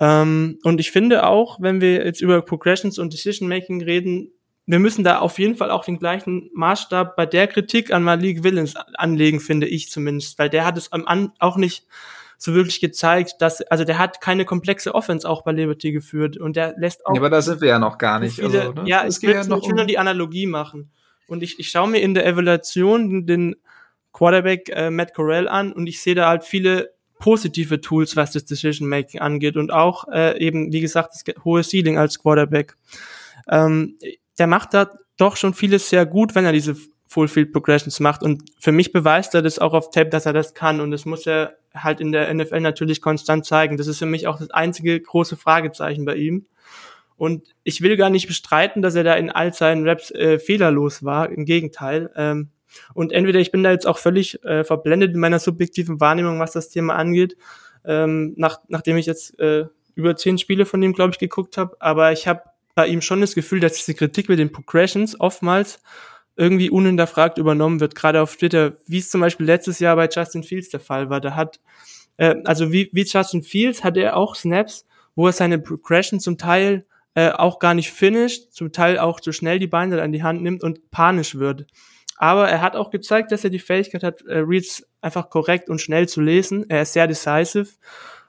Ähm, 0.00 0.58
und 0.64 0.80
ich 0.80 0.90
finde 0.90 1.26
auch, 1.26 1.60
wenn 1.60 1.80
wir 1.80 2.04
jetzt 2.04 2.20
über 2.20 2.42
Progressions 2.42 2.98
und 2.98 3.12
Decision 3.12 3.48
Making 3.48 3.82
reden, 3.82 4.32
wir 4.66 4.78
müssen 4.80 5.04
da 5.04 5.18
auf 5.18 5.38
jeden 5.38 5.56
Fall 5.56 5.70
auch 5.70 5.84
den 5.84 5.98
gleichen 5.98 6.50
Maßstab 6.54 7.16
bei 7.16 7.26
der 7.26 7.46
Kritik 7.46 7.92
an 7.92 8.02
Malik 8.02 8.42
Willens 8.42 8.74
anlegen, 8.94 9.40
finde 9.40 9.68
ich 9.68 9.90
zumindest, 9.90 10.38
weil 10.38 10.50
der 10.50 10.64
hat 10.64 10.76
es 10.76 10.90
am 10.90 11.06
An 11.06 11.32
auch 11.38 11.56
nicht 11.56 11.86
so 12.38 12.54
wirklich 12.54 12.80
gezeigt, 12.80 13.36
dass, 13.40 13.62
also 13.62 13.84
der 13.84 13.98
hat 13.98 14.20
keine 14.20 14.44
komplexe 14.44 14.94
Offense 14.94 15.28
auch 15.28 15.42
bei 15.42 15.52
Liberty 15.52 15.92
geführt 15.92 16.36
und 16.36 16.56
der 16.56 16.74
lässt 16.76 17.06
auch. 17.06 17.14
Ja, 17.14 17.20
aber 17.20 17.30
da 17.30 17.42
sind 17.42 17.60
wir 17.60 17.68
ja 17.68 17.78
noch 17.78 17.98
gar 17.98 18.20
nicht. 18.20 18.36
Viele, 18.36 18.60
also, 18.60 18.72
ne? 18.72 18.82
Ja, 18.86 19.04
es 19.04 19.20
geht 19.20 19.30
ja 19.30 19.44
noch 19.44 19.62
ich 19.62 19.68
will 19.68 19.76
nur 19.76 19.86
die 19.86 19.98
Analogie 19.98 20.46
machen. 20.46 20.90
Und 21.26 21.42
ich, 21.42 21.58
ich 21.58 21.70
schaue 21.70 21.88
mir 21.88 22.00
in 22.00 22.14
der 22.14 22.26
Evaluation 22.26 23.26
den 23.26 23.56
Quarterback 24.12 24.70
äh, 24.70 24.90
Matt 24.90 25.14
Corell 25.14 25.48
an 25.48 25.72
und 25.72 25.86
ich 25.86 26.00
sehe 26.00 26.14
da 26.14 26.28
halt 26.28 26.44
viele 26.44 26.92
positive 27.18 27.80
Tools, 27.80 28.16
was 28.16 28.32
das 28.32 28.44
Decision 28.44 28.88
Making 28.88 29.20
angeht 29.20 29.56
und 29.56 29.72
auch 29.72 30.06
äh, 30.12 30.38
eben, 30.38 30.72
wie 30.72 30.80
gesagt, 30.80 31.12
das 31.14 31.24
hohe 31.44 31.62
Ceiling 31.62 31.96
als 31.96 32.18
Quarterback. 32.18 32.76
Ähm, 33.48 33.96
der 34.38 34.46
macht 34.46 34.74
da 34.74 34.90
doch 35.16 35.36
schon 35.36 35.54
vieles 35.54 35.88
sehr 35.88 36.06
gut, 36.06 36.34
wenn 36.34 36.44
er 36.44 36.52
diese 36.52 36.76
Full 37.14 37.28
Field 37.28 37.52
Progressions 37.52 38.00
macht. 38.00 38.24
Und 38.24 38.42
für 38.58 38.72
mich 38.72 38.92
beweist 38.92 39.34
er 39.34 39.42
das 39.42 39.60
auch 39.60 39.72
auf 39.72 39.90
Tape, 39.90 40.10
dass 40.10 40.26
er 40.26 40.32
das 40.32 40.52
kann. 40.52 40.80
Und 40.80 40.90
das 40.90 41.04
muss 41.04 41.26
er 41.26 41.54
halt 41.72 42.00
in 42.00 42.10
der 42.10 42.32
NFL 42.34 42.58
natürlich 42.58 43.00
konstant 43.00 43.46
zeigen. 43.46 43.76
Das 43.76 43.86
ist 43.86 44.00
für 44.00 44.06
mich 44.06 44.26
auch 44.26 44.38
das 44.38 44.50
einzige 44.50 45.00
große 45.00 45.36
Fragezeichen 45.36 46.04
bei 46.04 46.16
ihm. 46.16 46.46
Und 47.16 47.54
ich 47.62 47.82
will 47.82 47.96
gar 47.96 48.10
nicht 48.10 48.26
bestreiten, 48.26 48.82
dass 48.82 48.96
er 48.96 49.04
da 49.04 49.14
in 49.14 49.30
all 49.30 49.54
seinen 49.54 49.88
Raps 49.88 50.10
äh, 50.10 50.40
fehlerlos 50.40 51.04
war. 51.04 51.30
Im 51.30 51.44
Gegenteil. 51.44 52.10
Ähm, 52.16 52.48
und 52.94 53.12
entweder 53.12 53.38
ich 53.38 53.52
bin 53.52 53.62
da 53.62 53.70
jetzt 53.70 53.86
auch 53.86 53.98
völlig 53.98 54.42
äh, 54.42 54.64
verblendet 54.64 55.14
in 55.14 55.20
meiner 55.20 55.38
subjektiven 55.38 56.00
Wahrnehmung, 56.00 56.40
was 56.40 56.50
das 56.50 56.68
Thema 56.68 56.96
angeht, 56.96 57.36
ähm, 57.84 58.34
nach, 58.36 58.58
nachdem 58.66 58.96
ich 58.96 59.06
jetzt 59.06 59.38
äh, 59.38 59.66
über 59.94 60.16
zehn 60.16 60.36
Spiele 60.36 60.66
von 60.66 60.82
ihm, 60.82 60.94
glaube 60.94 61.12
ich, 61.12 61.20
geguckt 61.20 61.58
habe. 61.58 61.76
Aber 61.78 62.10
ich 62.10 62.26
habe 62.26 62.42
bei 62.74 62.88
ihm 62.88 63.02
schon 63.02 63.20
das 63.20 63.36
Gefühl, 63.36 63.60
dass 63.60 63.74
diese 63.74 63.94
Kritik 63.94 64.28
mit 64.28 64.40
den 64.40 64.50
Progressions 64.50 65.20
oftmals 65.20 65.80
irgendwie 66.36 66.70
unhinterfragt 66.70 67.38
übernommen 67.38 67.80
wird, 67.80 67.94
gerade 67.94 68.20
auf 68.20 68.36
Twitter, 68.36 68.72
wie 68.86 68.98
es 68.98 69.10
zum 69.10 69.20
Beispiel 69.20 69.46
letztes 69.46 69.78
Jahr 69.78 69.96
bei 69.96 70.08
Justin 70.08 70.42
Fields 70.42 70.68
der 70.68 70.80
Fall 70.80 71.10
war. 71.10 71.20
Da 71.20 71.34
hat, 71.34 71.60
äh, 72.16 72.36
also 72.44 72.72
wie, 72.72 72.90
wie 72.92 73.04
Justin 73.04 73.42
Fields 73.42 73.84
hat 73.84 73.96
er 73.96 74.16
auch 74.16 74.34
Snaps, 74.34 74.86
wo 75.14 75.26
er 75.26 75.32
seine 75.32 75.58
Progression 75.58 76.20
zum 76.20 76.38
Teil 76.38 76.86
äh, 77.14 77.30
auch 77.30 77.60
gar 77.60 77.74
nicht 77.74 77.90
finisht, 77.92 78.52
zum 78.52 78.72
Teil 78.72 78.98
auch 78.98 79.20
zu 79.20 79.32
schnell 79.32 79.58
die 79.58 79.68
Beine 79.68 80.02
an 80.02 80.12
die 80.12 80.22
Hand 80.22 80.42
nimmt 80.42 80.64
und 80.64 80.90
panisch 80.90 81.36
wird. 81.36 81.66
Aber 82.16 82.48
er 82.48 82.60
hat 82.60 82.76
auch 82.76 82.90
gezeigt, 82.90 83.32
dass 83.32 83.44
er 83.44 83.50
die 83.50 83.58
Fähigkeit 83.58 84.02
hat, 84.02 84.22
äh, 84.22 84.38
Reads 84.38 84.86
einfach 85.00 85.30
korrekt 85.30 85.68
und 85.68 85.80
schnell 85.80 86.08
zu 86.08 86.20
lesen. 86.20 86.68
Er 86.68 86.82
ist 86.82 86.92
sehr 86.92 87.06
decisive 87.06 87.68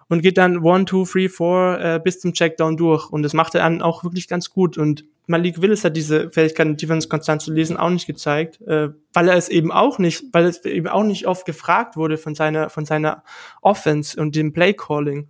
und 0.10 0.22
geht 0.22 0.38
dann 0.38 0.60
one, 0.60 0.86
two, 0.86 1.06
three, 1.06 1.30
four 1.30 1.80
äh, 1.80 2.00
bis 2.04 2.20
zum 2.20 2.34
Checkdown 2.34 2.78
durch. 2.78 3.10
Und 3.10 3.24
das 3.24 3.34
macht 3.34 3.56
er 3.56 3.62
dann 3.62 3.82
auch 3.82 4.04
wirklich 4.04 4.28
ganz 4.28 4.52
gut. 4.52 4.78
Und 4.78 5.06
Malik 5.28 5.62
Willis 5.62 5.84
hat 5.84 5.98
diese 5.98 6.30
Fähigkeit, 6.32 6.80
Defense 6.80 7.08
konstant 7.08 7.42
zu 7.42 7.52
lesen, 7.52 7.78
auch 7.78 7.90
nicht 7.90 8.06
gezeigt, 8.06 8.62
äh, 8.62 8.90
weil 9.14 9.28
er 9.28 9.36
es 9.36 9.50
eben 9.50 9.72
auch 9.72 9.98
nicht, 9.98 10.26
weil 10.32 10.46
es 10.46 10.64
eben 10.66 10.88
auch 10.88 11.04
nicht 11.04 11.28
oft 11.28 11.46
gefragt 11.46 11.98
wurde 11.98 12.18
von 12.18 12.36
seiner, 12.36 12.70
von 12.70 12.86
seiner 12.86 13.24
Offense 13.62 14.20
und 14.20 14.36
dem 14.36 14.54
Play 14.54 14.74
Calling. 14.74 15.30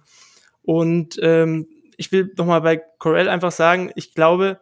Und 0.62 1.20
ähm, 1.22 1.68
ich 1.98 2.12
will 2.12 2.34
nochmal 2.38 2.62
bei 2.62 2.82
Corell 3.00 3.30
einfach 3.30 3.52
sagen, 3.52 3.92
ich 3.96 4.14
glaube, 4.14 4.60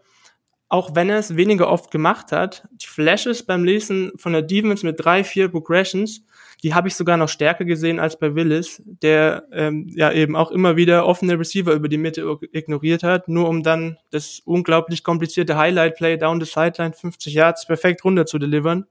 auch 0.69 0.95
wenn 0.95 1.09
er 1.09 1.19
es 1.19 1.35
weniger 1.35 1.69
oft 1.69 1.91
gemacht 1.91 2.31
hat, 2.31 2.67
die 2.71 2.87
Flashes 2.87 3.43
beim 3.43 3.63
Lesen 3.63 4.11
von 4.17 4.33
der 4.33 4.41
Defense 4.41 4.85
mit 4.85 5.03
drei, 5.03 5.23
vier 5.23 5.49
Progressions, 5.49 6.25
die 6.63 6.73
habe 6.73 6.87
ich 6.87 6.95
sogar 6.95 7.17
noch 7.17 7.27
stärker 7.27 7.65
gesehen 7.65 7.99
als 7.99 8.17
bei 8.17 8.35
Willis, 8.35 8.81
der 8.85 9.45
ähm, 9.51 9.91
ja 9.93 10.11
eben 10.13 10.37
auch 10.37 10.49
immer 10.49 10.77
wieder 10.77 11.05
offene 11.05 11.37
Receiver 11.37 11.73
über 11.73 11.89
die 11.89 11.97
Mitte 11.97 12.25
ignoriert 12.53 13.03
hat, 13.03 13.27
nur 13.27 13.49
um 13.49 13.63
dann 13.63 13.97
das 14.11 14.41
unglaublich 14.45 15.03
komplizierte 15.03 15.57
Highlight-Play 15.57 16.17
down 16.17 16.39
the 16.39 16.49
sideline 16.49 16.93
50 16.93 17.33
Yards 17.33 17.67
perfekt 17.67 18.05
runter 18.05 18.25
zu 18.25 18.39
delivern. 18.39 18.85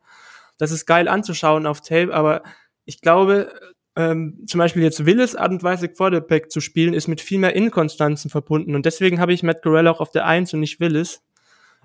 Das 0.58 0.70
ist 0.70 0.84
geil 0.84 1.08
anzuschauen 1.08 1.66
auf 1.66 1.80
Tape, 1.80 2.12
aber 2.12 2.42
ich 2.84 3.00
glaube, 3.00 3.50
ähm, 3.96 4.44
zum 4.46 4.58
Beispiel 4.58 4.82
jetzt 4.82 5.06
Willis 5.06 5.34
Art 5.34 5.52
und 5.52 5.62
Weise 5.62 5.88
Quarterback 5.88 6.50
zu 6.50 6.60
spielen, 6.60 6.92
ist 6.92 7.08
mit 7.08 7.22
viel 7.22 7.38
mehr 7.38 7.56
Inkonstanzen 7.56 8.30
verbunden. 8.30 8.74
Und 8.74 8.84
deswegen 8.84 9.18
habe 9.18 9.32
ich 9.32 9.42
Matt 9.42 9.62
Corell 9.62 9.88
auch 9.88 10.00
auf 10.00 10.10
der 10.10 10.26
Eins 10.26 10.52
und 10.52 10.60
nicht 10.60 10.78
Willis. 10.78 11.22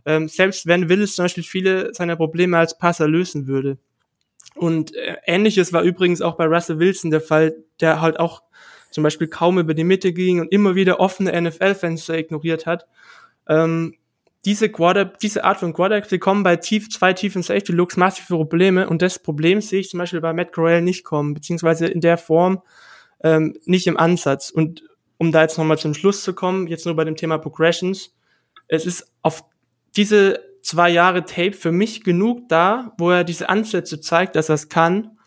Ähm, 0.05 0.27
selbst 0.27 0.67
wenn 0.67 0.89
Willis 0.89 1.15
zum 1.15 1.25
Beispiel 1.25 1.43
viele 1.43 1.93
seiner 1.93 2.17
Probleme 2.17 2.57
als 2.57 2.77
Passer 2.77 3.07
lösen 3.07 3.47
würde. 3.47 3.77
Und 4.57 4.95
äh, 4.95 5.17
ähnliches 5.25 5.73
war 5.73 5.83
übrigens 5.83 6.21
auch 6.21 6.35
bei 6.35 6.45
Russell 6.45 6.79
Wilson 6.79 7.11
der 7.11 7.21
Fall, 7.21 7.55
der 7.79 8.01
halt 8.01 8.19
auch 8.19 8.43
zum 8.91 9.03
Beispiel 9.03 9.27
kaum 9.27 9.59
über 9.59 9.73
die 9.73 9.83
Mitte 9.83 10.13
ging 10.13 10.39
und 10.39 10.51
immer 10.51 10.75
wieder 10.75 10.99
offene 10.99 11.39
NFL-Fenster 11.39 12.17
ignoriert 12.17 12.65
hat. 12.65 12.87
Ähm, 13.47 13.95
diese, 14.45 14.69
Quarter, 14.69 15.05
diese 15.05 15.43
Art 15.43 15.59
von 15.59 15.73
Quarterbacks, 15.73 16.09
die 16.09 16.19
kommen 16.19 16.43
bei 16.43 16.55
tief, 16.55 16.89
zwei 16.89 17.13
tiefen 17.13 17.43
Safety-Looks 17.43 17.97
massive 17.97 18.35
Probleme 18.35 18.89
und 18.89 19.01
das 19.01 19.19
Problem 19.19 19.61
sehe 19.61 19.81
ich 19.81 19.89
zum 19.89 19.97
Beispiel 19.97 20.21
bei 20.21 20.33
Matt 20.33 20.53
Corral 20.53 20.81
nicht 20.81 21.03
kommen, 21.03 21.33
beziehungsweise 21.33 21.87
in 21.87 22.01
der 22.01 22.17
Form 22.17 22.61
ähm, 23.23 23.57
nicht 23.65 23.87
im 23.87 23.97
Ansatz. 23.97 24.49
Und 24.49 24.83
um 25.17 25.31
da 25.31 25.41
jetzt 25.41 25.57
nochmal 25.57 25.77
zum 25.77 25.93
Schluss 25.93 26.23
zu 26.23 26.33
kommen, 26.33 26.67
jetzt 26.67 26.85
nur 26.85 26.95
bei 26.95 27.03
dem 27.03 27.15
Thema 27.15 27.37
Progressions, 27.37 28.15
es 28.67 28.85
ist 28.85 29.11
auf 29.21 29.43
diese 29.95 30.41
zwei 30.67 30.89
Jahre 30.89 31.23
Tape 31.23 31.53
für 31.53 31.71
mich 31.71 32.03
genug 32.03 32.49
da, 32.49 32.93
wo 32.97 33.09
er 33.09 33.23
diese 33.23 33.47
Ansätze 33.47 34.01
zeigt, 34.01 34.35
dass 34.35 34.49
er 34.49 34.55
es 34.55 34.67
kann. 34.67 35.17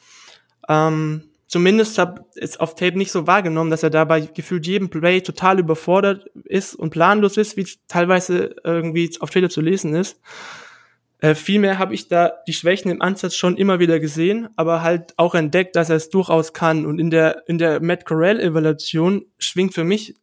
Ähm, 0.68 1.30
zumindest 1.47 1.97
habe 1.97 2.26
es 2.34 2.61
auf 2.61 2.74
Tape 2.74 2.99
nicht 2.99 3.11
so 3.11 3.26
wahrgenommen, 3.26 3.70
dass 3.70 3.82
er 3.82 3.88
dabei 3.88 4.20
gefühlt 4.20 4.66
jedem 4.66 4.91
Play 4.91 5.22
total 5.22 5.59
überfordert 5.59 6.26
ist 6.45 6.74
und 6.74 6.91
planlos 6.91 7.38
ist, 7.38 7.57
wie 7.57 7.62
es 7.62 7.78
teilweise 7.88 8.55
irgendwie 8.64 9.11
auf 9.20 9.30
Twitter 9.30 9.49
zu 9.49 9.62
lesen 9.62 9.95
ist. 9.95 10.20
Äh, 11.20 11.34
vielmehr 11.34 11.78
habe 11.78 11.95
ich 11.95 12.09
da 12.09 12.32
die 12.47 12.53
Schwächen 12.53 12.91
im 12.91 13.01
Ansatz 13.01 13.34
schon 13.34 13.57
immer 13.57 13.78
wieder 13.78 13.99
gesehen, 13.99 14.51
aber 14.57 14.82
halt 14.82 15.14
auch 15.16 15.34
entdeckt, 15.34 15.74
dass 15.74 15.88
er 15.88 15.97
es 15.97 16.11
durchaus 16.11 16.53
kann. 16.53 16.84
Und 16.84 16.99
in 16.99 17.09
der, 17.09 17.49
in 17.49 17.57
der 17.57 17.80
Matt 17.80 18.05
Corell-Evaluation 18.05 19.24
schwingt 19.38 19.72
für 19.72 19.84
mich 19.84 20.16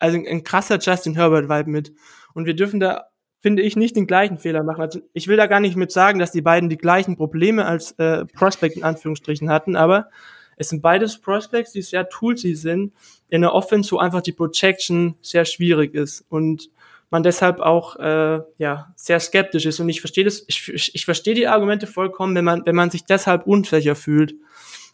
also 0.00 0.18
ein, 0.18 0.26
ein 0.26 0.42
krasser 0.42 0.80
Justin 0.80 1.14
Herbert-Vibe 1.14 1.70
mit. 1.70 1.92
Und 2.34 2.46
wir 2.46 2.54
dürfen 2.54 2.80
da, 2.80 3.06
finde 3.46 3.62
ich, 3.62 3.76
nicht 3.76 3.94
den 3.94 4.08
gleichen 4.08 4.38
Fehler 4.38 4.64
machen. 4.64 4.80
Also 4.80 4.98
ich 5.12 5.28
will 5.28 5.36
da 5.36 5.46
gar 5.46 5.60
nicht 5.60 5.76
mit 5.76 5.92
sagen, 5.92 6.18
dass 6.18 6.32
die 6.32 6.40
beiden 6.42 6.68
die 6.68 6.76
gleichen 6.76 7.16
Probleme 7.16 7.64
als 7.64 7.92
äh, 7.92 8.24
Prospect 8.24 8.74
in 8.74 8.82
Anführungsstrichen 8.82 9.50
hatten, 9.50 9.76
aber 9.76 10.08
es 10.56 10.70
sind 10.70 10.82
beides 10.82 11.20
Prospects, 11.20 11.70
die 11.70 11.82
sehr 11.82 12.08
toolsy 12.08 12.56
sind, 12.56 12.92
in 13.28 13.42
der 13.42 13.54
Offense, 13.54 13.92
wo 13.92 13.98
einfach 13.98 14.20
die 14.20 14.32
Projection 14.32 15.14
sehr 15.20 15.44
schwierig 15.44 15.94
ist 15.94 16.24
und 16.28 16.70
man 17.10 17.22
deshalb 17.22 17.60
auch 17.60 17.94
äh, 18.00 18.40
ja 18.58 18.92
sehr 18.96 19.20
skeptisch 19.20 19.64
ist. 19.64 19.78
Und 19.78 19.90
ich 19.90 20.00
verstehe 20.00 20.24
das, 20.24 20.44
ich, 20.48 20.90
ich, 20.92 21.04
verstehe 21.04 21.34
die 21.34 21.46
Argumente 21.46 21.86
vollkommen, 21.86 22.34
wenn 22.34 22.44
man, 22.44 22.66
wenn 22.66 22.74
man 22.74 22.90
sich 22.90 23.04
deshalb 23.04 23.46
unsicher 23.46 23.94
fühlt. 23.94 24.34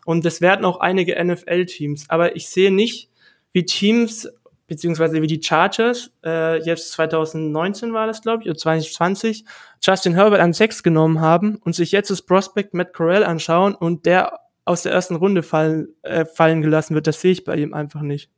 Und 0.05 0.27
das 0.27 0.43
werden 0.43 0.67
auch 0.67 0.79
einige 0.79 1.17
NFL-Teams. 1.25 2.11
Aber 2.11 2.37
ich 2.37 2.51
sehe 2.51 2.71
nicht, 2.71 3.09
wie 3.55 3.65
Teams 3.65 4.29
beziehungsweise 4.73 5.21
wie 5.21 5.27
die 5.27 5.43
Chargers, 5.43 6.11
äh, 6.25 6.59
jetzt 6.65 6.93
2019 6.93 7.93
war 7.93 8.07
das, 8.07 8.23
glaube 8.23 8.43
ich, 8.43 8.49
oder 8.49 8.57
2020, 8.57 9.45
Justin 9.83 10.15
Herbert 10.15 10.41
an 10.41 10.55
sechs 10.55 10.83
genommen 10.83 11.21
haben 11.21 11.57
und 11.57 11.75
sich 11.75 11.93
jetzt 11.93 12.09
das 12.09 12.23
Prospect 12.23 12.73
Matt 12.73 12.95
Corell 12.95 13.23
anschauen 13.23 13.75
und 13.75 14.07
der 14.07 14.41
aus 14.65 14.83
der 14.83 14.93
ersten 14.93 15.17
Runde 15.17 15.43
fallen, 15.43 15.89
äh, 16.01 16.25
fallen 16.25 16.63
gelassen 16.63 16.95
wird. 16.95 17.07
Das 17.07 17.21
sehe 17.21 17.33
ich 17.33 17.45
bei 17.45 17.57
ihm 17.57 17.75
einfach 17.75 18.01
nicht. 18.01 18.31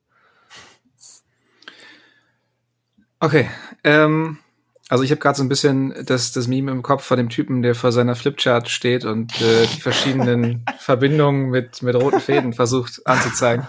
Okay, 3.21 3.49
ähm, 3.85 4.39
also 4.89 5.05
ich 5.05 5.13
habe 5.13 5.21
gerade 5.21 5.37
so 5.37 5.45
ein 5.45 5.49
bisschen 5.49 5.95
das, 6.05 6.33
das 6.33 6.49
Meme 6.49 6.73
im 6.73 6.83
Kopf 6.83 7.05
von 7.05 7.17
dem 7.17 7.29
Typen, 7.29 7.63
der 7.63 7.77
vor 7.77 7.93
seiner 7.93 8.17
Flipchart 8.17 8.69
steht 8.69 9.05
und 9.05 9.41
äh, 9.41 9.67
die 9.73 9.81
verschiedenen 9.81 10.65
Verbindungen 10.79 11.51
mit, 11.51 11.81
mit 11.83 11.95
roten 11.95 12.21
Fäden 12.21 12.53
versucht 12.55 13.07
anzuzeigen. 13.07 13.67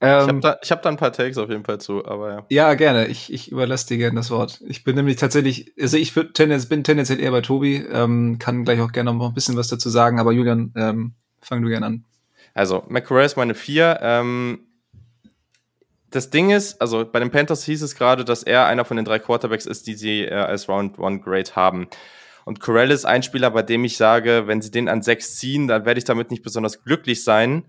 Ähm, 0.00 0.20
ich 0.22 0.28
habe 0.28 0.40
da, 0.40 0.58
hab 0.62 0.82
da 0.82 0.88
ein 0.88 0.96
paar 0.96 1.12
Takes 1.12 1.38
auf 1.38 1.48
jeden 1.48 1.64
Fall 1.64 1.80
zu, 1.80 2.04
aber 2.06 2.30
ja. 2.30 2.46
Ja, 2.50 2.74
gerne. 2.74 3.06
Ich, 3.06 3.32
ich 3.32 3.50
überlasse 3.50 3.88
dir 3.88 3.98
gerne 3.98 4.16
das 4.16 4.30
Wort. 4.30 4.60
Ich 4.66 4.84
bin 4.84 4.94
nämlich 4.94 5.16
tatsächlich, 5.16 5.72
also 5.80 5.96
ich 5.96 6.14
bin 6.14 6.32
tendenziell 6.32 7.20
eher 7.20 7.32
bei 7.32 7.40
Tobi, 7.40 7.76
ähm, 7.76 8.38
kann 8.38 8.64
gleich 8.64 8.80
auch 8.80 8.92
gerne 8.92 9.12
noch 9.12 9.28
ein 9.28 9.34
bisschen 9.34 9.56
was 9.56 9.68
dazu 9.68 9.88
sagen, 9.88 10.20
aber 10.20 10.32
Julian, 10.32 10.72
ähm, 10.76 11.14
Fang 11.40 11.62
du 11.62 11.68
gerne 11.68 11.86
an. 11.86 12.04
Also, 12.54 12.84
McCarray 12.88 13.26
ist 13.26 13.36
meine 13.36 13.54
vier. 13.54 13.98
Ähm, 14.02 14.60
das 16.10 16.30
Ding 16.30 16.50
ist, 16.50 16.80
also 16.80 17.04
bei 17.04 17.20
den 17.20 17.30
Panthers 17.30 17.64
hieß 17.64 17.82
es 17.82 17.94
gerade, 17.94 18.24
dass 18.24 18.42
er 18.42 18.66
einer 18.66 18.84
von 18.84 18.96
den 18.96 19.04
drei 19.04 19.18
Quarterbacks 19.18 19.66
ist, 19.66 19.86
die 19.86 19.94
sie 19.94 20.24
äh, 20.24 20.32
als 20.32 20.68
Round 20.68 20.98
One 20.98 21.20
Grade 21.20 21.54
haben. 21.54 21.88
Und 22.44 22.60
Corell 22.60 22.90
ist 22.90 23.04
ein 23.04 23.22
Spieler, 23.22 23.50
bei 23.50 23.62
dem 23.62 23.84
ich 23.84 23.98
sage, 23.98 24.44
wenn 24.46 24.62
sie 24.62 24.70
den 24.70 24.88
an 24.88 25.02
sechs 25.02 25.36
ziehen, 25.36 25.68
dann 25.68 25.84
werde 25.84 25.98
ich 25.98 26.04
damit 26.04 26.30
nicht 26.30 26.42
besonders 26.42 26.82
glücklich 26.82 27.22
sein. 27.22 27.66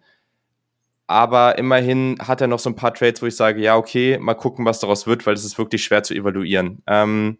Aber 1.09 1.57
immerhin 1.57 2.17
hat 2.19 2.39
er 2.39 2.45
noch 2.45 2.59
so 2.59 2.69
ein 2.69 2.75
paar 2.75 2.93
Trades, 2.93 3.19
wo 3.23 3.25
ich 3.25 3.35
sage, 3.35 3.59
ja, 3.59 3.75
okay, 3.75 4.19
mal 4.19 4.35
gucken, 4.35 4.63
was 4.63 4.79
daraus 4.79 5.07
wird, 5.07 5.25
weil 5.25 5.33
es 5.33 5.43
ist 5.43 5.57
wirklich 5.57 5.83
schwer 5.83 6.03
zu 6.03 6.13
evaluieren. 6.13 6.83
Ähm, 6.85 7.39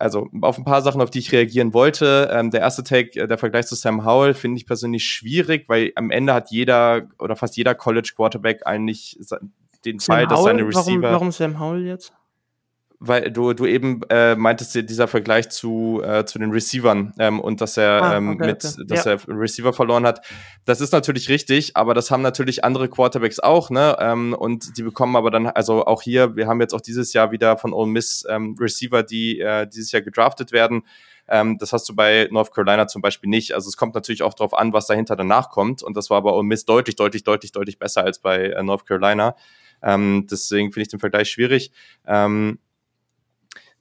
also 0.00 0.28
auf 0.40 0.58
ein 0.58 0.64
paar 0.64 0.82
Sachen, 0.82 1.00
auf 1.00 1.10
die 1.10 1.20
ich 1.20 1.30
reagieren 1.30 1.72
wollte. 1.72 2.28
Ähm, 2.32 2.50
der 2.50 2.58
erste 2.60 2.82
Take, 2.82 3.20
äh, 3.20 3.28
der 3.28 3.38
Vergleich 3.38 3.68
zu 3.68 3.76
Sam 3.76 4.04
Howell, 4.04 4.34
finde 4.34 4.56
ich 4.56 4.66
persönlich 4.66 5.04
schwierig, 5.04 5.68
weil 5.68 5.92
am 5.94 6.10
Ende 6.10 6.34
hat 6.34 6.50
jeder 6.50 7.02
oder 7.20 7.36
fast 7.36 7.56
jeder 7.56 7.76
College 7.76 8.14
Quarterback 8.16 8.66
eigentlich 8.66 9.16
den 9.84 10.00
Fall, 10.00 10.26
dass 10.26 10.42
seine 10.42 10.66
Receiver. 10.66 11.02
Warum, 11.02 11.02
warum 11.02 11.30
Sam 11.30 11.60
Howell 11.60 11.86
jetzt? 11.86 12.12
Weil 13.02 13.32
du, 13.32 13.54
du 13.54 13.64
eben 13.64 14.02
äh, 14.10 14.36
meintest 14.36 14.74
dieser 14.74 15.08
Vergleich 15.08 15.48
zu, 15.48 16.02
äh, 16.04 16.26
zu 16.26 16.38
den 16.38 16.50
Receivern 16.50 17.14
ähm, 17.18 17.40
und 17.40 17.62
dass 17.62 17.78
er 17.78 18.02
ah, 18.02 18.16
ähm, 18.18 18.34
okay, 18.34 18.46
mit, 18.46 18.64
okay. 18.64 18.84
dass 18.86 19.04
ja. 19.06 19.12
er 19.12 19.20
Receiver 19.26 19.72
verloren 19.72 20.06
hat. 20.06 20.24
Das 20.66 20.82
ist 20.82 20.92
natürlich 20.92 21.30
richtig, 21.30 21.78
aber 21.78 21.94
das 21.94 22.10
haben 22.10 22.20
natürlich 22.20 22.62
andere 22.62 22.90
Quarterbacks 22.90 23.40
auch, 23.40 23.70
ne? 23.70 23.96
Ähm, 24.00 24.34
und 24.38 24.76
die 24.76 24.82
bekommen 24.82 25.16
aber 25.16 25.30
dann, 25.30 25.46
also 25.46 25.86
auch 25.86 26.02
hier, 26.02 26.36
wir 26.36 26.46
haben 26.46 26.60
jetzt 26.60 26.74
auch 26.74 26.82
dieses 26.82 27.14
Jahr 27.14 27.32
wieder 27.32 27.56
von 27.56 27.72
Ole 27.72 27.90
Miss 27.90 28.26
ähm, 28.28 28.54
Receiver, 28.60 29.02
die 29.02 29.40
äh, 29.40 29.66
dieses 29.66 29.92
Jahr 29.92 30.02
gedraftet 30.02 30.52
werden. 30.52 30.82
Ähm, 31.26 31.56
das 31.56 31.72
hast 31.72 31.88
du 31.88 31.96
bei 31.96 32.28
North 32.30 32.52
Carolina 32.52 32.86
zum 32.86 33.00
Beispiel 33.00 33.30
nicht. 33.30 33.54
Also 33.54 33.68
es 33.68 33.78
kommt 33.78 33.94
natürlich 33.94 34.22
auch 34.22 34.34
darauf 34.34 34.52
an, 34.52 34.74
was 34.74 34.86
dahinter 34.86 35.16
danach 35.16 35.48
kommt. 35.48 35.82
Und 35.82 35.96
das 35.96 36.10
war 36.10 36.20
bei 36.20 36.30
Ole 36.30 36.42
Miss 36.42 36.66
deutlich, 36.66 36.96
deutlich, 36.96 37.22
deutlich, 37.24 37.52
deutlich 37.52 37.78
besser 37.78 38.04
als 38.04 38.18
bei 38.18 38.50
äh, 38.50 38.62
North 38.62 38.84
Carolina. 38.84 39.36
Ähm, 39.82 40.26
deswegen 40.30 40.70
finde 40.72 40.82
ich 40.82 40.88
den 40.88 41.00
Vergleich 41.00 41.30
schwierig. 41.30 41.72
Ähm, 42.06 42.58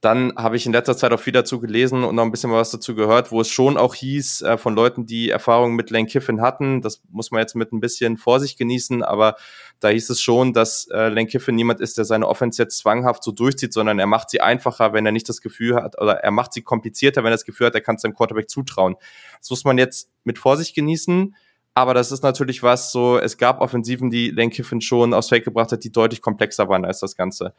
Dann 0.02 0.34
habe 0.38 0.56
ich 0.56 0.66
in 0.66 0.72
letzter 0.72 0.96
Zeit 0.96 1.12
auch 1.12 1.20
viel 1.20 1.34
dazu 1.34 1.60
gelesen 1.60 2.06
und 2.06 2.16
noch 2.16 2.24
ein 2.24 2.32
bisschen 2.32 2.52
was 2.52 2.72
dazu 2.72 2.96
gehört, 2.96 3.34
wo 3.34 3.42
es 3.42 3.50
schon 3.50 3.76
auch 3.76 3.96
hieß 3.96 4.44
äh, 4.44 4.58
von 4.58 4.74
Leuten, 4.74 5.06
die 5.06 5.30
Erfahrungen 5.30 5.76
mit 5.76 5.90
Lane 5.90 6.06
Kiffin 6.06 6.40
hatten. 6.40 6.82
Das 6.82 7.02
muss 7.10 7.32
man 7.32 7.42
jetzt 7.42 7.54
mit 7.54 7.74
ein 7.74 7.82
bisschen 7.82 8.16
Vorsicht 8.16 8.58
genießen, 8.58 9.04
aber 9.04 9.36
da 9.82 9.90
hieß 9.90 10.10
es 10.10 10.22
schon, 10.22 10.54
dass 10.54 10.88
äh, 10.88 11.10
Lane 11.10 11.28
Kiffin 11.28 11.56
niemand 11.56 11.82
ist, 11.82 11.98
der 11.98 12.06
seine 12.06 12.30
Offense 12.30 12.62
jetzt 12.62 12.78
zwanghaft 12.78 13.24
so 13.24 13.34
durchzieht, 13.34 13.74
sondern 13.74 14.00
er 14.00 14.08
macht 14.08 14.30
sie 14.30 14.40
einfacher, 14.40 14.94
wenn 14.94 15.06
er 15.06 15.12
nicht 15.12 15.28
das 15.28 15.42
Gefühl 15.42 15.76
hat, 15.76 16.00
oder 16.00 16.14
er 16.14 16.32
macht 16.32 16.54
sie 16.54 16.62
komplizierter, 16.62 17.24
wenn 17.24 17.32
er 17.32 17.36
das 17.36 17.44
Gefühl 17.46 17.68
hat, 17.68 17.76
er 17.76 17.82
kann 17.82 17.96
es 17.96 18.02
seinem 18.02 18.16
Quarterback 18.16 18.50
zutrauen. 18.50 18.96
Das 19.40 19.50
muss 19.50 19.66
man 19.66 19.78
jetzt 19.78 20.10
mit 20.24 20.40
Vorsicht 20.40 20.76
genießen. 20.76 21.36
Aber 21.74 21.94
das 21.94 22.12
ist 22.12 22.24
natürlich 22.24 22.64
was 22.64 22.92
so, 22.92 23.18
es 23.20 23.38
gab 23.38 23.62
Offensiven, 23.62 24.10
die 24.10 24.32
Lane 24.32 24.50
Kiffin 24.50 24.82
schon 24.82 25.14
aufs 25.14 25.30
Feld 25.30 25.44
gebracht 25.44 25.72
hat, 25.72 25.84
die 25.84 25.92
deutlich 25.92 26.22
komplexer 26.22 26.68
waren 26.68 26.84
als 26.84 27.00
das 27.00 27.16
Ganze. 27.16 27.54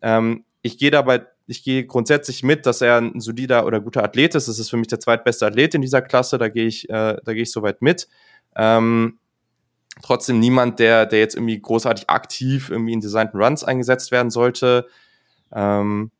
Ähm, 0.00 0.44
ich 0.62 0.78
gehe 0.78 0.90
dabei, 0.90 1.26
ich 1.52 1.62
gehe 1.62 1.86
grundsätzlich 1.86 2.42
mit, 2.42 2.66
dass 2.66 2.80
er 2.80 2.96
ein 2.96 3.20
solider 3.20 3.66
oder 3.66 3.80
guter 3.80 4.02
Athlet 4.02 4.34
ist. 4.34 4.48
Das 4.48 4.58
ist 4.58 4.70
für 4.70 4.76
mich 4.76 4.88
der 4.88 5.00
zweitbeste 5.00 5.46
Athlet 5.46 5.74
in 5.74 5.82
dieser 5.82 6.02
Klasse. 6.02 6.38
Da 6.38 6.48
gehe 6.48 6.66
ich, 6.66 6.88
äh, 6.90 7.16
da 7.22 7.32
gehe 7.32 7.42
ich 7.42 7.52
soweit 7.52 7.82
mit. 7.82 8.08
Ähm, 8.56 9.18
trotzdem 10.02 10.40
niemand, 10.40 10.78
der, 10.78 11.06
der 11.06 11.20
jetzt 11.20 11.36
irgendwie 11.36 11.60
großartig 11.60 12.08
aktiv 12.10 12.70
irgendwie 12.70 12.94
in 12.94 13.00
designten 13.00 13.40
Runs 13.40 13.62
eingesetzt 13.62 14.10
werden 14.10 14.30
sollte. 14.30 14.86
Ähm, 15.54 16.10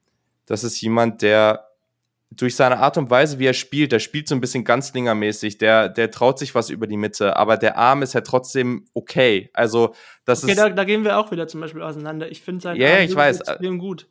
das 0.46 0.64
ist 0.64 0.80
jemand, 0.80 1.22
der 1.22 1.68
durch 2.30 2.56
seine 2.56 2.78
Art 2.78 2.96
und 2.96 3.10
Weise, 3.10 3.38
wie 3.38 3.46
er 3.46 3.54
spielt, 3.54 3.92
der 3.92 3.98
spielt 3.98 4.28
so 4.28 4.34
ein 4.34 4.40
bisschen 4.40 4.64
ganzlingermäßig, 4.64 5.58
der, 5.58 5.88
der 5.88 6.10
traut 6.10 6.38
sich 6.38 6.54
was 6.54 6.70
über 6.70 6.86
die 6.86 6.96
Mitte, 6.96 7.36
aber 7.36 7.56
der 7.56 7.76
Arm 7.76 8.02
ist 8.02 8.14
ja 8.14 8.22
trotzdem 8.22 8.86
okay. 8.94 9.50
Also, 9.52 9.94
das 10.24 10.42
okay, 10.42 10.52
ist. 10.52 10.58
Da, 10.58 10.70
da 10.70 10.84
gehen 10.84 11.04
wir 11.04 11.18
auch 11.18 11.30
wieder 11.30 11.46
zum 11.46 11.60
Beispiel 11.60 11.82
auseinander. 11.82 12.30
Ich 12.30 12.42
finde 12.42 12.62
sein 12.62 12.80
yeah, 12.80 12.96
Arm 12.96 13.02
ich 13.02 13.14
weiß. 13.14 13.40
extrem 13.40 13.78
gut. 13.78 14.06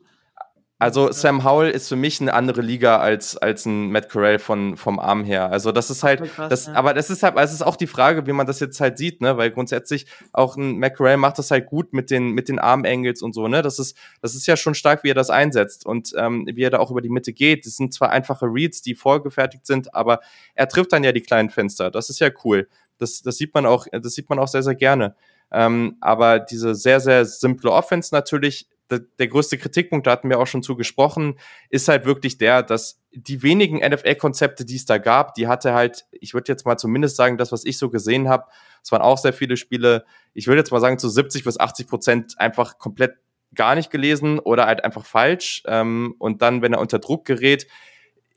Also 0.82 1.12
Sam 1.12 1.44
Howell 1.44 1.70
ist 1.70 1.88
für 1.88 1.94
mich 1.94 2.20
eine 2.20 2.34
andere 2.34 2.60
Liga 2.60 2.98
als 2.98 3.36
als 3.36 3.66
ein 3.66 3.92
Matt 3.92 4.08
Corral 4.08 4.40
von 4.40 4.76
vom 4.76 4.98
Arm 4.98 5.22
her. 5.22 5.52
Also 5.52 5.70
das 5.70 5.90
ist 5.90 6.02
halt 6.02 6.24
krass, 6.24 6.48
das, 6.48 6.66
ja. 6.66 6.72
aber 6.72 6.92
das 6.92 7.08
ist 7.08 7.22
halt, 7.22 7.36
es 7.38 7.52
ist 7.52 7.62
auch 7.62 7.76
die 7.76 7.86
Frage, 7.86 8.26
wie 8.26 8.32
man 8.32 8.48
das 8.48 8.58
jetzt 8.58 8.80
halt 8.80 8.98
sieht, 8.98 9.20
ne? 9.20 9.36
Weil 9.36 9.52
grundsätzlich 9.52 10.06
auch 10.32 10.56
ein 10.56 10.80
Matt 10.80 10.96
Corral 10.96 11.18
macht 11.18 11.38
das 11.38 11.52
halt 11.52 11.66
gut 11.66 11.92
mit 11.92 12.10
den 12.10 12.30
mit 12.30 12.48
den 12.48 12.58
Armangles 12.58 13.22
und 13.22 13.32
so, 13.32 13.46
ne? 13.46 13.62
Das 13.62 13.78
ist 13.78 13.96
das 14.22 14.34
ist 14.34 14.48
ja 14.48 14.56
schon 14.56 14.74
stark, 14.74 15.04
wie 15.04 15.10
er 15.10 15.14
das 15.14 15.30
einsetzt 15.30 15.86
und 15.86 16.14
ähm, 16.16 16.48
wie 16.52 16.64
er 16.64 16.70
da 16.70 16.80
auch 16.80 16.90
über 16.90 17.00
die 17.00 17.10
Mitte 17.10 17.32
geht. 17.32 17.64
Das 17.64 17.76
sind 17.76 17.94
zwar 17.94 18.10
einfache 18.10 18.46
Reads, 18.46 18.82
die 18.82 18.96
vorgefertigt 18.96 19.64
sind, 19.68 19.94
aber 19.94 20.18
er 20.56 20.66
trifft 20.66 20.92
dann 20.92 21.04
ja 21.04 21.12
die 21.12 21.22
kleinen 21.22 21.50
Fenster. 21.50 21.92
Das 21.92 22.10
ist 22.10 22.18
ja 22.18 22.30
cool. 22.42 22.66
Das 22.98 23.22
das 23.22 23.36
sieht 23.36 23.54
man 23.54 23.66
auch, 23.66 23.86
das 23.92 24.14
sieht 24.14 24.28
man 24.28 24.40
auch 24.40 24.48
sehr 24.48 24.64
sehr 24.64 24.74
gerne. 24.74 25.14
Ähm, 25.52 25.96
aber 26.00 26.40
diese 26.40 26.74
sehr 26.74 26.98
sehr 26.98 27.24
simple 27.24 27.70
Offense 27.70 28.12
natürlich 28.12 28.66
der 28.90 29.28
größte 29.28 29.58
Kritikpunkt, 29.58 30.06
da 30.06 30.10
hatten 30.12 30.28
wir 30.28 30.38
auch 30.38 30.46
schon 30.46 30.62
zu 30.62 30.76
gesprochen, 30.76 31.38
ist 31.70 31.88
halt 31.88 32.04
wirklich 32.04 32.36
der, 32.38 32.62
dass 32.62 33.00
die 33.12 33.42
wenigen 33.42 33.78
NFL-Konzepte, 33.78 34.64
die 34.64 34.76
es 34.76 34.84
da 34.84 34.98
gab, 34.98 35.34
die 35.34 35.48
hatte 35.48 35.72
halt, 35.72 36.06
ich 36.12 36.34
würde 36.34 36.52
jetzt 36.52 36.66
mal 36.66 36.76
zumindest 36.76 37.16
sagen, 37.16 37.38
das, 37.38 37.52
was 37.52 37.64
ich 37.64 37.78
so 37.78 37.88
gesehen 37.88 38.28
habe, 38.28 38.46
es 38.82 38.92
waren 38.92 39.02
auch 39.02 39.18
sehr 39.18 39.32
viele 39.32 39.56
Spiele, 39.56 40.04
ich 40.34 40.46
würde 40.46 40.58
jetzt 40.58 40.72
mal 40.72 40.80
sagen, 40.80 40.98
zu 40.98 41.08
70 41.08 41.44
bis 41.44 41.58
80 41.58 41.86
Prozent 41.86 42.38
einfach 42.38 42.78
komplett 42.78 43.14
gar 43.54 43.74
nicht 43.74 43.90
gelesen 43.90 44.38
oder 44.38 44.66
halt 44.66 44.84
einfach 44.84 45.04
falsch. 45.04 45.62
Ähm, 45.66 46.14
und 46.18 46.42
dann, 46.42 46.62
wenn 46.62 46.72
er 46.72 46.80
unter 46.80 46.98
Druck 46.98 47.24
gerät, 47.24 47.66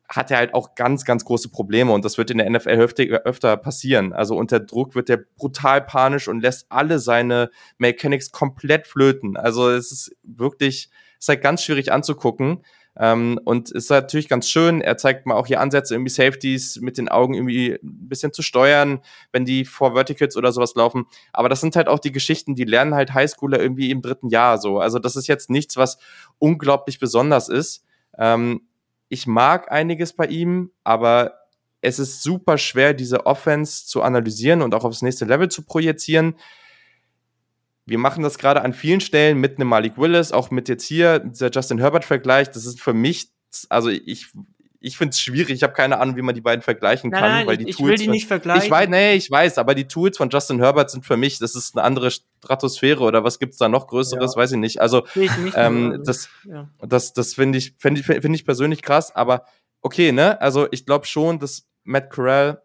hat 0.08 0.32
er 0.32 0.38
halt 0.38 0.53
auch 0.53 0.76
ganz, 0.76 1.06
ganz 1.06 1.26
große 1.26 1.49
Probleme 1.49 1.91
und 1.91 2.06
das 2.06 2.18
wird 2.18 2.32
in 2.32 2.38
der 2.38 2.49
NFL 2.49 2.70
öfter, 2.70 3.03
öfter 3.03 3.58
passieren. 3.58 4.14
Also 4.14 4.36
unter 4.36 4.60
Druck 4.60 4.95
wird 4.95 5.10
er 5.10 5.18
brutal 5.18 5.82
panisch 5.82 6.28
und 6.28 6.41
lässt 6.41 6.68
alle 6.70 6.99
seine 6.99 7.49
Mechanics 7.78 8.32
komplett 8.32 8.88
flöten. 8.88 9.38
Also 9.38 9.70
es 9.70 9.91
ist 9.91 10.16
wirklich, 10.24 10.89
es 11.18 11.26
ist 11.26 11.30
halt 11.30 11.41
ganz 11.41 11.64
schwierig 11.64 11.91
anzugucken. 11.91 12.64
Ähm, 12.97 13.39
und 13.43 13.72
ist 13.72 13.89
natürlich 13.89 14.30
ganz 14.30 14.47
schön. 14.49 14.80
Er 14.80 14.95
zeigt 14.95 15.26
mal 15.26 15.36
auch 15.36 15.47
hier 15.47 15.60
Ansätze, 15.60 15.95
irgendwie 15.95 16.12
Safeties 16.12 16.80
mit 16.80 16.97
den 16.97 17.10
Augen 17.10 17.34
irgendwie 17.34 17.74
ein 17.74 18.08
bisschen 18.08 18.32
zu 18.32 18.41
steuern, 18.41 19.01
wenn 19.34 19.43
die 19.43 19.66
vor 19.66 19.93
Verticals 19.93 20.38
oder 20.38 20.53
sowas 20.53 20.76
laufen. 20.76 21.06
Aber 21.34 21.49
das 21.49 21.60
sind 21.60 21.76
halt 21.76 21.89
auch 21.89 21.99
die 21.99 22.14
Geschichten, 22.14 22.56
die 22.56 22.64
lernen 22.64 22.95
halt 22.95 23.14
Highschooler 23.14 23.60
irgendwie 23.60 23.91
im 23.91 24.01
dritten 24.01 24.30
Jahr 24.30 24.60
so. 24.60 24.80
Also 24.80 24.99
das 24.99 25.18
ist 25.18 25.28
jetzt 25.28 25.49
nichts, 25.49 25.76
was 25.76 25.97
unglaublich 26.39 26.99
besonders 26.99 27.49
ist. 27.49 27.84
Ähm, 28.18 28.62
ich 29.16 29.28
mag 29.28 29.72
einiges 29.72 30.11
bei 30.11 30.28
ihm, 30.28 30.72
aber 30.84 31.39
es 31.80 31.99
ist 31.99 32.22
super 32.22 32.57
schwer, 32.57 32.93
diese 32.93 33.26
Offense 33.26 33.88
zu 33.88 34.01
analysieren 34.01 34.61
und 34.61 34.76
auch 34.76 34.84
aufs 34.84 35.01
nächste 35.01 35.24
Level 35.24 35.49
zu 35.49 35.61
projizieren. 35.63 36.36
Wir 37.86 37.97
machen 37.97 38.24
das 38.24 38.38
gerade 38.38 38.61
an 38.61 38.74
vielen 38.74 38.99
Stellen 38.99 39.39
mit 39.39 39.55
einem 39.55 39.70
Malik 39.70 39.97
Willis, 39.97 40.34
auch 40.34 40.51
mit 40.51 40.68
jetzt 40.68 40.84
hier, 40.84 41.20
dieser 41.20 41.49
Justin 41.49 41.78
Herbert-Vergleich. 41.78 42.51
Das 42.51 42.66
ist 42.66 42.82
für 42.82 42.93
mich, 42.93 43.30
also 43.70 43.89
ich 43.89 44.34
ich 44.86 44.97
finde 44.97 45.11
es 45.11 45.19
schwierig. 45.19 45.49
Ich 45.49 45.63
habe 45.63 45.73
keine 45.73 45.99
Ahnung, 45.99 46.15
wie 46.15 46.21
man 46.21 46.36
die 46.36 46.41
beiden 46.41 46.61
vergleichen 46.61 47.09
kann, 47.09 47.21
nein, 47.21 47.47
weil 47.47 47.57
die 47.57 47.67
ich 47.67 47.77
Tools. 47.77 47.89
will 47.89 47.97
die 47.97 48.07
nicht 48.07 48.27
vergleichen. 48.27 48.63
Ich 48.63 48.71
weiß, 48.71 48.88
nee, 48.88 49.15
ich 49.15 49.31
weiß, 49.31 49.57
aber 49.57 49.73
die 49.73 49.88
Tools 49.88 50.17
von 50.17 50.29
Justin 50.29 50.59
Herbert 50.59 50.91
sind 50.91 51.05
für 51.05 51.17
mich, 51.17 51.39
das 51.39 51.55
ist 51.55 51.75
eine 51.75 51.83
andere 51.83 52.11
Stratosphäre 52.11 53.03
oder 53.03 53.23
was 53.23 53.39
gibt's 53.39 53.57
da 53.57 53.67
noch 53.67 53.88
Größeres, 53.88 54.36
ja. 54.36 54.41
weiß 54.41 54.51
ich 54.51 54.57
nicht. 54.57 54.79
Also 54.79 55.05
ich 55.15 55.36
nicht 55.38 55.57
ähm, 55.57 56.03
das, 56.05 56.29
ja. 56.43 56.69
das, 56.81 57.13
das 57.13 57.33
finde 57.33 57.57
ich, 57.57 57.73
finde 57.77 58.01
ich, 58.01 58.05
finde 58.05 58.36
ich 58.36 58.45
persönlich 58.45 58.83
krass. 58.83 59.15
Aber 59.15 59.45
okay, 59.81 60.11
ne? 60.11 60.39
Also 60.39 60.67
ich 60.71 60.86
glaube 60.86 61.07
schon, 61.07 61.39
dass 61.39 61.67
Matt 61.83 62.11
Corral 62.11 62.61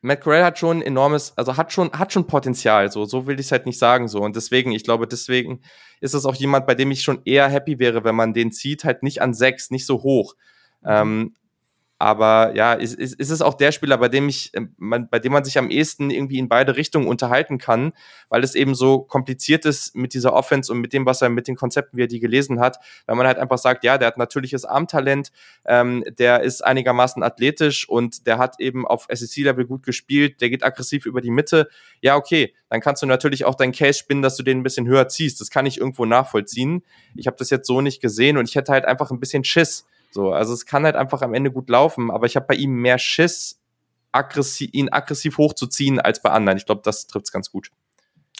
Matt 0.00 0.20
Corral 0.20 0.44
hat 0.44 0.58
schon 0.58 0.80
enormes, 0.80 1.32
also 1.36 1.56
hat 1.56 1.72
schon, 1.72 1.90
hat 1.92 2.12
schon 2.12 2.28
Potenzial, 2.28 2.90
so, 2.92 3.04
so 3.04 3.26
will 3.26 3.40
ich 3.40 3.46
es 3.46 3.52
halt 3.52 3.66
nicht 3.66 3.80
sagen, 3.80 4.06
so. 4.06 4.20
Und 4.20 4.36
deswegen, 4.36 4.70
ich 4.70 4.84
glaube, 4.84 5.08
deswegen 5.08 5.60
ist 6.00 6.14
es 6.14 6.24
auch 6.24 6.36
jemand, 6.36 6.68
bei 6.68 6.76
dem 6.76 6.92
ich 6.92 7.02
schon 7.02 7.20
eher 7.24 7.48
happy 7.48 7.80
wäre, 7.80 8.04
wenn 8.04 8.14
man 8.14 8.32
den 8.32 8.52
zieht, 8.52 8.84
halt 8.84 9.02
nicht 9.02 9.20
an 9.22 9.34
sechs, 9.34 9.72
nicht 9.72 9.86
so 9.86 10.02
hoch. 10.04 10.34
Mhm. 10.82 10.88
Ähm, 10.88 11.34
aber 12.00 12.54
ja, 12.54 12.74
ist, 12.74 12.94
ist, 12.94 13.14
ist 13.14 13.30
es 13.30 13.42
auch 13.42 13.54
der 13.54 13.72
Spieler, 13.72 13.98
bei 13.98 14.08
dem 14.08 14.28
ich, 14.28 14.52
ähm, 14.54 14.72
man, 14.76 15.08
bei 15.08 15.18
dem 15.18 15.32
man 15.32 15.42
sich 15.42 15.58
am 15.58 15.68
ehesten 15.68 16.10
irgendwie 16.10 16.38
in 16.38 16.48
beide 16.48 16.76
Richtungen 16.76 17.08
unterhalten 17.08 17.58
kann, 17.58 17.92
weil 18.28 18.44
es 18.44 18.54
eben 18.54 18.76
so 18.76 19.00
kompliziert 19.00 19.64
ist 19.64 19.96
mit 19.96 20.14
dieser 20.14 20.32
Offense 20.32 20.72
und 20.72 20.78
mit 20.78 20.92
dem, 20.92 21.06
was 21.06 21.22
er 21.22 21.28
mit 21.28 21.48
den 21.48 21.56
Konzepten, 21.56 21.96
wie 21.96 22.02
er 22.02 22.06
die 22.06 22.20
gelesen 22.20 22.60
hat, 22.60 22.78
weil 23.06 23.16
man 23.16 23.26
halt 23.26 23.38
einfach 23.38 23.58
sagt, 23.58 23.82
ja, 23.82 23.98
der 23.98 24.08
hat 24.08 24.16
natürliches 24.16 24.64
Armtalent, 24.64 25.32
ähm, 25.64 26.04
der 26.18 26.42
ist 26.42 26.64
einigermaßen 26.64 27.20
athletisch 27.24 27.88
und 27.88 28.28
der 28.28 28.38
hat 28.38 28.60
eben 28.60 28.86
auf 28.86 29.08
SEC-Level 29.10 29.66
gut 29.66 29.82
gespielt, 29.82 30.40
der 30.40 30.50
geht 30.50 30.62
aggressiv 30.62 31.04
über 31.04 31.20
die 31.20 31.32
Mitte. 31.32 31.68
Ja, 32.00 32.14
okay, 32.14 32.54
dann 32.68 32.80
kannst 32.80 33.02
du 33.02 33.06
natürlich 33.06 33.44
auch 33.44 33.56
deinen 33.56 33.72
Case 33.72 33.98
spinnen, 33.98 34.22
dass 34.22 34.36
du 34.36 34.44
den 34.44 34.60
ein 34.60 34.62
bisschen 34.62 34.86
höher 34.86 35.08
ziehst. 35.08 35.40
Das 35.40 35.50
kann 35.50 35.66
ich 35.66 35.78
irgendwo 35.78 36.04
nachvollziehen. 36.04 36.84
Ich 37.16 37.26
habe 37.26 37.36
das 37.36 37.50
jetzt 37.50 37.66
so 37.66 37.80
nicht 37.80 38.00
gesehen 38.00 38.36
und 38.36 38.48
ich 38.48 38.54
hätte 38.54 38.70
halt 38.70 38.84
einfach 38.84 39.10
ein 39.10 39.18
bisschen 39.18 39.42
Schiss 39.42 39.84
so, 40.10 40.32
also 40.32 40.54
es 40.54 40.66
kann 40.66 40.84
halt 40.84 40.96
einfach 40.96 41.22
am 41.22 41.34
Ende 41.34 41.50
gut 41.50 41.68
laufen, 41.68 42.10
aber 42.10 42.26
ich 42.26 42.36
habe 42.36 42.46
bei 42.46 42.54
ihm 42.54 42.72
mehr 42.72 42.98
Schiss, 42.98 43.60
aggressiv, 44.12 44.70
ihn 44.72 44.88
aggressiv 44.90 45.38
hochzuziehen 45.38 46.00
als 46.00 46.22
bei 46.22 46.30
anderen. 46.30 46.58
Ich 46.58 46.66
glaube, 46.66 46.82
das 46.84 47.06
trifft 47.06 47.26
es 47.26 47.32
ganz 47.32 47.50
gut. 47.50 47.70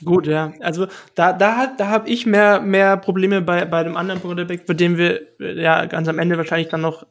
Gut, 0.04 0.26
ja. 0.26 0.52
Also 0.60 0.86
da, 1.14 1.32
da, 1.32 1.66
da 1.76 1.88
habe 1.88 2.08
ich 2.08 2.24
mehr, 2.24 2.60
mehr 2.60 2.96
Probleme 2.96 3.42
bei, 3.42 3.64
bei 3.64 3.82
dem 3.82 3.96
anderen 3.96 4.22
Quarterback, 4.22 4.64
bei 4.64 4.74
dem 4.74 4.96
wir 4.96 5.22
ja 5.38 5.86
ganz 5.86 6.08
am 6.08 6.18
Ende 6.18 6.36
wahrscheinlich 6.38 6.68
dann 6.68 6.82
noch 6.82 7.04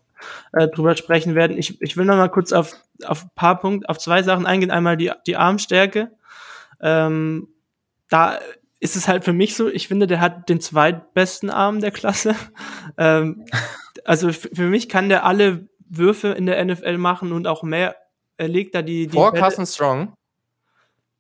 äh, 0.54 0.68
drüber 0.68 0.96
sprechen 0.96 1.36
werden. 1.36 1.58
Ich, 1.58 1.82
ich 1.82 1.98
will 1.98 2.06
noch 2.06 2.16
mal 2.16 2.30
kurz 2.30 2.54
auf, 2.54 2.76
auf 3.06 3.26
ein 3.26 3.32
paar 3.36 3.60
Punkte, 3.60 3.90
auf 3.90 3.98
zwei 3.98 4.24
Sachen 4.24 4.46
eingehen. 4.46 4.72
Einmal 4.72 4.96
die, 4.96 5.12
die 5.26 5.36
Armstärke. 5.36 6.12
Ähm, 6.82 7.50
da 8.10 8.40
ist 8.80 8.96
es 8.96 9.08
halt 9.08 9.26
für 9.26 9.34
mich 9.34 9.56
so, 9.56 9.68
ich 9.68 9.88
finde, 9.88 10.08
der 10.08 10.22
hat 10.22 10.50
den 10.50 10.62
zweitbesten 10.62 11.50
Arm 11.50 11.82
der 11.82 11.92
Klasse. 11.92 12.36
ähm, 12.98 13.46
also 14.08 14.32
für 14.32 14.68
mich 14.68 14.88
kann 14.88 15.10
der 15.10 15.26
alle 15.26 15.68
Würfe 15.90 16.30
in 16.30 16.46
der 16.46 16.64
NFL 16.64 16.98
machen 16.98 17.34
und 17.34 17.46
auch 17.46 17.62
mehr. 17.62 17.96
Er 18.38 18.48
legt 18.48 18.74
da 18.74 18.82
die. 18.82 19.08
die 19.08 19.14
Vor 19.14 19.34
Carson 19.34 19.66
Strong? 19.66 20.14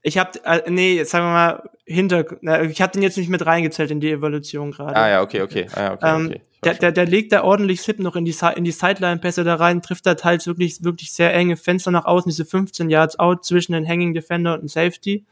Ich 0.03 0.17
hab, 0.17 0.37
äh, 0.45 0.63
nee, 0.69 1.03
sagen 1.03 1.25
wir 1.25 1.33
mal, 1.33 1.69
hinter, 1.83 2.25
na, 2.39 2.61
ich 2.61 2.81
hab 2.81 2.93
den 2.93 3.01
jetzt 3.01 3.17
nicht 3.17 3.29
mit 3.29 3.45
reingezählt 3.45 3.91
in 3.91 3.99
die 3.99 4.11
Evolution 4.11 4.71
gerade. 4.71 4.95
Ah 4.95 5.09
ja, 5.09 5.21
okay, 5.21 5.41
okay. 5.41 5.67
Ah, 5.73 5.81
ja, 5.81 5.93
okay, 5.93 6.15
ähm, 6.15 6.25
okay. 6.27 6.41
Der, 6.63 6.73
der, 6.75 6.91
der 6.93 7.05
legt 7.05 7.33
da 7.33 7.43
ordentlich 7.43 7.81
Sip 7.81 7.99
noch 7.99 8.15
in 8.15 8.23
die, 8.23 8.35
in 8.55 8.63
die 8.63 8.71
Sideline-Pässe 8.71 9.43
da 9.43 9.55
rein, 9.55 9.81
trifft 9.81 10.05
da 10.05 10.15
teils 10.15 10.47
wirklich, 10.47 10.83
wirklich 10.83 11.11
sehr 11.11 11.33
enge 11.33 11.57
Fenster 11.57 11.91
nach 11.91 12.05
außen, 12.05 12.29
diese 12.29 12.45
15 12.45 12.89
Yards 12.89 13.19
out 13.19 13.43
zwischen 13.43 13.73
den 13.73 13.85
Hanging 13.85 14.13
Defender 14.13 14.53
und 14.53 14.61
dem 14.61 14.67
Safety. 14.69 15.25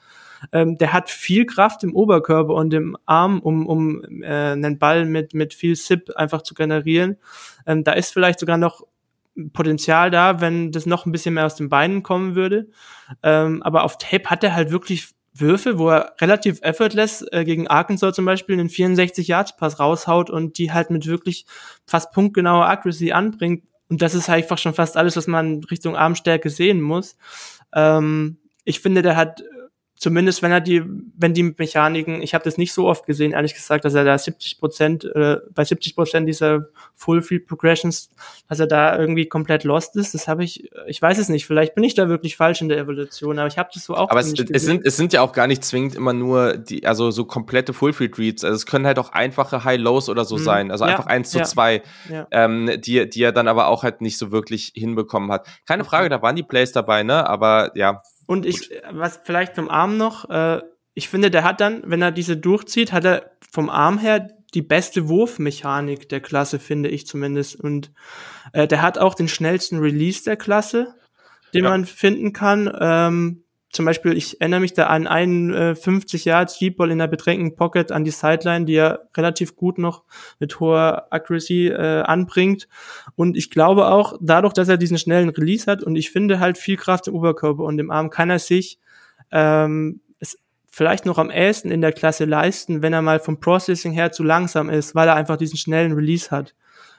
Ähm, 0.52 0.78
der 0.78 0.94
hat 0.94 1.10
viel 1.10 1.45
Kraft 1.45 1.84
im 1.84 1.95
Oberkörper 1.95 2.53
und 2.53 2.74
im 2.74 2.98
Arm, 3.06 3.40
um, 3.40 3.68
um 3.68 4.03
äh, 4.22 4.52
einen 4.52 4.80
Ball 4.80 5.06
mit, 5.06 5.34
mit 5.34 5.53
viel 5.53 5.76
Zip 5.76 6.12
einfach 6.16 6.41
zu 6.41 6.53
generieren. 6.53 7.18
Ähm, 7.66 7.84
da 7.84 7.94
ist 7.94 8.14
vielleicht 8.14 8.40
sogar 8.40 8.57
noch 8.57 8.84
Potenzial 9.52 10.12
da, 10.12 10.40
wenn 10.40 10.72
das 10.72 10.86
noch 10.86 11.06
ein 11.06 11.12
bisschen 11.12 11.34
mehr 11.34 11.45
aus 11.45 11.56
den 11.56 11.70
Beinen 11.70 12.03
kommen 12.03 12.36
würde. 12.36 12.70
Ähm, 13.22 13.62
aber 13.64 13.84
auf 13.84 13.98
Tape 13.98 14.30
hat 14.30 14.44
er 14.44 14.56
halt 14.56 14.72
wirklich 14.72 15.10
Würfe, 15.38 15.78
wo 15.78 15.90
er 15.90 16.16
relativ 16.22 16.60
effortless 16.62 17.26
äh, 17.32 17.44
gegen 17.44 17.68
Arkansas 17.68 18.16
zum 18.16 18.24
Beispiel 18.24 18.57
einen 18.57 18.70
64 18.70 19.28
Yards 19.28 19.57
Pass 19.57 19.80
raushaut 19.80 20.30
und 20.30 20.57
die 20.57 20.72
halt 20.72 20.90
mit 20.90 21.07
wirklich 21.07 21.45
fast 21.86 22.14
punktgenauer 22.14 22.68
Accuracy 22.68 23.12
anbringt. 23.12 23.66
Und 23.90 24.02
das 24.02 24.16
ist 24.16 24.30
einfach 24.30 24.57
schon 24.57 24.74
fast 24.74 24.95
alles, 24.95 25.18
was 25.18 25.28
man 25.28 25.64
Richtung 25.66 25.98
Armstärke 25.98 26.49
sehen 26.49 26.82
muss. 26.82 27.18
Ähm, 27.74 28.38
ich 28.64 28.80
finde, 28.80 29.02
der 29.02 29.18
hat 29.18 29.44
zumindest 29.98 30.42
wenn 30.42 30.52
er 30.52 30.62
die, 30.62 30.84
wenn 31.18 31.34
die 31.34 31.44
Mechaniken, 31.44 32.22
ich 32.22 32.34
habe 32.34 32.44
das 32.44 32.58
nicht 32.58 32.74
so 32.74 32.88
oft 32.88 33.06
gesehen, 33.06 33.32
ehrlich 33.32 33.54
gesagt, 33.54 33.86
dass 33.86 33.94
er 33.94 34.04
da 34.04 34.18
70 34.18 34.60
Prozent, 34.60 35.06
äh, 35.06 35.38
bei 35.54 35.64
70 35.64 35.96
Prozent 35.96 36.28
dieser 36.28 36.68
Full 36.96 37.22
Field 37.22 37.48
Progressions, 37.48 38.10
dass 38.50 38.60
er 38.60 38.68
da 38.68 38.98
irgendwie 38.98 39.28
komplett 39.28 39.64
lost 39.64 39.96
ist. 39.96 40.14
Das 40.14 40.28
habe 40.28 40.44
ich, 40.44 40.70
ich 40.88 41.02
weiß 41.02 41.18
es 41.18 41.30
nicht. 41.30 41.46
Vielleicht 41.46 41.76
bin 41.76 41.84
ich 41.84 41.94
da 41.94 42.10
wirklich 42.10 42.36
falsch 42.36 42.62
in 42.62 42.70
der 42.70 42.78
Evolution, 42.78 43.40
aber 43.40 43.48
ich 43.48 43.58
habe 43.58 43.70
das 43.74 43.86
so 43.86 43.96
auch. 43.96 44.10
Aber 44.10 44.20
es, 44.20 44.34
es, 44.34 44.64
sind, 44.64 44.86
es 44.86 44.98
sind 44.98 45.14
ja 45.14 45.22
auch 45.22 45.32
gar 45.32 45.48
nicht 45.48 45.64
zwingend 45.64 45.96
immer 45.96 46.14
nur 46.14 46.58
die, 46.58 46.86
also 46.86 47.12
so 47.12 47.24
komplette 47.26 47.74
Full 47.74 47.94
Field 47.94 48.18
Reads. 48.18 48.44
Also 48.44 48.56
es 48.56 48.66
können 48.66 48.86
halt 48.86 49.00
auch 49.00 49.14
einfache 49.14 49.64
High 49.64 49.80
Lows 49.80 50.10
oder 50.10 50.26
so 50.26 50.36
hm. 50.36 50.44
sein. 50.44 50.72
Also 50.72 50.86
ja, 50.86 50.92
einfach 50.92 51.08
eins 51.08 51.32
zu 51.32 51.40
ja, 51.40 51.44
zwei, 51.46 51.84
ja. 52.10 52.28
Ähm, 52.32 52.70
die, 52.80 53.10
die 53.10 53.24
er 53.24 53.32
dann 53.32 53.48
aber 53.48 53.68
auch 53.68 53.84
halt 53.84 54.02
nicht 54.02 54.18
so 54.18 54.32
wirklich 54.32 54.74
hinbekommen 54.76 55.32
hat. 55.32 55.48
Keine 55.66 55.86
Frage, 55.86 56.10
da 56.10 56.22
waren 56.22 56.36
die 56.36 56.44
Plays 56.44 56.74
dabei, 56.74 57.04
ne? 57.04 57.28
Aber 57.30 57.72
ja, 57.76 58.02
und 58.26 58.46
ich, 58.46 58.72
was 58.92 59.22
vielleicht 59.24 59.56
zum 59.56 59.70
Arm 59.70 59.98
noch, 59.98 60.30
äh, 60.30 60.62
ich 60.94 61.10
finde, 61.10 61.30
der 61.30 61.44
hat 61.44 61.62
dann, 61.62 61.84
wenn 61.86 62.02
er 62.02 62.12
diese 62.12 62.38
durchzieht, 62.38 62.92
hat 62.92 63.06
er 63.06 63.32
vom 63.52 63.70
Arm 63.70 63.98
her 63.98 64.30
die 64.54 64.62
beste 64.62 65.10
Wurfmechanik 65.10 66.08
der 66.10 66.22
Klasse, 66.22 66.60
finde 66.60 66.90
ich 66.90 67.06
zumindest. 67.06 67.60
Und 67.60 67.92
äh, 68.54 68.68
der 68.68 68.82
hat 68.82 68.98
auch 68.98 69.14
den 69.14 69.28
schnellsten 69.28 69.80
Release 69.80 70.24
der 70.24 70.38
Klasse, 70.38 70.96
den 71.54 71.66
ja. 71.66 71.70
man 71.70 71.86
finden 71.86 72.32
kann. 72.32 72.72
Ähm, 72.80 73.45
zum 73.76 73.86
Beispiel, 73.86 74.16
ich 74.16 74.40
erinnere 74.42 74.62
mich 74.62 74.74
da 74.74 74.88
an 74.88 75.06
einen 75.06 75.54
äh, 75.54 75.76
50 75.76 76.26
Yards 76.26 76.58
Deep 76.58 76.78
Ball 76.78 76.92
in 76.92 76.98
der 76.98 77.08
bedrängten 77.08 77.56
Pocket 77.56 77.92
an 77.92 78.04
die 78.04 78.12
Sideline, 78.12 78.66
die 78.66 78.76
er 78.76 79.08
relativ 79.16 79.56
gut 79.56 79.78
noch 79.78 80.04
mit 80.40 80.60
hoher 80.60 81.08
Accuracy 81.12 81.68
äh, 81.68 82.02
anbringt. 82.02 82.68
Und 83.16 83.38
ich 83.38 83.50
glaube 83.50 83.88
auch, 83.88 84.18
dadurch, 84.22 84.54
dass 84.54 84.70
er 84.70 84.78
diesen 84.78 84.98
schnellen 84.98 85.30
Release 85.30 85.70
hat 85.70 85.84
und 85.84 85.96
ich 85.96 86.12
finde 86.12 86.40
halt 86.40 86.58
viel 86.58 86.78
Kraft 86.78 87.08
im 87.08 87.16
Oberkörper 87.16 87.64
und 87.64 87.78
im 87.78 87.92
Arm, 87.92 88.10
kann 88.10 88.30
er 88.30 88.40
sich 88.40 88.80
ähm, 89.32 90.02
es 90.20 90.40
vielleicht 90.72 91.06
noch 91.06 91.18
am 91.18 91.30
ehesten 91.30 91.70
in 91.70 91.82
der 91.82 91.92
Klasse 91.92 92.26
leisten, 92.26 92.82
wenn 92.82 92.94
er 92.94 93.02
mal 93.02 93.20
vom 93.20 93.40
Processing 93.40 93.92
her 93.92 94.12
zu 94.12 94.24
langsam 94.24 94.70
ist, 94.70 94.96
weil 94.96 95.08
er 95.08 95.16
einfach 95.16 95.38
diesen 95.38 95.58
schnellen 95.58 95.92
Release 95.92 96.32
hat. 96.32 96.56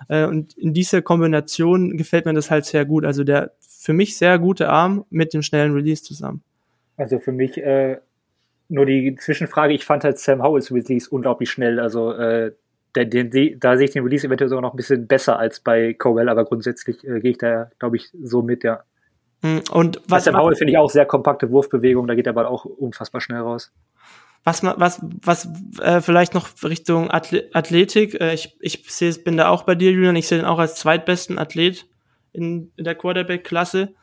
Äh, 0.09 0.27
und 0.27 0.53
in 0.59 0.75
dieser 0.75 1.03
Kombination 1.03 1.97
gefällt 1.97 2.27
mir 2.27 2.35
das 2.35 2.51
halt 2.51 2.67
sehr 2.67 2.85
gut. 2.85 3.05
Also 3.05 3.25
der 3.25 3.53
für 3.87 3.93
mich 3.93 4.19
sehr 4.19 4.39
gute 4.39 4.69
Arm 4.69 5.05
mit 5.11 5.33
dem 5.33 5.43
schnellen 5.43 5.73
Release 5.73 6.03
zusammen. 6.03 6.43
Also 6.97 7.19
für 7.19 7.33
mich 7.33 7.59
äh, 7.59 7.99
nur 8.69 8.87
die 8.87 9.15
Zwischenfrage, 9.17 9.75
ich 9.75 9.85
fand 9.85 10.05
halt 10.05 10.19
Sam 10.19 10.43
Howells 10.43 10.73
Release 10.73 11.09
unglaublich 11.11 11.51
schnell. 11.51 11.79
Also 11.79 12.13
äh, 12.13 12.53
den, 12.97 13.31
den, 13.31 13.61
da 13.61 13.77
sehe 13.77 13.87
ich 13.87 13.93
den 13.93 14.03
Release 14.03 14.27
eventuell 14.27 14.49
sogar 14.49 14.63
noch 14.63 14.73
ein 14.73 14.77
bisschen 14.77 15.07
besser 15.07 15.39
als 15.39 15.61
bei 15.61 15.95
Cowell, 15.95 16.29
aber 16.29 16.45
grundsätzlich 16.45 17.05
äh, 17.05 17.21
gehe 17.21 17.33
ich 17.33 17.39
da, 17.39 17.71
glaube 17.79 17.97
ich, 17.97 18.11
so 18.23 18.43
mit, 18.43 18.65
ja. 18.65 18.83
Hm, 19.43 19.61
und 19.71 20.01
was 20.09 20.25
Sam 20.25 20.37
Howell 20.37 20.57
finde 20.57 20.73
ich 20.73 20.79
auch 20.79 20.91
sehr 20.91 21.05
kompakte 21.05 21.51
Wurfbewegung, 21.51 22.07
da 22.07 22.15
geht 22.15 22.27
der 22.27 22.33
Ball 22.33 22.47
auch 22.47 22.65
unfassbar 22.65 23.21
schnell 23.21 23.41
raus. 23.41 23.73
Was, 24.45 24.63
was, 24.63 25.01
was 25.23 25.49
äh, 25.83 26.01
vielleicht 26.01 26.33
noch 26.33 26.49
Richtung 26.63 27.11
Athletik, 27.11 28.19
äh, 28.21 28.33
ich, 28.33 28.57
ich 28.61 28.85
sehe, 28.89 29.13
bin 29.13 29.37
da 29.37 29.49
auch 29.49 29.65
bei 29.65 29.75
dir, 29.75 29.91
Julian, 29.91 30.17
ich 30.17 30.29
sehe 30.29 30.39
den 30.39 30.47
auch 30.47 30.61
als 30.61 30.77
zweitbesten 30.77 31.39
Athlet 31.39 31.87
in, 32.33 32.71
in 32.77 32.85
der 32.85 32.95
Quarterback-Klasse. 32.95 33.95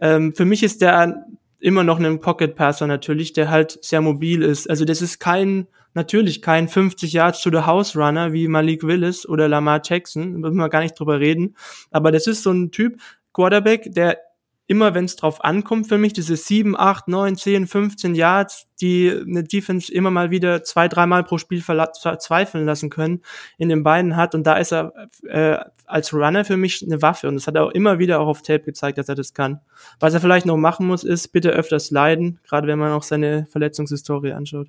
Ähm, 0.00 0.32
für 0.32 0.46
mich 0.46 0.62
ist 0.62 0.80
der 0.80 1.26
immer 1.62 1.84
noch 1.84 1.98
einen 1.98 2.20
Pocket 2.20 2.54
Passer 2.56 2.86
natürlich, 2.86 3.32
der 3.32 3.48
halt 3.48 3.78
sehr 3.82 4.00
mobil 4.00 4.42
ist. 4.42 4.68
Also 4.68 4.84
das 4.84 5.00
ist 5.00 5.20
kein, 5.20 5.68
natürlich 5.94 6.42
kein 6.42 6.68
50 6.68 7.12
Yards 7.12 7.40
to 7.40 7.50
the 7.50 7.64
House 7.64 7.96
Runner 7.96 8.32
wie 8.32 8.48
Malik 8.48 8.82
Willis 8.82 9.26
oder 9.26 9.48
Lamar 9.48 9.80
Jackson, 9.84 10.32
müssen 10.40 10.56
wir 10.56 10.68
gar 10.68 10.80
nicht 10.80 10.98
drüber 10.98 11.20
reden. 11.20 11.56
Aber 11.90 12.10
das 12.10 12.26
ist 12.26 12.42
so 12.42 12.50
ein 12.50 12.72
Typ 12.72 13.00
Quarterback, 13.32 13.92
der 13.92 14.18
immer, 14.66 14.94
wenn 14.94 15.04
es 15.04 15.16
drauf 15.16 15.44
ankommt 15.44 15.88
für 15.88 15.98
mich, 15.98 16.12
diese 16.12 16.36
7, 16.36 16.76
8, 16.76 17.08
9, 17.08 17.36
10, 17.36 17.66
15 17.66 18.14
Yards, 18.14 18.68
die 18.80 19.10
eine 19.10 19.44
Defense 19.44 19.92
immer 19.92 20.10
mal 20.10 20.30
wieder 20.30 20.62
zwei, 20.62 20.88
dreimal 20.88 21.24
pro 21.24 21.38
Spiel 21.38 21.62
verzweifeln 21.62 22.64
lassen 22.64 22.88
können, 22.88 23.22
in 23.58 23.68
den 23.68 23.82
Beinen 23.82 24.16
hat. 24.16 24.34
Und 24.34 24.46
da 24.46 24.54
ist 24.54 24.72
er 24.72 24.92
äh, 25.28 25.58
als 25.86 26.14
Runner 26.14 26.44
für 26.44 26.56
mich 26.56 26.82
eine 26.82 27.02
Waffe. 27.02 27.28
Und 27.28 27.34
das 27.34 27.46
hat 27.46 27.56
er 27.56 27.64
auch 27.64 27.70
immer 27.70 27.98
wieder 27.98 28.20
auch 28.20 28.28
auf 28.28 28.42
Tape 28.42 28.64
gezeigt, 28.64 28.98
dass 28.98 29.08
er 29.08 29.14
das 29.14 29.34
kann. 29.34 29.60
Was 30.00 30.14
er 30.14 30.20
vielleicht 30.20 30.46
noch 30.46 30.56
machen 30.56 30.86
muss, 30.86 31.04
ist 31.04 31.28
bitte 31.28 31.50
öfters 31.50 31.90
leiden, 31.90 32.40
gerade 32.48 32.66
wenn 32.66 32.78
man 32.78 32.92
auch 32.92 33.02
seine 33.02 33.46
Verletzungshistorie 33.50 34.32
anschaut. 34.32 34.68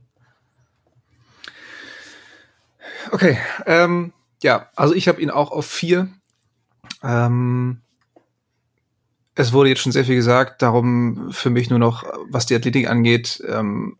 Okay, 3.12 3.38
ähm, 3.66 4.14
ja, 4.42 4.70
also 4.76 4.94
ich 4.96 5.08
habe 5.08 5.22
ihn 5.22 5.30
auch 5.30 5.52
auf 5.52 5.66
vier. 5.66 6.10
Ähm, 7.04 7.83
es 9.36 9.54
wurde 9.54 9.70
jetzt 9.70 9.82
schon 9.82 9.92
sehr 9.92 10.06
viel 10.06 10.16
gesagt, 10.16 10.62
darum 10.62 11.32
für 11.32 11.50
mich 11.50 11.70
nur 11.70 11.80
noch, 11.80 12.04
was 12.30 12.46
die 12.46 12.56
Athletik 12.56 12.90
angeht, 12.90 13.44
ähm, 13.48 13.98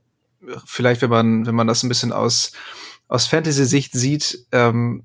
vielleicht, 0.66 1.02
wenn 1.02 1.10
man, 1.10 1.46
wenn 1.46 1.56
man 1.56 1.68
das 1.68 1.84
ein 1.84 1.90
bisschen 1.90 2.12
aus, 2.12 2.52
aus 3.08 3.28
Fantasy-Sicht 3.28 3.94
sieht, 3.94 4.46
ähm, 4.52 5.04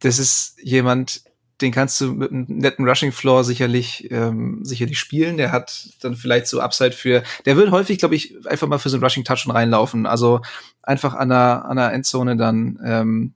das 0.00 0.18
ist 0.18 0.56
jemand, 0.62 1.22
den 1.60 1.72
kannst 1.72 2.00
du 2.00 2.12
mit 2.12 2.32
einem 2.32 2.46
netten 2.48 2.86
Rushing 2.86 3.12
Floor 3.12 3.44
sicherlich 3.44 4.10
ähm, 4.10 4.64
sicherlich 4.64 4.98
spielen. 4.98 5.36
Der 5.36 5.52
hat 5.52 5.90
dann 6.00 6.16
vielleicht 6.16 6.48
so 6.48 6.60
Upside 6.60 6.92
für. 6.92 7.22
Der 7.44 7.56
wird 7.56 7.70
häufig, 7.70 7.98
glaube 7.98 8.16
ich, 8.16 8.34
einfach 8.46 8.66
mal 8.66 8.78
für 8.78 8.88
so 8.88 8.96
einen 8.96 9.04
Rushing 9.04 9.22
Touch 9.22 9.46
reinlaufen. 9.48 10.06
Also 10.06 10.40
einfach 10.82 11.14
an 11.14 11.28
der 11.28 11.64
an 11.66 11.76
der 11.76 11.92
Endzone 11.92 12.36
dann 12.36 12.80
ähm, 12.84 13.34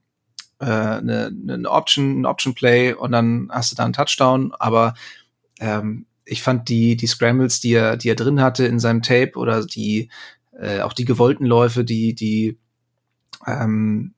äh, 0.59 0.65
eine, 0.65 1.31
eine 1.47 1.69
Option, 1.69 2.21
ein 2.21 2.25
Option 2.25 2.53
Play 2.53 2.93
und 2.93 3.13
dann 3.13 3.47
hast 3.49 3.71
du 3.71 3.75
da 3.77 3.85
einen 3.85 3.93
Touchdown. 3.93 4.53
Aber 4.59 4.93
ähm, 5.61 6.06
ich 6.27 6.41
fand 6.41 6.69
die, 6.69 6.95
die 6.95 7.07
Scrambles, 7.07 7.59
die 7.59 7.73
er, 7.73 7.97
die 7.97 8.09
er 8.09 8.15
drin 8.15 8.41
hatte 8.41 8.65
in 8.65 8.79
seinem 8.79 9.01
Tape 9.01 9.33
oder 9.35 9.65
die, 9.65 10.09
äh, 10.59 10.81
auch 10.81 10.93
die 10.93 11.05
gewollten 11.05 11.45
Läufe, 11.45 11.83
die, 11.83 12.13
die, 12.13 12.57
ähm, 13.45 14.13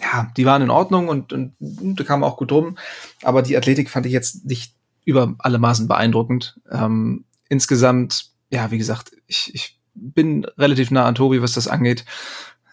ja, 0.00 0.30
die 0.36 0.46
waren 0.46 0.62
in 0.62 0.70
Ordnung 0.70 1.08
und, 1.08 1.32
und, 1.32 1.54
und 1.60 2.00
da 2.00 2.04
kam 2.04 2.24
auch 2.24 2.36
gut 2.36 2.52
rum. 2.52 2.78
Aber 3.22 3.42
die 3.42 3.56
Athletik 3.56 3.90
fand 3.90 4.06
ich 4.06 4.12
jetzt 4.12 4.46
nicht 4.46 4.74
über 5.04 5.34
alle 5.38 5.58
Maßen 5.58 5.88
beeindruckend. 5.88 6.58
Ähm, 6.70 7.24
insgesamt, 7.48 8.30
ja, 8.50 8.70
wie 8.70 8.78
gesagt, 8.78 9.12
ich, 9.26 9.54
ich 9.54 9.78
bin 9.94 10.44
relativ 10.56 10.90
nah 10.90 11.04
an 11.04 11.14
Tobi, 11.14 11.42
was 11.42 11.52
das 11.52 11.68
angeht. 11.68 12.04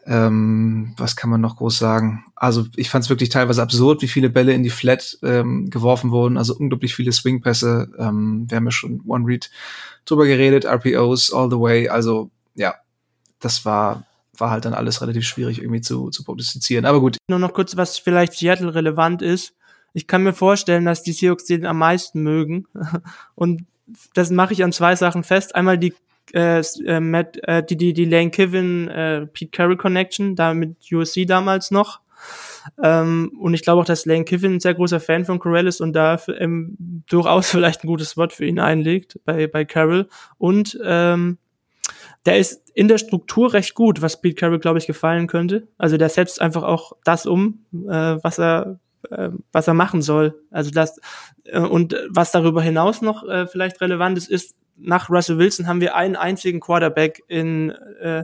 Ähm, 0.08 0.94
was 0.96 1.18
kann 1.18 1.30
man 1.30 1.42
noch 1.42 1.58
groß 1.58 1.78
sagen? 1.78 2.24
Also 2.36 2.66
ich 2.78 2.90
fand 2.90 3.04
es 3.04 3.10
wirklich 3.10 3.30
teilweise 3.30 3.62
absurd, 3.62 4.02
wie 4.02 4.08
viele 4.08 4.30
Bälle 4.30 4.54
in 4.54 4.64
die 4.64 4.70
Flat 4.70 5.18
ähm, 5.22 5.70
geworfen 5.70 6.12
wurden. 6.12 6.38
Also 6.38 6.56
unglaublich 6.56 6.96
viele 6.96 7.12
Swingpässe. 7.12 7.90
Ähm, 8.00 8.46
wir 8.48 8.56
haben 8.56 8.66
ja 8.66 8.72
schon 8.72 9.02
One 9.06 9.26
Read 9.26 9.52
drüber 10.06 10.26
geredet, 10.26 10.66
RPOs 10.66 11.34
all 11.34 11.50
the 11.50 11.60
way. 11.60 11.90
Also 11.90 12.32
ja, 12.56 12.76
das 13.40 13.66
war 13.66 14.06
war 14.40 14.52
halt 14.52 14.66
dann 14.66 14.74
alles 14.74 15.02
relativ 15.02 15.26
schwierig 15.26 15.60
irgendwie 15.60 15.82
zu, 15.82 16.10
zu 16.10 16.24
prognostizieren. 16.24 16.86
Aber 16.86 17.00
gut. 17.00 17.18
Nur 17.28 17.40
noch 17.40 17.54
kurz, 17.54 17.76
was 17.76 17.98
vielleicht 17.98 18.34
Seattle 18.34 18.74
relevant 18.74 19.22
ist. 19.22 19.54
Ich 19.94 20.08
kann 20.08 20.24
mir 20.24 20.34
vorstellen, 20.34 20.86
dass 20.86 21.04
die 21.04 21.12
Seahawks 21.12 21.46
den 21.46 21.66
am 21.66 21.80
meisten 21.80 22.22
mögen. 22.22 22.68
Und 23.36 23.66
das 24.14 24.30
mache 24.30 24.54
ich 24.54 24.64
an 24.64 24.72
zwei 24.72 24.96
Sachen 24.96 25.24
fest. 25.24 25.56
Einmal 25.56 25.78
die 25.78 25.94
äh, 26.34 26.60
äh, 26.60 27.00
Matt, 27.00 27.38
äh, 27.44 27.64
die, 27.64 27.78
die, 27.78 27.94
die 27.94 28.06
Lane 28.06 28.32
Kiven, 28.32 28.88
äh, 28.88 29.28
Pete 29.28 29.52
Carroll 29.52 29.78
Connection, 29.78 30.36
da 30.36 30.54
mit 30.54 30.78
USC 30.92 31.26
damals 31.26 31.72
noch. 31.72 32.02
Ähm, 32.82 33.32
und 33.40 33.54
ich 33.54 33.64
glaube 33.64 33.82
auch, 33.82 33.86
dass 33.86 34.06
Lane 34.06 34.26
Kiffin 34.26 34.56
ein 34.56 34.60
sehr 34.60 34.74
großer 34.74 35.00
Fan 35.00 35.26
von 35.26 35.40
Corell 35.40 35.68
ist 35.68 35.82
und 35.82 35.94
da 35.94 36.20
ähm, 36.38 37.04
durchaus 37.10 37.50
vielleicht 37.52 37.84
ein 37.84 37.88
gutes 37.88 38.18
Wort 38.18 38.34
für 38.34 38.46
ihn 38.46 38.60
einlegt 38.60 39.20
bei, 39.26 39.48
bei 39.48 39.66
Carroll. 39.66 40.08
Und 40.38 40.78
ähm, 40.84 41.38
der 42.26 42.38
ist 42.38 42.70
in 42.74 42.88
der 42.88 42.98
Struktur 42.98 43.54
recht 43.54 43.74
gut, 43.74 44.02
was 44.02 44.22
Pete 44.22 44.36
Carroll, 44.36 44.60
glaube 44.60 44.80
ich, 44.80 44.88
gefallen 44.88 45.28
könnte. 45.28 45.68
Also 45.78 45.98
der 45.98 46.10
setzt 46.10 46.42
einfach 46.42 46.64
auch 46.64 46.94
das 47.04 47.26
um, 47.26 47.66
äh, 47.74 48.18
was 48.22 48.38
er 48.40 48.80
äh, 49.10 49.30
was 49.52 49.68
er 49.68 49.74
machen 49.74 50.02
soll. 50.02 50.36
Also 50.52 50.72
das 50.72 51.00
äh, 51.46 51.60
und 51.60 51.96
was 52.10 52.32
darüber 52.32 52.62
hinaus 52.62 53.02
noch 53.02 53.24
vielleicht 53.50 53.80
relevant 53.82 54.18
ist, 54.18 54.30
ist 54.30 54.56
nach 54.78 55.10
Russell 55.10 55.38
Wilson 55.38 55.68
haben 55.68 55.82
wir 55.82 55.96
einen 55.96 56.16
einzigen 56.16 56.60
Quarterback 56.60 57.24
in 57.28 57.72
äh, 58.02 58.24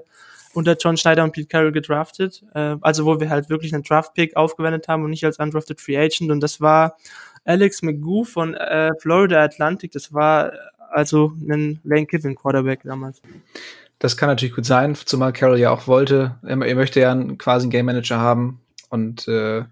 unter 0.54 0.78
John 0.78 0.98
Schneider 0.98 1.24
und 1.24 1.32
Pete 1.32 1.48
Carroll 1.48 1.72
gedraftet. 1.72 2.44
Äh, 2.54 2.78
also 2.82 3.06
wo 3.06 3.20
wir 3.20 3.30
halt 3.30 3.50
wirklich 3.50 3.74
einen 3.74 3.84
Draft-Pick 3.84 4.36
aufgewendet 4.36 4.88
haben 4.88 5.04
und 5.04 5.10
nicht 5.10 5.26
als 5.26 5.40
undrafted 5.40 5.82
Free 5.82 5.98
Agent. 5.98 6.32
Und 6.32 6.42
das 6.42 6.62
war 6.62 6.98
Alex 7.44 7.82
McGoo 7.82 8.24
von 8.24 8.54
äh, 8.54 8.92
Florida 9.00 9.44
Atlantic. 9.44 9.92
Das 9.92 10.14
war 10.14 10.54
also 10.92 11.34
ein 11.50 11.80
Lane 11.84 12.06
Kiffin 12.06 12.36
Quarterback 12.36 12.82
damals. 12.84 13.22
Das 14.00 14.18
kann 14.18 14.30
natürlich 14.30 14.56
gut 14.56 14.66
sein, 14.66 14.96
zumal 14.96 15.34
Carroll 15.34 15.60
ja 15.60 15.72
auch 15.72 15.88
wollte. 15.88 16.36
Er, 16.44 16.62
er 16.62 16.76
möchte 16.76 17.00
ja 17.00 17.16
quasi 17.38 17.64
einen 17.64 17.72
Game 17.72 17.86
Manager 17.86 18.20
haben 18.20 18.62
und 18.90 19.28
äh, 19.28 19.64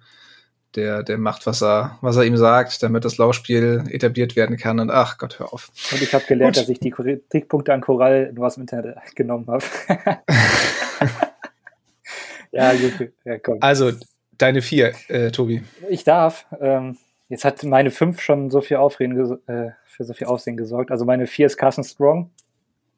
der, 0.76 1.04
der 1.04 1.18
macht, 1.18 1.46
was 1.46 1.62
er, 1.62 1.98
was 2.02 2.16
er 2.18 2.24
ihm 2.24 2.38
sagt, 2.38 2.82
damit 2.84 3.06
das 3.06 3.18
Laufspiel 3.18 3.84
etabliert 3.90 4.36
werden 4.36 4.58
kann. 4.58 4.80
Und 4.80 4.90
ach 4.90 5.18
Gott, 5.18 5.40
hör 5.40 5.54
auf. 5.54 5.70
Und 5.92 6.02
ich 6.02 6.14
habe 6.14 6.24
gelernt, 6.26 6.56
Gut. 6.56 6.64
dass 6.64 6.70
ich 6.70 6.80
die 6.80 6.92
Kritikpunkte 6.92 7.74
an 7.74 7.82
Choral 7.82 8.32
nur 8.34 8.48
aus 8.48 8.56
dem 8.56 8.62
Internet 8.62 8.98
genommen 9.16 9.48
habe. 9.48 9.64
ja, 12.52 12.74
gut. 12.74 13.12
Ja, 13.26 13.40
komm. 13.40 13.58
Also, 13.62 13.92
deine 14.38 14.62
vier, 14.62 14.94
äh, 15.08 15.32
Tobi. 15.32 15.64
Ich 15.90 16.04
darf. 16.04 16.46
Ähm, 16.60 16.98
jetzt 17.30 17.46
hat 17.46 17.64
meine 17.64 17.92
fünf 17.92 18.22
schon 18.22 18.50
so 18.50 18.62
viel 18.62 18.78
Aufreden 18.78 19.40
äh, 19.48 19.72
für 19.86 20.04
so 20.04 20.14
viel 20.14 20.28
Aufsehen 20.28 20.58
gesorgt. 20.58 20.92
Also 20.92 21.06
meine 21.06 21.28
vier 21.28 21.46
ist 21.46 21.58
Carson 21.58 21.84
Strong. 21.84 22.32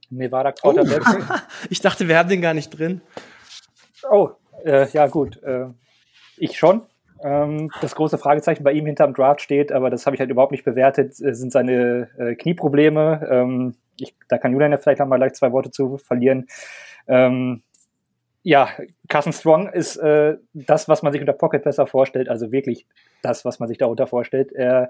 Nevada 0.09 0.51
Quarterback. 0.51 1.01
Oh. 1.07 1.35
ich 1.69 1.81
dachte, 1.81 2.07
wir 2.07 2.17
haben 2.17 2.29
den 2.29 2.41
gar 2.41 2.53
nicht 2.53 2.69
drin. 2.69 3.01
Oh, 4.09 4.29
äh, 4.63 4.87
ja 4.89 5.07
gut. 5.07 5.41
Äh, 5.43 5.67
ich 6.37 6.57
schon. 6.57 6.83
Ähm, 7.23 7.71
das 7.81 7.95
große 7.95 8.17
Fragezeichen 8.17 8.63
bei 8.63 8.73
ihm 8.73 8.85
hinterm 8.85 9.13
Draft 9.13 9.41
steht, 9.41 9.71
aber 9.71 9.89
das 9.89 10.05
habe 10.05 10.15
ich 10.15 10.19
halt 10.19 10.29
überhaupt 10.29 10.51
nicht 10.51 10.65
bewertet, 10.65 11.19
äh, 11.21 11.33
sind 11.33 11.51
seine 11.51 12.09
äh, 12.17 12.35
Knieprobleme. 12.35 13.27
Ähm, 13.29 13.75
ich, 13.97 14.15
da 14.27 14.37
kann 14.37 14.51
Julian 14.51 14.71
ja 14.71 14.77
vielleicht 14.77 14.99
noch 14.99 15.07
mal 15.07 15.17
gleich 15.17 15.33
zwei 15.33 15.51
Worte 15.51 15.71
zu 15.71 15.97
verlieren. 15.97 16.47
Ähm, 17.07 17.63
ja, 18.43 18.69
Carson 19.07 19.31
Strong 19.31 19.69
ist 19.69 19.95
äh, 19.97 20.35
das, 20.53 20.89
was 20.89 21.01
man 21.01 21.13
sich 21.13 21.21
unter 21.21 21.33
Pocket 21.33 21.63
Passer 21.63 21.87
vorstellt, 21.87 22.27
also 22.27 22.51
wirklich 22.51 22.85
das, 23.21 23.45
was 23.45 23.59
man 23.59 23.69
sich 23.69 23.77
darunter 23.77 24.05
vorstellt. 24.05 24.51
Er 24.51 24.89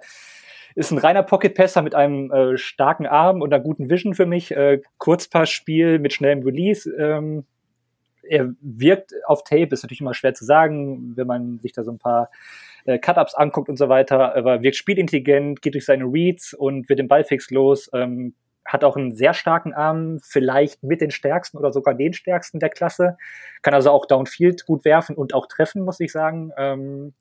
ist 0.76 0.92
ein 0.92 0.98
reiner 0.98 1.22
Pocket 1.22 1.54
Passer 1.54 1.84
mit 1.84 1.94
einem 1.94 2.32
äh, 2.32 2.58
starken 2.58 3.06
Arm 3.06 3.42
und 3.42 3.54
einer 3.54 3.64
guten 3.64 3.92
Vision 3.92 4.16
für 4.16 4.26
mich. 4.26 4.52
Äh, 4.52 4.82
Kurzpassspiel 4.98 6.00
mit 6.00 6.14
schnellem 6.14 6.42
Release. 6.42 6.90
Er 8.28 8.54
wirkt 8.62 9.14
auf 9.26 9.44
Tape, 9.44 9.70
ist 9.72 9.84
natürlich 9.84 10.02
immer 10.02 10.14
schwer 10.14 10.34
zu 10.34 10.46
sagen, 10.46 11.14
wenn 11.16 11.28
man 11.28 11.60
sich 11.60 11.74
da 11.74 11.84
so 11.84 11.92
ein 11.92 12.00
paar 12.00 12.30
äh, 12.86 13.00
Cut-Ups 13.00 13.34
anguckt 13.36 13.70
und 13.70 13.78
so 13.78 13.90
weiter, 13.90 14.36
aber 14.36 14.62
wirkt 14.62 14.78
spielintelligent, 14.78 15.62
geht 15.62 15.74
durch 15.74 15.86
seine 15.86 16.06
Reads 16.06 16.54
und 16.54 16.90
wird 16.90 17.00
den 17.00 17.08
Ball 17.08 17.24
fix 17.24 17.50
los, 17.52 17.90
ähm, 17.94 18.34
hat 18.66 18.84
auch 18.84 18.96
einen 18.96 19.14
sehr 19.14 19.34
starken 19.34 19.74
Arm, 19.74 20.20
vielleicht 20.22 20.84
mit 20.84 21.02
den 21.02 21.12
stärksten 21.12 21.58
oder 21.58 21.72
sogar 21.72 21.94
den 21.94 22.14
stärksten 22.14 22.60
der 22.60 22.70
Klasse, 22.70 23.18
kann 23.62 23.74
also 23.74 23.92
auch 23.92 24.06
Downfield 24.06 24.66
gut 24.66 24.86
werfen 24.86 25.16
und 25.16 25.34
auch 25.34 25.48
treffen, 25.48 25.84
muss 25.84 26.00
ich 26.00 26.12
sagen. 26.12 26.52
Ähm, 26.58 27.14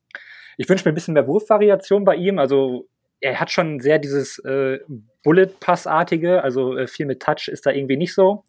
ich 0.56 0.68
wünsche 0.68 0.84
mir 0.84 0.92
ein 0.92 0.94
bisschen 0.94 1.14
mehr 1.14 1.26
Wurfvariation 1.26 2.04
bei 2.04 2.14
ihm, 2.14 2.38
also 2.38 2.86
er 3.20 3.38
hat 3.38 3.50
schon 3.50 3.80
sehr 3.80 3.98
dieses 3.98 4.38
äh, 4.40 4.80
Bullet-Pass-artige, 5.22 6.42
also 6.42 6.76
äh, 6.76 6.86
viel 6.86 7.06
mit 7.06 7.22
Touch 7.22 7.48
ist 7.48 7.66
da 7.66 7.70
irgendwie 7.70 7.96
nicht 7.96 8.14
so 8.14 8.44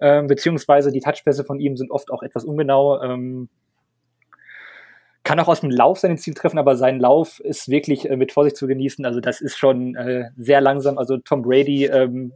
ähm, 0.00 0.26
beziehungsweise 0.26 0.92
die 0.92 1.00
Touchpässe 1.00 1.44
von 1.44 1.60
ihm 1.60 1.76
sind 1.76 1.90
oft 1.90 2.10
auch 2.10 2.22
etwas 2.22 2.44
ungenau. 2.44 3.00
Ähm, 3.02 3.48
kann 5.24 5.40
auch 5.40 5.48
aus 5.48 5.62
dem 5.62 5.70
Lauf 5.70 5.98
seine 5.98 6.16
Ziel 6.16 6.34
treffen, 6.34 6.58
aber 6.58 6.76
sein 6.76 7.00
Lauf 7.00 7.40
ist 7.40 7.68
wirklich 7.68 8.08
äh, 8.08 8.16
mit 8.16 8.30
Vorsicht 8.30 8.56
zu 8.56 8.66
genießen. 8.66 9.04
Also 9.06 9.20
das 9.20 9.40
ist 9.40 9.56
schon 9.56 9.96
äh, 9.96 10.30
sehr 10.36 10.60
langsam. 10.60 10.98
Also 10.98 11.16
Tom 11.16 11.42
Brady 11.42 11.86
ähm, 11.86 12.32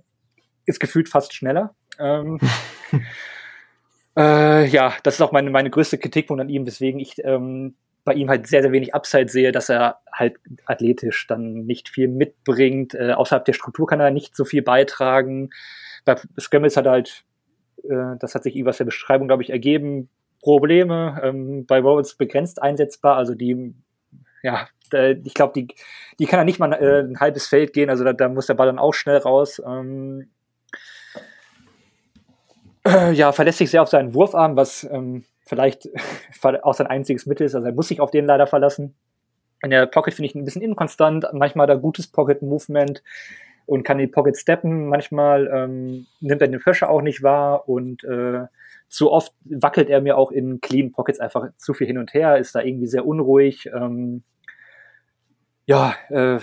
ist 0.64 0.80
gefühlt 0.80 1.08
fast 1.08 1.34
schneller. 1.34 1.74
Ähm, 1.98 2.40
äh, 4.16 4.66
ja, 4.66 4.94
das 5.02 5.14
ist 5.14 5.20
auch 5.20 5.32
meine, 5.32 5.50
meine 5.50 5.70
größte 5.70 5.98
Kritikpunkt 5.98 6.40
an 6.40 6.48
ihm, 6.48 6.66
weswegen 6.66 6.98
ich 6.98 7.22
ähm, 7.24 7.76
bei 8.04 8.14
ihm 8.14 8.30
halt 8.30 8.46
sehr, 8.46 8.62
sehr 8.62 8.72
wenig 8.72 8.94
Upside 8.94 9.28
sehe, 9.28 9.52
dass 9.52 9.68
er 9.68 9.98
halt 10.10 10.36
athletisch 10.64 11.26
dann 11.26 11.66
nicht 11.66 11.90
viel 11.90 12.08
mitbringt. 12.08 12.94
Äh, 12.94 13.12
außerhalb 13.12 13.44
der 13.44 13.52
Struktur 13.52 13.86
kann 13.86 14.00
er 14.00 14.10
nicht 14.10 14.34
so 14.34 14.46
viel 14.46 14.62
beitragen. 14.62 15.50
Bei 16.06 16.16
Scrambles 16.40 16.78
hat 16.78 16.86
er 16.86 16.92
halt 16.92 17.24
äh, 17.84 18.16
das 18.18 18.34
hat 18.34 18.42
sich 18.42 18.56
über 18.56 18.72
der 18.72 18.84
Beschreibung, 18.84 19.28
glaube 19.28 19.42
ich, 19.42 19.50
ergeben. 19.50 20.08
Probleme 20.42 21.20
ähm, 21.22 21.66
bei 21.66 21.80
Rollins 21.80 22.14
begrenzt 22.14 22.62
einsetzbar, 22.62 23.16
also 23.16 23.34
die, 23.34 23.74
ja, 24.42 24.68
ich 25.24 25.34
glaube, 25.34 25.52
die, 25.54 25.68
die 26.18 26.26
kann 26.26 26.38
er 26.38 26.44
nicht 26.44 26.58
mal 26.58 26.72
äh, 26.72 27.00
ein 27.00 27.20
halbes 27.20 27.46
Feld 27.46 27.72
gehen, 27.72 27.90
also 27.90 28.04
da, 28.04 28.12
da, 28.12 28.28
muss 28.28 28.46
der 28.46 28.54
Ball 28.54 28.68
dann 28.68 28.78
auch 28.78 28.94
schnell 28.94 29.18
raus. 29.18 29.60
Ähm, 29.66 30.28
äh, 32.86 33.12
ja, 33.12 33.32
verlässt 33.32 33.58
sich 33.58 33.70
sehr 33.70 33.82
auf 33.82 33.88
seinen 33.88 34.14
Wurfarm, 34.14 34.56
was 34.56 34.84
ähm, 34.84 35.24
vielleicht 35.44 35.88
auch 36.62 36.74
sein 36.74 36.86
einziges 36.86 37.26
Mittel 37.26 37.46
ist, 37.46 37.54
also 37.54 37.66
er 37.66 37.74
muss 37.74 37.88
sich 37.88 38.00
auf 38.00 38.10
den 38.10 38.26
leider 38.26 38.46
verlassen. 38.46 38.94
In 39.62 39.70
der 39.70 39.86
Pocket 39.86 40.14
finde 40.14 40.28
ich 40.28 40.34
ein 40.36 40.44
bisschen 40.44 40.62
inkonstant, 40.62 41.26
manchmal 41.32 41.66
da 41.66 41.74
gutes 41.74 42.06
Pocket-Movement, 42.06 43.02
und 43.68 43.82
kann 43.82 43.98
in 43.98 44.06
die 44.06 44.12
Pocket 44.12 44.36
steppen. 44.36 44.88
Manchmal 44.88 45.46
ähm, 45.52 46.06
nimmt 46.20 46.40
er 46.40 46.48
den 46.48 46.58
Pressure 46.58 46.88
auch 46.88 47.02
nicht 47.02 47.22
wahr 47.22 47.68
und 47.68 48.02
äh, 48.02 48.46
zu 48.88 49.12
oft 49.12 49.34
wackelt 49.44 49.90
er 49.90 50.00
mir 50.00 50.16
auch 50.16 50.32
in 50.32 50.62
clean 50.62 50.90
Pockets 50.90 51.20
einfach 51.20 51.50
zu 51.58 51.74
viel 51.74 51.86
hin 51.86 51.98
und 51.98 52.14
her, 52.14 52.38
ist 52.38 52.54
da 52.54 52.62
irgendwie 52.62 52.86
sehr 52.86 53.06
unruhig. 53.06 53.68
Ähm, 53.74 54.22
ja, 55.66 55.94
äh, 56.08 56.38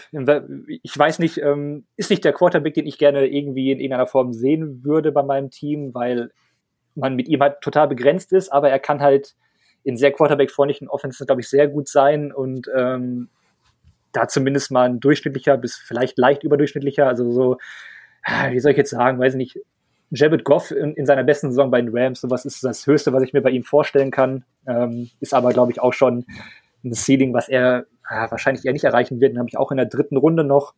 ich 0.84 0.96
weiß 0.96 1.18
nicht, 1.18 1.40
ähm, 1.40 1.86
ist 1.98 2.12
nicht 2.12 2.24
der 2.24 2.34
Quarterback, 2.34 2.76
den 2.76 2.86
ich 2.86 3.00
gerne 3.00 3.26
irgendwie 3.26 3.72
in 3.72 3.80
irgendeiner 3.80 4.06
Form 4.06 4.32
sehen 4.32 4.84
würde 4.84 5.12
bei 5.12 5.24
meinem 5.24 5.50
Team, 5.50 5.96
weil 5.96 6.30
man 6.94 7.16
mit 7.16 7.28
ihm 7.28 7.42
halt 7.42 7.60
total 7.62 7.88
begrenzt 7.88 8.34
ist, 8.34 8.54
aber 8.54 8.70
er 8.70 8.78
kann 8.78 9.02
halt 9.02 9.36
in 9.84 9.98
sehr 9.98 10.12
Quarterback-freundlichen 10.12 10.90
Offenses, 10.90 11.26
glaube 11.26 11.42
ich, 11.42 11.50
sehr 11.50 11.68
gut 11.68 11.88
sein 11.88 12.32
und 12.32 12.70
ähm, 12.76 13.30
da 14.16 14.28
zumindest 14.28 14.72
mal 14.72 14.90
ein 14.90 15.00
durchschnittlicher 15.00 15.58
bis 15.58 15.76
vielleicht 15.76 16.18
leicht 16.18 16.44
überdurchschnittlicher, 16.44 17.08
also 17.08 17.32
so, 17.32 17.58
ah, 18.24 18.52
wie 18.52 18.60
soll 18.60 18.72
ich 18.72 18.78
jetzt 18.78 18.92
sagen, 18.92 19.20
weiß 19.20 19.36
nicht, 19.36 19.60
Jared 20.12 20.44
Goff 20.44 20.72
in, 20.72 20.94
in 20.94 21.06
seiner 21.06 21.24
besten 21.24 21.50
Saison 21.50 21.72
bei 21.72 21.82
den 21.82 21.96
Rams, 21.96 22.22
sowas 22.22 22.46
ist 22.46 22.64
das 22.64 22.86
Höchste, 22.86 23.14
was 23.14 23.24
ich 23.24 23.34
mir 23.34 23.42
bei 23.42 23.50
ihm 23.50 23.64
vorstellen 23.64 24.12
kann, 24.12 24.46
ähm, 24.68 25.10
ist 25.20 25.34
aber, 25.34 25.52
glaube 25.52 25.72
ich, 25.72 25.82
auch 25.82 25.94
schon 25.94 26.26
ein 26.84 26.94
Ceiling, 26.94 27.34
was 27.34 27.50
er 27.50 27.86
äh, 28.10 28.30
wahrscheinlich 28.30 28.66
eher 28.66 28.74
nicht 28.74 28.84
erreichen 28.84 29.20
wird. 29.20 29.32
Den 29.32 29.40
habe 29.40 29.50
ich 29.50 29.58
auch 29.58 29.72
in 29.72 29.78
der 29.78 29.88
dritten 29.88 30.18
Runde 30.18 30.44
noch 30.44 30.74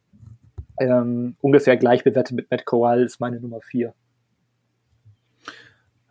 ähm, 0.79 1.35
ungefähr 1.41 1.77
gleich 1.77 2.03
bewertet 2.03 2.35
mit 2.35 2.49
Matt 2.49 2.65
Corral, 2.65 3.03
ist 3.03 3.19
meine 3.19 3.39
Nummer 3.39 3.59
vier. 3.61 3.93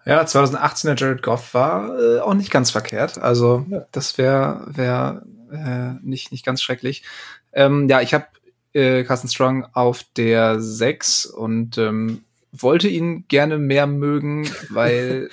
Ja, 0.04 0.24
2018 0.24 0.88
der 0.88 0.96
Jared 0.96 1.22
Goff 1.22 1.52
war 1.52 1.98
äh, 1.98 2.20
auch 2.20 2.34
nicht 2.34 2.52
ganz 2.52 2.70
verkehrt. 2.70 3.18
Also 3.18 3.66
ja. 3.68 3.86
das 3.90 4.18
wäre 4.18 4.64
wär 4.68 5.22
äh, 5.50 5.94
nicht, 6.02 6.32
nicht 6.32 6.44
ganz 6.44 6.62
schrecklich. 6.62 7.02
Ähm, 7.52 7.88
ja, 7.88 8.00
ich 8.00 8.14
habe 8.14 8.26
äh, 8.72 9.04
Carsten 9.04 9.28
Strong 9.28 9.66
auf 9.72 10.04
der 10.16 10.60
6 10.60 11.26
und 11.26 11.78
ähm, 11.78 12.24
wollte 12.52 12.88
ihn 12.88 13.26
gerne 13.28 13.58
mehr 13.58 13.86
mögen, 13.86 14.48
weil 14.70 15.30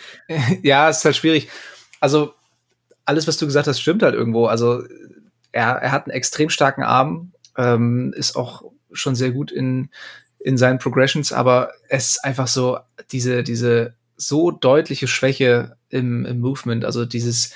ja, 0.61 0.90
es 0.90 0.99
ist 0.99 1.06
halt 1.06 1.15
schwierig. 1.15 1.49
Also 1.99 2.34
alles, 3.06 3.27
was 3.27 3.38
du 3.38 3.45
gesagt 3.45 3.68
hast, 3.68 3.81
stimmt 3.81 4.03
halt 4.03 4.15
irgendwo. 4.15 4.45
Also 4.45 4.84
er, 5.52 5.76
er 5.76 5.91
hat 5.91 6.06
einen 6.06 6.15
extrem 6.15 6.49
starken 6.49 6.84
Arm, 6.84 7.34
ähm, 7.57 8.14
ist 8.15 8.35
auch 8.35 8.64
schon 8.91 9.15
sehr 9.15 9.31
gut 9.31 9.52
in, 9.52 9.90
in 10.40 10.57
seinen 10.57 10.80
Progressions, 10.80 11.31
aber 11.31 11.72
es 11.90 12.11
ist 12.11 12.26
einfach 12.26 12.48
so 12.48 12.80
diese, 13.11 13.44
diese 13.44 13.95
so 14.15 14.52
deutliche 14.52 15.07
Schwäche 15.07 15.77
im, 15.90 16.26
im 16.26 16.40
Movement, 16.40 16.85
also 16.85 17.06
dieses 17.06 17.53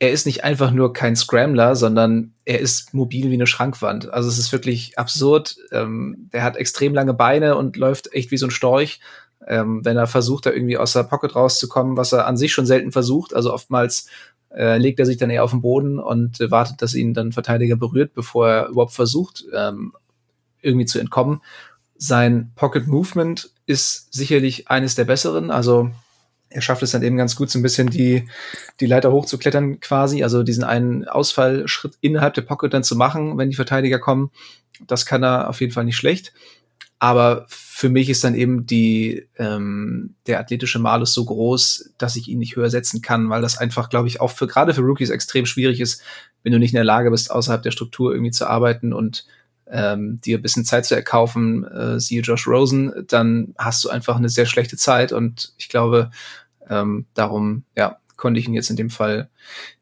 er 0.00 0.10
ist 0.10 0.24
nicht 0.24 0.44
einfach 0.44 0.70
nur 0.70 0.94
kein 0.94 1.14
Scrambler, 1.14 1.76
sondern 1.76 2.32
er 2.46 2.58
ist 2.58 2.94
mobil 2.94 3.30
wie 3.30 3.34
eine 3.34 3.46
Schrankwand. 3.46 4.10
Also 4.10 4.30
es 4.30 4.38
ist 4.38 4.50
wirklich 4.50 4.98
absurd. 4.98 5.56
Ähm, 5.72 6.30
der 6.32 6.42
hat 6.42 6.56
extrem 6.56 6.94
lange 6.94 7.12
Beine 7.12 7.54
und 7.56 7.76
läuft 7.76 8.12
echt 8.14 8.30
wie 8.30 8.38
so 8.38 8.46
ein 8.46 8.50
Storch. 8.50 9.00
Ähm, 9.46 9.84
wenn 9.84 9.98
er 9.98 10.06
versucht, 10.06 10.46
da 10.46 10.52
irgendwie 10.52 10.78
aus 10.78 10.94
der 10.94 11.02
Pocket 11.02 11.36
rauszukommen, 11.36 11.98
was 11.98 12.12
er 12.12 12.26
an 12.26 12.38
sich 12.38 12.50
schon 12.50 12.64
selten 12.64 12.92
versucht. 12.92 13.34
Also 13.34 13.52
oftmals 13.52 14.06
äh, 14.54 14.78
legt 14.78 14.98
er 15.00 15.06
sich 15.06 15.18
dann 15.18 15.28
eher 15.28 15.44
auf 15.44 15.50
den 15.50 15.60
Boden 15.60 15.98
und 15.98 16.40
äh, 16.40 16.50
wartet, 16.50 16.80
dass 16.80 16.94
ihn 16.94 17.12
dann 17.12 17.32
Verteidiger 17.32 17.76
berührt, 17.76 18.14
bevor 18.14 18.48
er 18.48 18.68
überhaupt 18.68 18.94
versucht, 18.94 19.44
ähm, 19.54 19.92
irgendwie 20.62 20.86
zu 20.86 20.98
entkommen. 20.98 21.42
Sein 21.98 22.52
Pocket 22.54 22.86
Movement 22.86 23.50
ist 23.66 24.12
sicherlich 24.14 24.68
eines 24.68 24.94
der 24.94 25.04
besseren. 25.04 25.50
Also 25.50 25.90
er 26.50 26.60
schafft 26.60 26.82
es 26.82 26.90
dann 26.90 27.02
eben 27.02 27.16
ganz 27.16 27.36
gut, 27.36 27.48
so 27.50 27.58
ein 27.58 27.62
bisschen 27.62 27.88
die, 27.88 28.28
die 28.80 28.86
Leiter 28.86 29.12
hochzuklettern 29.12 29.80
quasi, 29.80 30.22
also 30.24 30.42
diesen 30.42 30.64
einen 30.64 31.06
Ausfallschritt 31.06 31.94
innerhalb 32.00 32.34
der 32.34 32.42
Pocket 32.42 32.74
dann 32.74 32.82
zu 32.82 32.96
machen, 32.96 33.38
wenn 33.38 33.50
die 33.50 33.56
Verteidiger 33.56 34.00
kommen. 34.00 34.30
Das 34.86 35.06
kann 35.06 35.22
er 35.22 35.48
auf 35.48 35.60
jeden 35.60 35.72
Fall 35.72 35.84
nicht 35.84 35.96
schlecht. 35.96 36.32
Aber 36.98 37.46
für 37.48 37.88
mich 37.88 38.10
ist 38.10 38.24
dann 38.24 38.34
eben 38.34 38.66
die, 38.66 39.26
ähm, 39.38 40.16
der 40.26 40.38
athletische 40.38 40.78
Malus 40.78 41.14
so 41.14 41.24
groß, 41.24 41.94
dass 41.96 42.16
ich 42.16 42.28
ihn 42.28 42.38
nicht 42.38 42.56
höher 42.56 42.68
setzen 42.68 43.00
kann, 43.00 43.30
weil 43.30 43.40
das 43.40 43.56
einfach, 43.56 43.88
glaube 43.88 44.08
ich, 44.08 44.20
auch 44.20 44.30
für 44.30 44.46
gerade 44.46 44.74
für 44.74 44.82
Rookies 44.82 45.08
extrem 45.08 45.46
schwierig 45.46 45.80
ist, 45.80 46.02
wenn 46.42 46.52
du 46.52 46.58
nicht 46.58 46.72
in 46.72 46.76
der 46.76 46.84
Lage 46.84 47.10
bist, 47.10 47.30
außerhalb 47.30 47.62
der 47.62 47.70
Struktur 47.70 48.12
irgendwie 48.12 48.32
zu 48.32 48.46
arbeiten 48.46 48.92
und 48.92 49.24
ähm, 49.70 50.20
dir 50.20 50.38
ein 50.38 50.42
bisschen 50.42 50.64
Zeit 50.64 50.84
zu 50.84 50.94
erkaufen, 50.94 51.64
äh, 51.64 52.00
siehe 52.00 52.22
Josh 52.22 52.46
Rosen, 52.46 52.92
dann 53.08 53.54
hast 53.56 53.82
du 53.84 53.88
einfach 53.88 54.16
eine 54.16 54.28
sehr 54.28 54.46
schlechte 54.46 54.76
Zeit 54.76 55.12
und 55.12 55.54
ich 55.56 55.68
glaube, 55.68 56.10
ähm, 56.70 57.06
darum, 57.14 57.64
ja, 57.76 57.98
konnte 58.16 58.38
ich 58.38 58.46
ihn 58.46 58.54
jetzt 58.54 58.70
in 58.70 58.76
dem 58.76 58.90
Fall 58.90 59.30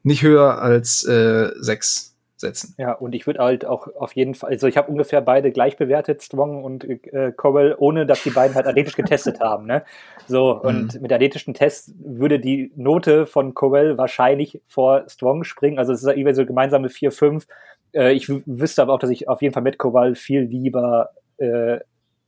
nicht 0.03 0.23
höher 0.23 0.61
als 0.61 1.05
äh, 1.05 1.51
sechs 1.59 2.09
setzen. 2.39 2.73
Ja, 2.77 2.93
und 2.93 3.13
ich 3.13 3.27
würde 3.27 3.39
halt 3.39 3.65
auch 3.65 3.87
auf 3.95 4.13
jeden 4.13 4.33
Fall, 4.33 4.51
also 4.51 4.67
ich 4.67 4.77
habe 4.77 4.89
ungefähr 4.89 5.21
beide 5.21 5.51
gleich 5.51 5.77
bewertet, 5.77 6.23
Strong 6.23 6.63
und 6.63 6.85
äh, 6.85 7.33
Cowell, 7.35 7.75
ohne 7.77 8.05
dass 8.05 8.23
die 8.23 8.29
beiden 8.29 8.55
halt 8.55 8.65
athletisch 8.65 8.95
getestet 8.95 9.39
haben. 9.41 9.65
Ne? 9.65 9.83
So, 10.27 10.59
und 10.59 10.95
mhm. 10.95 11.01
mit 11.01 11.11
athletischen 11.11 11.53
Tests 11.53 11.93
würde 11.99 12.39
die 12.39 12.71
Note 12.75 13.25
von 13.25 13.53
Cowell 13.53 13.97
wahrscheinlich 13.97 14.61
vor 14.67 15.03
Strong 15.07 15.43
springen. 15.43 15.79
Also 15.79 15.93
es 15.93 16.01
ist 16.01 16.07
irgendwie 16.07 16.33
so 16.33 16.45
gemeinsame 16.45 16.89
4, 16.89 17.11
5. 17.11 17.47
Äh, 17.93 18.13
ich 18.13 18.29
wüsste 18.29 18.81
aber 18.81 18.93
auch, 18.93 18.99
dass 18.99 19.09
ich 19.09 19.27
auf 19.27 19.41
jeden 19.41 19.53
Fall 19.53 19.63
mit 19.63 19.77
Cowell 19.77 20.15
viel 20.15 20.41
lieber 20.41 21.09
äh, 21.37 21.79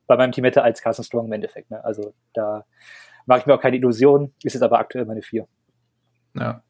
bei 0.07 0.17
meinem 0.17 0.33
Team 0.33 0.43
hätte 0.43 0.63
als 0.63 0.81
Carson 0.81 1.05
Strong 1.05 1.27
im 1.27 1.31
Endeffekt. 1.31 1.71
Ne? 1.71 1.83
Also 1.85 2.13
da 2.33 2.65
mache 3.25 3.39
ich 3.39 3.45
mir 3.45 3.55
auch 3.55 3.61
keine 3.61 3.77
Illusionen, 3.77 4.33
ist 4.43 4.53
jetzt 4.53 4.63
aber 4.63 4.79
aktuell 4.79 5.05
meine 5.05 5.21
vier. 5.21 5.47
Ja. 6.33 6.63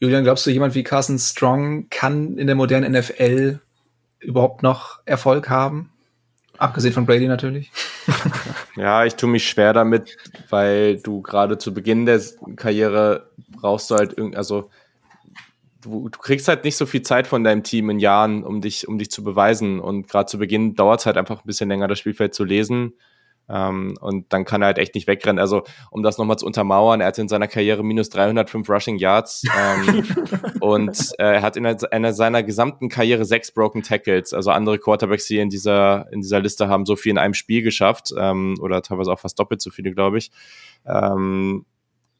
Julian, 0.00 0.24
glaubst 0.24 0.46
du, 0.46 0.50
jemand 0.50 0.74
wie 0.74 0.84
Carson 0.84 1.18
Strong 1.18 1.88
kann 1.90 2.38
in 2.38 2.46
der 2.46 2.56
modernen 2.56 2.92
NFL 2.92 3.60
überhaupt 4.20 4.62
noch 4.62 5.00
Erfolg 5.04 5.48
haben? 5.50 5.90
Abgesehen 6.56 6.92
von 6.92 7.06
Brady 7.06 7.26
natürlich. 7.26 7.70
Ja, 8.76 9.04
ich 9.04 9.16
tue 9.16 9.28
mich 9.28 9.48
schwer 9.48 9.72
damit, 9.72 10.16
weil 10.50 10.98
du 10.98 11.20
gerade 11.20 11.58
zu 11.58 11.74
Beginn 11.74 12.06
der 12.06 12.22
Karriere 12.54 13.28
brauchst 13.60 13.90
du 13.90 13.96
halt 13.96 14.16
irgendwie, 14.16 14.36
also 14.36 14.70
du, 15.82 16.08
du, 16.08 16.18
kriegst 16.20 16.46
halt 16.46 16.62
nicht 16.62 16.76
so 16.76 16.86
viel 16.86 17.02
Zeit 17.02 17.26
von 17.26 17.42
deinem 17.42 17.64
Team 17.64 17.90
in 17.90 17.98
Jahren, 17.98 18.44
um 18.44 18.60
dich, 18.60 18.86
um 18.86 18.96
dich 18.96 19.10
zu 19.10 19.24
beweisen. 19.24 19.80
Und 19.80 20.08
gerade 20.08 20.26
zu 20.26 20.38
Beginn 20.38 20.76
dauert 20.76 21.00
es 21.00 21.06
halt 21.06 21.16
einfach 21.16 21.40
ein 21.40 21.46
bisschen 21.46 21.68
länger, 21.68 21.88
das 21.88 21.98
Spielfeld 21.98 22.34
zu 22.34 22.44
lesen. 22.44 22.92
Ähm, 23.48 23.96
und 24.00 24.32
dann 24.32 24.44
kann 24.44 24.62
er 24.62 24.66
halt 24.66 24.78
echt 24.78 24.94
nicht 24.94 25.06
wegrennen. 25.06 25.38
Also, 25.38 25.62
um 25.90 26.02
das 26.02 26.18
nochmal 26.18 26.38
zu 26.38 26.46
untermauern, 26.46 27.00
er 27.00 27.06
hatte 27.06 27.22
in 27.22 27.28
seiner 27.28 27.48
Karriere 27.48 27.82
minus 27.82 28.10
305 28.10 28.68
Rushing 28.68 28.96
Yards 28.98 29.44
ähm, 29.56 30.04
und 30.60 31.12
äh, 31.18 31.34
er 31.34 31.42
hat 31.42 31.56
in 31.56 31.66
einer 31.66 32.12
seiner 32.12 32.42
gesamten 32.42 32.88
Karriere 32.88 33.24
sechs 33.24 33.52
Broken 33.52 33.82
Tackles. 33.82 34.34
Also 34.34 34.50
andere 34.50 34.78
Quarterbacks 34.78 35.26
hier 35.26 35.42
in 35.42 35.48
dieser, 35.48 36.06
in 36.12 36.20
dieser 36.20 36.40
Liste 36.40 36.68
haben 36.68 36.84
so 36.86 36.96
viel 36.96 37.10
in 37.10 37.18
einem 37.18 37.34
Spiel 37.34 37.62
geschafft 37.62 38.12
ähm, 38.18 38.56
oder 38.60 38.82
teilweise 38.82 39.12
auch 39.12 39.20
fast 39.20 39.38
doppelt 39.38 39.60
so 39.60 39.70
viele, 39.70 39.92
glaube 39.92 40.18
ich. 40.18 40.30
Ähm, 40.86 41.64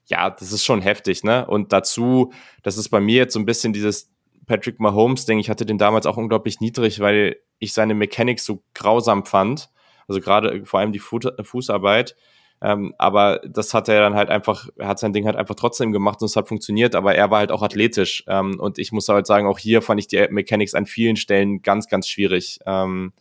ja, 0.07 0.31
das 0.31 0.53
ist 0.53 0.65
schon 0.65 0.81
heftig, 0.81 1.23
ne? 1.23 1.47
Und 1.47 1.73
dazu, 1.73 2.33
das 2.63 2.79
ist 2.79 2.89
bei 2.89 3.01
mir 3.01 3.17
jetzt 3.17 3.35
so 3.35 3.39
ein 3.39 3.45
bisschen 3.45 3.75
dieses 3.75 4.11
Patrick 4.47 4.81
Mahomes-Ding. 4.81 5.39
Ich 5.39 5.51
hatte 5.51 5.67
den 5.67 5.79
damals 5.79 6.07
auch 6.07 6.17
unglaublich 6.17 6.61
niedrig, 6.61 7.01
weil 7.01 7.37
ich 7.59 7.75
seine 7.75 7.95
Mechanik 7.95 8.41
so 8.41 8.63
grausam 8.75 9.27
fand. 9.27 9.69
Also 10.09 10.21
gerade 10.21 10.65
vor 10.65 10.81
allem 10.81 10.93
die 10.93 10.99
Fußarbeit. 10.99 12.17
Ähm, 12.61 12.95
aber 12.99 13.41
das 13.47 13.73
hat 13.73 13.89
er 13.89 14.01
dann 14.01 14.15
halt 14.15 14.31
einfach, 14.31 14.69
er 14.77 14.89
hat 14.89 14.99
sein 14.99 15.13
Ding 15.13 15.27
halt 15.27 15.37
einfach 15.37 15.55
trotzdem 15.55 15.93
gemacht 15.93 16.21
und 16.21 16.27
es 16.27 16.35
hat 16.35 16.49
funktioniert, 16.49 16.97
aber 16.97 17.15
er 17.15 17.31
war 17.31 17.39
halt 17.39 17.53
auch 17.53 17.63
athletisch. 17.63 18.25
Ähm, 18.27 18.59
und 18.59 18.79
ich 18.79 18.91
muss 18.91 19.09
halt 19.09 19.27
sagen, 19.27 19.47
auch 19.47 19.59
hier 19.59 19.81
fand 19.81 20.01
ich 20.01 20.09
die 20.09 20.27
Mechanics 20.31 20.75
an 20.75 20.87
vielen 20.87 21.17
Stellen 21.17 21.63
ganz, 21.63 21.87
ganz 21.87 22.09
schwierig. 22.09 22.59
Ähm, 22.67 23.13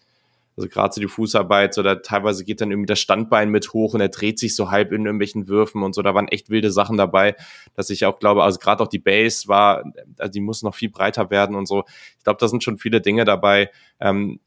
also 0.57 0.69
gerade 0.69 0.91
so 0.91 0.99
die 0.99 1.07
Fußarbeit, 1.07 1.77
da 1.77 1.95
teilweise 1.95 2.43
geht 2.43 2.61
dann 2.61 2.71
irgendwie 2.71 2.87
das 2.87 2.99
Standbein 2.99 3.49
mit 3.49 3.73
hoch 3.73 3.93
und 3.93 4.01
er 4.01 4.09
dreht 4.09 4.39
sich 4.39 4.55
so 4.55 4.71
halb 4.71 4.91
in 4.91 5.05
irgendwelchen 5.05 5.47
Würfen 5.47 5.83
und 5.83 5.93
so. 5.93 6.01
Da 6.01 6.15
waren 6.15 6.27
echt 6.27 6.49
wilde 6.49 6.71
Sachen 6.71 6.97
dabei, 6.97 7.35
dass 7.75 7.91
ich 7.91 8.05
auch 8.05 8.17
glaube, 8.17 8.43
also 8.43 8.57
gerade 8.57 8.81
auch 8.81 8.87
die 8.87 8.97
Base 8.97 9.47
war, 9.47 9.83
also 10.17 10.31
die 10.31 10.39
muss 10.39 10.63
noch 10.63 10.73
viel 10.73 10.89
breiter 10.89 11.29
werden 11.29 11.55
und 11.55 11.67
so. 11.67 11.83
Ich 12.17 12.23
glaube, 12.23 12.39
da 12.39 12.47
sind 12.47 12.63
schon 12.63 12.79
viele 12.79 13.01
Dinge 13.01 13.23
dabei, 13.23 13.69
ähm, 13.99 14.39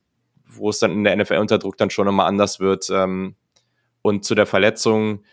wo 0.57 0.71
es 0.71 0.79
dann 0.79 0.93
in 0.93 1.05
der 1.05 1.17
NFL 1.17 1.37
unter 1.37 1.59
Druck 1.59 1.77
dann 1.77 1.91
schon 1.91 2.09
immer 2.09 2.27
anders 2.27 2.61
wird. 2.61 2.91
Ähm, 2.91 3.35
und 4.03 4.25
zu 4.25 4.35
der 4.35 4.47
Verletzung, 4.47 5.25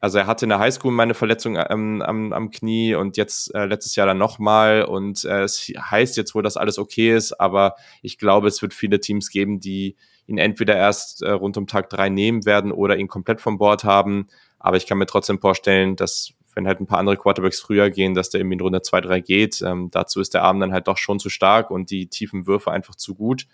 also 0.00 0.18
er 0.18 0.26
hatte 0.26 0.46
in 0.46 0.50
der 0.50 0.58
Highschool 0.58 0.92
meine 0.92 1.14
Verletzung 1.14 1.56
ähm, 1.56 2.02
am, 2.02 2.32
am 2.32 2.50
Knie 2.50 2.94
und 2.94 3.16
jetzt 3.16 3.54
äh, 3.54 3.66
letztes 3.66 3.96
Jahr 3.96 4.06
dann 4.06 4.18
nochmal 4.18 4.84
und 4.84 5.24
äh, 5.24 5.42
es 5.42 5.72
heißt 5.78 6.16
jetzt 6.16 6.34
wohl, 6.34 6.42
dass 6.42 6.56
alles 6.56 6.78
okay 6.78 7.14
ist, 7.14 7.32
aber 7.40 7.74
ich 8.02 8.18
glaube, 8.18 8.48
es 8.48 8.62
wird 8.62 8.74
viele 8.74 9.00
Teams 9.00 9.30
geben, 9.30 9.60
die 9.60 9.96
ihn 10.26 10.38
entweder 10.38 10.76
erst 10.76 11.22
äh, 11.22 11.30
rund 11.30 11.56
um 11.56 11.66
Tag 11.66 11.90
drei 11.90 12.08
nehmen 12.08 12.46
werden 12.46 12.72
oder 12.72 12.96
ihn 12.96 13.08
komplett 13.08 13.40
vom 13.40 13.58
Bord 13.58 13.84
haben. 13.84 14.28
Aber 14.58 14.76
ich 14.76 14.86
kann 14.86 14.98
mir 14.98 15.06
trotzdem 15.06 15.40
vorstellen, 15.40 15.96
dass 15.96 16.34
wenn 16.54 16.66
halt 16.66 16.80
ein 16.80 16.86
paar 16.86 16.98
andere 16.98 17.16
Quarterbacks 17.16 17.60
früher 17.60 17.90
gehen, 17.90 18.14
dass 18.14 18.30
der 18.30 18.40
irgendwie 18.40 18.54
in 18.54 18.60
Runde 18.60 18.82
zwei 18.82 19.00
drei 19.00 19.20
geht. 19.20 19.62
Ähm, 19.62 19.90
dazu 19.90 20.20
ist 20.20 20.34
der 20.34 20.42
Arm 20.42 20.60
dann 20.60 20.72
halt 20.72 20.88
doch 20.88 20.98
schon 20.98 21.18
zu 21.18 21.28
stark 21.30 21.70
und 21.70 21.90
die 21.90 22.08
tiefen 22.08 22.46
Würfe 22.46 22.70
einfach 22.70 22.94
zu 22.94 23.14
gut. 23.14 23.46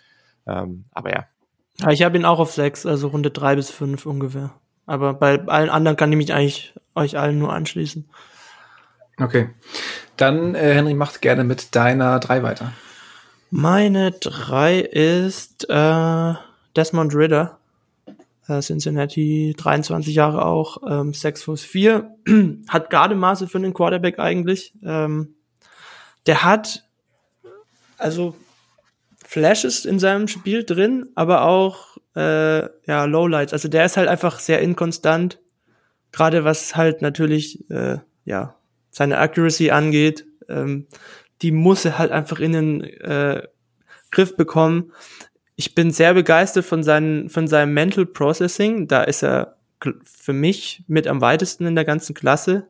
Ähm, 0.47 0.85
aber 0.91 1.11
ja. 1.11 1.25
ja 1.79 1.91
ich 1.91 2.03
habe 2.03 2.17
ihn 2.17 2.25
auch 2.25 2.39
auf 2.39 2.51
sechs, 2.51 2.85
also 2.85 3.09
Runde 3.09 3.31
drei 3.31 3.55
bis 3.55 3.69
fünf 3.69 4.05
ungefähr. 4.05 4.53
Aber 4.85 5.13
bei 5.13 5.41
allen 5.47 5.69
anderen 5.69 5.97
kann 5.97 6.11
ich 6.11 6.17
mich 6.17 6.33
eigentlich 6.33 6.73
euch 6.95 7.17
allen 7.17 7.39
nur 7.39 7.53
anschließen. 7.53 8.09
Okay. 9.19 9.49
Dann, 10.15 10.55
äh, 10.55 10.73
Henry, 10.73 10.93
macht 10.93 11.21
gerne 11.21 11.43
mit 11.43 11.75
deiner 11.75 12.19
drei 12.19 12.43
weiter. 12.43 12.71
Meine 13.49 14.11
drei 14.11 14.79
ist 14.79 15.69
äh, 15.69 16.33
Desmond 16.75 17.15
Ritter, 17.15 17.59
äh, 18.47 18.59
Cincinnati, 18.61 19.55
23 19.57 20.13
Jahre 20.13 20.45
auch, 20.45 20.77
ähm, 20.87 21.13
6 21.13 21.43
Fuß 21.43 21.63
4, 21.63 22.11
hat 22.67 22.89
Gardemaße 22.89 23.47
für 23.47 23.57
einen 23.57 23.73
Quarterback 23.73 24.19
eigentlich. 24.19 24.73
Ähm, 24.83 25.35
der 26.25 26.43
hat 26.43 26.83
also 27.97 28.35
Flashes 29.27 29.85
in 29.85 29.99
seinem 29.99 30.27
Spiel 30.27 30.63
drin, 30.63 31.09
aber 31.15 31.43
auch 31.43 31.97
äh, 32.15 32.61
ja, 32.87 33.05
Lowlights. 33.05 33.53
Also 33.53 33.67
der 33.67 33.85
ist 33.85 33.97
halt 33.97 34.07
einfach 34.07 34.39
sehr 34.39 34.61
inkonstant, 34.61 35.39
gerade 36.11 36.43
was 36.43 36.75
halt 36.75 37.01
natürlich 37.01 37.69
äh, 37.69 37.97
ja 38.25 38.55
seine 38.89 39.17
Accuracy 39.17 39.71
angeht. 39.71 40.25
Ähm, 40.47 40.87
die 41.41 41.51
muss 41.51 41.85
er 41.85 41.99
halt 41.99 42.11
einfach 42.11 42.39
in 42.39 42.53
den 42.53 42.83
äh, 42.83 43.43
Griff 44.11 44.35
bekommen 44.37 44.91
ich 45.57 45.73
bin 45.73 45.91
sehr 45.91 46.13
begeistert 46.13 46.65
von, 46.65 46.83
seinen, 46.83 47.29
von 47.29 47.47
seinem 47.47 47.73
Mental 47.73 48.05
Processing. 48.05 48.87
Da 48.87 49.03
ist 49.03 49.23
er 49.23 49.57
für 50.03 50.31
mich 50.31 50.83
mit 50.87 51.07
am 51.07 51.19
weitesten 51.19 51.65
in 51.65 51.75
der 51.75 51.83
ganzen 51.83 52.13
Klasse. 52.13 52.67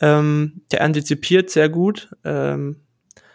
Ähm, 0.00 0.60
der 0.70 0.82
antizipiert 0.82 1.48
sehr 1.48 1.70
gut. 1.70 2.14
Ähm, 2.22 2.76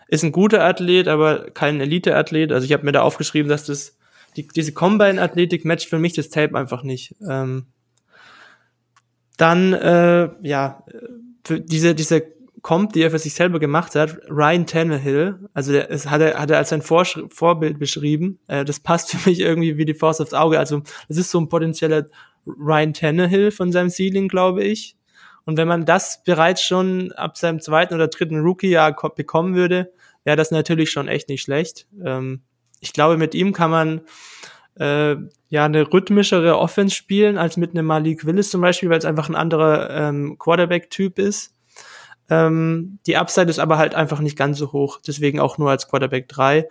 ist 0.09 0.23
ein 0.23 0.31
guter 0.31 0.63
Athlet, 0.63 1.07
aber 1.07 1.51
kein 1.51 1.79
Elite-Athlet. 1.79 2.51
Also 2.51 2.65
ich 2.65 2.73
habe 2.73 2.85
mir 2.85 2.91
da 2.91 3.01
aufgeschrieben, 3.01 3.49
dass 3.49 3.65
das 3.65 3.97
die, 4.35 4.47
diese 4.47 4.73
Combine-Athletik 4.73 5.65
matcht 5.65 5.89
für 5.89 5.99
mich 5.99 6.13
das 6.13 6.29
Tape 6.29 6.57
einfach 6.57 6.83
nicht. 6.83 7.15
Ähm, 7.27 7.67
dann 9.37 9.73
äh, 9.73 10.29
ja 10.41 10.83
für 11.43 11.61
diese 11.61 11.95
diese 11.95 12.21
kommt, 12.61 12.95
die 12.95 13.01
er 13.01 13.11
für 13.11 13.19
sich 13.19 13.33
selber 13.33 13.59
gemacht 13.59 13.95
hat, 13.95 14.17
Ryan 14.29 14.65
Tannehill, 14.65 15.39
also 15.53 15.71
der 15.71 15.89
ist, 15.89 16.09
hat, 16.09 16.21
er, 16.21 16.39
hat 16.39 16.51
er 16.51 16.57
als 16.57 16.69
sein 16.69 16.81
Vor 16.81 17.05
Vorbild 17.29 17.79
beschrieben. 17.79 18.39
Äh, 18.47 18.65
das 18.65 18.79
passt 18.79 19.11
für 19.11 19.29
mich 19.29 19.39
irgendwie 19.39 19.77
wie 19.77 19.85
die 19.85 19.93
Faust 19.93 20.21
aufs 20.21 20.33
Auge. 20.33 20.59
Also 20.59 20.81
es 21.07 21.17
ist 21.17 21.31
so 21.31 21.39
ein 21.39 21.49
potenzieller 21.49 22.07
Ryan 22.45 22.93
Tannehill 22.93 23.51
von 23.51 23.71
seinem 23.71 23.89
Ceiling, 23.89 24.27
glaube 24.27 24.63
ich. 24.63 24.95
Und 25.45 25.57
wenn 25.57 25.67
man 25.67 25.85
das 25.85 26.23
bereits 26.23 26.61
schon 26.61 27.11
ab 27.13 27.37
seinem 27.37 27.59
zweiten 27.59 27.93
oder 27.93 28.07
dritten 28.07 28.39
Rookie-Jahr 28.41 28.95
bekommen 29.15 29.55
würde, 29.55 29.91
wäre 30.23 30.37
das 30.37 30.51
natürlich 30.51 30.91
schon 30.91 31.07
echt 31.07 31.29
nicht 31.29 31.41
schlecht. 31.41 31.87
Ähm, 32.03 32.41
ich 32.79 32.93
glaube, 32.93 33.17
mit 33.17 33.35
ihm 33.35 33.53
kann 33.53 33.71
man 33.71 34.01
äh, 34.75 35.15
ja 35.49 35.65
eine 35.65 35.91
rhythmischere 35.91 36.57
Offense 36.57 36.95
spielen 36.95 37.37
als 37.37 37.57
mit 37.57 37.71
einem 37.71 37.85
Malik 37.85 38.25
Willis 38.25 38.49
zum 38.49 38.61
Beispiel, 38.61 38.89
weil 38.89 38.99
es 38.99 39.05
einfach 39.05 39.29
ein 39.29 39.35
anderer 39.35 39.89
ähm, 39.89 40.37
Quarterback-Typ 40.39 41.19
ist. 41.19 41.53
Ähm, 42.29 42.99
die 43.07 43.17
Upside 43.17 43.49
ist 43.49 43.59
aber 43.59 43.77
halt 43.77 43.95
einfach 43.95 44.19
nicht 44.19 44.37
ganz 44.37 44.57
so 44.57 44.71
hoch, 44.71 44.99
deswegen 45.05 45.39
auch 45.39 45.57
nur 45.57 45.71
als 45.71 45.87
Quarterback 45.87 46.27
3. 46.29 46.67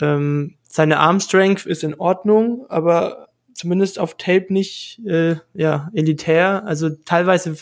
Ähm, 0.00 0.56
seine 0.62 0.98
Arm 0.98 1.20
Strength 1.20 1.66
ist 1.66 1.84
in 1.84 1.94
Ordnung, 1.94 2.66
aber 2.68 3.28
zumindest 3.54 3.98
auf 3.98 4.16
Tape 4.16 4.46
nicht 4.48 5.00
äh, 5.06 5.36
ja, 5.52 5.90
elitär. 5.92 6.64
Also 6.66 6.88
teilweise 7.04 7.56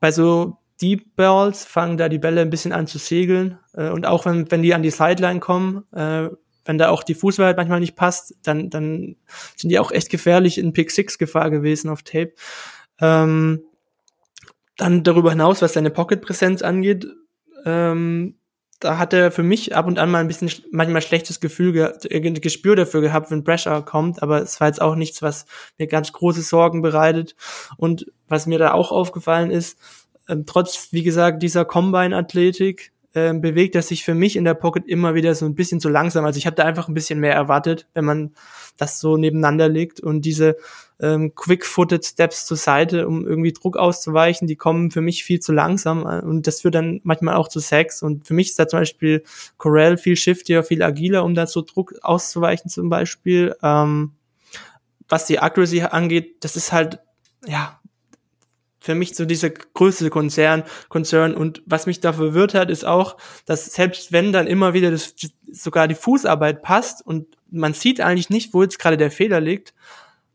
bei 0.00 0.12
so 0.12 0.58
Deep 0.80 1.16
Balls 1.16 1.64
fangen 1.64 1.96
da 1.96 2.08
die 2.08 2.18
Bälle 2.18 2.40
ein 2.40 2.50
bisschen 2.50 2.72
an 2.72 2.86
zu 2.86 2.98
segeln. 2.98 3.58
Äh, 3.74 3.90
und 3.90 4.06
auch 4.06 4.26
wenn, 4.26 4.50
wenn 4.50 4.62
die 4.62 4.74
an 4.74 4.82
die 4.82 4.90
Sideline 4.90 5.40
kommen, 5.40 5.84
äh, 5.92 6.28
wenn 6.64 6.78
da 6.78 6.90
auch 6.90 7.02
die 7.02 7.14
Fußwahrheit 7.14 7.56
manchmal 7.56 7.80
nicht 7.80 7.96
passt, 7.96 8.34
dann, 8.42 8.70
dann 8.70 9.16
sind 9.56 9.70
die 9.70 9.78
auch 9.78 9.92
echt 9.92 10.10
gefährlich 10.10 10.58
in 10.58 10.72
Pick 10.72 10.90
Six 10.90 11.18
Gefahr 11.18 11.50
gewesen 11.50 11.90
auf 11.90 12.02
Tape. 12.02 12.32
Ähm, 13.00 13.62
dann 14.76 15.02
darüber 15.02 15.30
hinaus, 15.30 15.62
was 15.62 15.74
seine 15.74 15.90
Pocket-Präsenz 15.90 16.62
angeht, 16.62 17.06
ähm, 17.64 18.36
da 18.80 18.96
hat 18.96 19.12
er 19.12 19.30
für 19.30 19.42
mich 19.42 19.76
ab 19.76 19.86
und 19.86 19.98
an 19.98 20.10
mal 20.10 20.20
ein 20.20 20.28
bisschen 20.28 20.50
manchmal 20.72 21.02
schlechtes 21.02 21.38
Gefühl, 21.38 21.72
ge 21.72 22.32
Gespür 22.40 22.76
dafür 22.76 23.02
gehabt, 23.02 23.30
wenn 23.30 23.44
Pressure 23.44 23.84
kommt, 23.84 24.22
aber 24.22 24.40
es 24.40 24.58
war 24.58 24.68
jetzt 24.68 24.80
auch 24.80 24.94
nichts, 24.94 25.20
was 25.20 25.44
mir 25.78 25.86
ganz 25.86 26.12
große 26.12 26.40
Sorgen 26.40 26.80
bereitet. 26.80 27.36
Und 27.76 28.10
was 28.26 28.46
mir 28.46 28.58
da 28.58 28.72
auch 28.72 28.90
aufgefallen 28.90 29.50
ist, 29.50 29.78
ähm, 30.30 30.46
trotz, 30.46 30.88
wie 30.92 31.02
gesagt, 31.02 31.42
dieser 31.42 31.64
Combine-Athletik, 31.64 32.92
äh, 33.12 33.34
bewegt 33.34 33.74
er 33.74 33.82
sich 33.82 34.04
für 34.04 34.14
mich 34.14 34.36
in 34.36 34.44
der 34.44 34.54
Pocket 34.54 34.86
immer 34.86 35.14
wieder 35.14 35.34
so 35.34 35.44
ein 35.44 35.56
bisschen 35.56 35.80
zu 35.80 35.88
langsam. 35.88 36.24
Also 36.24 36.38
ich 36.38 36.46
habe 36.46 36.54
da 36.54 36.64
einfach 36.64 36.86
ein 36.86 36.94
bisschen 36.94 37.18
mehr 37.18 37.34
erwartet, 37.34 37.88
wenn 37.92 38.04
man 38.04 38.34
das 38.76 39.00
so 39.00 39.16
nebeneinander 39.16 39.68
legt 39.68 39.98
und 39.98 40.24
diese 40.24 40.56
ähm, 41.00 41.34
quick-footed 41.34 42.04
Steps 42.04 42.46
zur 42.46 42.56
Seite, 42.56 43.08
um 43.08 43.26
irgendwie 43.26 43.52
Druck 43.52 43.76
auszuweichen, 43.76 44.46
die 44.46 44.56
kommen 44.56 44.92
für 44.92 45.00
mich 45.00 45.24
viel 45.24 45.40
zu 45.40 45.52
langsam 45.52 46.06
äh, 46.06 46.20
und 46.20 46.46
das 46.46 46.60
führt 46.60 46.76
dann 46.76 47.00
manchmal 47.02 47.34
auch 47.34 47.48
zu 47.48 47.58
Sex 47.58 48.02
und 48.02 48.28
für 48.28 48.34
mich 48.34 48.50
ist 48.50 48.58
da 48.58 48.68
zum 48.68 48.78
Beispiel 48.78 49.24
Corell 49.56 49.96
viel 49.96 50.16
shiftier, 50.16 50.62
viel 50.62 50.82
agiler, 50.82 51.24
um 51.24 51.34
da 51.34 51.46
so 51.46 51.62
Druck 51.62 51.94
auszuweichen 52.02 52.70
zum 52.70 52.90
Beispiel. 52.90 53.56
Ähm, 53.62 54.12
was 55.08 55.26
die 55.26 55.40
Accuracy 55.40 55.80
angeht, 55.80 56.44
das 56.44 56.54
ist 56.54 56.70
halt, 56.70 57.00
ja, 57.44 57.79
für 58.80 58.94
mich 58.94 59.14
so 59.14 59.26
dieser 59.26 59.50
größte 59.50 60.08
Konzern, 60.10 60.64
Konzern. 60.88 61.34
Und 61.34 61.62
was 61.66 61.86
mich 61.86 62.00
da 62.00 62.12
verwirrt 62.12 62.54
hat, 62.54 62.70
ist 62.70 62.84
auch, 62.84 63.16
dass 63.44 63.66
selbst 63.66 64.10
wenn 64.10 64.32
dann 64.32 64.46
immer 64.46 64.72
wieder 64.72 64.90
das, 64.90 65.14
sogar 65.52 65.86
die 65.86 65.94
Fußarbeit 65.94 66.62
passt 66.62 67.06
und 67.06 67.26
man 67.50 67.74
sieht 67.74 68.00
eigentlich 68.00 68.30
nicht, 68.30 68.54
wo 68.54 68.62
jetzt 68.62 68.78
gerade 68.78 68.96
der 68.96 69.10
Fehler 69.10 69.40
liegt, 69.40 69.74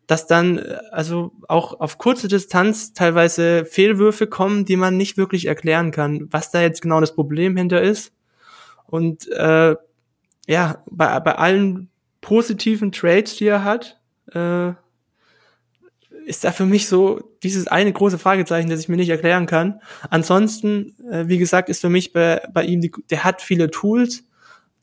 dass 0.07 0.27
dann 0.27 0.59
äh, 0.59 0.77
also 0.91 1.31
auch 1.47 1.80
auf 1.80 1.97
kurze 1.97 2.27
Distanz 2.27 2.93
teilweise 2.93 3.65
Fehlwürfe 3.65 4.27
kommen, 4.27 4.65
die 4.65 4.77
man 4.77 4.97
nicht 4.97 5.17
wirklich 5.17 5.45
erklären 5.45 5.91
kann, 5.91 6.27
was 6.31 6.51
da 6.51 6.61
jetzt 6.61 6.81
genau 6.81 6.99
das 7.01 7.15
Problem 7.15 7.57
hinter 7.57 7.81
ist. 7.81 8.13
Und 8.85 9.27
äh, 9.31 9.76
ja, 10.47 10.84
bei, 10.91 11.19
bei 11.19 11.35
allen 11.35 11.89
positiven 12.22 12.91
Trades, 12.91 13.35
die 13.38 13.47
er 13.47 13.63
hat, 13.63 13.99
äh, 14.31 14.73
ist 16.26 16.43
da 16.43 16.52
für 16.52 16.65
mich 16.65 16.88
so 16.88 17.22
dieses 17.43 17.68
eine 17.68 17.93
große 17.93 18.18
Fragezeichen, 18.18 18.69
das 18.69 18.80
ich 18.80 18.89
mir 18.89 18.97
nicht 18.97 19.10
erklären 19.10 19.45
kann. 19.45 19.80
Ansonsten, 20.10 20.95
äh, 21.11 21.27
wie 21.27 21.38
gesagt, 21.38 21.69
ist 21.69 21.81
für 21.81 21.89
mich 21.89 22.14
bei, 22.14 22.41
bei 22.53 22.64
ihm, 22.64 22.81
die, 22.81 22.91
der 23.10 23.23
hat 23.23 23.41
viele 23.41 23.69
Tools, 23.69 24.23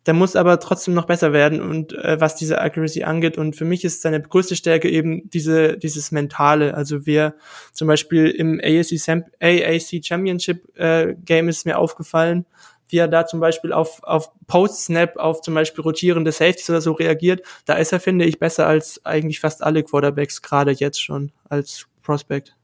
der 0.06 0.14
muss 0.14 0.34
aber 0.34 0.58
trotzdem 0.58 0.94
noch 0.94 1.06
besser 1.06 1.32
werden 1.32 1.60
und 1.60 1.92
äh, 1.92 2.20
was 2.20 2.34
diese 2.34 2.60
Accuracy 2.60 3.04
angeht. 3.04 3.38
Und 3.38 3.54
für 3.54 3.64
mich 3.64 3.84
ist 3.84 4.02
seine 4.02 4.20
größte 4.20 4.56
Stärke 4.56 4.88
eben 4.88 5.30
diese, 5.30 5.76
dieses 5.78 6.10
Mentale. 6.10 6.74
Also 6.74 7.06
wir 7.06 7.34
zum 7.72 7.88
Beispiel 7.88 8.28
im 8.28 8.60
AAC, 8.60 9.26
AAC 9.40 10.04
Championship 10.04 10.76
äh, 10.76 11.14
Game 11.24 11.48
ist 11.48 11.66
mir 11.66 11.78
aufgefallen, 11.78 12.46
wie 12.92 12.98
er 12.98 13.08
da 13.08 13.26
zum 13.26 13.40
Beispiel 13.40 13.72
auf, 13.72 14.02
auf 14.04 14.30
Post-Snap, 14.46 15.16
auf 15.16 15.40
zum 15.40 15.54
Beispiel 15.54 15.82
rotierende 15.82 16.32
Safeties 16.32 16.70
oder 16.70 16.80
so 16.80 16.92
reagiert, 16.92 17.42
da 17.64 17.74
ist 17.74 17.92
er, 17.92 18.00
finde 18.00 18.24
ich, 18.24 18.38
besser 18.38 18.66
als 18.66 19.04
eigentlich 19.04 19.40
fast 19.40 19.62
alle 19.62 19.82
Quarterbacks, 19.82 20.42
gerade 20.42 20.72
jetzt 20.72 21.02
schon 21.02 21.32
als 21.48 21.86
Prospect. 22.02 22.54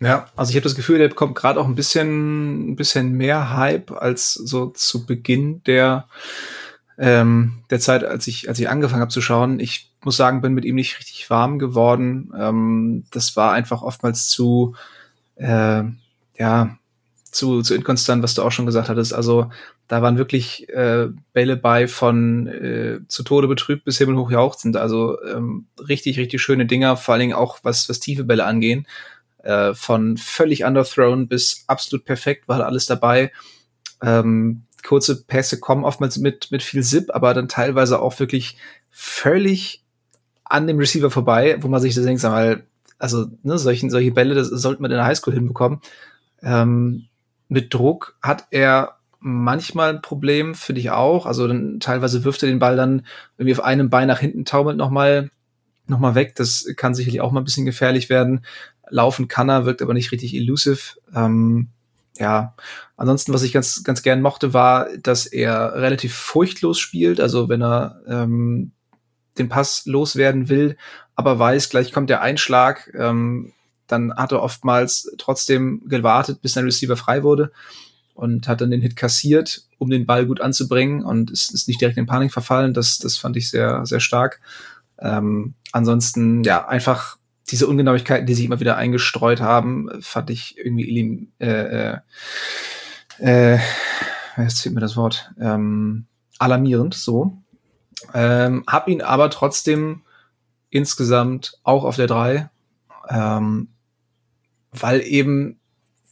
Ja, 0.00 0.28
also 0.34 0.50
ich 0.50 0.56
habe 0.56 0.64
das 0.64 0.74
Gefühl, 0.74 0.98
der 0.98 1.08
bekommt 1.08 1.34
gerade 1.34 1.60
auch 1.60 1.66
ein 1.66 1.74
bisschen, 1.74 2.70
ein 2.70 2.76
bisschen 2.76 3.12
mehr 3.12 3.54
Hype 3.54 3.90
als 3.90 4.32
so 4.32 4.66
zu 4.66 5.04
Beginn 5.04 5.62
der 5.64 6.08
ähm, 6.96 7.62
der 7.70 7.80
Zeit, 7.80 8.04
als 8.04 8.26
ich 8.26 8.48
als 8.48 8.58
ich 8.58 8.68
angefangen 8.68 9.02
habe 9.02 9.10
zu 9.10 9.20
schauen. 9.20 9.60
Ich 9.60 9.92
muss 10.02 10.16
sagen, 10.16 10.40
bin 10.40 10.54
mit 10.54 10.64
ihm 10.64 10.74
nicht 10.74 10.98
richtig 10.98 11.28
warm 11.28 11.58
geworden. 11.58 12.32
Ähm, 12.38 13.04
das 13.10 13.36
war 13.36 13.52
einfach 13.52 13.82
oftmals 13.82 14.28
zu 14.28 14.74
äh, 15.36 15.82
ja 16.38 16.78
zu, 17.30 17.62
zu 17.62 17.74
inkonstant, 17.74 18.22
was 18.22 18.34
du 18.34 18.42
auch 18.42 18.52
schon 18.52 18.66
gesagt 18.66 18.88
hattest. 18.88 19.14
Also 19.14 19.50
da 19.88 20.02
waren 20.02 20.18
wirklich 20.18 20.68
äh, 20.68 21.08
Bälle 21.32 21.56
bei 21.56 21.86
von 21.88 22.46
äh, 22.46 23.00
zu 23.08 23.22
Tode 23.22 23.48
betrübt 23.48 23.84
bis 23.84 23.98
himmelhoch 23.98 24.30
jauchzend. 24.30 24.76
Also 24.76 25.22
ähm, 25.22 25.66
richtig, 25.88 26.18
richtig 26.18 26.42
schöne 26.42 26.66
Dinger, 26.66 26.96
vor 26.96 27.14
allen 27.14 27.20
Dingen 27.20 27.34
auch 27.34 27.60
was, 27.62 27.88
was 27.88 28.00
tiefe 28.00 28.24
Bälle 28.24 28.44
angehen. 28.44 28.86
Äh, 29.42 29.74
von 29.74 30.16
völlig 30.16 30.64
underthrown 30.64 31.28
bis 31.28 31.64
absolut 31.66 32.04
perfekt 32.04 32.48
war 32.48 32.64
alles 32.64 32.86
dabei. 32.86 33.32
Ähm, 34.02 34.62
kurze 34.82 35.24
Pässe 35.24 35.60
kommen 35.60 35.84
oftmals 35.84 36.18
mit, 36.18 36.50
mit 36.50 36.62
viel 36.62 36.82
Zip, 36.82 37.10
aber 37.14 37.34
dann 37.34 37.48
teilweise 37.48 38.00
auch 38.00 38.18
wirklich 38.18 38.56
völlig 38.90 39.84
an 40.44 40.66
dem 40.66 40.78
Receiver 40.78 41.10
vorbei, 41.10 41.56
wo 41.60 41.68
man 41.68 41.80
sich 41.80 41.94
das 41.94 42.04
denkt, 42.04 42.22
mal, 42.24 42.64
also 42.98 43.26
ne, 43.42 43.56
solchen, 43.58 43.88
solche 43.88 44.10
Bälle, 44.10 44.34
das 44.34 44.48
sollte 44.48 44.82
man 44.82 44.90
in 44.90 44.96
der 44.96 45.06
Highschool 45.06 45.32
hinbekommen. 45.32 45.80
Ähm, 46.42 47.06
mit 47.50 47.74
Druck 47.74 48.16
hat 48.22 48.46
er 48.50 48.96
manchmal 49.18 49.90
ein 49.90 50.02
Problem, 50.02 50.54
finde 50.54 50.80
ich 50.80 50.90
auch. 50.90 51.26
Also 51.26 51.46
dann 51.46 51.80
teilweise 51.80 52.24
wirft 52.24 52.42
er 52.42 52.48
den 52.48 52.60
Ball 52.60 52.76
dann 52.76 53.04
irgendwie 53.36 53.54
auf 53.54 53.64
einem 53.64 53.90
Bein 53.90 54.08
nach 54.08 54.20
hinten, 54.20 54.46
taumelt 54.46 54.78
nochmal 54.78 55.30
noch 55.86 55.98
mal 55.98 56.14
weg. 56.14 56.36
Das 56.36 56.66
kann 56.76 56.94
sicherlich 56.94 57.20
auch 57.20 57.32
mal 57.32 57.40
ein 57.40 57.44
bisschen 57.44 57.66
gefährlich 57.66 58.08
werden. 58.08 58.46
Laufen 58.88 59.28
kann 59.28 59.50
er, 59.50 59.66
wirkt 59.66 59.82
aber 59.82 59.92
nicht 59.94 60.12
richtig 60.12 60.34
elusive. 60.34 60.96
Ähm, 61.14 61.68
ja, 62.18 62.54
ansonsten, 62.96 63.34
was 63.34 63.42
ich 63.42 63.52
ganz, 63.52 63.82
ganz 63.82 64.02
gern 64.02 64.22
mochte, 64.22 64.54
war, 64.54 64.86
dass 65.02 65.26
er 65.26 65.74
relativ 65.74 66.14
furchtlos 66.14 66.78
spielt. 66.78 67.20
Also 67.20 67.48
wenn 67.48 67.62
er 67.62 68.00
ähm, 68.06 68.72
den 69.38 69.48
Pass 69.48 69.86
loswerden 69.86 70.48
will, 70.48 70.76
aber 71.16 71.38
weiß, 71.38 71.68
gleich 71.68 71.92
kommt 71.92 72.10
der 72.10 72.22
Einschlag, 72.22 72.92
ähm, 72.96 73.52
dann 73.92 74.14
hat 74.14 74.32
er 74.32 74.42
oftmals 74.42 75.10
trotzdem 75.18 75.82
gewartet, 75.86 76.42
bis 76.42 76.52
sein 76.52 76.64
Receiver 76.64 76.96
frei 76.96 77.22
wurde 77.22 77.52
und 78.14 78.48
hat 78.48 78.60
dann 78.60 78.70
den 78.70 78.82
Hit 78.82 78.96
kassiert, 78.96 79.62
um 79.78 79.90
den 79.90 80.06
Ball 80.06 80.26
gut 80.26 80.40
anzubringen 80.40 81.04
und 81.04 81.30
ist, 81.30 81.54
ist 81.54 81.68
nicht 81.68 81.80
direkt 81.80 81.98
in 81.98 82.06
Panik 82.06 82.32
verfallen. 82.32 82.74
Das, 82.74 82.98
das 82.98 83.16
fand 83.16 83.36
ich 83.36 83.50
sehr, 83.50 83.86
sehr 83.86 84.00
stark. 84.00 84.40
Ähm, 84.98 85.54
ansonsten, 85.72 86.44
ja, 86.44 86.66
einfach 86.68 87.16
diese 87.50 87.66
Ungenauigkeiten, 87.66 88.26
die 88.26 88.34
sich 88.34 88.44
immer 88.44 88.60
wieder 88.60 88.76
eingestreut 88.76 89.40
haben, 89.40 89.88
fand 90.00 90.30
ich 90.30 90.56
irgendwie 90.58 91.28
äh, 91.40 91.94
äh, 91.94 91.98
äh, 93.18 93.58
jetzt 94.36 94.60
fehlt 94.62 94.74
mir 94.74 94.80
das 94.80 94.96
Wort, 94.96 95.30
ähm, 95.40 96.06
alarmierend, 96.38 96.94
so. 96.94 97.38
Ähm, 98.14 98.64
hab 98.66 98.88
ihn 98.88 99.02
aber 99.02 99.30
trotzdem 99.30 100.02
insgesamt 100.70 101.58
auch 101.62 101.84
auf 101.84 101.96
der 101.96 102.06
3. 102.06 102.50
Ähm, 103.08 103.68
weil 104.72 105.02
eben 105.02 105.60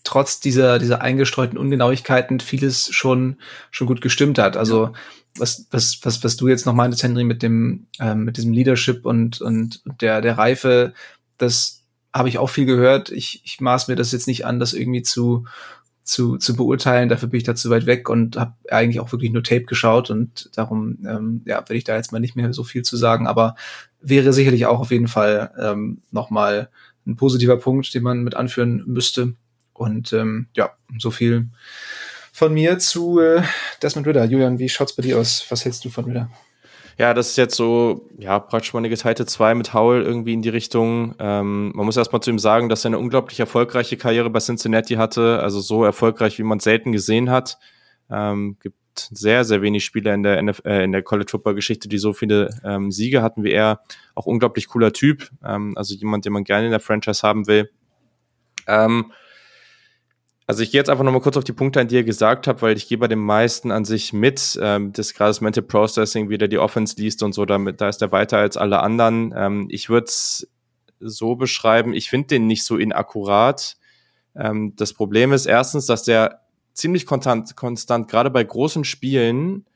trotz 0.04 0.40
dieser, 0.40 0.78
dieser 0.78 1.02
eingestreuten 1.02 1.58
Ungenauigkeiten 1.58 2.40
vieles 2.40 2.88
schon, 2.92 3.36
schon 3.70 3.86
gut 3.86 4.00
gestimmt 4.00 4.38
hat. 4.38 4.56
Also 4.56 4.92
was, 5.36 5.66
was, 5.70 6.00
was, 6.02 6.24
was 6.24 6.36
du 6.36 6.48
jetzt 6.48 6.66
noch 6.66 6.74
meintest, 6.74 7.02
Henry, 7.02 7.24
mit 7.24 7.42
dem, 7.42 7.86
ähm, 8.00 8.24
mit 8.24 8.36
diesem 8.36 8.52
Leadership 8.52 9.04
und, 9.04 9.40
und 9.40 9.82
der, 10.00 10.20
der 10.20 10.38
Reife, 10.38 10.94
das 11.36 11.82
habe 12.12 12.28
ich 12.28 12.38
auch 12.38 12.48
viel 12.48 12.64
gehört. 12.64 13.10
Ich, 13.10 13.42
ich 13.44 13.60
maß 13.60 13.88
mir 13.88 13.96
das 13.96 14.12
jetzt 14.12 14.26
nicht 14.26 14.46
an, 14.46 14.58
das 14.58 14.72
irgendwie 14.72 15.02
zu, 15.02 15.44
zu, 16.02 16.38
zu 16.38 16.56
beurteilen. 16.56 17.08
Dafür 17.08 17.28
bin 17.28 17.38
ich 17.38 17.44
da 17.44 17.54
zu 17.54 17.68
weit 17.70 17.86
weg 17.86 18.08
und 18.08 18.36
habe 18.36 18.54
eigentlich 18.70 19.00
auch 19.00 19.12
wirklich 19.12 19.30
nur 19.30 19.44
Tape 19.44 19.64
geschaut 19.64 20.10
und 20.10 20.50
darum 20.56 20.98
ähm, 21.06 21.42
ja, 21.44 21.56
werde 21.56 21.76
ich 21.76 21.84
da 21.84 21.96
jetzt 21.96 22.12
mal 22.12 22.18
nicht 22.18 22.34
mehr 22.34 22.52
so 22.52 22.64
viel 22.64 22.82
zu 22.82 22.96
sagen, 22.96 23.26
aber 23.26 23.56
wäre 24.00 24.32
sicherlich 24.32 24.66
auch 24.66 24.80
auf 24.80 24.90
jeden 24.90 25.08
Fall 25.08 25.52
ähm, 25.60 26.00
nochmal 26.10 26.70
ein 27.08 27.16
positiver 27.16 27.56
Punkt, 27.56 27.92
den 27.94 28.02
man 28.02 28.22
mit 28.22 28.36
anführen 28.36 28.84
müsste. 28.86 29.34
Und 29.72 30.12
ähm, 30.12 30.46
ja, 30.54 30.70
so 30.98 31.10
viel 31.10 31.48
von 32.32 32.54
mir 32.54 32.78
zu 32.78 33.18
äh, 33.18 33.42
Desmond 33.82 34.06
Ritter. 34.06 34.24
Julian, 34.24 34.58
wie 34.58 34.68
schaut's 34.68 34.94
bei 34.94 35.02
dir 35.02 35.18
aus? 35.18 35.44
Was 35.48 35.64
hältst 35.64 35.84
du 35.84 35.90
von 35.90 36.04
Ritter? 36.04 36.30
Ja, 36.98 37.14
das 37.14 37.30
ist 37.30 37.36
jetzt 37.36 37.54
so, 37.54 38.08
ja, 38.18 38.40
praktisch 38.40 38.72
mal 38.72 38.80
eine 38.80 38.88
geteilte 38.88 39.24
zwei 39.24 39.54
mit 39.54 39.72
Howell 39.72 40.02
irgendwie 40.02 40.34
in 40.34 40.42
die 40.42 40.48
Richtung. 40.48 41.14
Ähm, 41.20 41.70
man 41.74 41.86
muss 41.86 41.96
erstmal 41.96 42.20
zu 42.22 42.30
ihm 42.30 42.40
sagen, 42.40 42.68
dass 42.68 42.84
er 42.84 42.88
eine 42.88 42.98
unglaublich 42.98 43.38
erfolgreiche 43.38 43.96
Karriere 43.96 44.30
bei 44.30 44.40
Cincinnati 44.40 44.94
hatte, 44.94 45.38
also 45.40 45.60
so 45.60 45.84
erfolgreich, 45.84 46.38
wie 46.40 46.42
man 46.42 46.58
selten 46.58 46.90
gesehen 46.90 47.30
hat. 47.30 47.58
Ähm, 48.10 48.56
gibt 48.60 48.77
sehr, 48.98 49.44
sehr 49.44 49.62
wenig 49.62 49.84
Spieler 49.84 50.14
in 50.14 50.22
der, 50.22 50.38
NF 50.38 50.62
äh, 50.64 50.84
in 50.84 50.92
der 50.92 51.02
College 51.02 51.30
Football 51.30 51.54
Geschichte, 51.54 51.88
die 51.88 51.98
so 51.98 52.12
viele 52.12 52.50
ähm, 52.64 52.90
Siege 52.90 53.22
hatten 53.22 53.44
wie 53.44 53.52
er. 53.52 53.80
Auch 54.14 54.26
unglaublich 54.26 54.68
cooler 54.68 54.92
Typ. 54.92 55.30
Ähm, 55.44 55.76
also 55.76 55.94
jemand, 55.94 56.24
den 56.24 56.32
man 56.32 56.44
gerne 56.44 56.66
in 56.66 56.70
der 56.70 56.80
Franchise 56.80 57.26
haben 57.26 57.46
will. 57.46 57.70
Ähm, 58.66 59.12
also 60.48 60.62
ich 60.62 60.70
gehe 60.70 60.80
jetzt 60.80 60.88
einfach 60.88 61.04
nochmal 61.04 61.20
kurz 61.20 61.36
auf 61.36 61.44
die 61.44 61.52
Punkte 61.52 61.78
an, 61.78 61.88
die 61.88 61.96
ihr 61.96 62.04
gesagt 62.04 62.46
habt, 62.46 62.62
weil 62.62 62.74
ich 62.74 62.88
gehe 62.88 62.96
bei 62.96 63.06
den 63.06 63.18
meisten 63.18 63.70
an 63.70 63.84
sich 63.84 64.14
mit. 64.14 64.58
Ähm, 64.62 64.92
das 64.94 65.12
gerade 65.12 65.28
das 65.28 65.42
Mental 65.42 65.62
Processing, 65.62 66.30
wie 66.30 66.38
der 66.38 66.48
die 66.48 66.58
Offense 66.58 66.96
liest 66.96 67.22
und 67.22 67.34
so, 67.34 67.44
damit, 67.44 67.82
da 67.82 67.90
ist 67.90 68.00
er 68.00 68.12
weiter 68.12 68.38
als 68.38 68.56
alle 68.56 68.80
anderen. 68.80 69.34
Ähm, 69.36 69.66
ich 69.70 69.90
würde 69.90 70.06
es 70.06 70.48
so 71.00 71.36
beschreiben, 71.36 71.92
ich 71.92 72.08
finde 72.08 72.28
den 72.28 72.46
nicht 72.46 72.64
so 72.64 72.78
inakkurat. 72.78 73.76
Ähm, 74.34 74.74
das 74.76 74.94
Problem 74.94 75.32
ist 75.32 75.44
erstens, 75.44 75.84
dass 75.84 76.04
der 76.04 76.40
ziemlich 76.78 77.06
konstant, 77.06 77.56
konstant, 77.56 78.08
gerade 78.08 78.30
bei 78.30 78.42
großen 78.44 78.84
Spielen, 78.84 79.66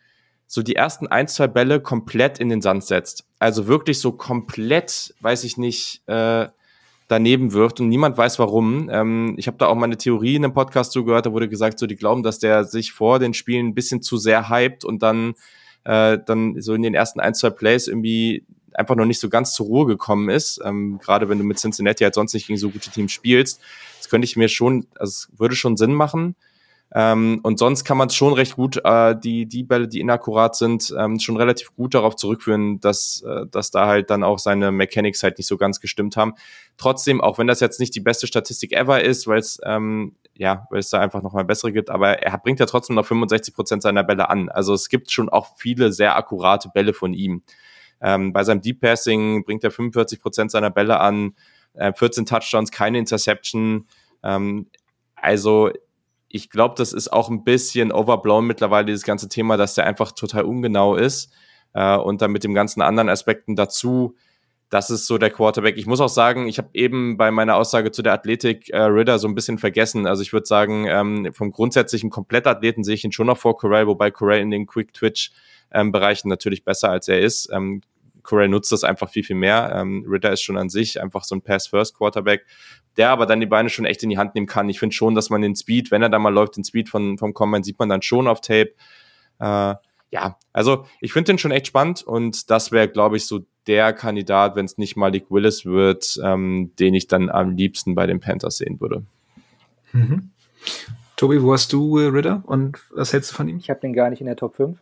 so 0.46 0.62
die 0.62 0.76
ersten 0.76 1.06
ein, 1.06 1.28
zwei 1.28 1.48
Bälle 1.48 1.80
komplett 1.80 2.38
in 2.38 2.48
den 2.48 2.60
Sand 2.60 2.84
setzt. 2.84 3.24
Also 3.38 3.66
wirklich 3.66 3.98
so 3.98 4.12
komplett, 4.12 5.14
weiß 5.20 5.44
ich 5.44 5.56
nicht, 5.56 6.02
äh, 6.06 6.48
daneben 7.08 7.52
wirft 7.52 7.80
und 7.80 7.88
niemand 7.88 8.16
weiß 8.16 8.38
warum. 8.38 8.88
Ähm, 8.90 9.34
ich 9.36 9.46
habe 9.46 9.58
da 9.58 9.66
auch 9.66 9.74
mal 9.74 9.84
eine 9.84 9.98
Theorie 9.98 10.36
in 10.36 10.44
einem 10.44 10.54
Podcast 10.54 10.92
zugehört, 10.92 11.26
da 11.26 11.32
wurde 11.32 11.48
gesagt, 11.48 11.78
so 11.78 11.86
die 11.86 11.96
glauben, 11.96 12.22
dass 12.22 12.38
der 12.38 12.64
sich 12.64 12.92
vor 12.92 13.18
den 13.18 13.34
Spielen 13.34 13.68
ein 13.68 13.74
bisschen 13.74 14.02
zu 14.02 14.16
sehr 14.16 14.48
hypt 14.48 14.84
und 14.84 15.02
dann, 15.02 15.34
äh, 15.84 16.18
dann 16.24 16.60
so 16.60 16.74
in 16.74 16.82
den 16.82 16.94
ersten 16.94 17.20
ein, 17.20 17.34
zwei 17.34 17.50
Plays 17.50 17.88
irgendwie 17.88 18.44
einfach 18.74 18.94
noch 18.94 19.04
nicht 19.04 19.20
so 19.20 19.28
ganz 19.28 19.52
zur 19.52 19.66
Ruhe 19.66 19.86
gekommen 19.86 20.28
ist. 20.28 20.60
Ähm, 20.64 20.98
Gerade 21.02 21.28
wenn 21.28 21.38
du 21.38 21.44
mit 21.44 21.58
Cincinnati 21.58 22.04
halt 22.04 22.14
sonst 22.14 22.32
nicht 22.34 22.46
gegen 22.46 22.58
so 22.58 22.70
gute 22.70 22.90
Teams 22.90 23.12
spielst. 23.12 23.60
Das 23.98 24.08
könnte 24.08 24.24
ich 24.24 24.36
mir 24.36 24.48
schon, 24.48 24.86
also 24.98 25.10
es 25.10 25.28
würde 25.38 25.56
schon 25.56 25.76
Sinn 25.76 25.94
machen. 25.94 26.36
Ähm, 26.94 27.40
und 27.42 27.58
sonst 27.58 27.84
kann 27.84 27.96
man 27.96 28.10
schon 28.10 28.34
recht 28.34 28.56
gut, 28.56 28.80
äh, 28.84 29.16
die, 29.18 29.46
die 29.46 29.62
Bälle, 29.62 29.88
die 29.88 30.00
inakkurat 30.00 30.54
sind, 30.54 30.94
ähm, 30.98 31.18
schon 31.18 31.36
relativ 31.38 31.74
gut 31.74 31.94
darauf 31.94 32.16
zurückführen, 32.16 32.80
dass, 32.80 33.22
äh, 33.26 33.46
dass 33.50 33.70
da 33.70 33.86
halt 33.86 34.10
dann 34.10 34.22
auch 34.22 34.38
seine 34.38 34.72
Mechanics 34.72 35.22
halt 35.22 35.38
nicht 35.38 35.46
so 35.46 35.56
ganz 35.56 35.80
gestimmt 35.80 36.16
haben. 36.16 36.34
Trotzdem, 36.76 37.20
auch 37.22 37.38
wenn 37.38 37.46
das 37.46 37.60
jetzt 37.60 37.80
nicht 37.80 37.94
die 37.94 38.00
beste 38.00 38.26
Statistik 38.26 38.72
ever 38.72 39.02
ist, 39.02 39.26
weil 39.26 39.38
es 39.38 39.58
ähm, 39.64 40.16
ja, 40.34 40.66
weil 40.70 40.80
es 40.80 40.90
da 40.90 41.00
einfach 41.00 41.22
noch 41.22 41.32
mal 41.32 41.44
bessere 41.44 41.72
gibt, 41.72 41.90
aber 41.90 42.22
er 42.22 42.38
bringt 42.38 42.60
ja 42.60 42.66
trotzdem 42.66 42.96
noch 42.96 43.06
65 43.06 43.54
Prozent 43.54 43.82
seiner 43.82 44.02
Bälle 44.02 44.30
an. 44.30 44.48
Also 44.48 44.72
es 44.74 44.88
gibt 44.88 45.10
schon 45.10 45.28
auch 45.28 45.56
viele 45.56 45.92
sehr 45.92 46.16
akkurate 46.16 46.70
Bälle 46.72 46.94
von 46.94 47.12
ihm. 47.12 47.42
Ähm, 48.00 48.32
bei 48.32 48.42
seinem 48.42 48.62
Deep 48.62 48.80
Passing 48.80 49.44
bringt 49.44 49.62
er 49.62 49.70
45 49.70 50.20
Prozent 50.20 50.50
seiner 50.50 50.70
Bälle 50.70 51.00
an, 51.00 51.36
äh, 51.74 51.92
14 51.92 52.26
Touchdowns, 52.26 52.70
keine 52.70 52.98
Interception. 52.98 53.86
Ähm, 54.22 54.68
also 55.14 55.70
ich 56.34 56.48
glaube, 56.48 56.74
das 56.78 56.94
ist 56.94 57.12
auch 57.12 57.28
ein 57.28 57.44
bisschen 57.44 57.92
overblown 57.92 58.46
mittlerweile, 58.46 58.86
dieses 58.86 59.02
ganze 59.02 59.28
Thema, 59.28 59.58
dass 59.58 59.74
der 59.74 59.86
einfach 59.86 60.12
total 60.12 60.44
ungenau 60.44 60.96
ist. 60.96 61.30
Äh, 61.74 61.96
und 61.96 62.22
dann 62.22 62.32
mit 62.32 62.42
dem 62.42 62.54
ganzen 62.54 62.80
anderen 62.80 63.10
Aspekten 63.10 63.54
dazu, 63.54 64.16
das 64.70 64.88
ist 64.88 65.06
so 65.06 65.18
der 65.18 65.28
Quarterback. 65.28 65.76
Ich 65.76 65.86
muss 65.86 66.00
auch 66.00 66.08
sagen, 66.08 66.48
ich 66.48 66.56
habe 66.56 66.70
eben 66.72 67.18
bei 67.18 67.30
meiner 67.30 67.56
Aussage 67.56 67.90
zu 67.90 68.00
der 68.00 68.14
Athletik 68.14 68.70
äh, 68.70 68.78
Ritter 68.78 69.18
so 69.18 69.28
ein 69.28 69.34
bisschen 69.34 69.58
vergessen. 69.58 70.06
Also 70.06 70.22
ich 70.22 70.32
würde 70.32 70.46
sagen, 70.46 70.86
ähm, 70.88 71.34
vom 71.34 71.52
grundsätzlichen 71.52 72.08
Komplettathleten 72.08 72.82
sehe 72.82 72.94
ich 72.94 73.04
ihn 73.04 73.12
schon 73.12 73.26
noch 73.26 73.36
vor 73.36 73.58
Corral, 73.58 73.86
wobei 73.86 74.10
Corral 74.10 74.38
in 74.38 74.50
den 74.50 74.66
Quick-Twitch-Bereichen 74.66 76.28
ähm, 76.28 76.30
natürlich 76.30 76.64
besser 76.64 76.88
als 76.88 77.08
er 77.08 77.20
ist. 77.20 77.50
Ähm, 77.52 77.82
Corell 78.22 78.48
nutzt 78.48 78.72
das 78.72 78.84
einfach 78.84 79.10
viel, 79.10 79.24
viel 79.24 79.36
mehr. 79.36 79.72
Ähm, 79.74 80.06
Ritter 80.08 80.32
ist 80.32 80.42
schon 80.42 80.56
an 80.56 80.70
sich 80.70 81.02
einfach 81.02 81.24
so 81.24 81.34
ein 81.34 81.42
Pass-First-Quarterback, 81.42 82.46
der 82.96 83.10
aber 83.10 83.26
dann 83.26 83.40
die 83.40 83.46
Beine 83.46 83.68
schon 83.68 83.84
echt 83.84 84.02
in 84.02 84.10
die 84.10 84.18
Hand 84.18 84.34
nehmen 84.34 84.46
kann. 84.46 84.68
Ich 84.68 84.78
finde 84.78 84.94
schon, 84.94 85.14
dass 85.14 85.30
man 85.30 85.42
den 85.42 85.56
Speed, 85.56 85.90
wenn 85.90 86.02
er 86.02 86.08
da 86.08 86.18
mal 86.18 86.32
läuft, 86.32 86.56
den 86.56 86.64
Speed 86.64 86.88
von, 86.88 87.18
vom 87.18 87.34
Combine 87.34 87.64
sieht 87.64 87.78
man 87.78 87.88
dann 87.88 88.02
schon 88.02 88.26
auf 88.26 88.40
Tape. 88.40 88.72
Äh, 89.38 89.74
ja, 90.10 90.36
also 90.52 90.84
ich 91.00 91.12
finde 91.12 91.32
den 91.32 91.38
schon 91.38 91.52
echt 91.52 91.66
spannend 91.66 92.02
und 92.02 92.50
das 92.50 92.70
wäre, 92.70 92.88
glaube 92.88 93.16
ich, 93.16 93.26
so 93.26 93.46
der 93.66 93.92
Kandidat, 93.92 94.56
wenn 94.56 94.66
es 94.66 94.76
nicht 94.76 94.96
Malik 94.96 95.30
Willis 95.30 95.64
wird, 95.64 96.20
ähm, 96.22 96.72
den 96.78 96.94
ich 96.94 97.06
dann 97.06 97.30
am 97.30 97.56
liebsten 97.56 97.94
bei 97.94 98.06
den 98.06 98.20
Panthers 98.20 98.58
sehen 98.58 98.80
würde. 98.80 99.04
Mhm. 99.92 100.30
Tobi, 101.16 101.42
wo 101.42 101.52
hast 101.52 101.72
du 101.72 101.98
äh, 101.98 102.06
Ritter 102.06 102.42
und 102.46 102.78
was 102.90 103.12
hältst 103.12 103.30
du 103.30 103.36
von 103.36 103.48
ihm? 103.48 103.58
Ich 103.58 103.70
habe 103.70 103.80
den 103.80 103.92
gar 103.92 104.10
nicht 104.10 104.20
in 104.20 104.26
der 104.26 104.36
Top 104.36 104.56
5. 104.56 104.78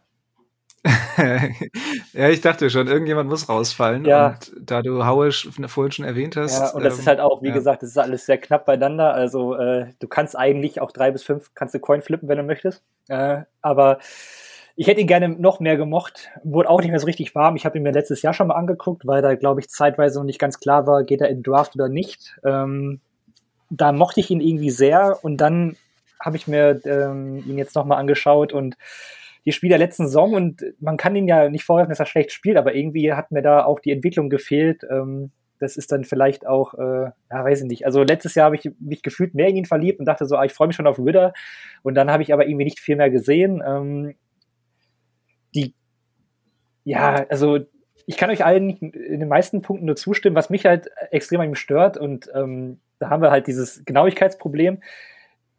ja, 2.15 2.29
ich 2.31 2.41
dachte 2.41 2.71
schon, 2.71 2.87
irgendjemand 2.87 3.29
muss 3.29 3.49
rausfallen. 3.49 4.05
Ja. 4.05 4.29
Und 4.29 4.53
da 4.59 4.81
du 4.81 5.07
Howell 5.07 5.33
vorhin 5.33 5.93
schon 5.93 6.05
erwähnt 6.07 6.37
hast. 6.37 6.59
Ja, 6.59 6.71
und 6.71 6.83
das 6.83 6.95
ähm, 6.95 7.01
ist 7.01 7.07
halt 7.07 7.21
auch, 7.21 7.43
wie 7.43 7.49
ja. 7.49 7.55
gesagt, 7.55 7.83
das 7.83 7.91
ist 7.91 7.99
alles 7.99 8.25
sehr 8.25 8.39
knapp 8.39 8.65
beieinander. 8.65 9.13
Also 9.13 9.57
äh, 9.57 9.89
du 9.99 10.09
kannst 10.09 10.39
eigentlich 10.39 10.81
auch 10.81 10.93
drei 10.93 11.11
bis 11.11 11.23
fünf, 11.23 11.51
kannst 11.55 11.75
du 11.75 11.81
Coin 11.81 12.01
flippen, 12.01 12.29
wenn 12.29 12.39
du 12.39 12.45
möchtest. 12.45 12.83
Äh, 13.09 13.43
aber 13.61 13.99
ich 14.75 14.87
hätte 14.87 15.03
ihn 15.03 15.07
gerne 15.07 15.29
noch 15.29 15.61
mehr 15.61 15.77
gemocht. 15.77 16.31
Wurde 16.43 16.71
auch 16.71 16.81
nicht 16.81 16.91
mehr 16.91 17.01
so 17.01 17.07
richtig 17.07 17.35
warm. 17.35 17.57
Ich 17.57 17.67
habe 17.67 17.77
ihn 17.77 17.83
mir 17.83 17.93
letztes 17.93 18.23
Jahr 18.23 18.33
schon 18.33 18.47
mal 18.47 18.55
angeguckt, 18.55 19.07
weil 19.07 19.21
da, 19.21 19.35
glaube 19.35 19.61
ich, 19.61 19.69
zeitweise 19.69 20.19
noch 20.19 20.25
nicht 20.25 20.39
ganz 20.39 20.61
klar 20.61 20.87
war, 20.87 21.05
geht 21.05 21.21
er 21.21 21.29
in 21.29 21.43
Draft 21.43 21.75
oder 21.75 21.91
nicht. 21.91 22.39
Ähm, 22.45 23.01
da 23.69 23.93
mochte 23.93 24.21
ich 24.21 24.31
ihn 24.31 24.41
irgendwie 24.41 24.71
sehr 24.71 25.19
und 25.23 25.37
dann 25.37 25.77
habe 26.19 26.37
ich 26.37 26.49
mir 26.49 26.81
ähm, 26.85 27.45
ihn 27.47 27.59
jetzt 27.59 27.75
nochmal 27.75 27.99
angeschaut 27.99 28.53
und 28.53 28.77
die 29.45 29.53
Spiele 29.53 29.71
der 29.71 29.79
letzten 29.79 30.07
Saison 30.07 30.35
und 30.35 30.65
man 30.81 30.97
kann 30.97 31.17
ihn 31.17 31.29
ja 31.29 31.49
nicht 31.49 31.65
vorwerfen, 31.65 31.91
dass 31.91 32.01
er 32.01 32.07
schlecht 32.07 32.33
spielt, 32.33 32.57
aber 32.57 32.75
irgendwie 32.75 33.13
hat 33.13 33.31
mir 33.31 33.43
da 33.43 33.65
auch 33.65 33.81
die 33.81 33.93
Entwicklung 33.93 34.31
gefehlt. 34.31 34.83
Ähm, 34.91 35.31
das 35.61 35.77
ist 35.77 35.93
dann 35.93 36.05
vielleicht 36.05 36.47
auch, 36.47 36.75
äh, 36.75 37.05
ja, 37.05 37.15
weiß 37.31 37.61
ich 37.61 37.69
nicht. 37.69 37.87
Also 37.87 38.03
letztes 38.03 38.35
Jahr 38.35 38.47
habe 38.47 38.57
ich 38.57 38.71
mich 38.81 39.03
gefühlt 39.03 39.35
mehr 39.35 39.49
in 39.49 39.57
ihn 39.57 39.67
verliebt 39.67 40.01
und 40.01 40.07
dachte 40.07 40.25
so, 40.25 40.37
ah, 40.37 40.45
ich 40.45 40.53
freue 40.53 40.69
mich 40.69 40.77
schon 40.77 40.87
auf 40.87 40.99
Ritter. 40.99 41.35
Und 41.83 41.95
dann 41.95 42.11
habe 42.11 42.23
ich 42.23 42.33
aber 42.33 42.47
irgendwie 42.47 42.65
nicht 42.65 42.81
viel 42.81 42.97
mehr 42.97 43.11
gesehen. 43.11 43.63
Ähm, 43.65 44.15
die, 45.55 45.75
ja, 46.85 47.27
also 47.29 47.59
ich 48.07 48.17
kann 48.17 48.31
euch 48.31 48.45
allen 48.45 48.71
in 48.71 49.21
den 49.21 49.29
meisten 49.29 49.61
Punkten 49.61 49.87
nur 49.87 49.97
zustimmen, 49.97 50.35
was 50.35 50.51
mich 50.51 50.65
halt 50.65 50.91
extrem 51.11 51.41
an 51.41 51.51
ihm 51.51 51.55
stört. 51.55 51.99
Und 51.99 52.31
ähm, 52.35 52.81
da 52.99 53.11
haben 53.11 53.23
wir 53.23 53.31
halt 53.31 53.47
dieses 53.47 53.85
Genauigkeitsproblem. 53.85 54.83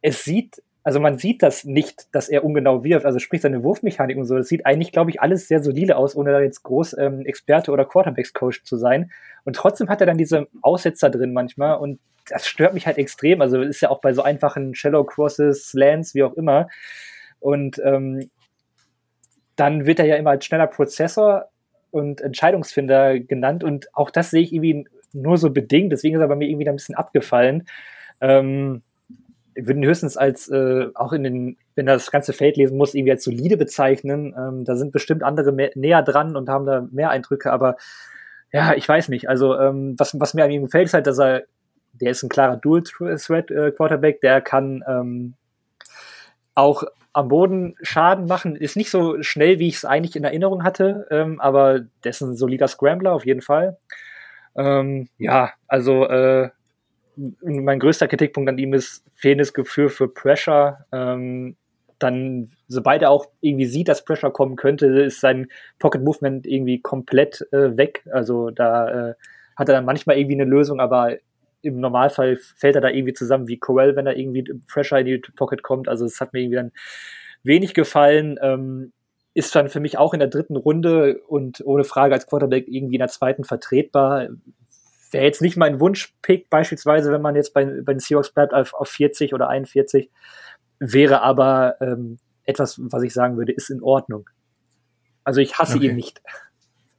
Es 0.02 0.24
sieht 0.24 0.64
also 0.84 1.00
man 1.00 1.18
sieht 1.18 1.44
das 1.44 1.64
nicht, 1.64 2.08
dass 2.14 2.28
er 2.28 2.44
ungenau 2.44 2.84
wirft, 2.84 3.06
also 3.06 3.20
sprich 3.20 3.42
seine 3.42 3.64
Wurfmechanik 3.64 4.18
und 4.18 4.26
so. 4.26 4.36
Das 4.36 4.48
sieht 4.48 4.66
eigentlich, 4.66 4.92
glaube 4.92 5.12
ich, 5.12 5.22
alles 5.22 5.48
sehr 5.48 5.62
solide 5.62 5.96
aus, 5.96 6.16
ohne 6.16 6.32
da 6.32 6.42
jetzt 6.42 6.64
groß 6.64 6.98
ähm, 6.98 7.26
Experte 7.26 7.72
oder 7.72 7.86
Quarterbacks-Coach 7.86 8.64
zu 8.64 8.78
sein. 8.78 9.12
Und 9.44 9.56
trotzdem 9.56 9.90
hat 9.90 10.02
er 10.02 10.08
dann 10.08 10.18
diese 10.18 10.48
Aussetzer 10.62 11.10
drin 11.10 11.34
manchmal 11.34 11.78
und 11.78 12.00
das 12.30 12.48
stört 12.48 12.74
mich 12.74 12.88
halt 12.88 12.98
extrem. 12.98 13.42
Also 13.42 13.62
ist 13.62 13.82
ja 13.82 13.90
auch 13.90 14.02
bei 14.02 14.14
so 14.14 14.24
einfachen 14.24 14.74
Shallow 14.74 15.04
Crosses, 15.04 15.68
Slants, 15.68 16.16
wie 16.16 16.24
auch 16.24 16.34
immer. 16.34 16.68
Und 17.40 17.80
ähm, 17.84 18.30
dann 19.56 19.86
wird 19.86 20.00
er 20.00 20.06
ja 20.06 20.16
immer 20.16 20.32
als 20.32 20.46
schneller 20.46 20.68
Prozessor 20.68 21.50
und 21.92 22.22
Entscheidungsfinder 22.22 23.20
genannt 23.20 23.64
und 23.64 23.88
auch 23.94 24.10
das 24.10 24.32
sehe 24.32 24.42
ich 24.42 24.54
irgendwie 24.54 24.88
nur 25.14 25.38
so 25.38 25.52
bedingt. 25.52 25.92
Deswegen 25.92 26.16
ist 26.16 26.22
er 26.22 26.28
bei 26.28 26.36
mir 26.36 26.48
irgendwie 26.48 26.70
ein 26.70 26.76
bisschen 26.76 26.96
abgefallen. 26.96 27.68
Ähm, 28.22 28.82
würden 29.68 29.84
höchstens 29.84 30.18
als 30.18 30.50
äh, 30.50 30.88
auch 30.94 31.14
in 31.14 31.24
den, 31.24 31.58
wenn 31.76 31.88
er 31.88 31.94
das 31.96 32.12
ganze 32.12 32.34
Feld 32.34 32.58
lesen 32.58 32.78
muss, 32.78 32.94
irgendwie 32.94 33.12
als 33.12 33.24
solide 33.24 33.58
bezeichnen. 33.58 34.36
Ähm, 34.38 34.66
da 34.66 34.76
sind 34.76 34.92
bestimmt 34.92 35.24
andere 35.24 35.52
mehr, 35.52 35.72
näher 35.76 36.02
dran 36.04 36.36
und 36.36 36.50
haben 36.50 36.66
da 36.66 36.88
mehr 36.92 37.10
Eindrücke, 37.10 37.52
aber 37.52 37.78
ja, 38.52 38.74
ich 38.74 38.88
weiß 38.88 39.10
nicht. 39.10 39.30
Also 39.30 39.58
ähm, 39.58 39.96
was, 39.98 40.20
was 40.20 40.34
mir 40.34 40.44
an 40.44 40.52
ihm 40.52 40.66
gefällt, 40.66 40.86
ist 40.86 40.94
halt, 40.94 41.08
dass 41.08 41.20
er, 41.20 41.44
der 41.94 42.12
ist 42.12 42.24
ein 42.24 42.30
klarer 42.30 42.58
Dual-Threat-Quarterback, 42.58 44.16
äh, 44.16 44.20
der 44.22 44.42
kann 44.42 44.84
ähm, 44.88 45.34
auch 46.56 46.84
am 47.14 47.28
Boden 47.28 47.76
Schaden 47.82 48.26
machen. 48.26 48.56
Ist 48.56 48.78
nicht 48.78 48.92
so 48.92 49.22
schnell, 49.22 49.60
wie 49.60 49.68
ich 49.68 49.76
es 49.76 49.86
eigentlich 49.86 50.16
in 50.16 50.24
Erinnerung 50.24 50.64
hatte, 50.64 51.08
ähm, 51.12 51.40
aber 51.42 51.82
der 52.04 52.10
ist 52.12 52.22
ein 52.22 52.36
solider 52.36 52.68
Scrambler 52.68 53.14
auf 53.14 53.26
jeden 53.26 53.42
Fall. 53.42 53.78
Ähm, 54.56 55.10
ja, 55.18 55.52
also 55.68 56.08
äh, 56.08 56.50
mein 57.16 57.80
größter 57.80 58.08
Kritikpunkt 58.08 58.50
an 58.50 58.58
ihm 58.58 58.74
ist 58.74 59.04
fehlendes 59.16 59.54
Gefühl 59.54 59.90
für 59.90 60.08
Pressure. 60.08 60.86
Ähm, 60.92 61.56
dann, 62.00 62.50
sobald 62.68 63.04
er 63.04 63.12
auch 63.12 63.28
irgendwie 63.42 63.66
sieht, 63.66 63.88
dass 63.88 64.06
Pressure 64.06 64.32
kommen 64.32 64.56
könnte, 64.56 64.88
ist 64.88 65.22
sein 65.22 65.48
Pocket 65.78 66.04
Movement 66.04 66.48
irgendwie 66.48 66.82
komplett 66.82 67.48
äh, 67.52 67.78
weg. 67.78 68.04
Also 68.12 68.50
da 68.50 69.10
äh, 69.10 69.14
hat 69.56 69.70
er 69.70 69.76
dann 69.76 69.86
manchmal 69.86 70.18
irgendwie 70.18 70.36
eine 70.36 70.50
Lösung, 70.50 70.80
aber 70.80 71.18
im 71.62 71.80
Normalfall 71.80 72.38
fällt 72.38 72.76
er 72.76 72.82
da 72.82 72.90
irgendwie 72.90 73.14
zusammen 73.14 73.48
wie 73.48 73.60
Corell, 73.60 73.96
wenn 73.96 74.08
er 74.08 74.18
irgendwie 74.18 74.44
Pressure 74.68 75.00
in 75.00 75.06
die 75.06 75.22
Pocket 75.36 75.62
kommt. 75.62 75.88
Also 75.88 76.06
es 76.06 76.20
hat 76.20 76.34
mir 76.34 76.40
irgendwie 76.40 76.56
dann 76.56 76.72
wenig 77.44 77.76
gefallen. 77.76 78.40
Ähm, 78.42 78.94
ist 79.34 79.56
dann 79.56 79.70
für 79.70 79.80
mich 79.80 79.98
auch 79.98 80.14
in 80.14 80.20
der 80.20 80.28
dritten 80.28 80.58
Runde 80.58 81.20
und 81.28 81.62
ohne 81.66 81.84
Frage 81.84 82.14
als 82.14 82.28
Quarterback 82.28 82.68
irgendwie 82.68 82.96
in 82.96 83.00
der 83.00 83.08
zweiten 83.08 83.44
vertretbar 83.44 84.28
wäre 85.12 85.26
jetzt 85.26 85.42
nicht 85.42 85.58
mein 85.58 85.80
Wunschpick, 85.80 86.50
beispielsweise, 86.50 87.12
wenn 87.12 87.22
man 87.22 87.36
jetzt 87.36 87.54
bei, 87.54 87.66
bei 87.66 87.94
den 87.94 88.00
Seahawks 88.00 88.32
bleibt 88.32 88.54
auf, 88.54 88.74
auf 88.74 88.90
40 88.90 89.34
oder 89.34 89.50
41, 89.50 90.10
wäre 90.80 91.22
aber 91.22 91.76
ähm, 91.82 92.18
etwas, 92.44 92.80
was 92.82 93.04
ich 93.04 93.14
sagen 93.14 93.38
würde, 93.38 93.52
ist 93.52 93.70
in 93.70 93.82
Ordnung. 93.82 94.30
Also 95.24 95.42
ich 95.42 95.58
hasse 95.58 95.78
okay. 95.78 95.88
ihn 95.88 95.96
nicht. 95.96 96.22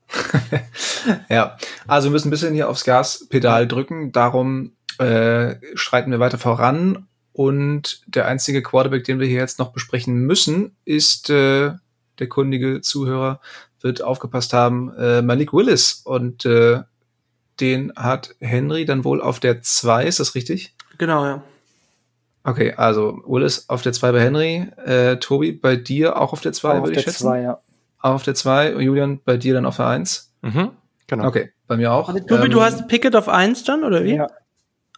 ja, 1.29 1.57
also 1.87 2.09
wir 2.09 2.13
müssen 2.13 2.29
ein 2.29 2.33
bisschen 2.33 2.55
hier 2.55 2.69
aufs 2.69 2.85
Gaspedal 2.85 3.67
drücken, 3.67 4.13
darum 4.13 4.73
äh, 4.99 5.57
schreiten 5.75 6.11
wir 6.11 6.21
weiter 6.21 6.39
voran. 6.39 7.09
Und 7.33 8.03
der 8.07 8.27
einzige 8.27 8.63
Quarterback, 8.63 9.05
den 9.05 9.19
wir 9.19 9.27
hier 9.27 9.41
jetzt 9.41 9.59
noch 9.59 9.73
besprechen 9.73 10.15
müssen, 10.15 10.77
ist 10.85 11.31
äh, 11.31 11.73
der 12.19 12.29
kundige 12.29 12.83
Zuhörer 12.83 13.41
wird 13.81 14.03
aufgepasst 14.03 14.53
haben, 14.53 14.95
äh, 14.97 15.23
Malik 15.23 15.53
Willis. 15.53 16.03
Und 16.05 16.45
äh, 16.45 16.83
den 17.61 17.93
hat 17.97 18.35
Henry 18.41 18.85
dann 18.85 19.05
wohl 19.05 19.21
auf 19.21 19.41
der 19.41 19.63
2, 19.63 20.07
ist 20.07 20.21
das 20.21 20.35
richtig? 20.35 20.75
Genau, 20.99 21.25
ja. 21.25 21.43
Okay, 22.45 22.75
also 22.77 23.23
Willis 23.25 23.69
auf 23.69 23.83
der 23.83 23.93
2 23.93 24.13
bei 24.13 24.21
Henry, 24.21 24.69
äh, 24.85 25.17
Tobi 25.17 25.53
bei 25.53 25.77
dir 25.77 26.21
auch 26.21 26.33
auf 26.33 26.41
der 26.41 26.53
2, 26.53 26.81
würde 26.81 26.93
ich 26.93 27.03
schätzen? 27.03 27.25
Zwei, 27.25 27.43
ja. 27.43 27.61
Auch 28.01 28.15
auf 28.15 28.23
der 28.25 28.35
2, 28.35 28.73
Julian 28.81 29.21
bei 29.25 29.37
dir 29.37 29.55
dann 29.55 29.65
auf 29.65 29.77
der 29.77 29.87
1? 29.87 30.33
Mhm, 30.43 30.71
genau. 31.07 31.27
Okay, 31.27 31.53
bei 31.69 31.77
mir 31.77 31.93
auch. 31.93 32.09
Also, 32.09 32.25
Tobi, 32.25 32.47
ähm, 32.47 32.51
du 32.51 32.63
hast 32.63 32.89
Pickett 32.89 33.15
auf 33.15 33.29
1 33.29 33.65
dann, 33.65 33.85
oder 33.85 34.03
wie? 34.05 34.17
Ja. 34.17 34.27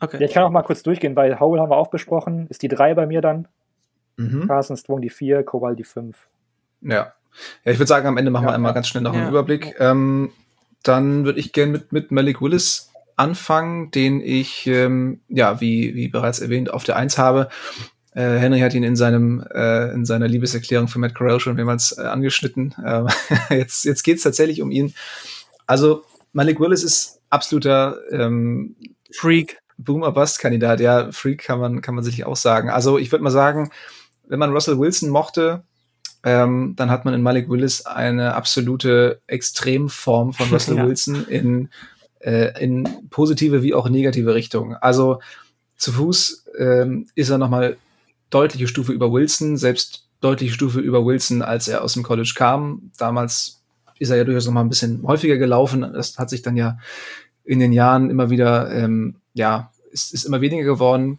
Okay. 0.01 0.19
Ja, 0.21 0.27
ich 0.27 0.33
kann 0.33 0.43
auch 0.43 0.51
mal 0.51 0.63
kurz 0.63 0.83
durchgehen, 0.83 1.17
weil 1.17 1.39
Howell 1.39 1.61
haben 1.61 1.71
wir 1.71 1.77
auch 1.77 1.89
besprochen, 1.89 2.47
ist 2.49 2.63
die 2.63 2.69
3 2.69 2.95
bei 2.95 3.07
mir 3.07 3.21
dann. 3.21 3.47
Mhm. 4.17 4.47
Carson 4.47 4.77
Strong 4.77 5.03
die 5.03 5.11
4, 5.11 5.43
Kowal 5.43 5.77
die 5.77 5.85
5. 5.85 6.17
Ja. 6.83 7.13
Ja, 7.65 7.73
ich 7.73 7.79
würde 7.79 7.89
sagen, 7.89 8.07
am 8.07 8.17
Ende 8.17 8.31
machen 8.31 8.45
ja, 8.45 8.51
wir 8.51 8.55
einmal 8.55 8.71
ja. 8.71 8.75
ganz 8.75 8.89
schnell 8.89 9.03
noch 9.03 9.13
ja. 9.13 9.21
einen 9.21 9.29
Überblick. 9.29 9.75
Ähm, 9.79 10.33
dann 10.85 11.25
würde 11.25 11.41
ich 11.41 11.53
gerne 11.53 11.73
mit, 11.73 11.93
mit 11.93 12.11
Malik 12.13 12.41
Willis 12.41 12.91
anfangen, 13.17 13.91
den 13.91 14.21
ich, 14.21 14.67
ähm, 14.67 15.21
ja, 15.29 15.61
wie, 15.61 15.95
wie 15.95 16.09
bereits 16.09 16.41
erwähnt, 16.41 16.73
auf 16.73 16.85
der 16.85 16.97
Eins 16.97 17.19
habe. 17.19 17.49
Äh, 18.13 18.39
Henry 18.39 18.61
hat 18.61 18.75
ihn 18.75 18.85
in 18.85 18.97
seinem 18.97 19.45
äh, 19.53 19.93
in 19.93 20.05
seiner 20.05 20.29
Liebeserklärung 20.29 20.87
für 20.87 21.01
Matt 21.01 21.15
Corral 21.15 21.41
schon 21.41 21.57
mehrmals 21.57 21.97
äh, 21.99 22.03
angeschnitten. 22.03 22.75
Äh, 22.85 23.05
jetzt 23.57 23.85
jetzt 23.85 24.05
geht 24.05 24.19
es 24.19 24.23
tatsächlich 24.23 24.63
um 24.63 24.71
ihn. 24.71 24.95
Also 25.67 26.05
Malik 26.33 26.61
Willis 26.61 26.85
ist 26.85 27.21
absoluter 27.31 27.99
ähm, 28.11 28.77
Freak. 29.13 29.59
Boomer 29.77 30.13
Bust 30.13 30.39
Kandidat. 30.39 30.79
Ja, 30.79 31.11
Freak 31.11 31.43
kann 31.43 31.59
man 31.59 31.83
kann 31.83 31.97
man 31.97 32.05
sicherlich 32.05 32.27
auch 32.27 32.37
sagen. 32.37 32.71
Also 32.71 32.99
ich 32.99 33.11
würde 33.11 33.25
mal 33.25 33.31
sagen, 33.31 33.71
wenn 34.29 34.39
man 34.39 34.53
Russell 34.53 34.79
Wilson 34.79 35.11
mochte, 35.11 35.65
ähm, 36.25 36.73
dann 36.77 36.91
hat 36.91 37.05
man 37.05 37.13
in 37.13 37.23
Malik 37.23 37.51
Willis 37.51 37.85
eine 37.85 38.35
absolute 38.35 39.21
Extremform 39.27 40.33
von 40.33 40.49
Russell 40.53 40.79
ja. 40.79 40.87
Wilson 40.87 41.27
in, 41.29 41.69
äh, 42.21 42.63
in 42.63 42.89
positive 43.11 43.63
wie 43.63 43.75
auch 43.75 43.89
negative 43.89 44.35
Richtung. 44.35 44.75
Also 44.75 45.21
zu 45.77 45.93
Fuß 45.93 46.47
ähm, 46.59 47.07
ist 47.15 47.29
er 47.29 47.39
nochmal 47.39 47.77
deutliche 48.31 48.67
Stufe 48.69 48.93
über 48.93 49.13
Wilson, 49.13 49.59
selbst 49.59 50.09
deutliche 50.21 50.55
Stufe 50.55 50.81
über 50.81 51.05
Wilson, 51.05 51.43
als 51.43 51.69
er 51.69 51.85
aus 51.85 51.93
dem 51.93 52.03
College 52.03 52.33
kam. 52.35 52.91
Damals 52.97 53.63
ist 53.99 54.09
er 54.09 54.17
ja 54.17 54.25
durchaus 54.25 54.47
noch 54.47 54.55
mal 54.55 54.63
ein 54.63 54.71
bisschen 54.71 55.03
häufiger 55.07 55.37
gelaufen. 55.37 55.83
Das 55.83 56.19
hat 56.19 56.31
sich 56.31 56.41
dann 56.41 56.57
ja 56.57 56.79
in 57.45 57.59
den 57.59 57.73
Jahren 57.73 58.09
immer 58.09 58.31
wieder, 58.31 58.73
ähm, 58.73 59.17
ja, 59.35 59.71
ist, 59.91 60.15
ist 60.15 60.25
immer 60.25 60.41
weniger 60.41 60.65
geworden. 60.65 61.19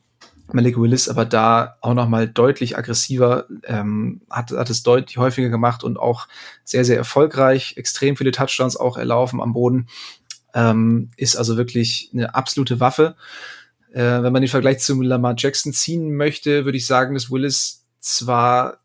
Malik 0.52 0.78
Willis 0.78 1.10
aber 1.10 1.26
da 1.26 1.78
auch 1.82 1.94
noch 1.94 2.08
mal 2.08 2.28
deutlich 2.28 2.78
aggressiver, 2.78 3.48
ähm, 3.64 4.22
hat, 4.30 4.52
hat 4.52 4.70
es 4.70 4.84
deutlich 4.84 5.18
häufiger 5.18 5.50
gemacht 5.50 5.84
und 5.84 5.98
auch 5.98 6.28
sehr, 6.64 6.86
sehr 6.86 6.98
erfolgreich, 6.98 7.76
extrem 7.78 8.16
viele 8.16 8.32
Touchdowns 8.32 8.78
auch 8.78 8.98
erlaufen 8.98 9.42
am 9.42 9.54
Boden, 9.54 9.88
ähm, 10.54 11.10
ist 11.18 11.36
also 11.36 11.58
wirklich 11.58 12.12
eine 12.14 12.36
absolute 12.36 12.80
Waffe. 12.80 13.16
Äh, 13.92 14.24
wenn 14.24 14.34
man 14.34 14.42
den 14.42 14.50
Vergleich 14.50 14.80
zu 14.80 15.02
Lamar 15.02 15.36
Jackson 15.38 15.74
ziehen 15.74 16.16
möchte, 16.16 16.66
würde 16.66 16.78
ich 16.78 16.86
sagen, 16.86 17.14
dass 17.14 17.32
Willis 17.32 17.86
zwar 18.00 18.80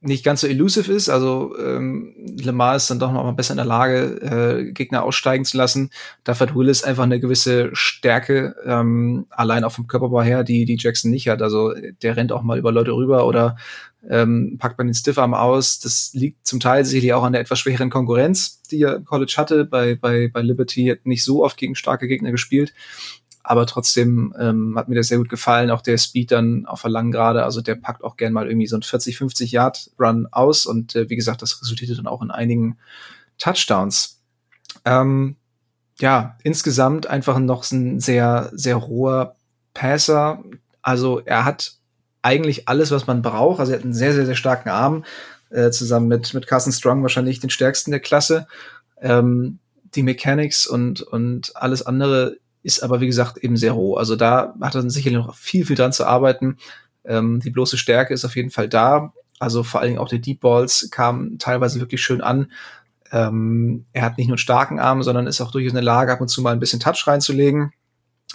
nicht 0.00 0.24
ganz 0.24 0.42
so 0.42 0.46
elusive 0.46 0.92
ist. 0.92 1.08
Also 1.08 1.56
ähm, 1.58 2.14
Lamar 2.42 2.76
ist 2.76 2.90
dann 2.90 2.98
doch 2.98 3.12
noch 3.12 3.24
mal 3.24 3.32
besser 3.32 3.52
in 3.52 3.58
der 3.58 3.66
Lage, 3.66 4.20
äh, 4.20 4.72
Gegner 4.72 5.02
aussteigen 5.02 5.44
zu 5.44 5.56
lassen. 5.56 5.90
Dafür 6.22 6.48
hat 6.48 6.54
Willis 6.54 6.84
einfach 6.84 7.04
eine 7.04 7.18
gewisse 7.18 7.70
Stärke, 7.72 8.54
ähm, 8.64 9.26
allein 9.30 9.64
auch 9.64 9.72
vom 9.72 9.86
Körperbau 9.86 10.22
her, 10.22 10.44
die, 10.44 10.64
die 10.64 10.76
Jackson 10.78 11.10
nicht 11.10 11.28
hat. 11.28 11.42
Also 11.42 11.72
der 12.02 12.16
rennt 12.16 12.32
auch 12.32 12.42
mal 12.42 12.58
über 12.58 12.72
Leute 12.72 12.92
rüber 12.92 13.26
oder 13.26 13.56
ähm, 14.08 14.56
packt 14.58 14.78
man 14.78 14.86
den 14.86 14.94
Stiffarm 14.94 15.34
aus. 15.34 15.80
Das 15.80 16.10
liegt 16.12 16.46
zum 16.46 16.60
Teil 16.60 16.84
sicherlich 16.84 17.14
auch 17.14 17.24
an 17.24 17.32
der 17.32 17.40
etwas 17.40 17.58
schwächeren 17.58 17.90
Konkurrenz, 17.90 18.62
die 18.70 18.82
im 18.82 19.04
College 19.04 19.34
hatte. 19.36 19.64
Bei, 19.64 19.94
bei, 19.94 20.28
bei 20.28 20.42
Liberty 20.42 20.86
hat 20.86 21.06
nicht 21.06 21.24
so 21.24 21.42
oft 21.42 21.56
gegen 21.56 21.74
starke 21.74 22.06
Gegner 22.06 22.30
gespielt 22.30 22.72
aber 23.46 23.64
trotzdem 23.66 24.34
ähm, 24.40 24.76
hat 24.76 24.88
mir 24.88 24.96
das 24.96 25.06
sehr 25.06 25.18
gut 25.18 25.28
gefallen. 25.28 25.70
Auch 25.70 25.80
der 25.80 25.98
Speed 25.98 26.32
dann 26.32 26.66
auf 26.66 26.82
der 26.82 26.90
langen 26.90 27.12
Gerade, 27.12 27.44
also 27.44 27.60
der 27.60 27.76
packt 27.76 28.02
auch 28.02 28.16
gern 28.16 28.32
mal 28.32 28.48
irgendwie 28.48 28.66
so 28.66 28.76
ein 28.76 28.82
40, 28.82 29.16
50 29.16 29.52
Yard 29.52 29.92
Run 30.00 30.26
aus 30.32 30.66
und 30.66 30.96
äh, 30.96 31.08
wie 31.08 31.14
gesagt, 31.14 31.42
das 31.42 31.62
resultierte 31.62 31.94
dann 31.94 32.08
auch 32.08 32.22
in 32.22 32.32
einigen 32.32 32.76
Touchdowns. 33.38 34.20
Ähm, 34.84 35.36
ja, 36.00 36.36
insgesamt 36.42 37.06
einfach 37.06 37.38
noch 37.38 37.70
ein 37.70 38.00
sehr, 38.00 38.50
sehr 38.52 38.74
roher 38.74 39.36
Passer. 39.74 40.42
Also 40.82 41.20
er 41.20 41.44
hat 41.44 41.74
eigentlich 42.22 42.68
alles, 42.68 42.90
was 42.90 43.06
man 43.06 43.22
braucht. 43.22 43.60
Also 43.60 43.72
er 43.72 43.78
hat 43.78 43.84
einen 43.84 43.94
sehr, 43.94 44.12
sehr, 44.12 44.26
sehr 44.26 44.34
starken 44.34 44.70
Arm, 44.70 45.04
äh, 45.50 45.70
zusammen 45.70 46.08
mit, 46.08 46.34
mit 46.34 46.48
Carson 46.48 46.72
Strong 46.72 47.02
wahrscheinlich 47.02 47.38
den 47.38 47.50
stärksten 47.50 47.92
der 47.92 48.00
Klasse. 48.00 48.48
Ähm, 49.00 49.60
die 49.94 50.02
Mechanics 50.02 50.66
und, 50.66 51.00
und 51.00 51.52
alles 51.54 51.86
andere 51.86 52.38
ist 52.66 52.82
aber, 52.82 53.00
wie 53.00 53.06
gesagt, 53.06 53.38
eben 53.38 53.56
sehr 53.56 53.72
roh. 53.72 53.94
Also 53.94 54.16
da 54.16 54.54
hat 54.60 54.74
er 54.74 54.90
sicherlich 54.90 55.18
noch 55.18 55.34
viel, 55.36 55.64
viel 55.64 55.76
dran 55.76 55.92
zu 55.92 56.04
arbeiten. 56.04 56.58
Ähm, 57.04 57.40
die 57.40 57.50
bloße 57.50 57.78
Stärke 57.78 58.12
ist 58.12 58.24
auf 58.24 58.34
jeden 58.34 58.50
Fall 58.50 58.68
da. 58.68 59.12
Also 59.38 59.62
vor 59.62 59.80
allen 59.80 59.90
Dingen 59.90 60.00
auch 60.00 60.08
die 60.08 60.20
Deep 60.20 60.40
Balls 60.40 60.88
kamen 60.90 61.38
teilweise 61.38 61.78
wirklich 61.78 62.02
schön 62.02 62.20
an. 62.20 62.50
Ähm, 63.12 63.86
er 63.92 64.02
hat 64.02 64.18
nicht 64.18 64.26
nur 64.26 64.34
einen 64.34 64.38
starken 64.38 64.80
Arm, 64.80 65.04
sondern 65.04 65.28
ist 65.28 65.40
auch 65.40 65.52
durchaus 65.52 65.70
in 65.70 65.76
der 65.76 65.84
Lage, 65.84 66.12
ab 66.12 66.20
und 66.20 66.28
zu 66.28 66.42
mal 66.42 66.52
ein 66.52 66.58
bisschen 66.58 66.80
Touch 66.80 67.06
reinzulegen. 67.06 67.72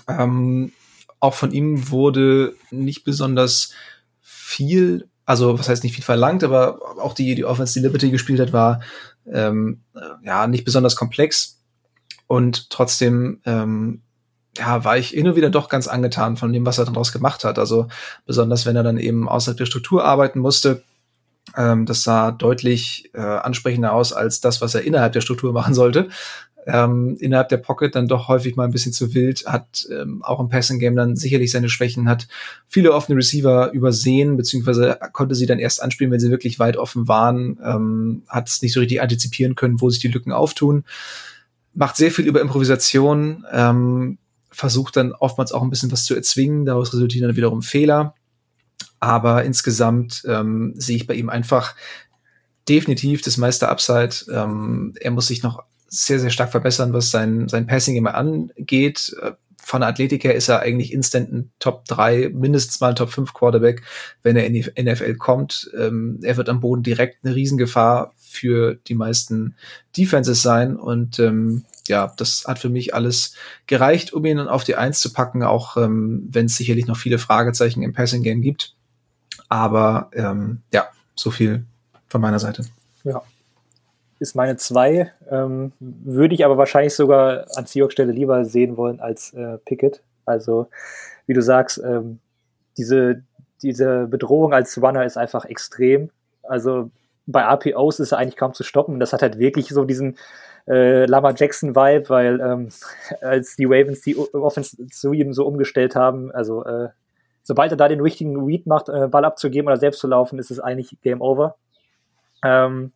Ähm, 0.08 0.72
auch 1.20 1.34
von 1.34 1.52
ihm 1.52 1.90
wurde 1.90 2.56
nicht 2.72 3.04
besonders 3.04 3.74
viel, 4.22 5.10
also 5.26 5.60
was 5.60 5.68
heißt 5.68 5.84
nicht 5.84 5.96
viel 5.96 6.06
verlangt, 6.06 6.44
aber 6.46 6.80
auch 7.02 7.14
die, 7.14 7.36
die 7.36 7.46
Offense, 7.46 7.74
die 7.74 7.86
Liberty 7.86 8.12
gespielt 8.12 8.40
hat, 8.40 8.54
war 8.54 8.82
ähm, 9.30 9.82
ja 10.24 10.48
nicht 10.48 10.64
besonders 10.64 10.96
komplex 10.96 11.60
und 12.28 12.70
trotzdem 12.70 13.42
ähm, 13.46 14.04
ja, 14.58 14.84
war 14.84 14.98
ich 14.98 15.18
und 15.18 15.36
wieder 15.36 15.50
doch 15.50 15.70
ganz 15.70 15.88
angetan 15.88 16.38
von 16.38 16.52
dem, 16.52 16.66
was 16.66 16.78
er 16.78 16.86
daraus 16.86 17.12
gemacht 17.12 17.44
hat. 17.44 17.58
Also 17.58 17.88
besonders, 18.26 18.66
wenn 18.66 18.76
er 18.76 18.84
dann 18.84 18.98
eben 18.98 19.30
außerhalb 19.30 19.58
der 19.58 19.66
Struktur 19.66 20.04
arbeiten 20.04 20.40
musste. 20.40 20.84
Ähm, 21.56 21.86
das 21.86 22.04
sah 22.04 22.32
deutlich 22.32 23.10
äh, 23.14 23.22
ansprechender 23.22 23.94
aus 23.94 24.14
als 24.14 24.42
das, 24.42 24.62
was 24.62 24.76
er 24.76 24.82
innerhalb 24.84 25.14
der 25.14 25.22
Struktur 25.22 25.54
machen 25.54 25.74
sollte. 25.74 26.10
Ähm, 26.68 27.18
innerhalb 27.20 27.50
der 27.50 27.58
Pocket 27.58 27.96
dann 27.96 28.08
doch 28.08 28.28
häufig 28.28 28.56
mal 28.56 28.66
ein 28.66 28.72
bisschen 28.72 28.94
zu 28.94 29.16
wild, 29.16 29.46
hat 29.48 29.88
ähm, 29.92 30.22
auch 30.24 30.40
im 30.40 30.50
Passing 30.50 30.78
Game 30.78 30.96
dann 30.96 31.16
sicherlich 31.16 31.50
seine 31.50 31.70
Schwächen, 31.70 32.08
hat 32.08 32.28
viele 32.68 32.94
offene 32.94 33.18
Receiver 33.18 33.72
übersehen, 33.72 34.38
beziehungsweise 34.38 35.00
konnte 35.12 35.34
sie 35.34 35.48
dann 35.48 35.58
erst 35.58 35.82
anspielen, 35.82 36.12
wenn 36.12 36.20
sie 36.20 36.30
wirklich 36.30 36.60
weit 36.60 36.78
offen 36.78 37.08
waren, 37.08 37.60
ähm, 37.64 38.24
hat 38.28 38.48
es 38.48 38.62
nicht 38.62 38.74
so 38.74 38.80
richtig 38.80 39.02
antizipieren 39.02 39.56
können, 39.56 39.82
wo 39.82 39.90
sich 39.90 40.02
die 40.02 40.10
Lücken 40.10 40.32
auftun. 40.32 40.84
Macht 41.74 41.96
sehr 41.96 42.12
viel 42.12 42.28
über 42.28 42.42
Improvisation, 42.42 43.44
ähm, 43.52 44.20
versucht 44.52 44.98
dann 44.98 45.14
oftmals 45.14 45.52
auch 45.52 45.62
ein 45.62 45.70
bisschen 45.70 45.92
was 45.92 46.06
zu 46.06 46.16
erzwingen, 46.16 46.66
daraus 46.66 46.94
resultieren 46.94 47.28
dann 47.28 47.38
wiederum 47.38 47.62
Fehler. 47.62 48.16
Aber 49.00 49.44
insgesamt 49.44 50.24
ähm, 50.28 50.74
sehe 50.76 50.98
ich 50.98 51.08
bei 51.08 51.16
ihm 51.16 51.30
einfach 51.30 51.76
definitiv 52.70 53.22
das 53.22 53.38
meiste 53.38 53.70
Upside. 53.70 54.16
Ähm, 54.32 54.94
er 55.00 55.12
muss 55.12 55.28
sich 55.28 55.42
noch 55.42 55.64
sehr, 55.88 56.20
sehr 56.20 56.30
stark 56.30 56.52
verbessern, 56.52 56.94
was 56.94 57.12
sein, 57.12 57.48
sein 57.50 57.68
Passing 57.68 57.96
immer 57.96 58.16
angeht. 58.16 59.16
Von 59.64 59.82
der 59.82 59.90
Athletik 59.90 60.24
her 60.24 60.36
ist 60.36 60.50
er 60.50 60.62
eigentlich 60.62 60.94
instant 60.94 61.32
ein 61.32 61.52
Top 61.60 61.86
3, 61.86 62.30
mindestens 62.34 62.80
mal 62.80 62.90
ein 62.90 62.96
Top 62.96 63.12
5 63.12 63.34
Quarterback, 63.34 63.84
wenn 64.24 64.36
er 64.36 64.46
in 64.46 64.54
die 64.54 64.66
NFL 64.82 65.16
kommt. 65.16 65.70
Ähm, 65.78 66.20
er 66.24 66.38
wird 66.38 66.50
am 66.50 66.62
Boden 66.62 66.84
direkt 66.84 67.24
eine 67.24 67.36
Riesengefahr 67.36 68.14
für 68.32 68.76
die 68.88 68.96
meisten 68.96 69.56
Defenses 69.96 70.42
sein 70.42 70.78
und 70.78 71.20
ähm, 71.20 71.66
ja, 71.88 72.14
das 72.18 72.46
hat 72.48 72.60
für 72.60 72.70
mich 72.70 72.94
alles 72.94 73.36
gereicht, 73.68 74.14
um 74.14 74.26
ihn 74.26 74.40
auf 74.40 74.64
die 74.64 74.76
Eins 74.76 75.00
zu 75.00 75.12
packen, 75.12 75.44
auch 75.44 75.78
ähm, 75.78 76.28
wenn 76.32 76.46
es 76.46 76.56
sicherlich 76.56 76.88
noch 76.88 76.98
viele 76.98 77.18
Fragezeichen 77.18 77.84
im 77.84 77.94
Passing 77.94 78.24
Game 78.24 78.42
gibt. 78.42 78.76
Aber 79.50 80.10
ähm, 80.14 80.62
ja, 80.72 80.88
so 81.16 81.32
viel 81.32 81.66
von 82.08 82.22
meiner 82.22 82.40
Seite. 82.40 82.64
Ja, 83.04 83.22
ist 84.20 84.36
meine 84.36 84.56
zwei. 84.56 85.12
Ähm, 85.30 85.74
würde 85.80 86.36
ich 86.36 86.46
aber 86.46 86.58
wahrscheinlich 86.58 86.94
sogar 86.94 87.46
an 87.56 87.66
Seahawks 87.66 87.94
Stelle 87.94 88.12
lieber 88.12 88.46
sehen 88.46 88.78
wollen 88.78 89.00
als 89.00 89.34
äh, 89.34 89.58
Pickett. 89.58 90.02
Also, 90.26 90.70
wie 91.26 91.34
du 91.34 91.42
sagst, 91.42 91.82
ähm, 91.84 92.20
diese, 92.78 93.24
diese 93.64 94.08
Bedrohung 94.08 94.54
als 94.54 94.82
Runner 94.82 95.04
ist 95.06 95.18
einfach 95.18 95.46
extrem. 95.46 96.12
Also 96.44 96.92
bei 97.26 97.42
RPOs 97.42 98.00
ist 98.00 98.12
er 98.12 98.18
eigentlich 98.18 98.38
kaum 98.38 98.54
zu 98.54 98.64
stoppen. 98.64 99.00
Das 99.00 99.14
hat 99.14 99.22
halt 99.22 99.40
wirklich 99.40 99.70
so 99.70 99.86
diesen 99.86 100.18
äh, 100.68 101.06
Lama 101.06 101.34
Jackson 101.36 101.76
Vibe, 101.76 102.10
weil 102.10 102.40
ähm, 102.42 102.70
als 103.22 103.56
die 103.56 103.66
Ravens 103.66 104.02
die 104.02 104.18
Offense 104.18 104.88
zu 104.88 105.14
ihm 105.14 105.34
so 105.34 105.46
umgestellt 105.46 105.96
haben, 105.96 106.32
also 106.32 106.64
äh, 106.66 106.90
sobald 107.44 107.72
er 107.72 107.78
da 107.78 107.88
den 107.88 108.02
richtigen 108.02 108.44
Read 108.44 108.68
macht, 108.68 108.90
äh, 108.90 109.08
Ball 109.08 109.26
abzugeben 109.26 109.68
oder 109.68 109.78
selbst 109.78 110.00
zu 110.00 110.08
laufen, 110.08 110.40
ist 110.40 110.52
es 110.52 110.60
eigentlich 110.60 111.00
Game 111.02 111.22
Over. 111.22 111.56
Ähm, 112.44 112.92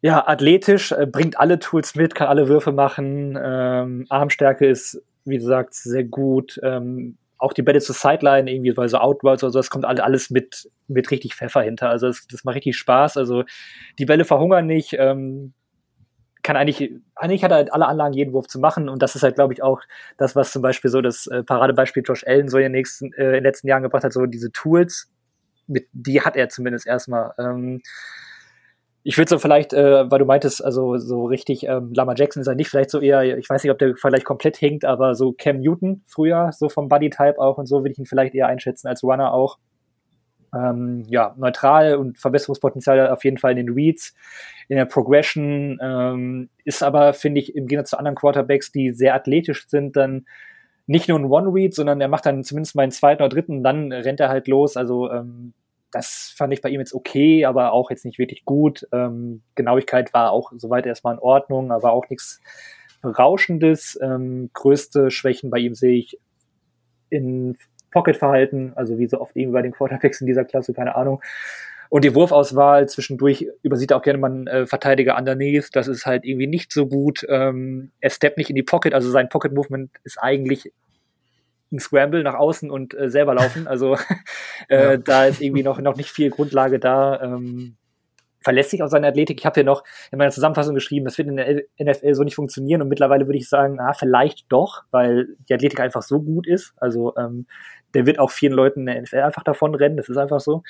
ja, 0.00 0.26
athletisch, 0.26 0.92
äh, 0.92 1.06
bringt 1.06 1.38
alle 1.38 1.58
Tools 1.58 1.94
mit, 1.94 2.14
kann 2.14 2.28
alle 2.28 2.48
Würfe 2.48 2.72
machen. 2.72 3.38
Ähm, 3.42 4.06
Armstärke 4.10 4.66
ist, 4.66 5.02
wie 5.24 5.38
gesagt, 5.38 5.74
sehr 5.74 6.04
gut. 6.04 6.60
Ähm, 6.62 7.16
auch 7.44 7.52
die 7.52 7.62
Bälle 7.62 7.80
zur 7.80 7.94
Sideline, 7.94 8.50
irgendwie 8.50 8.72
bei 8.72 8.88
so 8.88 8.98
Outwards 8.98 9.42
oder 9.44 9.52
so, 9.52 9.58
das 9.58 9.70
kommt 9.70 9.84
alles 9.84 10.30
mit, 10.30 10.68
mit 10.88 11.10
richtig 11.10 11.34
Pfeffer 11.34 11.62
hinter. 11.62 11.90
Also 11.90 12.08
das, 12.08 12.26
das 12.26 12.44
macht 12.44 12.56
richtig 12.56 12.76
Spaß. 12.76 13.16
Also 13.16 13.44
die 13.98 14.06
Bälle 14.06 14.24
verhungern 14.24 14.66
nicht. 14.66 14.94
Ähm, 14.98 15.52
kann 16.42 16.56
eigentlich, 16.56 16.92
eigentlich 17.16 17.42
hat 17.42 17.50
er 17.50 17.56
halt 17.56 17.72
alle 17.72 17.86
Anlagen, 17.86 18.14
jeden 18.14 18.32
Wurf 18.34 18.46
zu 18.46 18.58
machen. 18.58 18.88
Und 18.88 19.02
das 19.02 19.16
ist 19.16 19.22
halt, 19.22 19.34
glaube 19.34 19.54
ich, 19.54 19.62
auch 19.62 19.80
das, 20.18 20.36
was 20.36 20.52
zum 20.52 20.62
Beispiel 20.62 20.90
so 20.90 21.00
das 21.00 21.26
äh, 21.26 21.42
Paradebeispiel 21.42 22.02
Josh 22.06 22.24
Allen 22.26 22.48
so 22.48 22.58
in 22.58 22.64
den, 22.64 22.72
nächsten, 22.72 23.12
äh, 23.14 23.28
in 23.28 23.32
den 23.32 23.44
letzten 23.44 23.68
Jahren 23.68 23.82
gebracht 23.82 24.04
hat, 24.04 24.12
so 24.12 24.26
diese 24.26 24.52
Tools, 24.52 25.10
mit, 25.66 25.88
die 25.92 26.20
hat 26.20 26.36
er 26.36 26.50
zumindest 26.50 26.86
erstmal. 26.86 27.32
Ähm, 27.38 27.80
ich 29.06 29.18
würde 29.18 29.28
so 29.28 29.38
vielleicht, 29.38 29.74
äh, 29.74 30.10
weil 30.10 30.18
du 30.18 30.24
meintest, 30.24 30.64
also 30.64 30.96
so 30.96 31.26
richtig, 31.26 31.64
ähm, 31.68 31.92
Lama 31.94 32.14
Jackson 32.16 32.40
ist 32.40 32.46
er 32.46 32.54
nicht, 32.54 32.70
vielleicht 32.70 32.88
so 32.88 33.00
eher, 33.00 33.36
ich 33.36 33.48
weiß 33.50 33.62
nicht, 33.62 33.70
ob 33.70 33.78
der 33.78 33.94
vielleicht 33.96 34.24
komplett 34.24 34.56
hinkt, 34.56 34.86
aber 34.86 35.14
so 35.14 35.32
Cam 35.32 35.60
Newton 35.60 36.02
früher, 36.06 36.50
so 36.52 36.70
vom 36.70 36.88
Body-Type 36.88 37.38
auch 37.38 37.58
und 37.58 37.66
so 37.66 37.80
würde 37.80 37.90
ich 37.90 37.98
ihn 37.98 38.06
vielleicht 38.06 38.34
eher 38.34 38.46
einschätzen 38.46 38.88
als 38.88 39.04
Runner 39.04 39.32
auch. 39.34 39.58
Ähm, 40.54 41.04
ja, 41.08 41.34
neutral 41.36 41.96
und 41.96 42.16
Verbesserungspotenzial 42.16 43.10
auf 43.10 43.24
jeden 43.24 43.36
Fall 43.36 43.58
in 43.58 43.66
den 43.66 43.74
Reads 43.74 44.14
in 44.68 44.76
der 44.76 44.86
Progression, 44.86 45.78
ähm, 45.82 46.48
ist 46.64 46.82
aber, 46.82 47.12
finde 47.12 47.42
ich, 47.42 47.54
im 47.54 47.66
Gegensatz 47.66 47.90
zu 47.90 47.98
anderen 47.98 48.16
Quarterbacks, 48.16 48.72
die 48.72 48.90
sehr 48.92 49.14
athletisch 49.14 49.68
sind, 49.68 49.96
dann 49.96 50.24
nicht 50.86 51.08
nur 51.08 51.18
ein 51.18 51.26
One-Read, 51.26 51.74
sondern 51.74 52.00
er 52.00 52.08
macht 52.08 52.24
dann 52.24 52.42
zumindest 52.42 52.74
mal 52.74 52.84
einen 52.84 52.92
zweiten 52.92 53.22
oder 53.22 53.28
dritten, 53.28 53.62
dann 53.62 53.92
rennt 53.92 54.20
er 54.20 54.30
halt 54.30 54.48
los. 54.48 54.78
Also 54.78 55.10
ähm, 55.10 55.52
das 55.94 56.34
fand 56.36 56.52
ich 56.52 56.60
bei 56.60 56.70
ihm 56.70 56.80
jetzt 56.80 56.94
okay, 56.94 57.44
aber 57.44 57.72
auch 57.72 57.90
jetzt 57.90 58.04
nicht 58.04 58.18
wirklich 58.18 58.44
gut. 58.44 58.86
Ähm, 58.92 59.42
Genauigkeit 59.54 60.12
war 60.12 60.32
auch 60.32 60.52
soweit 60.56 60.86
erstmal 60.86 61.14
in 61.14 61.20
Ordnung, 61.20 61.70
aber 61.70 61.92
auch 61.92 62.08
nichts 62.10 62.40
Rauschendes. 63.04 63.98
Ähm, 64.02 64.50
größte 64.52 65.10
Schwächen 65.10 65.50
bei 65.50 65.58
ihm 65.58 65.74
sehe 65.74 65.96
ich 65.96 66.18
in 67.10 67.56
Pocket-Verhalten, 67.92 68.72
also 68.74 68.98
wie 68.98 69.06
so 69.06 69.20
oft 69.20 69.36
eben 69.36 69.52
bei 69.52 69.62
den 69.62 69.72
Quarterbacks 69.72 70.20
in 70.20 70.26
dieser 70.26 70.44
Klasse, 70.44 70.74
keine 70.74 70.96
Ahnung. 70.96 71.22
Und 71.90 72.04
die 72.04 72.14
Wurfauswahl 72.16 72.88
zwischendurch 72.88 73.46
übersieht 73.62 73.92
auch 73.92 74.02
gerne 74.02 74.18
mal 74.18 74.30
einen 74.32 74.46
äh, 74.48 74.66
Verteidiger 74.66 75.16
underneath. 75.16 75.68
Das 75.74 75.86
ist 75.86 76.06
halt 76.06 76.24
irgendwie 76.24 76.48
nicht 76.48 76.72
so 76.72 76.86
gut. 76.88 77.24
Ähm, 77.28 77.92
er 78.00 78.10
steppt 78.10 78.36
nicht 78.36 78.50
in 78.50 78.56
die 78.56 78.64
Pocket, 78.64 78.94
also 78.94 79.12
sein 79.12 79.28
Pocket 79.28 79.52
Movement 79.52 79.90
ist 80.02 80.18
eigentlich 80.20 80.72
ein 81.74 81.80
Scramble 81.80 82.22
nach 82.22 82.34
außen 82.34 82.70
und 82.70 82.94
äh, 82.94 83.10
selber 83.10 83.34
laufen. 83.34 83.66
Also 83.74 83.96
äh, 84.68 84.92
ja. 84.92 84.96
da 84.96 85.26
ist 85.26 85.40
irgendwie 85.40 85.62
noch, 85.62 85.80
noch 85.80 85.96
nicht 85.96 86.10
viel 86.10 86.30
Grundlage 86.30 86.78
da. 86.78 87.20
Ähm, 87.20 87.76
verlässt 88.40 88.70
sich 88.70 88.82
auf 88.82 88.90
seine 88.90 89.08
Athletik. 89.08 89.40
Ich 89.40 89.46
habe 89.46 89.54
hier 89.54 89.64
noch 89.64 89.84
in 90.12 90.18
meiner 90.18 90.30
Zusammenfassung 90.30 90.74
geschrieben, 90.74 91.06
das 91.06 91.18
wird 91.18 91.28
in 91.28 91.36
der 91.36 91.62
NFL 91.80 92.14
so 92.14 92.22
nicht 92.22 92.34
funktionieren 92.34 92.82
und 92.82 92.88
mittlerweile 92.88 93.26
würde 93.26 93.38
ich 93.38 93.48
sagen, 93.48 93.80
ah, 93.80 93.94
vielleicht 93.94 94.44
doch, 94.50 94.82
weil 94.90 95.28
die 95.48 95.54
Athletik 95.54 95.80
einfach 95.80 96.02
so 96.02 96.20
gut 96.20 96.46
ist. 96.46 96.74
Also 96.76 97.16
ähm, 97.16 97.46
der 97.94 98.06
wird 98.06 98.18
auch 98.18 98.30
vielen 98.30 98.52
Leuten 98.52 98.80
in 98.80 98.86
der 98.86 99.00
NFL 99.00 99.20
einfach 99.20 99.44
davon 99.44 99.74
rennen, 99.74 99.96
das 99.96 100.08
ist 100.08 100.18
einfach 100.18 100.40
so 100.40 100.62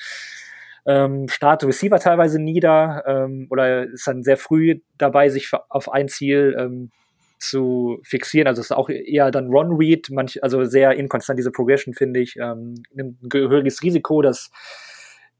ähm, 0.85 1.27
Start 1.27 1.63
Receiver 1.63 1.99
teilweise 1.99 2.39
nieder 2.39 3.03
ähm, 3.07 3.47
oder 3.49 3.83
ist 3.83 4.07
dann 4.07 4.23
sehr 4.23 4.37
früh 4.37 4.81
dabei, 4.97 5.29
sich 5.29 5.51
auf 5.69 5.91
ein 5.91 6.07
Ziel 6.07 6.55
ähm, 6.57 6.91
zu 7.39 7.99
fixieren. 8.03 8.47
Also 8.47 8.61
es 8.61 8.67
ist 8.67 8.75
auch 8.75 8.89
eher 8.89 9.31
dann 9.31 9.49
Ron 9.49 9.75
Read, 9.77 10.09
manch, 10.11 10.41
also 10.43 10.65
sehr 10.65 10.93
inkonstant 10.93 11.37
diese 11.37 11.51
Progression, 11.51 11.93
finde 11.93 12.19
ich. 12.19 12.35
Ähm, 12.37 12.83
nimmt 12.93 13.21
ein 13.23 13.29
gehöriges 13.29 13.81
Risiko, 13.83 14.21
das 14.21 14.49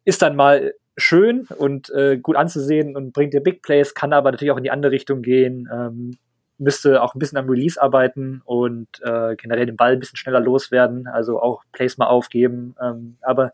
ist 0.03 0.22
dann 0.22 0.35
mal 0.35 0.73
schön 0.97 1.47
und 1.57 1.89
äh, 1.89 2.17
gut 2.17 2.35
anzusehen 2.35 2.95
und 2.95 3.11
bringt 3.11 3.34
dir 3.34 3.41
Big 3.41 3.61
Plays, 3.61 3.93
kann 3.93 4.13
aber 4.13 4.31
natürlich 4.31 4.51
auch 4.51 4.57
in 4.57 4.63
die 4.63 4.72
andere 4.72 4.91
Richtung 4.91 5.22
gehen. 5.22 5.69
Ähm, 5.72 6.17
müsste 6.57 7.01
auch 7.01 7.15
ein 7.15 7.19
bisschen 7.19 7.38
am 7.38 7.49
Release 7.49 7.81
arbeiten 7.81 8.41
und 8.45 8.88
äh, 9.01 9.35
generell 9.35 9.65
den 9.65 9.76
Ball 9.76 9.93
ein 9.93 9.99
bisschen 9.99 10.17
schneller 10.17 10.39
loswerden, 10.39 11.07
also 11.07 11.41
auch 11.41 11.63
Plays 11.73 11.97
mal 11.97 12.07
aufgeben. 12.07 12.76
Ähm, 12.81 13.17
aber 13.22 13.51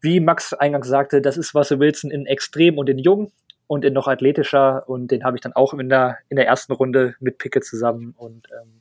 wie 0.00 0.18
Max 0.18 0.52
eingangs 0.52 0.88
sagte, 0.88 1.20
das 1.20 1.36
ist 1.36 1.54
Russell 1.54 1.78
Wilson 1.78 2.10
in 2.10 2.26
extrem 2.26 2.78
und 2.78 2.88
in 2.88 2.98
jung 2.98 3.30
und 3.70 3.84
in 3.84 3.92
noch 3.92 4.08
athletischer 4.08 4.88
und 4.88 5.12
den 5.12 5.22
habe 5.22 5.36
ich 5.36 5.42
dann 5.42 5.52
auch 5.52 5.72
in 5.74 5.88
der, 5.88 6.18
in 6.28 6.34
der 6.34 6.48
ersten 6.48 6.72
Runde 6.72 7.14
mit 7.20 7.38
Pickett 7.38 7.64
zusammen 7.64 8.14
und 8.16 8.48
ähm, 8.50 8.80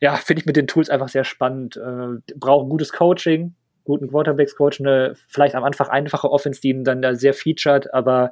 ja, 0.00 0.14
finde 0.14 0.42
ich 0.42 0.46
mit 0.46 0.54
den 0.54 0.68
Tools 0.68 0.90
einfach 0.90 1.08
sehr 1.08 1.24
spannend. 1.24 1.76
Äh, 1.76 2.20
braucht 2.36 2.70
gutes 2.70 2.92
Coaching, 2.92 3.56
guten 3.82 4.08
Quarterbacks-Coach, 4.08 4.78
eine 4.78 5.14
vielleicht 5.26 5.56
am 5.56 5.64
Anfang 5.64 5.88
einfache 5.88 6.30
Offense, 6.30 6.60
die 6.60 6.68
ihn 6.68 6.84
dann 6.84 7.02
da 7.02 7.16
sehr 7.16 7.34
featured, 7.34 7.92
aber 7.92 8.30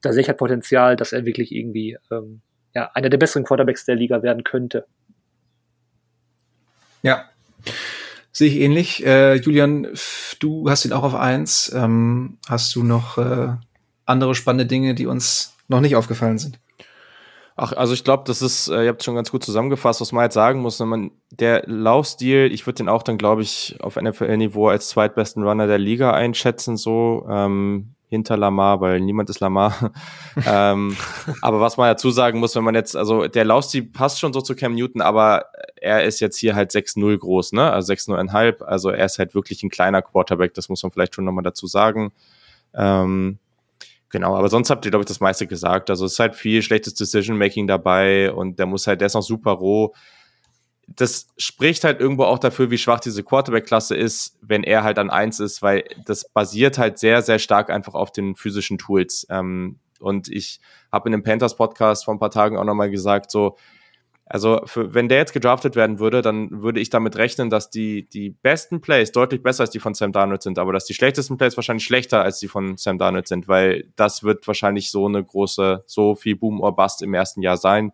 da 0.00 0.14
sehe 0.14 0.22
ich 0.22 0.28
halt 0.28 0.38
Potenzial, 0.38 0.96
dass 0.96 1.12
er 1.12 1.26
wirklich 1.26 1.52
irgendwie 1.52 1.98
ähm, 2.10 2.40
ja, 2.74 2.90
einer 2.94 3.10
der 3.10 3.18
besseren 3.18 3.44
Quarterbacks 3.44 3.84
der 3.84 3.96
Liga 3.96 4.22
werden 4.22 4.42
könnte. 4.42 4.86
Ja, 7.02 7.28
sehe 8.32 8.48
ich 8.48 8.56
ähnlich. 8.56 9.04
Äh, 9.04 9.34
Julian, 9.34 9.86
du 10.38 10.70
hast 10.70 10.86
ihn 10.86 10.94
auch 10.94 11.02
auf 11.02 11.14
eins. 11.14 11.70
Ähm, 11.74 12.38
hast 12.48 12.74
du 12.74 12.82
noch 12.82 13.18
äh, 13.18 13.56
andere 14.10 14.34
spannende 14.34 14.66
Dinge, 14.66 14.94
die 14.94 15.06
uns 15.06 15.54
noch 15.68 15.80
nicht 15.80 15.96
aufgefallen 15.96 16.38
sind? 16.38 16.58
Ach, 17.62 17.72
also 17.72 17.92
ich 17.92 18.04
glaube, 18.04 18.24
das 18.26 18.40
ist, 18.40 18.68
äh, 18.68 18.84
ihr 18.84 18.88
habt 18.88 19.04
schon 19.04 19.14
ganz 19.14 19.30
gut 19.30 19.44
zusammengefasst, 19.44 20.00
was 20.00 20.12
man 20.12 20.24
jetzt 20.24 20.34
sagen 20.34 20.60
muss. 20.60 20.80
Wenn 20.80 20.88
man, 20.88 21.10
der 21.30 21.62
Laufstil, 21.66 22.50
ich 22.52 22.66
würde 22.66 22.78
den 22.78 22.88
auch 22.88 23.02
dann, 23.02 23.18
glaube 23.18 23.42
ich, 23.42 23.76
auf 23.80 23.96
NFL-Niveau 23.96 24.68
als 24.68 24.88
zweitbesten 24.88 25.42
Runner 25.42 25.66
der 25.66 25.78
Liga 25.78 26.12
einschätzen, 26.12 26.78
so 26.78 27.26
ähm, 27.28 27.94
hinter 28.08 28.38
Lamar, 28.38 28.80
weil 28.80 29.00
niemand 29.00 29.28
ist 29.28 29.40
Lamar. 29.40 29.92
ähm, 30.46 30.96
aber 31.42 31.60
was 31.60 31.76
man 31.76 31.88
dazu 31.88 32.10
sagen 32.10 32.40
muss, 32.40 32.56
wenn 32.56 32.64
man 32.64 32.74
jetzt, 32.74 32.96
also 32.96 33.28
der 33.28 33.44
Laufstil 33.44 33.84
passt 33.84 34.20
schon 34.20 34.32
so 34.32 34.40
zu 34.40 34.56
Cam 34.56 34.74
Newton, 34.74 35.02
aber 35.02 35.44
er 35.76 36.04
ist 36.04 36.20
jetzt 36.20 36.38
hier 36.38 36.54
halt 36.54 36.70
6-0 36.70 37.18
groß, 37.18 37.52
ne? 37.52 37.70
Also 37.70 37.92
6-0,5. 37.92 38.62
Also 38.62 38.88
er 38.88 39.04
ist 39.04 39.18
halt 39.18 39.34
wirklich 39.34 39.62
ein 39.62 39.70
kleiner 39.70 40.00
Quarterback, 40.00 40.54
das 40.54 40.68
muss 40.70 40.82
man 40.82 40.92
vielleicht 40.92 41.14
schon 41.14 41.24
nochmal 41.24 41.44
dazu 41.44 41.66
sagen. 41.66 42.12
Ähm, 42.74 43.38
Genau, 44.10 44.36
aber 44.36 44.48
sonst 44.48 44.70
habt 44.70 44.84
ihr, 44.84 44.90
glaube 44.90 45.02
ich, 45.02 45.08
das 45.08 45.20
meiste 45.20 45.46
gesagt. 45.46 45.88
Also 45.88 46.04
es 46.04 46.14
ist 46.14 46.18
halt 46.18 46.34
viel 46.34 46.62
schlechtes 46.62 46.94
Decision-Making 46.94 47.68
dabei 47.68 48.32
und 48.32 48.58
der 48.58 48.66
muss 48.66 48.86
halt, 48.86 49.00
der 49.00 49.06
ist 49.06 49.14
noch 49.14 49.22
super 49.22 49.52
roh. 49.52 49.94
Das 50.88 51.28
spricht 51.38 51.84
halt 51.84 52.00
irgendwo 52.00 52.24
auch 52.24 52.40
dafür, 52.40 52.72
wie 52.72 52.78
schwach 52.78 52.98
diese 52.98 53.22
Quarterback-Klasse 53.22 53.94
ist, 53.94 54.36
wenn 54.42 54.64
er 54.64 54.82
halt 54.82 54.98
an 54.98 55.10
eins 55.10 55.38
ist, 55.38 55.62
weil 55.62 55.84
das 56.04 56.28
basiert 56.28 56.76
halt 56.76 56.98
sehr, 56.98 57.22
sehr 57.22 57.38
stark 57.38 57.70
einfach 57.70 57.94
auf 57.94 58.10
den 58.10 58.34
physischen 58.34 58.78
Tools. 58.78 59.26
Ähm, 59.30 59.78
und 60.00 60.26
ich 60.28 60.60
habe 60.90 61.08
in 61.08 61.12
dem 61.12 61.22
Panthers-Podcast 61.22 62.04
vor 62.04 62.14
ein 62.14 62.18
paar 62.18 62.32
Tagen 62.32 62.58
auch 62.58 62.64
nochmal 62.64 62.90
gesagt, 62.90 63.30
so, 63.30 63.56
also 64.32 64.60
für, 64.64 64.94
wenn 64.94 65.08
der 65.08 65.18
jetzt 65.18 65.32
gedraftet 65.32 65.74
werden 65.74 65.98
würde, 65.98 66.22
dann 66.22 66.62
würde 66.62 66.78
ich 66.78 66.88
damit 66.88 67.16
rechnen, 67.16 67.50
dass 67.50 67.68
die, 67.68 68.08
die 68.08 68.30
besten 68.30 68.80
Plays 68.80 69.10
deutlich 69.10 69.42
besser 69.42 69.62
als 69.62 69.70
die 69.70 69.80
von 69.80 69.92
Sam 69.92 70.12
Darnold 70.12 70.42
sind, 70.42 70.56
aber 70.60 70.72
dass 70.72 70.84
die 70.84 70.94
schlechtesten 70.94 71.36
Plays 71.36 71.56
wahrscheinlich 71.56 71.84
schlechter 71.84 72.22
als 72.22 72.38
die 72.38 72.46
von 72.46 72.76
Sam 72.76 72.96
Darnold 72.96 73.26
sind, 73.26 73.48
weil 73.48 73.88
das 73.96 74.22
wird 74.22 74.46
wahrscheinlich 74.46 74.92
so 74.92 75.06
eine 75.06 75.24
große, 75.24 75.82
so 75.84 76.14
viel 76.14 76.36
Boom 76.36 76.60
or 76.60 76.76
Bust 76.76 77.02
im 77.02 77.12
ersten 77.12 77.42
Jahr 77.42 77.56
sein 77.56 77.92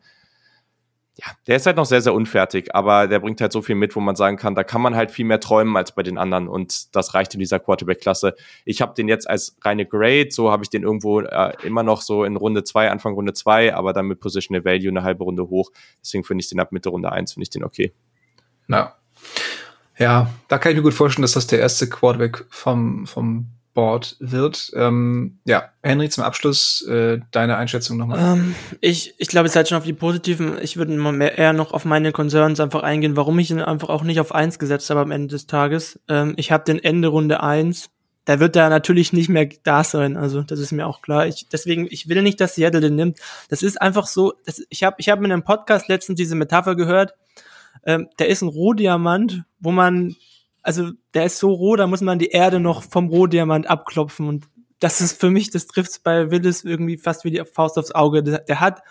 ja, 1.19 1.25
der 1.47 1.57
ist 1.57 1.65
halt 1.65 1.79
noch 1.79 1.87
sehr, 1.87 2.03
sehr 2.03 2.13
unfertig, 2.13 2.75
aber 2.75 3.09
der 3.09 3.21
bringt 3.21 3.41
halt 3.41 3.51
so 3.51 3.63
viel 3.63 3.75
mit, 3.75 3.97
wo 3.97 4.01
man 4.01 4.17
sagen 4.17 4.37
kann, 4.37 4.55
da 4.55 4.65
kann 4.65 4.83
man 4.83 4.95
halt 4.95 5.11
viel 5.11 5.25
mehr 5.25 5.41
träumen 5.41 5.75
als 5.75 5.93
bei 5.93 6.03
den 6.03 6.19
anderen 6.19 6.47
und 6.47 6.95
das 6.95 7.15
reicht 7.15 7.33
in 7.33 7.41
dieser 7.41 7.59
Quarterback-Klasse. 7.59 8.35
Ich 8.67 8.83
habe 8.83 8.93
den 8.95 9.09
jetzt 9.09 9.29
als 9.29 9.57
reine 9.63 9.87
Grade, 9.87 10.29
so 10.31 10.51
habe 10.51 10.63
ich 10.63 10.69
den 10.69 10.83
irgendwo 10.83 11.21
äh, 11.21 11.55
immer 11.63 11.83
noch 11.83 12.03
so 12.03 12.25
in 12.25 12.37
Runde 12.37 12.65
zwei, 12.65 12.91
Anfang 12.91 13.15
Runde 13.15 13.33
zwei, 13.33 13.75
aber 13.75 13.95
dann 13.95 14.07
mit 14.07 14.21
Positional 14.21 14.67
Value 14.67 14.91
eine 14.91 15.05
halbe 15.05 15.25
Runde 15.25 15.49
hoch. 15.49 15.71
Deswegen 16.03 16.23
finde 16.23 16.43
ich 16.43 16.51
den 16.51 16.61
ab 16.61 16.71
Mitte 16.71 16.91
Runde 16.91 17.11
eins 17.11 17.33
finde 17.33 17.45
ich 17.45 17.51
den 17.51 17.65
okay. 17.65 17.95
Na. 18.67 18.95
Ja, 19.99 20.29
da 20.49 20.59
kann 20.59 20.73
ich 20.73 20.77
mir 20.77 20.83
gut 20.83 20.93
vorstellen, 20.93 21.23
dass 21.23 21.33
das 21.33 21.47
der 21.47 21.61
erste 21.61 21.89
Quarterback 21.89 22.45
vom, 22.51 23.07
vom 23.07 23.56
Board 23.77 24.17
wird. 24.21 24.73
Ähm, 24.75 25.39
ja, 25.45 25.69
Henry, 25.83 26.09
zum 26.09 26.25
Abschluss 26.25 26.83
äh, 26.89 27.21
deine 27.31 27.59
Einschätzung 27.59 27.99
nochmal. 27.99 28.19
Ähm, 28.19 28.57
ich 28.81 29.15
ich 29.19 29.29
glaube, 29.29 29.47
es 29.47 29.53
seid 29.53 29.69
schon 29.69 29.79
auf 29.79 29.85
die 29.85 29.93
positiven. 29.93 30.59
Ich 30.61 30.79
würde 30.79 30.93
mehr, 30.95 31.39
eher 31.39 31.53
noch 31.53 31.73
auf 31.73 31.85
meine 31.85 32.11
Concerns 32.11 32.59
einfach 32.59 32.83
eingehen, 32.83 33.17
warum 33.17 33.39
ich 33.39 33.51
ihn 33.51 33.61
einfach 33.61 33.91
auch 33.91 34.03
nicht 34.03 34.19
auf 34.19 34.35
eins 34.35 34.59
gesetzt 34.59 34.89
habe 34.91 35.01
am 35.01 35.13
Ende 35.13 35.29
des 35.29 35.47
Tages. 35.47 36.01
Ähm, 36.09 36.33
ich 36.39 36.51
habe 36.51 36.65
den 36.65 36.83
Ende 36.83 37.09
Runde 37.09 37.43
eins. 37.43 37.91
Da 38.25 38.41
wird 38.41 38.57
er 38.57 38.71
natürlich 38.71 39.13
nicht 39.13 39.29
mehr 39.29 39.49
da 39.63 39.85
sein. 39.85 40.17
Also 40.17 40.41
das 40.41 40.59
ist 40.59 40.73
mir 40.73 40.87
auch 40.87 41.03
klar. 41.03 41.27
Ich, 41.27 41.47
deswegen, 41.53 41.87
ich 41.89 42.09
will 42.09 42.23
nicht, 42.23 42.41
dass 42.41 42.57
Seattle 42.57 42.81
den 42.81 42.97
nimmt. 42.97 43.19
Das 43.51 43.63
ist 43.63 43.81
einfach 43.81 44.07
so. 44.07 44.33
Das, 44.47 44.63
ich 44.71 44.83
habe 44.83 44.97
ich 44.99 45.11
hab 45.11 45.19
in 45.21 45.27
einem 45.27 45.45
Podcast 45.45 45.87
letztens 45.89 46.17
diese 46.17 46.35
Metapher 46.35 46.75
gehört. 46.75 47.15
Ähm, 47.85 48.09
der 48.19 48.29
ist 48.29 48.41
ein 48.41 48.49
Rohdiamant, 48.49 49.45
wo 49.61 49.71
man 49.71 50.17
also 50.67 50.91
der 51.15 51.27
ist 51.27 51.39
so 51.39 51.53
roh, 51.53 51.77
da 51.77 51.87
muss 51.87 52.01
man 52.01 52.19
die 52.19 52.31
Erde 52.31 52.59
noch 52.59 52.83
vom 52.83 53.09
Rohdiamant 53.09 53.71
abklopfen 53.71 54.27
und 54.29 54.47
das 54.81 55.01
ist 55.01 55.19
für 55.19 55.31
mich, 55.31 55.51
das 55.51 55.67
trifft 55.67 56.03
bei 56.03 56.31
Willis 56.31 56.65
irgendwie 56.65 56.99
fast 56.99 57.25
wie 57.25 57.31
die 57.31 57.43
Faust 57.51 57.79
aufs 57.79 57.93
Auge. 57.93 58.23
Der, 58.23 58.61
hat 58.61 58.83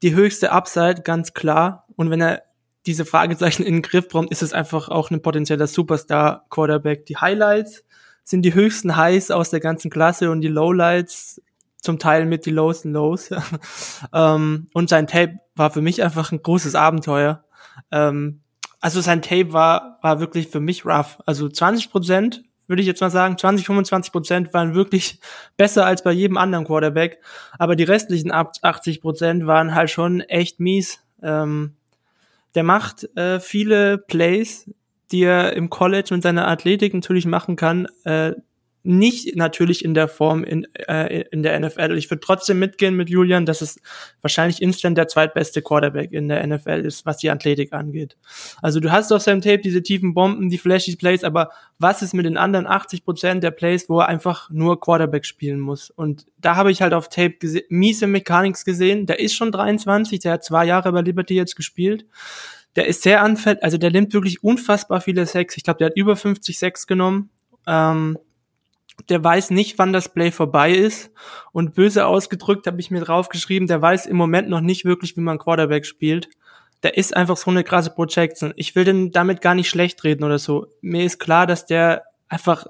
die 0.00 0.14
höchste 0.14 0.52
Upside, 0.52 1.02
ganz 1.02 1.34
klar. 1.34 1.86
Und 1.96 2.10
wenn 2.10 2.20
er 2.20 2.42
diese 2.86 3.04
Fragezeichen 3.04 3.62
in 3.62 3.74
den 3.74 3.82
Griff 3.82 4.08
bekommt, 4.08 4.30
ist 4.30 4.42
es 4.42 4.52
einfach 4.52 4.88
auch 4.88 5.10
ein 5.10 5.20
potenzieller 5.20 5.66
Superstar-Quarterback. 5.66 7.04
Die 7.06 7.16
Highlights 7.16 7.84
sind 8.24 8.42
die 8.42 8.54
höchsten 8.54 8.96
Highs 8.96 9.30
aus 9.30 9.50
der 9.50 9.60
ganzen 9.60 9.90
Klasse 9.90 10.30
und 10.30 10.40
die 10.40 10.48
Lowlights 10.48 11.42
zum 11.76 11.98
Teil 11.98 12.24
mit 12.24 12.46
die 12.46 12.50
Lows 12.50 12.84
und 12.84 12.92
Lows. 12.92 13.30
ähm, 14.14 14.68
und 14.72 14.88
sein 14.88 15.06
Tape 15.06 15.40
war 15.56 15.70
für 15.70 15.82
mich 15.82 16.02
einfach 16.02 16.32
ein 16.32 16.42
großes 16.42 16.74
Abenteuer. 16.74 17.44
Ähm, 17.90 18.40
also 18.82 19.00
sein 19.00 19.22
Tape 19.22 19.52
war, 19.52 19.98
war 20.02 20.20
wirklich 20.20 20.48
für 20.48 20.60
mich 20.60 20.84
rough. 20.84 21.18
Also 21.24 21.48
20 21.48 21.90
Prozent, 21.90 22.42
würde 22.66 22.82
ich 22.82 22.88
jetzt 22.88 23.00
mal 23.00 23.10
sagen, 23.10 23.38
20, 23.38 23.64
25 23.64 24.12
Prozent 24.12 24.52
waren 24.52 24.74
wirklich 24.74 25.20
besser 25.56 25.86
als 25.86 26.02
bei 26.02 26.10
jedem 26.10 26.36
anderen 26.36 26.66
Quarterback. 26.66 27.20
Aber 27.58 27.76
die 27.76 27.84
restlichen 27.84 28.32
80 28.32 29.00
Prozent 29.00 29.46
waren 29.46 29.74
halt 29.74 29.88
schon 29.88 30.20
echt 30.20 30.58
mies. 30.58 30.98
Ähm, 31.22 31.76
der 32.56 32.64
macht 32.64 33.08
äh, 33.16 33.38
viele 33.38 33.98
Plays, 33.98 34.68
die 35.12 35.22
er 35.22 35.52
im 35.52 35.70
College 35.70 36.08
mit 36.12 36.24
seiner 36.24 36.48
Athletik 36.48 36.92
natürlich 36.92 37.24
machen 37.24 37.54
kann, 37.54 37.86
äh, 38.02 38.32
nicht 38.84 39.36
natürlich 39.36 39.84
in 39.84 39.94
der 39.94 40.08
Form 40.08 40.42
in, 40.42 40.66
äh, 40.74 41.22
in 41.30 41.42
der 41.42 41.58
NFL. 41.58 41.96
Ich 41.96 42.10
würde 42.10 42.20
trotzdem 42.20 42.58
mitgehen 42.58 42.96
mit 42.96 43.08
Julian, 43.08 43.46
dass 43.46 43.60
es 43.60 43.80
wahrscheinlich 44.22 44.60
instant 44.60 44.98
der 44.98 45.06
zweitbeste 45.06 45.62
Quarterback 45.62 46.12
in 46.12 46.28
der 46.28 46.44
NFL 46.44 46.84
ist, 46.84 47.06
was 47.06 47.18
die 47.18 47.30
Athletik 47.30 47.72
angeht. 47.72 48.16
Also 48.60 48.80
du 48.80 48.90
hast 48.90 49.12
auf 49.12 49.22
seinem 49.22 49.40
Tape 49.40 49.60
diese 49.60 49.82
tiefen 49.82 50.14
Bomben, 50.14 50.48
die 50.48 50.58
flashy 50.58 50.96
Plays, 50.96 51.22
aber 51.22 51.50
was 51.78 52.02
ist 52.02 52.12
mit 52.12 52.26
den 52.26 52.36
anderen 52.36 52.66
80 52.66 53.04
Prozent 53.04 53.44
der 53.44 53.52
Plays, 53.52 53.88
wo 53.88 54.00
er 54.00 54.08
einfach 54.08 54.50
nur 54.50 54.80
Quarterback 54.80 55.26
spielen 55.26 55.60
muss? 55.60 55.90
Und 55.90 56.26
da 56.38 56.56
habe 56.56 56.72
ich 56.72 56.82
halt 56.82 56.92
auf 56.92 57.08
Tape 57.08 57.36
miese 57.68 58.06
Mechanics 58.08 58.64
gesehen. 58.64 59.06
Der 59.06 59.20
ist 59.20 59.34
schon 59.34 59.52
23, 59.52 60.18
der 60.18 60.32
hat 60.32 60.44
zwei 60.44 60.64
Jahre 60.64 60.92
bei 60.92 61.02
Liberty 61.02 61.34
jetzt 61.34 61.54
gespielt. 61.54 62.04
Der 62.74 62.86
ist 62.86 63.02
sehr 63.02 63.22
anfällig, 63.22 63.62
also 63.62 63.76
der 63.76 63.90
nimmt 63.90 64.12
wirklich 64.14 64.42
unfassbar 64.42 65.00
viele 65.00 65.26
Sex. 65.26 65.56
Ich 65.56 65.62
glaube, 65.62 65.78
der 65.78 65.88
hat 65.88 65.96
über 65.96 66.16
50 66.16 66.58
Sex 66.58 66.86
genommen. 66.86 67.30
Ähm, 67.66 68.18
der 69.08 69.22
weiß 69.22 69.50
nicht, 69.50 69.78
wann 69.78 69.92
das 69.92 70.12
Play 70.12 70.30
vorbei 70.30 70.72
ist. 70.72 71.10
Und 71.52 71.74
böse 71.74 72.06
ausgedrückt 72.06 72.66
habe 72.66 72.80
ich 72.80 72.90
mir 72.90 73.00
draufgeschrieben, 73.00 73.68
der 73.68 73.82
weiß 73.82 74.06
im 74.06 74.16
Moment 74.16 74.48
noch 74.48 74.60
nicht 74.60 74.84
wirklich, 74.84 75.16
wie 75.16 75.20
man 75.20 75.38
Quarterback 75.38 75.86
spielt. 75.86 76.28
Der 76.82 76.96
ist 76.96 77.16
einfach 77.16 77.36
so 77.36 77.50
eine 77.50 77.64
krasse 77.64 77.90
Projection. 77.90 78.52
Ich 78.56 78.74
will 78.74 78.84
den 78.84 79.12
damit 79.12 79.40
gar 79.40 79.54
nicht 79.54 79.68
schlecht 79.68 80.02
reden 80.04 80.24
oder 80.24 80.38
so. 80.38 80.66
Mir 80.80 81.04
ist 81.04 81.18
klar, 81.18 81.46
dass 81.46 81.66
der 81.66 82.04
einfach 82.28 82.66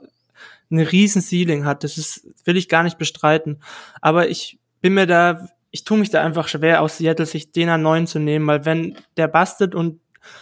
eine 0.71 0.91
riesen 0.91 1.23
Ceiling 1.23 1.65
hat. 1.65 1.85
Das 1.85 1.99
ist, 1.99 2.27
will 2.45 2.57
ich 2.57 2.69
gar 2.69 2.83
nicht 2.83 2.99
bestreiten. 2.99 3.61
Aber 4.01 4.29
ich 4.29 4.59
bin 4.81 4.95
mir 4.95 5.07
da, 5.07 5.49
ich 5.71 5.85
tue 5.85 5.99
mich 5.99 6.11
da 6.11 6.23
einfach 6.23 6.49
schwer, 6.49 6.83
aus 6.83 6.99
Seattle 6.99 7.27
sich 7.27 7.53
den 7.53 7.69
an 7.69 7.83
neuen 7.83 8.07
zu 8.07 8.19
nehmen, 8.19 8.47
weil 8.47 8.65
wenn 8.65 8.97
der 9.17 9.29
bastet 9.29 9.75
und 9.75 10.01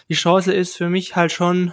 die 0.09 0.15
Chance 0.15 0.53
ist 0.53 0.77
für 0.77 0.89
mich 0.89 1.17
halt 1.17 1.33
schon 1.33 1.73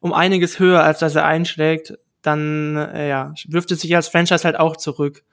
um 0.00 0.12
einiges 0.12 0.58
höher, 0.58 0.82
als 0.82 0.98
dass 0.98 1.14
er 1.14 1.24
einschlägt, 1.24 1.94
dann 2.22 2.76
äh, 2.76 3.08
ja, 3.08 3.34
wirft 3.48 3.70
es 3.70 3.80
sich 3.80 3.94
als 3.94 4.08
Franchise 4.08 4.44
halt 4.44 4.58
auch 4.58 4.76
zurück. 4.76 5.24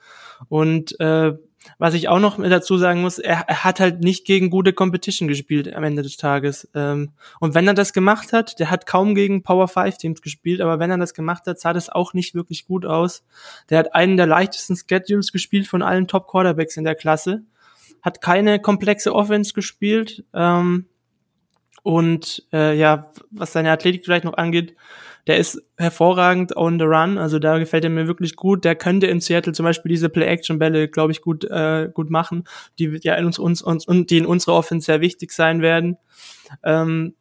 Und 0.48 1.00
äh, 1.00 1.34
was 1.78 1.94
ich 1.94 2.08
auch 2.08 2.20
noch 2.20 2.42
dazu 2.42 2.78
sagen 2.78 3.02
muss, 3.02 3.20
er, 3.20 3.44
er 3.48 3.64
hat 3.64 3.80
halt 3.80 4.00
nicht 4.02 4.26
gegen 4.26 4.50
gute 4.50 4.74
Competition 4.74 5.28
gespielt 5.28 5.74
am 5.74 5.84
Ende 5.84 6.02
des 6.02 6.18
Tages. 6.18 6.70
Ähm, 6.74 7.12
und 7.40 7.54
wenn 7.54 7.68
er 7.68 7.74
das 7.74 7.94
gemacht 7.94 8.34
hat, 8.34 8.60
der 8.60 8.72
hat 8.72 8.86
kaum 8.86 9.14
gegen 9.14 9.44
Power 9.44 9.68
5 9.68 9.98
Teams 9.98 10.22
gespielt, 10.22 10.62
aber 10.62 10.80
wenn 10.80 10.92
er 10.92 10.98
das 10.98 11.14
gemacht 11.14 11.46
hat, 11.48 11.60
sah 11.60 11.74
das 11.74 11.90
auch 11.90 12.14
nicht 12.14 12.34
wirklich 12.34 12.66
gut 12.66 12.86
aus. 12.86 13.24
Der 13.70 13.78
hat 13.78 13.94
einen 13.94 14.18
der 14.18 14.28
leichtesten 14.28 14.78
Schedules 14.78 15.32
gespielt 15.32 15.68
von 15.68 15.82
allen 15.82 16.08
Top 16.08 16.28
Quarterbacks 16.28 16.78
in 16.78 16.86
der 16.86 16.96
Klasse, 16.96 17.44
hat 18.02 18.22
keine 18.22 18.60
komplexe 18.60 19.14
Offense 19.14 19.54
gespielt. 19.54 20.24
Ähm, 20.34 20.86
und 21.84 22.46
äh, 22.52 22.78
ja, 22.78 23.12
was 23.32 23.54
seine 23.54 23.72
Athletik 23.72 24.04
vielleicht 24.04 24.26
noch 24.26 24.38
angeht, 24.38 24.76
der 25.30 25.38
ist 25.38 25.62
hervorragend 25.78 26.58
on 26.58 26.80
the 26.80 26.86
run, 26.86 27.20
also 27.20 27.38
da 27.38 27.60
gefällt 27.60 27.84
er 27.84 27.92
mir 27.92 28.08
wirklich 28.08 28.36
gut. 28.36 28.66
Der 28.66 28.74
könnte 28.74 29.06
in 29.06 29.22
Seattle 29.22 29.54
zum 29.54 29.64
Beispiel 29.64 29.92
diese 29.92 30.10
Play-Action-Bälle, 30.10 30.88
glaube 30.88 31.12
ich, 31.12 31.22
gut, 31.22 31.44
äh, 31.44 31.88
gut 31.94 32.10
machen, 32.10 32.46
die 32.80 32.98
ja 33.04 33.14
in 33.14 33.26
uns, 33.26 33.38
uns, 33.38 33.62
uns 33.62 33.86
und 33.86 34.10
die 34.10 34.18
in 34.18 34.26
unserer 34.26 34.56
Offense 34.56 34.88
sehr 34.88 35.02
wichtig 35.02 35.32
sein 35.32 35.62
werden. 35.62 35.98
Ähm, 36.64 37.14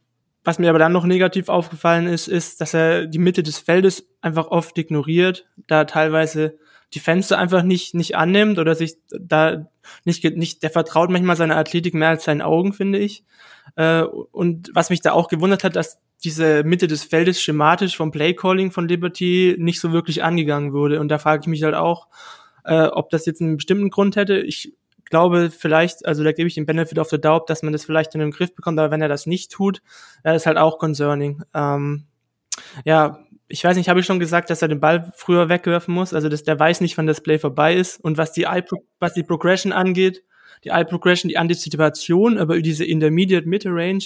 was 0.43 0.59
mir 0.59 0.71
aber 0.71 0.79
dann 0.79 0.93
noch 0.93 1.05
negativ 1.05 1.51
aufgefallen 1.51 2.07
ist, 2.07 2.29
ist, 2.29 2.63
dass 2.63 2.73
er 2.73 3.05
die 3.05 3.19
Mitte 3.19 3.43
des 3.43 3.59
Feldes 3.59 4.09
einfach 4.23 4.47
oft 4.47 4.79
ignoriert, 4.79 5.47
da 5.67 5.85
teilweise 5.85 6.59
die 6.95 7.01
Fenster 7.01 7.39
einfach 7.39 7.63
nicht, 7.63 7.95
nicht 7.95 8.17
annimmt 8.17 8.59
oder 8.59 8.75
sich 8.75 8.97
da 9.11 9.67
nicht, 10.05 10.25
nicht, 10.37 10.63
der 10.63 10.71
vertraut 10.71 11.11
manchmal 11.11 11.37
seiner 11.37 11.57
Athletik 11.57 11.95
mehr 11.95 12.09
als 12.09 12.25
seinen 12.25 12.43
Augen, 12.43 12.73
finde 12.73 12.99
ich. 12.99 13.25
Äh, 13.77 14.03
und 14.03 14.71
was 14.75 14.91
mich 14.91 15.01
da 15.01 15.13
auch 15.13 15.29
gewundert 15.29 15.65
hat, 15.65 15.77
dass 15.77 15.99
diese 16.25 16.65
Mitte 16.65 16.87
des 16.89 17.05
Feldes 17.05 17.41
schematisch 17.41 17.97
vom 17.97 18.11
Playcalling 18.11 18.73
von 18.73 18.89
Liberty 18.89 19.57
nicht 19.59 19.81
so 19.81 19.93
wirklich 19.93 20.25
angegangen 20.25 20.73
wurde. 20.73 21.01
Und 21.01 21.09
da 21.09 21.19
frage 21.19 21.43
ich 21.43 21.47
mich 21.47 21.63
halt 21.63 21.75
auch, 21.75 22.09
äh, 22.65 22.87
ob 22.87 23.11
das 23.11 23.27
jetzt 23.27 23.41
einen 23.41 23.57
bestimmten 23.57 23.91
Grund 23.91 24.17
hätte. 24.17 24.39
Ich 24.39 24.75
glaube 25.05 25.51
vielleicht, 25.51 26.07
also 26.07 26.25
da 26.25 26.33
gebe 26.33 26.49
ich 26.49 26.55
den 26.55 26.67
Benefit 26.67 26.99
of 26.99 27.09
the 27.09 27.21
Doubt, 27.21 27.49
dass 27.49 27.63
man 27.63 27.73
das 27.73 27.85
vielleicht 27.85 28.15
in 28.15 28.21
den 28.21 28.31
Griff 28.31 28.55
bekommt, 28.55 28.79
aber 28.79 28.91
wenn 28.91 29.01
er 29.01 29.09
das 29.09 29.27
nicht 29.27 29.51
tut, 29.53 29.81
äh, 30.25 30.35
ist 30.35 30.47
halt 30.47 30.59
auch 30.59 30.79
concerning. 30.79 31.43
Ähm, 31.55 32.07
ja, 32.85 33.21
ich 33.49 33.65
weiß 33.65 33.77
nicht, 33.77 33.89
habe 33.89 34.01
ich 34.01 34.07
schon 34.07 34.21
gesagt, 34.21 34.51
dass 34.51 34.63
er 34.63 34.69
den 34.69 34.81
Ball 34.81 35.11
früher 35.17 35.49
wegwerfen 35.49 35.95
muss, 35.95 36.13
also 36.13 36.29
dass 36.29 36.43
der 36.43 36.59
weiß 36.59 36.83
nicht, 36.83 36.99
wann 36.99 37.07
das 37.07 37.23
Play 37.23 37.39
vorbei 37.39 37.75
ist? 37.75 37.99
Und 37.99 38.19
was 38.19 38.33
die 38.33 38.45
Eye, 38.45 38.63
was 38.99 39.15
die 39.15 39.23
Progression 39.23 39.73
angeht, 39.73 40.23
die 40.65 40.69
Eye 40.69 40.85
Progression, 40.85 41.29
die 41.29 41.39
Antizipation, 41.39 42.39
aber 42.39 42.61
diese 42.61 42.85
Intermediate 42.85 43.49
Mitte 43.49 43.71
Range, 43.71 44.05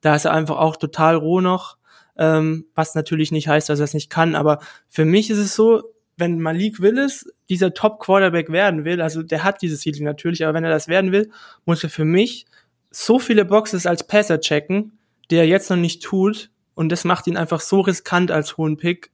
da 0.00 0.16
ist 0.16 0.24
er 0.24 0.32
einfach 0.32 0.56
auch 0.56 0.76
total 0.76 1.14
roh 1.14 1.40
noch, 1.40 1.76
ähm, 2.18 2.66
was 2.74 2.94
natürlich 2.94 3.30
nicht 3.30 3.48
heißt, 3.48 3.68
dass 3.68 3.78
er 3.78 3.84
es 3.84 3.94
nicht 3.94 4.10
kann, 4.10 4.34
aber 4.34 4.58
für 4.88 5.04
mich 5.04 5.30
ist 5.30 5.38
es 5.38 5.54
so, 5.54 5.82
wenn 6.16 6.40
Malik 6.40 6.80
Willis 6.80 7.32
dieser 7.48 7.72
Top 7.72 8.00
Quarterback 8.00 8.50
werden 8.50 8.84
will, 8.84 9.00
also 9.00 9.22
der 9.22 9.44
hat 9.44 9.62
dieses 9.62 9.82
Ceiling 9.82 10.04
natürlich, 10.04 10.44
aber 10.44 10.54
wenn 10.54 10.64
er 10.64 10.70
das 10.70 10.88
werden 10.88 11.12
will, 11.12 11.30
muss 11.64 11.82
er 11.84 11.90
für 11.90 12.04
mich 12.04 12.44
so 12.90 13.18
viele 13.18 13.44
Boxes 13.44 13.86
als 13.86 14.06
Passer 14.06 14.40
checken, 14.40 14.98
die 15.30 15.36
er 15.36 15.46
jetzt 15.46 15.70
noch 15.70 15.76
nicht 15.76 16.02
tut, 16.02 16.50
und 16.74 16.90
das 16.90 17.04
macht 17.04 17.26
ihn 17.26 17.36
einfach 17.36 17.60
so 17.60 17.80
riskant 17.80 18.30
als 18.30 18.56
hohen 18.56 18.76
Pick. 18.76 19.10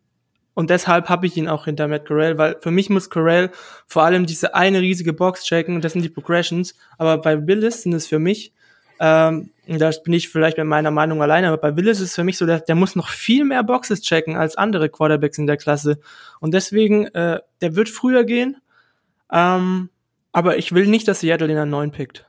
Und 0.55 0.71
deshalb 0.71 1.09
habe 1.09 1.27
ich 1.27 1.37
ihn 1.37 1.49
auch 1.49 1.67
hinter 1.67 1.87
Matt 1.87 2.07
Corral, 2.07 2.39
weil 2.39 2.57
für 2.61 2.71
mich 2.71 2.89
muss 2.89 3.11
Corral 3.11 3.51
vor 3.87 4.05
allem 4.05 4.25
diese 4.25 4.55
eine 4.55 4.81
riesige 4.81 5.13
Box 5.13 5.45
checken, 5.45 5.77
und 5.77 5.85
das 5.85 5.93
sind 5.93 6.03
die 6.03 6.09
Progressions. 6.09 6.75
Aber 6.97 7.19
bei 7.19 7.47
Willis 7.47 7.83
sind 7.83 7.93
es 7.93 8.07
für 8.07 8.19
mich 8.19 8.53
ähm, 8.99 9.51
da 9.67 9.91
bin 10.05 10.15
ich 10.15 10.29
vielleicht 10.29 10.59
mit 10.59 10.67
meiner 10.67 10.91
Meinung 10.91 11.21
alleine, 11.21 11.49
aber 11.49 11.59
bei 11.59 11.77
Willis 11.77 12.01
ist 12.01 12.11
es 12.11 12.15
für 12.15 12.25
mich 12.25 12.39
so, 12.39 12.47
der, 12.47 12.61
der 12.61 12.75
muss 12.75 12.97
noch 12.97 13.09
viel 13.09 13.45
mehr 13.45 13.63
Boxes 13.63 14.01
checken 14.01 14.37
als 14.37 14.57
andere 14.57 14.89
Quarterbacks 14.89 15.39
in 15.39 15.47
der 15.47 15.57
Klasse. 15.57 16.01
Und 16.41 16.55
deswegen, 16.55 17.07
äh, 17.09 17.41
der 17.61 17.77
wird 17.77 17.89
früher 17.89 18.25
gehen, 18.25 18.57
ähm, 19.31 19.91
aber 20.33 20.57
ich 20.57 20.73
will 20.73 20.87
nicht, 20.87 21.09
dass 21.09 21.21
Seattle 21.21 21.49
den 21.49 21.59
an 21.59 21.71
9 21.71 21.91
pickt. 21.91 22.27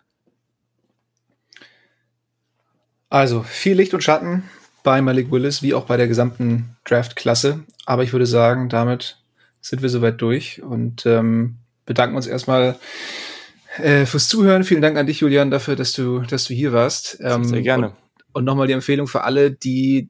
Also, 3.10 3.44
viel 3.44 3.78
Licht 3.78 3.94
und 3.94 4.04
Schatten 4.04 4.44
bei 4.84 5.02
Malik 5.02 5.32
Willis, 5.32 5.62
wie 5.62 5.74
auch 5.74 5.86
bei 5.86 5.98
der 5.98 6.08
gesamten 6.08 6.76
Draft-Klasse. 6.86 7.64
Aber 7.86 8.04
ich 8.04 8.14
würde 8.14 8.26
sagen, 8.26 8.70
damit 8.70 9.18
sind 9.62 9.82
wir 9.82 9.90
soweit 9.90 10.22
durch 10.22 10.62
und 10.62 11.06
ähm, 11.06 11.58
bedanken 11.86 12.16
uns 12.16 12.28
erstmal 12.28 12.78
äh, 13.78 14.06
fürs 14.06 14.28
Zuhören. 14.28 14.64
Vielen 14.64 14.82
Dank 14.82 14.98
an 14.98 15.08
dich, 15.08 15.20
Julian, 15.20 15.52
dafür, 15.52 15.76
dass 15.76 15.94
du, 15.94 16.20
dass 16.22 16.45
du 16.45 16.54
hier 16.54 16.74
warst. 16.74 17.18
Ähm, 17.22 17.44
Sehr 17.44 17.62
gerne. 17.62 17.88
Und, 17.88 17.95
und 18.34 18.45
nochmal 18.45 18.68
die 18.68 18.74
Empfehlung 18.74 19.08
für 19.08 19.24
alle, 19.24 19.52
die 19.52 20.10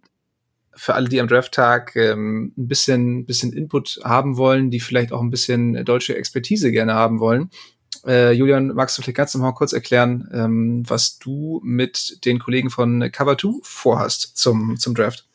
für 0.78 0.94
alle, 0.94 1.10
die 1.10 1.20
am 1.20 1.28
Drafttag 1.28 1.96
ähm, 1.96 2.54
ein 2.56 2.68
bisschen, 2.68 3.26
bisschen 3.26 3.52
Input 3.52 4.00
haben 4.04 4.38
wollen, 4.38 4.70
die 4.70 4.80
vielleicht 4.80 5.12
auch 5.12 5.22
ein 5.22 5.32
bisschen 5.32 5.84
deutsche 5.84 6.16
Expertise 6.16 6.72
gerne 6.72 6.94
haben 6.94 7.20
wollen. 7.20 7.50
Äh, 8.06 8.32
Julian, 8.32 8.68
magst 8.68 8.98
du 8.98 9.02
vielleicht 9.02 9.18
ganz 9.18 9.34
nochmal 9.34 9.54
kurz 9.54 9.74
erklären, 9.74 10.30
ähm, 10.34 10.84
was 10.88 11.18
du 11.20 11.62
mit 11.64 12.26
den 12.26 12.40
Kollegen 12.40 12.70
von 12.70 13.04
Cover2 13.04 13.60
vorhast 13.62 14.38
zum, 14.38 14.78
zum 14.78 14.96
Draft? 14.96 15.27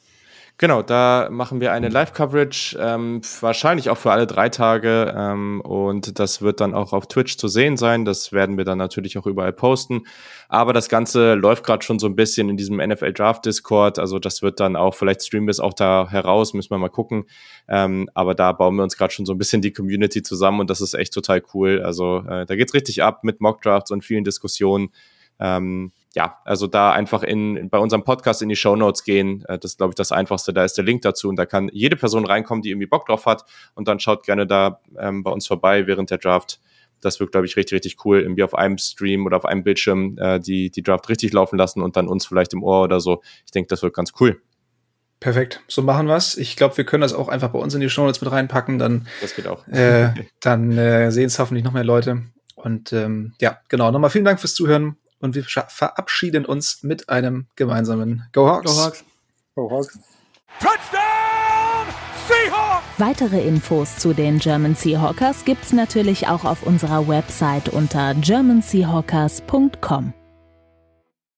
Genau, 0.63 0.81
da 0.81 1.27
machen 1.29 1.61
wir 1.61 1.73
eine 1.73 1.89
Live-Coverage, 1.89 2.79
ähm, 2.81 3.21
wahrscheinlich 3.41 3.91
auch 3.91 3.99
für 3.99 4.13
alle 4.13 4.29
drei 4.29 4.49
Tage. 4.49 5.13
Ähm, 5.13 5.61
und 5.61 6.21
das 6.21 6.41
wird 6.41 6.61
dann 6.61 6.73
auch 6.73 6.93
auf 6.93 7.09
Twitch 7.09 7.37
zu 7.37 7.49
sehen 7.49 7.77
sein. 7.77 8.05
Das 8.05 8.31
werden 8.31 8.57
wir 8.57 8.65
dann 8.65 8.79
natürlich 8.79 9.19
auch 9.19 9.27
überall 9.27 9.53
posten. 9.53 10.07
Aber 10.49 10.73
das 10.73 10.89
Ganze 10.89 11.35
läuft 11.35 11.65
gerade 11.67 11.85
schon 11.85 11.99
so 11.99 12.07
ein 12.07 12.15
bisschen 12.15 12.49
in 12.49 12.57
diesem 12.57 12.77
NFL 12.77 13.13
Draft 13.13 13.45
Discord. 13.45 13.99
Also 13.99 14.21
das 14.21 14.41
wird 14.41 14.61
dann 14.61 14.77
auch, 14.77 14.95
vielleicht 14.95 15.25
streamen 15.25 15.49
wir 15.49 15.51
es 15.51 15.59
auch 15.59 15.75
da 15.75 16.07
heraus, 16.09 16.55
müssen 16.55 16.71
wir 16.71 16.79
mal 16.79 16.91
gucken. 16.91 17.25
Ähm, 17.67 18.09
aber 18.15 18.37
da 18.37 18.53
bauen 18.53 18.77
wir 18.77 18.85
uns 18.85 18.97
gerade 18.97 19.13
schon 19.13 19.27
so 19.27 19.33
ein 19.33 19.39
bisschen 19.39 19.63
die 19.63 19.73
Community 19.73 20.23
zusammen 20.23 20.61
und 20.61 20.71
das 20.71 20.81
ist 20.81 20.95
echt 20.95 21.13
total 21.13 21.43
cool. 21.55 21.83
Also 21.83 22.19
äh, 22.19 22.47
da 22.47 22.55
geht's 22.55 22.73
richtig 22.73 23.03
ab 23.03 23.25
mit 23.25 23.41
Mock 23.41 23.63
Drafts 23.63 23.91
und 23.91 24.05
vielen 24.05 24.23
Diskussionen. 24.23 24.91
Ähm, 25.41 25.91
ja, 26.15 26.39
also 26.45 26.67
da 26.67 26.93
einfach 26.93 27.23
in, 27.23 27.71
bei 27.71 27.79
unserem 27.79 28.05
Podcast 28.05 28.43
in 28.43 28.49
die 28.49 28.57
Show 28.57 28.77
Notes 28.77 29.05
gehen. 29.05 29.45
Äh, 29.49 29.59
das 29.59 29.73
ist, 29.73 29.79
glaube 29.79 29.93
ich, 29.93 29.95
das 29.95 30.13
Einfachste. 30.13 30.53
Da 30.53 30.65
ist 30.65 30.75
der 30.75 30.85
Link 30.85 31.03
dazu 31.03 31.29
und 31.29 31.37
da 31.37 31.47
kann 31.47 31.71
jede 31.73 31.97
Person 31.97 32.27
reinkommen, 32.27 32.63
die 32.63 32.71
irgendwie 32.71 32.87
Bock 32.87 33.07
drauf 33.07 33.27
hat 33.27 33.45
und 33.75 33.89
dann 33.89 33.99
schaut 34.01 34.25
gerne 34.25 34.47
da 34.47 34.81
ähm, 34.99 35.23
bei 35.23 35.31
uns 35.31 35.47
vorbei 35.47 35.87
während 35.87 36.11
der 36.11 36.19
Draft. 36.19 36.61
Das 37.01 37.19
wird, 37.19 37.33
glaube 37.33 37.47
ich, 37.47 37.57
richtig, 37.57 37.77
richtig 37.77 38.05
cool. 38.05 38.21
Irgendwie 38.21 38.45
auf 38.45 38.55
einem 38.55 38.79
Stream 38.79 39.27
oder 39.27 39.37
auf 39.37 39.45
einem 39.45 39.65
Bildschirm 39.65 40.17
äh, 40.19 40.39
die, 40.39 40.71
die 40.71 40.83
Draft 40.83 41.09
richtig 41.09 41.33
laufen 41.33 41.57
lassen 41.57 41.83
und 41.83 41.97
dann 41.97 42.09
uns 42.09 42.27
vielleicht 42.27 42.53
im 42.53 42.63
Ohr 42.63 42.83
oder 42.83 43.01
so. 43.01 43.23
Ich 43.45 43.51
denke, 43.51 43.69
das 43.69 43.83
wird 43.83 43.95
ganz 43.95 44.13
cool. 44.21 44.41
Perfekt, 45.19 45.63
so 45.69 45.83
machen 45.83 46.09
wir's. 46.09 46.37
Ich 46.37 46.57
glaube, 46.57 46.77
wir 46.77 46.85
können 46.85 47.01
das 47.01 47.15
auch 47.15 47.29
einfach 47.29 47.51
bei 47.51 47.59
uns 47.59 47.75
in 47.75 47.81
die 47.81 47.89
Show 47.89 48.05
Notes 48.05 48.21
mit 48.21 48.31
reinpacken. 48.31 48.79
Dann, 48.79 49.07
das 49.21 49.35
geht 49.35 49.47
auch. 49.47 49.67
Äh, 49.69 50.13
dann 50.41 50.77
äh, 50.77 51.11
sehen 51.11 51.27
es 51.27 51.39
hoffentlich 51.39 51.65
noch 51.65 51.73
mehr 51.73 51.85
Leute. 51.85 52.23
Und 52.57 52.93
ähm, 52.93 53.33
ja, 53.41 53.59
genau. 53.69 53.91
Nochmal 53.91 54.11
vielen 54.11 54.25
Dank 54.25 54.41
fürs 54.41 54.55
Zuhören 54.55 54.97
und 55.23 55.35
wir 55.35 55.45
verabschieden 55.45 56.45
uns 56.45 56.83
mit 56.83 57.09
einem 57.09 57.47
gemeinsamen 57.57 58.25
Go 58.33 58.47
Hawks. 58.47 58.71
Go 58.71 58.81
Hawks. 58.83 59.05
Go 59.55 59.71
Hawks. 59.71 59.99
Touchdown 60.61 61.87
Seahawks! 62.29 62.85
Weitere 62.99 63.47
Infos 63.47 63.97
zu 63.97 64.13
den 64.13 64.39
German 64.39 64.75
Seahawkers 64.75 65.45
gibt's 65.45 65.73
natürlich 65.73 66.29
auch 66.29 66.45
auf 66.45 66.63
unserer 66.63 67.09
Website 67.09 67.69
unter 67.71 68.15
germanseahawkers.com. 68.15 70.13